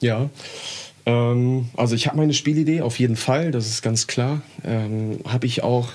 Ja, 0.00 0.30
ähm, 1.06 1.68
also 1.76 1.94
ich 1.94 2.06
habe 2.06 2.18
meine 2.18 2.34
Spielidee 2.34 2.82
auf 2.82 2.98
jeden 2.98 3.16
Fall, 3.16 3.50
das 3.50 3.66
ist 3.66 3.82
ganz 3.82 4.06
klar. 4.06 4.42
Ähm, 4.64 5.20
habe 5.26 5.46
ich 5.46 5.62
auch 5.62 5.88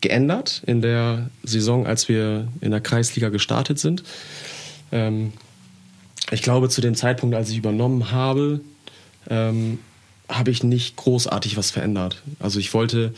geändert 0.00 0.62
in 0.66 0.80
der 0.80 1.28
Saison, 1.42 1.86
als 1.86 2.08
wir 2.08 2.48
in 2.60 2.70
der 2.70 2.80
Kreisliga 2.80 3.28
gestartet 3.28 3.78
sind. 3.78 4.04
Ähm, 4.92 5.32
ich 6.30 6.42
glaube, 6.42 6.68
zu 6.68 6.80
dem 6.80 6.94
Zeitpunkt, 6.94 7.34
als 7.34 7.50
ich 7.50 7.58
übernommen 7.58 8.12
habe, 8.12 8.60
ähm, 9.28 9.80
habe 10.28 10.50
ich 10.50 10.62
nicht 10.62 10.96
großartig 10.96 11.56
was 11.56 11.70
verändert. 11.70 12.22
Also 12.38 12.58
ich 12.60 12.74
wollte, 12.74 13.14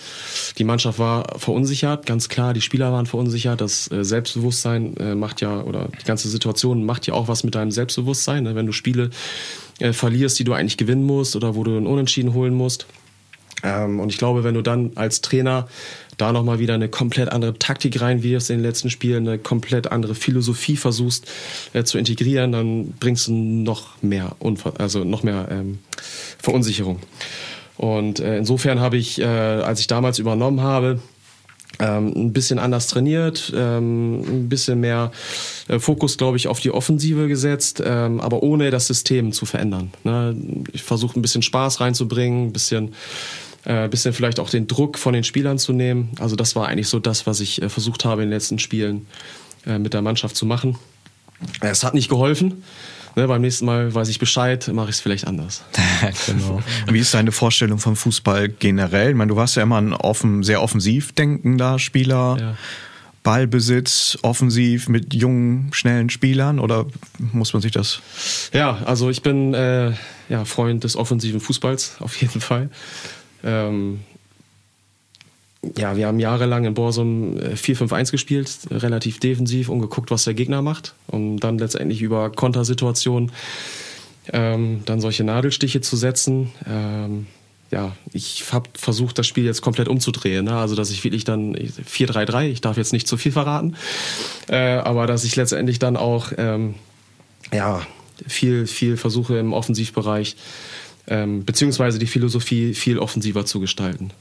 die 0.59 0.65
Mannschaft 0.65 0.99
war 0.99 1.39
verunsichert, 1.39 2.07
ganz 2.07 2.29
klar, 2.29 2.55
die 2.55 2.61
Spieler 2.61 2.93
waren 2.93 3.07
verunsichert, 3.07 3.61
das 3.61 3.91
äh, 3.91 4.05
Selbstbewusstsein 4.05 4.97
äh, 4.97 5.15
macht 5.15 5.41
ja, 5.41 5.63
oder 5.63 5.89
die 6.01 6.05
ganze 6.05 6.29
Situation 6.29 6.85
macht 6.85 7.07
ja 7.07 7.15
auch 7.15 7.27
was 7.27 7.43
mit 7.43 7.55
deinem 7.55 7.73
Selbstbewusstsein, 7.73 8.45
ne? 8.45 8.55
wenn 8.55 8.67
du 8.67 8.73
Spiele 8.73 9.11
äh, 9.81 9.93
verlierst, 9.93 10.39
die 10.39 10.45
du 10.45 10.53
eigentlich 10.53 10.77
gewinnen 10.77 11.05
musst 11.05 11.35
oder 11.35 11.57
wo 11.57 11.65
du 11.65 11.77
einen 11.77 11.87
Unentschieden 11.87 12.33
holen 12.33 12.55
musst. 12.55 12.87
Ähm, 13.63 14.01
und 14.01 14.11
ich 14.11 14.19
glaube, 14.19 14.45
wenn 14.45 14.55
du 14.55 14.63
dann 14.63 14.93
als 14.95 15.21
Trainer 15.21 15.69
da 16.21 16.33
nochmal 16.33 16.59
wieder 16.59 16.75
eine 16.75 16.89
komplett 16.89 17.31
andere 17.31 17.59
Taktik 17.59 18.01
reinwirfst 18.01 18.51
in 18.51 18.59
den 18.59 18.65
letzten 18.65 18.91
Spielen, 18.91 19.27
eine 19.27 19.39
komplett 19.39 19.91
andere 19.91 20.15
Philosophie 20.15 20.77
versuchst 20.77 21.31
äh, 21.73 21.85
zu 21.85 21.99
integrieren, 21.99 22.53
dann 22.53 22.93
bringst 23.01 23.29
du 23.29 23.33
noch 23.33 24.01
mehr, 24.03 24.37
Unver 24.39 24.75
also 24.79 25.05
noch 25.05 25.23
mehr 25.23 25.49
ähm, 25.51 25.79
Verunsicherung. 26.39 27.01
Und 27.77 28.21
äh, 28.21 28.39
insofern 28.39 28.81
habe 28.81 28.99
ich, 28.99 29.21
äh, 29.21 29.25
als 29.25 29.81
ich 29.81 29.87
damals 29.87 30.19
übernommen 30.19 30.61
habe, 30.61 31.01
ähm, 31.79 32.13
ein 32.15 32.33
bisschen 32.33 32.59
anders 32.59 32.89
trainiert, 32.89 33.53
ähm, 33.57 34.21
ein 34.21 34.49
bisschen 34.49 34.81
mehr 34.81 35.13
äh, 35.69 35.79
Fokus, 35.79 36.19
glaube 36.19 36.37
ich, 36.37 36.47
auf 36.47 36.61
die 36.61 36.71
Offensive 36.71 37.27
gesetzt, 37.29 37.83
ähm, 37.85 38.21
aber 38.21 38.43
ohne 38.43 38.71
das 38.71 38.87
System 38.87 39.33
zu 39.33 39.47
verändern. 39.47 39.93
Ne? 40.05 40.37
Ich 40.73 40.83
versuche 40.83 41.19
ein 41.19 41.23
bisschen 41.23 41.43
Spaß 41.43 41.81
reinzubringen, 41.81 42.49
ein 42.49 42.53
bisschen 42.53 42.95
äh, 43.65 43.89
bisschen 43.89 44.13
vielleicht 44.13 44.41
auch 44.41 44.51
den 44.51 44.67
Druck 44.67 44.99
von 44.99 45.13
den 45.13 45.25
Spielern 45.25 45.59
zu 45.59 45.73
nehmen. 45.73 46.11
Also 46.19 46.37
das 46.37 46.57
war 46.57 46.69
eigentlich 46.69 46.89
so 46.89 46.99
das, 46.99 47.27
was 47.27 47.41
ich 47.41 47.61
äh, 47.61 47.69
versucht 47.69 48.05
habe 48.05 48.23
in 48.23 48.29
den 48.29 48.35
letzten 48.35 48.59
Spielen 48.59 49.07
äh, 49.67 49.79
mit 49.79 49.95
der 49.95 50.03
Mannschaft 50.03 50.37
zu 50.37 50.47
machen. 50.47 50.79
Es 51.61 51.85
hat 51.85 51.95
nicht 51.95 52.09
geholfen. 52.09 52.63
Ne, 53.17 53.27
beim 53.27 53.41
nächsten 53.41 53.65
Mal 53.67 53.93
weiß 53.93 54.09
ich 54.09 54.21
Bescheid, 54.21 54.69
mache 54.73 54.91
ich 54.91 54.97
es 54.97 55.01
vielleicht 55.01 55.27
anders. 55.27 55.65
genau. 56.27 56.63
Wie 56.87 57.01
ist 57.01 57.13
deine 57.13 57.33
Vorstellung 57.33 57.79
vom 57.79 57.97
Fußball 57.97 58.49
generell? 58.49 59.11
Ich 59.11 59.17
meine, 59.17 59.31
du 59.31 59.37
warst 59.37 59.57
ja 59.57 59.65
immer 59.65 59.81
ein 59.81 59.93
offen, 59.93 60.45
sehr 60.45 60.63
offensiv 60.63 61.13
denkender 61.13 61.79
Spieler. 61.79 62.37
Ja. 62.39 62.57
Ballbesitz, 63.23 64.17
offensiv 64.23 64.89
mit 64.89 65.13
jungen, 65.13 65.71
schnellen 65.73 66.09
Spielern 66.09 66.59
oder 66.59 66.87
muss 67.19 67.53
man 67.53 67.61
sich 67.61 67.73
das? 67.73 68.01
Ja, 68.55 68.79
also 68.87 69.11
ich 69.11 69.23
bin 69.23 69.53
äh, 69.53 69.93
ja, 70.31 70.45
Freund 70.47 70.85
des 70.85 70.97
offensiven 70.97 71.41
Fußballs 71.41 71.97
auf 71.99 72.17
jeden 72.17 72.41
Fall. 72.41 72.71
Ähm, 73.45 74.01
ja, 75.77 75.97
wir 75.97 76.07
haben 76.07 76.19
jahrelang 76.19 76.65
in 76.65 76.75
Borsum 76.75 77.37
4-5-1 77.37 78.09
äh, 78.09 78.11
gespielt, 78.13 78.51
relativ 78.71 79.21
defensiv 79.21 79.69
und 79.69 79.81
geguckt, 79.81 80.11
was 80.11 80.25
der 80.25 80.35
Gegner 80.35 80.63
macht, 80.63 80.95
um 81.07 81.39
dann 81.39 81.59
letztendlich 81.59 82.01
über 82.01 82.31
Kontersituationen 82.31 83.31
ähm, 84.33 84.83
dann 84.87 85.01
solche 85.01 85.25
Nadelstiche 85.25 85.83
zu 85.83 85.97
setzen. 85.97 86.53
Ähm, 86.67 87.27
ja, 87.71 87.95
ich 88.13 88.45
habe 88.53 88.71
versucht, 88.75 89.19
das 89.19 89.27
Spiel 89.27 89.45
jetzt 89.45 89.61
komplett 89.61 89.89
umzudrehen. 89.89 90.47
Ne? 90.47 90.57
Also, 90.57 90.75
dass 90.75 90.91
ich 90.91 91.05
wirklich 91.05 91.25
dann 91.25 91.55
4-3-3, 91.55 92.49
ich 92.49 92.61
darf 92.61 92.77
jetzt 92.77 92.93
nicht 92.93 93.07
zu 93.07 93.17
viel 93.17 93.33
verraten, 93.33 93.77
äh, 94.49 94.57
aber 94.57 95.07
dass 95.07 95.25
ich 95.25 95.37
letztendlich 95.37 95.79
dann 95.79 95.97
auch 95.97 96.33
ähm, 96.37 96.75
ja, 97.53 97.87
viel, 98.27 98.67
viel 98.67 98.97
versuche 98.97 99.39
im 99.39 99.53
Offensivbereich 99.53 100.37
ähm, 101.07 101.45
beziehungsweise 101.45 101.99
die 101.99 102.07
Philosophie 102.07 102.75
viel 102.75 102.99
offensiver 102.99 103.45
zu 103.47 103.61
gestalten. 103.61 104.13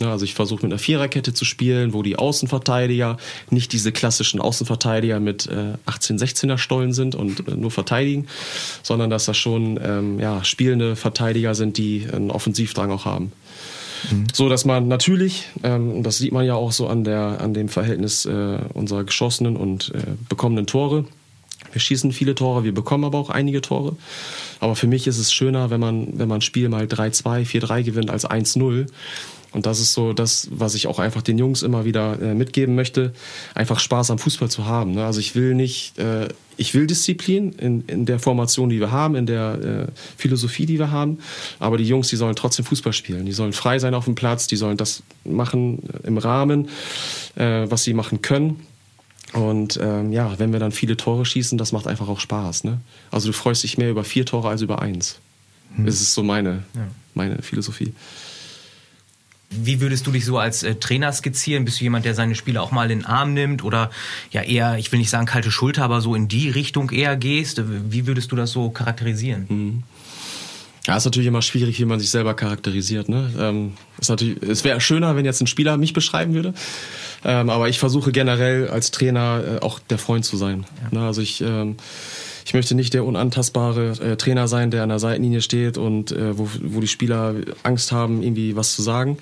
Ja, 0.00 0.10
also 0.10 0.24
ich 0.24 0.34
versuche 0.34 0.62
mit 0.62 0.72
einer 0.72 0.78
Viererkette 0.78 1.34
zu 1.34 1.44
spielen, 1.44 1.92
wo 1.92 2.02
die 2.02 2.16
Außenverteidiger 2.16 3.18
nicht 3.50 3.72
diese 3.72 3.92
klassischen 3.92 4.40
Außenverteidiger 4.40 5.20
mit 5.20 5.46
äh, 5.46 5.74
18, 5.86 6.18
16er 6.18 6.58
Stollen 6.58 6.92
sind 6.92 7.14
und 7.14 7.46
äh, 7.46 7.54
nur 7.54 7.70
verteidigen, 7.70 8.26
sondern 8.82 9.10
dass 9.10 9.26
das 9.26 9.36
schon 9.36 9.78
ähm, 9.82 10.18
ja, 10.18 10.42
spielende 10.44 10.96
Verteidiger 10.96 11.54
sind, 11.54 11.76
die 11.76 12.06
einen 12.10 12.30
Offensivdrang 12.30 12.90
auch 12.90 13.04
haben. 13.04 13.32
Mhm. 14.10 14.24
So 14.32 14.48
dass 14.48 14.64
man 14.64 14.88
natürlich, 14.88 15.48
ähm, 15.62 16.02
das 16.02 16.18
sieht 16.18 16.32
man 16.32 16.46
ja 16.46 16.54
auch 16.54 16.72
so 16.72 16.88
an, 16.88 17.04
der, 17.04 17.40
an 17.40 17.54
dem 17.54 17.68
Verhältnis 17.68 18.24
äh, 18.24 18.58
unserer 18.72 19.04
geschossenen 19.04 19.56
und 19.56 19.92
äh, 19.94 20.16
bekommenen 20.28 20.66
Tore, 20.66 21.04
wir 21.70 21.80
schießen 21.80 22.12
viele 22.12 22.34
Tore, 22.34 22.64
wir 22.64 22.74
bekommen 22.74 23.04
aber 23.04 23.18
auch 23.18 23.30
einige 23.30 23.60
Tore. 23.60 23.96
Aber 24.62 24.76
für 24.76 24.86
mich 24.86 25.08
ist 25.08 25.18
es 25.18 25.32
schöner, 25.32 25.70
wenn 25.70 25.80
man, 25.80 26.20
wenn 26.20 26.28
man 26.28 26.38
ein 26.38 26.40
Spiel 26.40 26.68
mal 26.68 26.84
3-2, 26.84 27.44
4-3 27.44 27.82
gewinnt 27.82 28.10
als 28.10 28.24
1-0. 28.24 28.86
Und 29.50 29.66
das 29.66 29.80
ist 29.80 29.92
so 29.92 30.12
das, 30.12 30.46
was 30.52 30.76
ich 30.76 30.86
auch 30.86 31.00
einfach 31.00 31.20
den 31.20 31.36
Jungs 31.36 31.62
immer 31.62 31.84
wieder 31.84 32.22
äh, 32.22 32.32
mitgeben 32.32 32.76
möchte, 32.76 33.12
einfach 33.56 33.80
Spaß 33.80 34.12
am 34.12 34.20
Fußball 34.20 34.48
zu 34.48 34.64
haben. 34.64 34.92
Ne? 34.92 35.04
Also 35.04 35.18
ich 35.18 35.34
will 35.34 35.56
nicht, 35.56 35.98
äh, 35.98 36.28
ich 36.56 36.74
will 36.74 36.86
Disziplin 36.86 37.50
in, 37.54 37.82
in 37.88 38.06
der 38.06 38.20
Formation, 38.20 38.68
die 38.68 38.78
wir 38.78 38.92
haben, 38.92 39.16
in 39.16 39.26
der 39.26 39.88
äh, 39.88 39.92
Philosophie, 40.16 40.64
die 40.64 40.78
wir 40.78 40.92
haben. 40.92 41.18
Aber 41.58 41.76
die 41.76 41.84
Jungs, 41.84 42.06
die 42.06 42.16
sollen 42.16 42.36
trotzdem 42.36 42.64
Fußball 42.64 42.92
spielen. 42.92 43.26
Die 43.26 43.32
sollen 43.32 43.52
frei 43.52 43.80
sein 43.80 43.94
auf 43.94 44.04
dem 44.04 44.14
Platz, 44.14 44.46
die 44.46 44.56
sollen 44.56 44.76
das 44.76 45.02
machen 45.24 45.80
im 46.04 46.18
Rahmen, 46.18 46.68
äh, 47.34 47.66
was 47.68 47.82
sie 47.82 47.94
machen 47.94 48.22
können. 48.22 48.60
Und 49.32 49.78
ähm, 49.80 50.12
ja, 50.12 50.38
wenn 50.38 50.52
wir 50.52 50.60
dann 50.60 50.72
viele 50.72 50.96
Tore 50.96 51.24
schießen, 51.24 51.56
das 51.56 51.72
macht 51.72 51.86
einfach 51.86 52.08
auch 52.08 52.20
Spaß. 52.20 52.64
Ne? 52.64 52.80
Also 53.10 53.28
du 53.28 53.32
freust 53.32 53.62
dich 53.62 53.78
mehr 53.78 53.90
über 53.90 54.04
vier 54.04 54.26
Tore 54.26 54.48
als 54.48 54.60
über 54.62 54.82
eins. 54.82 55.18
Hm. 55.76 55.86
Das 55.86 56.00
ist 56.00 56.14
so 56.14 56.22
meine, 56.22 56.64
ja. 56.74 56.88
meine 57.14 57.40
Philosophie. 57.40 57.94
Wie 59.54 59.80
würdest 59.80 60.06
du 60.06 60.12
dich 60.12 60.24
so 60.24 60.38
als 60.38 60.62
äh, 60.62 60.74
Trainer 60.76 61.12
skizzieren? 61.12 61.64
Bist 61.64 61.80
du 61.80 61.84
jemand, 61.84 62.04
der 62.04 62.14
seine 62.14 62.34
Spieler 62.34 62.62
auch 62.62 62.72
mal 62.72 62.90
in 62.90 63.00
den 63.00 63.06
Arm 63.06 63.34
nimmt 63.34 63.64
oder 63.64 63.90
ja 64.30 64.42
eher, 64.42 64.78
ich 64.78 64.90
will 64.92 64.98
nicht 64.98 65.10
sagen 65.10 65.26
kalte 65.26 65.50
Schulter, 65.50 65.84
aber 65.84 66.00
so 66.00 66.14
in 66.14 66.28
die 66.28 66.48
Richtung 66.48 66.90
eher 66.90 67.16
gehst? 67.16 67.62
Wie 67.90 68.06
würdest 68.06 68.32
du 68.32 68.36
das 68.36 68.52
so 68.52 68.70
charakterisieren? 68.70 69.46
Mhm. 69.48 69.82
Ja, 70.86 70.96
ist 70.96 71.04
natürlich 71.04 71.28
immer 71.28 71.42
schwierig, 71.42 71.78
wie 71.78 71.84
man 71.84 72.00
sich 72.00 72.10
selber 72.10 72.34
charakterisiert. 72.34 73.08
Ne? 73.08 73.30
Ähm, 73.38 73.72
ist 74.00 74.08
natürlich, 74.10 74.42
es 74.42 74.64
wäre 74.64 74.80
schöner, 74.80 75.14
wenn 75.14 75.24
jetzt 75.24 75.40
ein 75.40 75.46
Spieler 75.46 75.76
mich 75.76 75.92
beschreiben 75.92 76.34
würde. 76.34 76.54
Ähm, 77.24 77.50
aber 77.50 77.68
ich 77.68 77.78
versuche 77.78 78.10
generell 78.10 78.68
als 78.68 78.90
Trainer 78.90 79.42
äh, 79.44 79.64
auch 79.64 79.78
der 79.78 79.98
Freund 79.98 80.24
zu 80.24 80.36
sein. 80.36 80.66
Ja. 80.82 80.98
Ne? 80.98 81.06
Also 81.06 81.20
ich, 81.20 81.40
ähm, 81.40 81.76
ich 82.44 82.52
möchte 82.52 82.74
nicht 82.74 82.94
der 82.94 83.04
unantastbare 83.04 83.92
äh, 84.00 84.16
Trainer 84.16 84.48
sein, 84.48 84.72
der 84.72 84.82
an 84.82 84.88
der 84.88 84.98
Seitenlinie 84.98 85.40
steht 85.40 85.78
und 85.78 86.10
äh, 86.10 86.36
wo, 86.36 86.48
wo 86.60 86.80
die 86.80 86.88
Spieler 86.88 87.36
Angst 87.62 87.92
haben, 87.92 88.22
irgendwie 88.22 88.56
was 88.56 88.74
zu 88.74 88.82
sagen. 88.82 89.18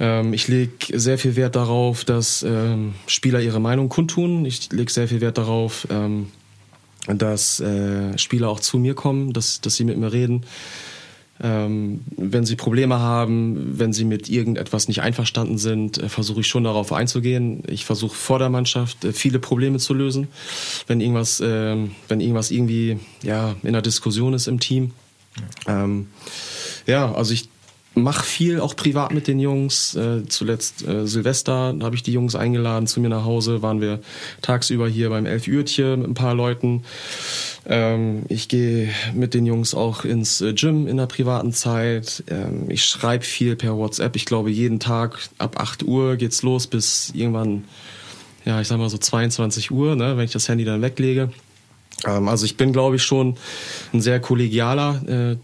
Ähm, 0.00 0.32
ich 0.32 0.48
lege 0.48 0.98
sehr 0.98 1.18
viel 1.18 1.36
Wert 1.36 1.56
darauf, 1.56 2.04
dass 2.04 2.42
ähm, 2.42 2.94
Spieler 3.06 3.40
ihre 3.40 3.60
Meinung 3.60 3.88
kundtun. 3.88 4.44
Ich 4.44 4.70
lege 4.70 4.92
sehr 4.92 5.08
viel 5.08 5.20
Wert 5.20 5.38
darauf, 5.38 5.86
ähm, 5.90 6.28
dass 7.16 7.60
äh, 7.60 8.16
Spieler 8.18 8.48
auch 8.48 8.60
zu 8.60 8.78
mir 8.78 8.94
kommen, 8.94 9.32
dass, 9.32 9.60
dass 9.60 9.76
sie 9.76 9.84
mit 9.84 9.96
mir 9.96 10.12
reden. 10.12 10.44
Ähm, 11.40 12.00
wenn 12.16 12.44
sie 12.44 12.56
Probleme 12.56 12.98
haben, 12.98 13.78
wenn 13.78 13.92
sie 13.92 14.04
mit 14.04 14.28
irgendetwas 14.28 14.88
nicht 14.88 15.02
einverstanden 15.02 15.56
sind, 15.56 15.98
äh, 15.98 16.08
versuche 16.08 16.40
ich 16.40 16.48
schon 16.48 16.64
darauf 16.64 16.92
einzugehen. 16.92 17.62
Ich 17.68 17.84
versuche 17.84 18.16
vor 18.16 18.40
der 18.40 18.48
Mannschaft 18.48 19.04
äh, 19.04 19.12
viele 19.12 19.38
Probleme 19.38 19.78
zu 19.78 19.94
lösen, 19.94 20.26
wenn 20.88 21.00
irgendwas, 21.00 21.40
äh, 21.40 21.76
wenn 22.08 22.20
irgendwas 22.20 22.50
irgendwie 22.50 22.98
ja 23.22 23.54
in 23.62 23.72
der 23.72 23.82
Diskussion 23.82 24.34
ist 24.34 24.48
im 24.48 24.58
Team. 24.58 24.90
Ja, 25.66 25.84
ähm, 25.84 26.08
ja 26.86 27.12
also 27.14 27.32
ich 27.32 27.48
mache 28.02 28.24
viel 28.24 28.60
auch 28.60 28.76
privat 28.76 29.12
mit 29.12 29.26
den 29.26 29.38
Jungs. 29.40 29.94
Äh, 29.94 30.26
zuletzt 30.28 30.86
äh, 30.86 31.06
Silvester 31.06 31.74
habe 31.80 31.94
ich 31.94 32.02
die 32.02 32.12
Jungs 32.12 32.34
eingeladen 32.34 32.86
zu 32.86 33.00
mir 33.00 33.08
nach 33.08 33.24
Hause. 33.24 33.62
Waren 33.62 33.80
wir 33.80 34.00
tagsüber 34.42 34.88
hier 34.88 35.10
beim 35.10 35.26
Elf 35.26 35.46
Uhrtje 35.46 35.96
mit 35.96 36.08
ein 36.08 36.14
paar 36.14 36.34
Leuten. 36.34 36.82
Ähm, 37.66 38.22
ich 38.28 38.48
gehe 38.48 38.88
mit 39.14 39.34
den 39.34 39.46
Jungs 39.46 39.74
auch 39.74 40.04
ins 40.04 40.40
äh, 40.40 40.54
Gym 40.54 40.86
in 40.86 40.96
der 40.96 41.06
privaten 41.06 41.52
Zeit. 41.52 42.24
Ähm, 42.28 42.70
ich 42.70 42.84
schreibe 42.84 43.24
viel 43.24 43.56
per 43.56 43.76
WhatsApp. 43.76 44.16
Ich 44.16 44.24
glaube, 44.24 44.50
jeden 44.50 44.80
Tag 44.80 45.18
ab 45.38 45.60
8 45.60 45.82
Uhr 45.82 46.16
geht's 46.16 46.42
los 46.42 46.66
bis 46.66 47.10
irgendwann, 47.14 47.64
ja, 48.44 48.60
ich 48.60 48.68
sag 48.68 48.78
mal 48.78 48.88
so 48.88 48.98
22 48.98 49.70
Uhr, 49.70 49.96
ne, 49.96 50.16
wenn 50.16 50.24
ich 50.24 50.32
das 50.32 50.48
Handy 50.48 50.64
dann 50.64 50.80
weglege. 50.80 51.30
Ähm, 52.06 52.28
also 52.28 52.44
ich 52.44 52.56
bin, 52.56 52.72
glaube 52.72 52.96
ich, 52.96 53.02
schon 53.02 53.36
ein 53.92 54.00
sehr 54.00 54.20
kollegialer 54.20 55.02
äh, 55.06 55.36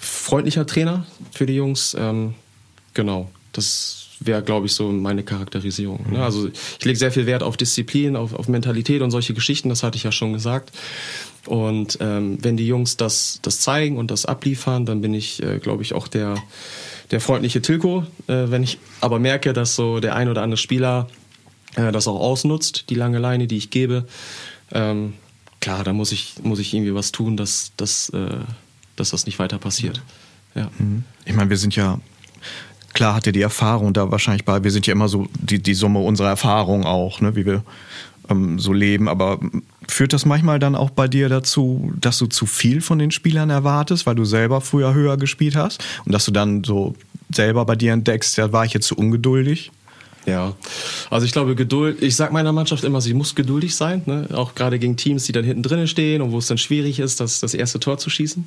freundlicher 0.00 0.66
Trainer 0.66 1.06
für 1.30 1.46
die 1.46 1.54
Jungs. 1.54 1.94
Ähm, 1.98 2.34
genau, 2.94 3.30
das 3.52 4.08
wäre, 4.20 4.42
glaube 4.42 4.66
ich, 4.66 4.72
so 4.72 4.90
meine 4.90 5.22
Charakterisierung. 5.22 6.12
Ne? 6.12 6.22
Also 6.22 6.48
ich 6.48 6.84
lege 6.84 6.98
sehr 6.98 7.12
viel 7.12 7.26
Wert 7.26 7.42
auf 7.42 7.56
Disziplin, 7.56 8.16
auf, 8.16 8.34
auf 8.34 8.48
Mentalität 8.48 9.02
und 9.02 9.10
solche 9.10 9.34
Geschichten, 9.34 9.68
das 9.68 9.82
hatte 9.82 9.96
ich 9.96 10.04
ja 10.04 10.12
schon 10.12 10.32
gesagt. 10.32 10.72
Und 11.46 11.98
ähm, 12.00 12.38
wenn 12.42 12.56
die 12.56 12.66
Jungs 12.66 12.96
das, 12.96 13.40
das 13.42 13.60
zeigen 13.60 13.96
und 13.96 14.10
das 14.10 14.26
abliefern, 14.26 14.84
dann 14.84 15.00
bin 15.00 15.14
ich, 15.14 15.42
äh, 15.42 15.58
glaube 15.58 15.82
ich, 15.82 15.94
auch 15.94 16.06
der, 16.06 16.36
der 17.10 17.20
freundliche 17.20 17.62
Tilko. 17.62 18.04
Äh, 18.26 18.50
wenn 18.50 18.62
ich 18.62 18.78
aber 19.00 19.18
merke, 19.18 19.54
dass 19.54 19.74
so 19.74 20.00
der 20.00 20.14
ein 20.16 20.28
oder 20.28 20.42
andere 20.42 20.58
Spieler 20.58 21.08
äh, 21.76 21.92
das 21.92 22.08
auch 22.08 22.20
ausnutzt, 22.20 22.90
die 22.90 22.94
lange 22.94 23.18
Leine, 23.18 23.46
die 23.46 23.56
ich 23.56 23.70
gebe, 23.70 24.06
ähm, 24.72 25.14
klar, 25.60 25.82
da 25.82 25.94
muss 25.94 26.12
ich, 26.12 26.34
muss 26.42 26.58
ich 26.58 26.74
irgendwie 26.74 26.94
was 26.94 27.10
tun, 27.10 27.38
dass, 27.38 27.72
dass, 27.78 28.10
äh, 28.10 28.36
dass 29.00 29.10
das 29.10 29.26
nicht 29.26 29.38
weiter 29.38 29.58
passiert. 29.58 30.02
Ja. 30.54 30.70
Mhm. 30.78 31.04
Ich 31.24 31.34
meine, 31.34 31.50
wir 31.50 31.56
sind 31.56 31.74
ja, 31.74 31.98
klar 32.94 33.14
hat 33.14 33.26
ihr 33.26 33.32
die 33.32 33.42
Erfahrung 33.42 33.92
da 33.92 34.10
wahrscheinlich 34.10 34.44
bei, 34.44 34.62
wir 34.62 34.70
sind 34.70 34.86
ja 34.86 34.92
immer 34.92 35.08
so 35.08 35.28
die, 35.40 35.60
die 35.60 35.74
Summe 35.74 36.00
unserer 36.00 36.28
Erfahrung 36.28 36.84
auch, 36.84 37.20
ne, 37.20 37.34
wie 37.34 37.46
wir 37.46 37.62
ähm, 38.28 38.58
so 38.58 38.72
leben, 38.72 39.08
aber 39.08 39.40
führt 39.88 40.12
das 40.12 40.24
manchmal 40.24 40.58
dann 40.58 40.76
auch 40.76 40.90
bei 40.90 41.08
dir 41.08 41.28
dazu, 41.28 41.92
dass 42.00 42.18
du 42.18 42.26
zu 42.26 42.46
viel 42.46 42.80
von 42.80 42.98
den 42.98 43.10
Spielern 43.10 43.50
erwartest, 43.50 44.06
weil 44.06 44.14
du 44.14 44.24
selber 44.24 44.60
früher 44.60 44.94
höher 44.94 45.16
gespielt 45.16 45.56
hast 45.56 45.82
und 46.04 46.12
dass 46.12 46.24
du 46.24 46.30
dann 46.30 46.64
so 46.64 46.94
selber 47.32 47.64
bei 47.64 47.76
dir 47.76 47.92
entdeckst, 47.92 48.36
ja, 48.36 48.52
war 48.52 48.64
ich 48.64 48.72
jetzt 48.72 48.86
zu 48.86 48.96
ungeduldig? 48.96 49.72
Ja, 50.26 50.54
also 51.08 51.24
ich 51.24 51.32
glaube, 51.32 51.54
Geduld, 51.54 52.02
ich 52.02 52.14
sag 52.14 52.30
meiner 52.30 52.52
Mannschaft 52.52 52.84
immer, 52.84 53.00
sie 53.00 53.14
muss 53.14 53.34
geduldig 53.34 53.74
sein, 53.74 54.02
ne? 54.04 54.28
auch 54.34 54.54
gerade 54.54 54.78
gegen 54.78 54.96
Teams, 54.96 55.24
die 55.24 55.32
dann 55.32 55.44
hinten 55.44 55.62
drinnen 55.62 55.88
stehen 55.88 56.20
und 56.20 56.30
wo 56.32 56.38
es 56.38 56.46
dann 56.46 56.58
schwierig 56.58 56.98
ist, 57.00 57.20
das, 57.20 57.40
das 57.40 57.54
erste 57.54 57.80
Tor 57.80 57.98
zu 57.98 58.10
schießen. 58.10 58.46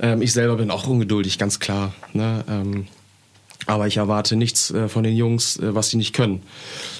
Ähm, 0.00 0.22
ich 0.22 0.32
selber 0.32 0.56
bin 0.56 0.70
auch 0.70 0.86
ungeduldig, 0.86 1.38
ganz 1.38 1.60
klar. 1.60 1.94
Ne? 2.12 2.44
Ähm, 2.48 2.86
Aber 3.66 3.86
ich 3.86 3.98
erwarte 3.98 4.36
nichts 4.36 4.70
äh, 4.70 4.88
von 4.88 5.04
den 5.04 5.14
Jungs, 5.14 5.58
äh, 5.58 5.74
was 5.74 5.90
sie 5.90 5.96
nicht 5.96 6.14
können. 6.14 6.42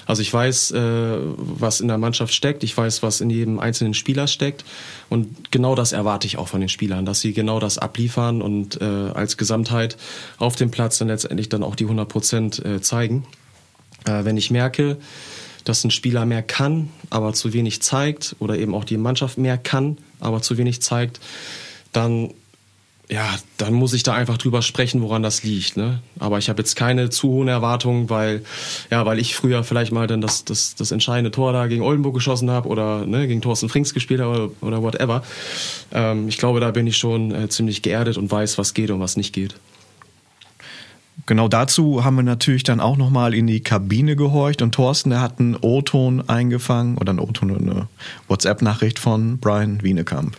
Also 0.05 0.21
ich 0.21 0.31
weiß, 0.31 0.71
äh, 0.71 1.17
was 1.35 1.81
in 1.81 1.87
der 1.87 1.97
Mannschaft 1.97 2.33
steckt. 2.33 2.63
Ich 2.63 2.77
weiß, 2.77 3.03
was 3.03 3.19
in 3.19 3.29
jedem 3.29 3.59
einzelnen 3.59 3.93
Spieler 3.93 4.27
steckt. 4.27 4.63
Und 5.09 5.51
genau 5.51 5.75
das 5.75 5.91
erwarte 5.91 6.27
ich 6.27 6.37
auch 6.37 6.47
von 6.47 6.59
den 6.59 6.69
Spielern, 6.69 7.05
dass 7.05 7.19
sie 7.19 7.33
genau 7.33 7.59
das 7.59 7.77
abliefern 7.77 8.41
und 8.41 8.79
äh, 8.79 8.85
als 8.85 9.37
Gesamtheit 9.37 9.97
auf 10.37 10.55
dem 10.55 10.71
Platz 10.71 10.99
dann 10.99 11.07
letztendlich 11.07 11.49
dann 11.49 11.63
auch 11.63 11.75
die 11.75 11.85
100 11.85 12.07
Prozent 12.07 12.63
äh, 12.63 12.79
zeigen. 12.79 13.25
Äh, 14.05 14.25
wenn 14.25 14.37
ich 14.37 14.51
merke, 14.51 14.97
dass 15.63 15.83
ein 15.83 15.91
Spieler 15.91 16.25
mehr 16.25 16.43
kann, 16.43 16.89
aber 17.09 17.33
zu 17.33 17.53
wenig 17.53 17.81
zeigt 17.81 18.35
oder 18.39 18.57
eben 18.57 18.73
auch 18.73 18.83
die 18.83 18.97
Mannschaft 18.97 19.37
mehr 19.37 19.57
kann, 19.57 19.97
aber 20.19 20.41
zu 20.41 20.57
wenig 20.57 20.81
zeigt, 20.81 21.19
dann 21.93 22.31
ja, 23.11 23.27
dann 23.57 23.73
muss 23.73 23.91
ich 23.91 24.03
da 24.03 24.13
einfach 24.13 24.37
drüber 24.37 24.61
sprechen, 24.61 25.01
woran 25.01 25.21
das 25.21 25.43
liegt. 25.43 25.75
Ne? 25.75 25.99
Aber 26.17 26.37
ich 26.37 26.47
habe 26.47 26.61
jetzt 26.61 26.77
keine 26.77 27.09
zu 27.09 27.27
hohen 27.27 27.49
Erwartungen, 27.49 28.09
weil, 28.09 28.45
ja, 28.89 29.05
weil 29.05 29.19
ich 29.19 29.35
früher 29.35 29.65
vielleicht 29.65 29.91
mal 29.91 30.07
dann 30.07 30.21
das, 30.21 30.45
das, 30.45 30.75
das 30.75 30.91
entscheidende 30.91 31.29
Tor 31.29 31.51
da 31.51 31.67
gegen 31.67 31.81
Oldenburg 31.83 32.13
geschossen 32.13 32.49
habe 32.49 32.69
oder 32.69 33.05
ne, 33.05 33.27
gegen 33.27 33.41
Thorsten 33.41 33.67
Frings 33.67 33.93
gespielt 33.93 34.21
habe 34.21 34.31
oder, 34.31 34.51
oder 34.61 34.81
whatever. 34.81 35.23
Ähm, 35.91 36.29
ich 36.29 36.37
glaube, 36.37 36.61
da 36.61 36.71
bin 36.71 36.87
ich 36.87 36.95
schon 36.95 37.35
äh, 37.35 37.49
ziemlich 37.49 37.81
geerdet 37.81 38.17
und 38.17 38.31
weiß, 38.31 38.57
was 38.57 38.73
geht 38.73 38.91
und 38.91 39.01
was 39.01 39.17
nicht 39.17 39.33
geht. 39.33 39.55
Genau 41.25 41.47
dazu 41.47 42.03
haben 42.03 42.15
wir 42.15 42.23
natürlich 42.23 42.63
dann 42.63 42.79
auch 42.79 42.97
nochmal 42.97 43.33
in 43.33 43.47
die 43.47 43.61
Kabine 43.61 44.15
gehorcht 44.15 44.61
und 44.61 44.73
Thorsten, 44.73 45.11
der 45.11 45.21
hat 45.21 45.39
einen 45.39 45.55
O-Ton 45.55 46.27
eingefangen 46.27 46.97
oder 46.97 47.11
einen 47.11 47.19
O-Ton 47.19 47.55
eine 47.55 47.87
WhatsApp-Nachricht 48.27 48.99
von 48.99 49.37
Brian 49.37 49.83
Wienekamp. 49.83 50.35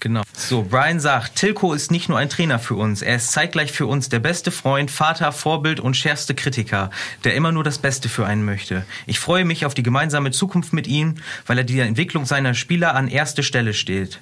Genau. 0.00 0.20
So, 0.36 0.62
Brian 0.62 1.00
sagt, 1.00 1.36
Tilko 1.36 1.72
ist 1.72 1.90
nicht 1.90 2.10
nur 2.10 2.18
ein 2.18 2.28
Trainer 2.28 2.58
für 2.58 2.74
uns, 2.74 3.00
er 3.00 3.16
ist 3.16 3.32
zeitgleich 3.32 3.72
für 3.72 3.86
uns 3.86 4.10
der 4.10 4.18
beste 4.18 4.50
Freund, 4.50 4.90
Vater, 4.90 5.32
Vorbild 5.32 5.80
und 5.80 5.96
schärfste 5.96 6.34
Kritiker, 6.34 6.90
der 7.24 7.34
immer 7.34 7.52
nur 7.52 7.64
das 7.64 7.78
Beste 7.78 8.10
für 8.10 8.26
einen 8.26 8.44
möchte. 8.44 8.84
Ich 9.06 9.18
freue 9.18 9.46
mich 9.46 9.64
auf 9.64 9.72
die 9.72 9.82
gemeinsame 9.82 10.30
Zukunft 10.30 10.74
mit 10.74 10.86
ihm, 10.86 11.14
weil 11.46 11.56
er 11.56 11.64
die 11.64 11.80
Entwicklung 11.80 12.26
seiner 12.26 12.52
Spieler 12.52 12.94
an 12.94 13.08
erste 13.08 13.42
Stelle 13.42 13.72
steht. 13.72 14.20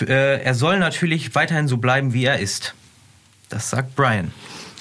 Äh, 0.00 0.42
er 0.42 0.54
soll 0.54 0.80
natürlich 0.80 1.36
weiterhin 1.36 1.68
so 1.68 1.76
bleiben, 1.76 2.12
wie 2.12 2.24
er 2.24 2.40
ist. 2.40 2.74
Das 3.48 3.70
sagt 3.70 3.94
Brian. 3.94 4.32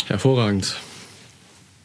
Hervorragend. 0.07 0.75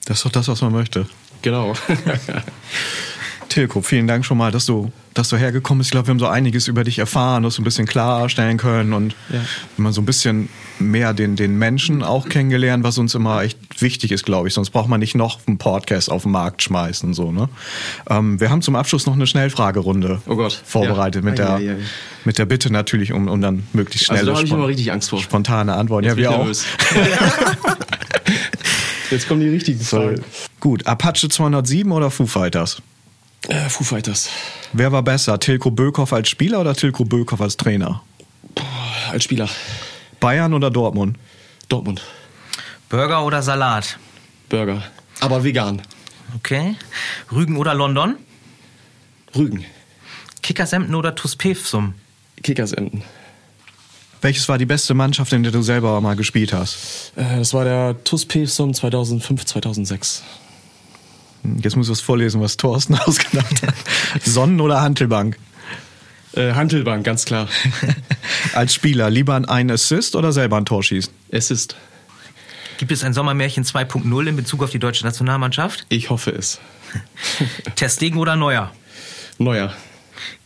Das 0.05 0.19
ist 0.19 0.25
doch 0.25 0.33
das, 0.33 0.49
was 0.49 0.61
man 0.61 0.73
möchte. 0.73 1.07
Genau. 1.43 1.75
Tilko, 3.51 3.83
vielen 3.83 4.07
Dank 4.07 4.25
schon 4.25 4.39
mal, 4.39 4.53
dass 4.53 4.67
du, 4.67 4.93
dass 5.13 5.29
du 5.29 5.37
hergekommen 5.37 5.79
bist. 5.79 5.89
Ich 5.89 5.91
glaube, 5.91 6.07
wir 6.07 6.13
haben 6.13 6.21
so 6.21 6.29
einiges 6.29 6.69
über 6.69 6.85
dich 6.85 7.01
erfahren, 7.01 7.43
das 7.43 7.59
ein 7.59 7.65
bisschen 7.65 7.85
klarstellen 7.85 8.59
können 8.59 8.93
und 8.93 9.17
ja. 9.29 9.41
immer 9.77 9.93
so 9.93 10.01
ein 10.01 10.07
bisschen 10.07 10.49
mehr 10.79 11.13
den, 11.15 11.35
den 11.35 11.59
Menschen 11.59 12.05
auch 12.05 12.29
kennengelernt, 12.29 12.85
was 12.85 12.97
uns 12.97 13.15
immer 13.17 13.43
echt 13.43 13.59
wichtig 13.83 14.13
ist, 14.13 14.25
glaube 14.25 14.47
ich. 14.47 14.55
Sonst 14.55 14.71
braucht 14.71 14.89
man 14.89 15.01
nicht 15.01 15.17
noch 15.17 15.41
einen 15.47 15.59
Podcast 15.59 16.13
auf 16.13 16.23
den 16.23 16.33
Markt 16.33 16.63
schmeißen. 16.63 17.13
So, 17.13 17.33
ne? 17.33 17.49
Ähm, 18.09 18.41
wir 18.41 18.51
haben 18.51 18.63
zum 18.63 18.77
Abschluss 18.77 19.07
noch 19.07 19.15
eine 19.15 19.27
Schnellfragerunde 19.27 20.23
oh 20.27 20.49
vorbereitet 20.65 21.25
ja. 21.25 21.31
mit, 21.31 21.39
der, 21.39 21.59
ja, 21.59 21.75
mit 22.25 22.39
der 22.39 22.47
Bitte 22.47 22.73
natürlich, 22.73 23.13
um, 23.13 23.27
um 23.27 23.41
dann 23.41 23.65
möglichst 23.73 24.07
schnell 24.07 24.21
also 24.21 24.35
da 24.35 24.41
ich 24.41 24.53
immer 24.53 24.69
richtig 24.69 24.93
Angst 24.93 25.11
vor. 25.11 25.19
spontane 25.19 25.75
Antworten. 25.75 26.07
Jetzt 26.07 26.19
ja, 26.19 26.31
wir 26.31 26.31
auch. 26.31 26.47
Jetzt 29.11 29.29
kommen 29.29 29.41
die 29.41 29.49
richtigen 29.49 29.81
Fragen. 29.81 30.25
Gut, 30.61 30.87
Apache 30.87 31.29
207 31.29 31.91
oder 31.91 32.11
Foo 32.11 32.27
Fighters? 32.27 32.81
Äh, 33.49 33.69
Foo 33.69 33.85
Fighters. 33.85 34.29
Wer 34.73 34.93
war 34.93 35.03
besser, 35.03 35.39
Tilko 35.41 35.71
Bökhoff 35.71 36.13
als 36.13 36.29
Spieler 36.29 36.61
oder 36.61 36.75
Tilko 36.75 37.05
Bökhoff 37.05 37.41
als 37.41 37.57
Trainer? 37.57 38.03
Boah, 38.55 38.65
als 39.11 39.25
Spieler. 39.25 39.49
Bayern 40.21 40.55
oder 40.55 40.71
Dortmund? 40.71 41.17
Dortmund. 41.69 42.03
Burger 42.89 43.25
oder 43.25 43.43
Salat? 43.43 43.99
Burger. 44.49 44.83
Aber 45.21 45.43
vegan. 45.45 45.83
Okay. 46.37 46.77
Rügen 47.33 47.57
oder 47.57 47.75
London? 47.75 48.17
Rügen. 49.35 49.65
Kickersemden 50.43 50.95
oder 50.95 51.15
Tuspevsum? 51.15 51.95
Kickersemden. 52.43 53.03
Welches 54.23 54.49
war 54.49 54.59
die 54.59 54.67
beste 54.67 54.95
Mannschaft, 54.95 55.33
in 55.33 55.43
der 55.43 55.53
du 55.53 55.63
selber 55.63 56.01
mal 56.01 56.15
gespielt 56.15 56.53
hast? 56.53 57.13
Äh, 57.17 57.39
das 57.39 57.55
war 57.55 57.65
der 57.65 58.03
TuS 58.05 58.27
Pilsum 58.27 58.75
2005, 58.75 59.45
2006. 59.47 60.23
Jetzt 61.63 61.77
muss 61.77 61.87
ich 61.87 61.93
was 61.93 62.01
vorlesen, 62.01 62.41
was 62.41 62.57
Thorsten 62.57 62.95
ausgedacht 63.07 63.63
hat. 63.63 63.75
Sonnen- 64.25 64.61
oder 64.61 64.83
Hantelbank? 64.83 65.39
Äh, 66.33 66.53
Hantelbank, 66.53 67.05
ganz 67.05 67.25
klar. 67.25 67.49
Als 68.53 68.75
Spieler 68.75 69.11
lieber 69.11 69.35
ein 69.49 69.71
Assist 69.71 70.15
oder 70.15 70.33
selber 70.33 70.59
ein 70.59 70.67
Tor 70.67 70.83
schießen? 70.83 71.13
Assist. 71.33 71.77
Gibt 72.79 72.93
es 72.93 73.03
ein 73.05 73.13
Sommermärchen 73.13 73.65
2.0 73.65 74.27
in 74.27 74.37
Bezug 74.37 74.63
auf 74.63 74.71
die 74.71 74.79
deutsche 74.79 75.05
Nationalmannschaft? 75.05 75.87
Ich 75.89 76.11
hoffe 76.11 76.31
es. 76.31 76.61
Testegen 77.77 78.19
oder 78.19 78.37
Neuer? 78.37 78.73
Neuer. 79.39 79.75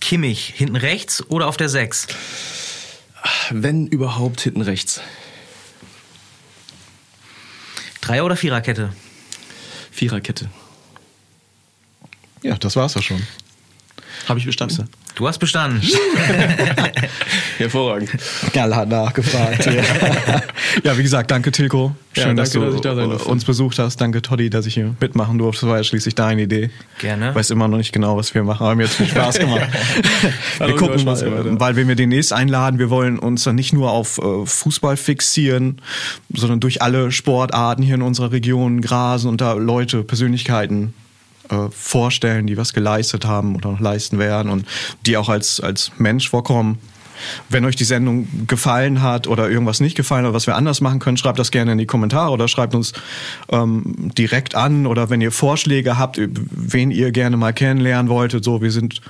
Kimmich, 0.01 0.53
hinten 0.57 0.77
rechts 0.77 1.25
oder 1.29 1.49
auf 1.49 1.57
der 1.57 1.69
6? 1.69 2.07
Wenn 3.51 3.87
überhaupt 3.87 4.41
hinten 4.41 4.61
rechts. 4.61 5.01
Dreier- 8.01 8.25
oder 8.25 8.37
Viererkette? 8.37 8.93
Viererkette. 9.91 10.51
Ja, 12.43 12.57
das 12.57 12.77
war's 12.77 12.95
ja 12.95 13.03
schon. 13.03 13.27
Habe 14.29 14.39
ich 14.39 14.47
bestanden? 14.47 14.89
Du 15.15 15.29
hast 15.29 15.39
bestanden. 15.39 15.81
Hervorragend. 17.59 18.11
Gall 18.53 18.75
hat 18.75 18.89
nachgefragt. 18.89 19.67
ja. 19.67 19.83
ja, 20.83 20.99
wie 20.99 21.03
gesagt, 21.05 21.31
danke 21.31 21.53
Tilko. 21.53 21.95
Schön, 22.13 22.23
ja, 22.23 22.27
danke, 22.27 22.41
dass 22.41 22.51
du 22.53 22.81
dass 22.81 22.97
da 22.97 23.25
uns 23.31 23.45
besucht 23.45 23.79
hast. 23.79 24.01
Danke 24.01 24.23
Toddy, 24.23 24.51
dass 24.51 24.67
ich 24.67 24.75
hier 24.75 24.97
mitmachen 24.99 25.39
durfte. 25.39 25.63
Das 25.63 25.71
war 25.71 25.77
ja 25.77 25.85
schließlich 25.85 26.17
deine 26.17 26.43
Idee. 26.43 26.71
Gerne. 26.99 27.31
Ich 27.31 27.35
weiß 27.37 27.51
immer 27.51 27.69
noch 27.69 27.79
nicht 27.79 27.93
genau, 27.93 28.17
was 28.17 28.35
wir 28.35 28.43
machen, 28.43 28.65
aber 28.65 28.75
mir 28.75 28.85
hat 28.85 28.91
viel 28.91 29.07
Spaß 29.07 29.39
gemacht. 29.39 29.69
wir 30.59 30.75
gucken 30.75 30.99
Spaß 30.99 31.23
gemacht, 31.23 31.47
ja. 31.47 31.61
weil 31.61 31.77
wenn 31.77 31.87
wir 31.87 31.95
demnächst 31.95 32.33
einladen, 32.33 32.81
wir 32.81 32.91
wollen 32.91 33.21
uns 33.21 33.45
dann 33.45 33.55
nicht 33.55 33.73
nur 33.73 33.93
auf 33.93 34.19
äh, 34.19 34.47
Fußball 34.47 34.97
fixieren, 34.97 35.81
sondern 36.33 36.59
durch 36.59 36.83
alle 36.83 37.13
Sportarten 37.13 37.83
hier 37.83 37.95
in 37.95 38.03
unserer 38.03 38.33
Region 38.33 38.81
grasen 38.81 39.29
und 39.29 39.41
da 39.41 39.53
Leute, 39.53 40.03
Persönlichkeiten 40.03 40.93
äh, 41.51 41.69
vorstellen, 41.71 42.47
die 42.47 42.57
was 42.57 42.73
geleistet 42.73 43.25
haben 43.25 43.57
oder 43.57 43.73
noch 43.73 43.81
leisten 43.81 44.19
werden 44.19 44.51
und 44.51 44.67
die 45.07 45.17
auch 45.17 45.29
als, 45.29 45.61
als 45.61 45.93
Mensch 45.99 46.29
vorkommen. 46.29 46.79
Wenn 47.49 47.65
euch 47.65 47.77
die 47.77 47.85
Sendung 47.85 48.27
gefallen 48.47 49.01
hat 49.01 49.29
oder 49.29 49.49
irgendwas 49.49 49.81
nicht 49.81 49.97
gefallen 49.97 50.27
hat, 50.27 50.33
was 50.33 50.47
wir 50.47 50.57
anders 50.57 50.81
machen 50.81 50.99
können, 50.99 51.17
schreibt 51.17 51.39
das 51.39 51.51
gerne 51.51 51.73
in 51.73 51.79
die 51.79 51.87
Kommentare 51.87 52.31
oder 52.31 52.49
schreibt 52.49 52.75
uns 52.75 52.93
ähm, 53.51 54.11
direkt 54.19 54.55
an 54.55 54.87
oder 54.87 55.11
wenn 55.11 55.21
ihr 55.21 55.31
Vorschläge 55.31 55.97
habt, 55.97 56.19
wen 56.21 56.91
ihr 56.91 57.13
gerne 57.13 57.37
mal 57.37 57.53
kennenlernen 57.53 58.11
wolltet. 58.11 58.45
So, 58.45 58.63
wir 58.63 58.73
sind 58.73 59.01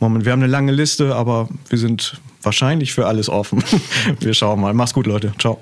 moment, 0.00 0.24
wir 0.24 0.32
haben 0.32 0.42
eine 0.42 0.50
lange 0.50 0.72
Liste, 0.72 1.14
aber 1.14 1.48
wir 1.68 1.78
sind 1.78 2.20
wahrscheinlich 2.42 2.92
für 2.92 3.06
alles 3.06 3.28
offen. 3.28 3.62
wir 4.20 4.34
schauen 4.34 4.60
mal. 4.60 4.74
Mach's 4.74 4.92
gut, 4.92 5.06
Leute. 5.06 5.32
Ciao. 5.38 5.60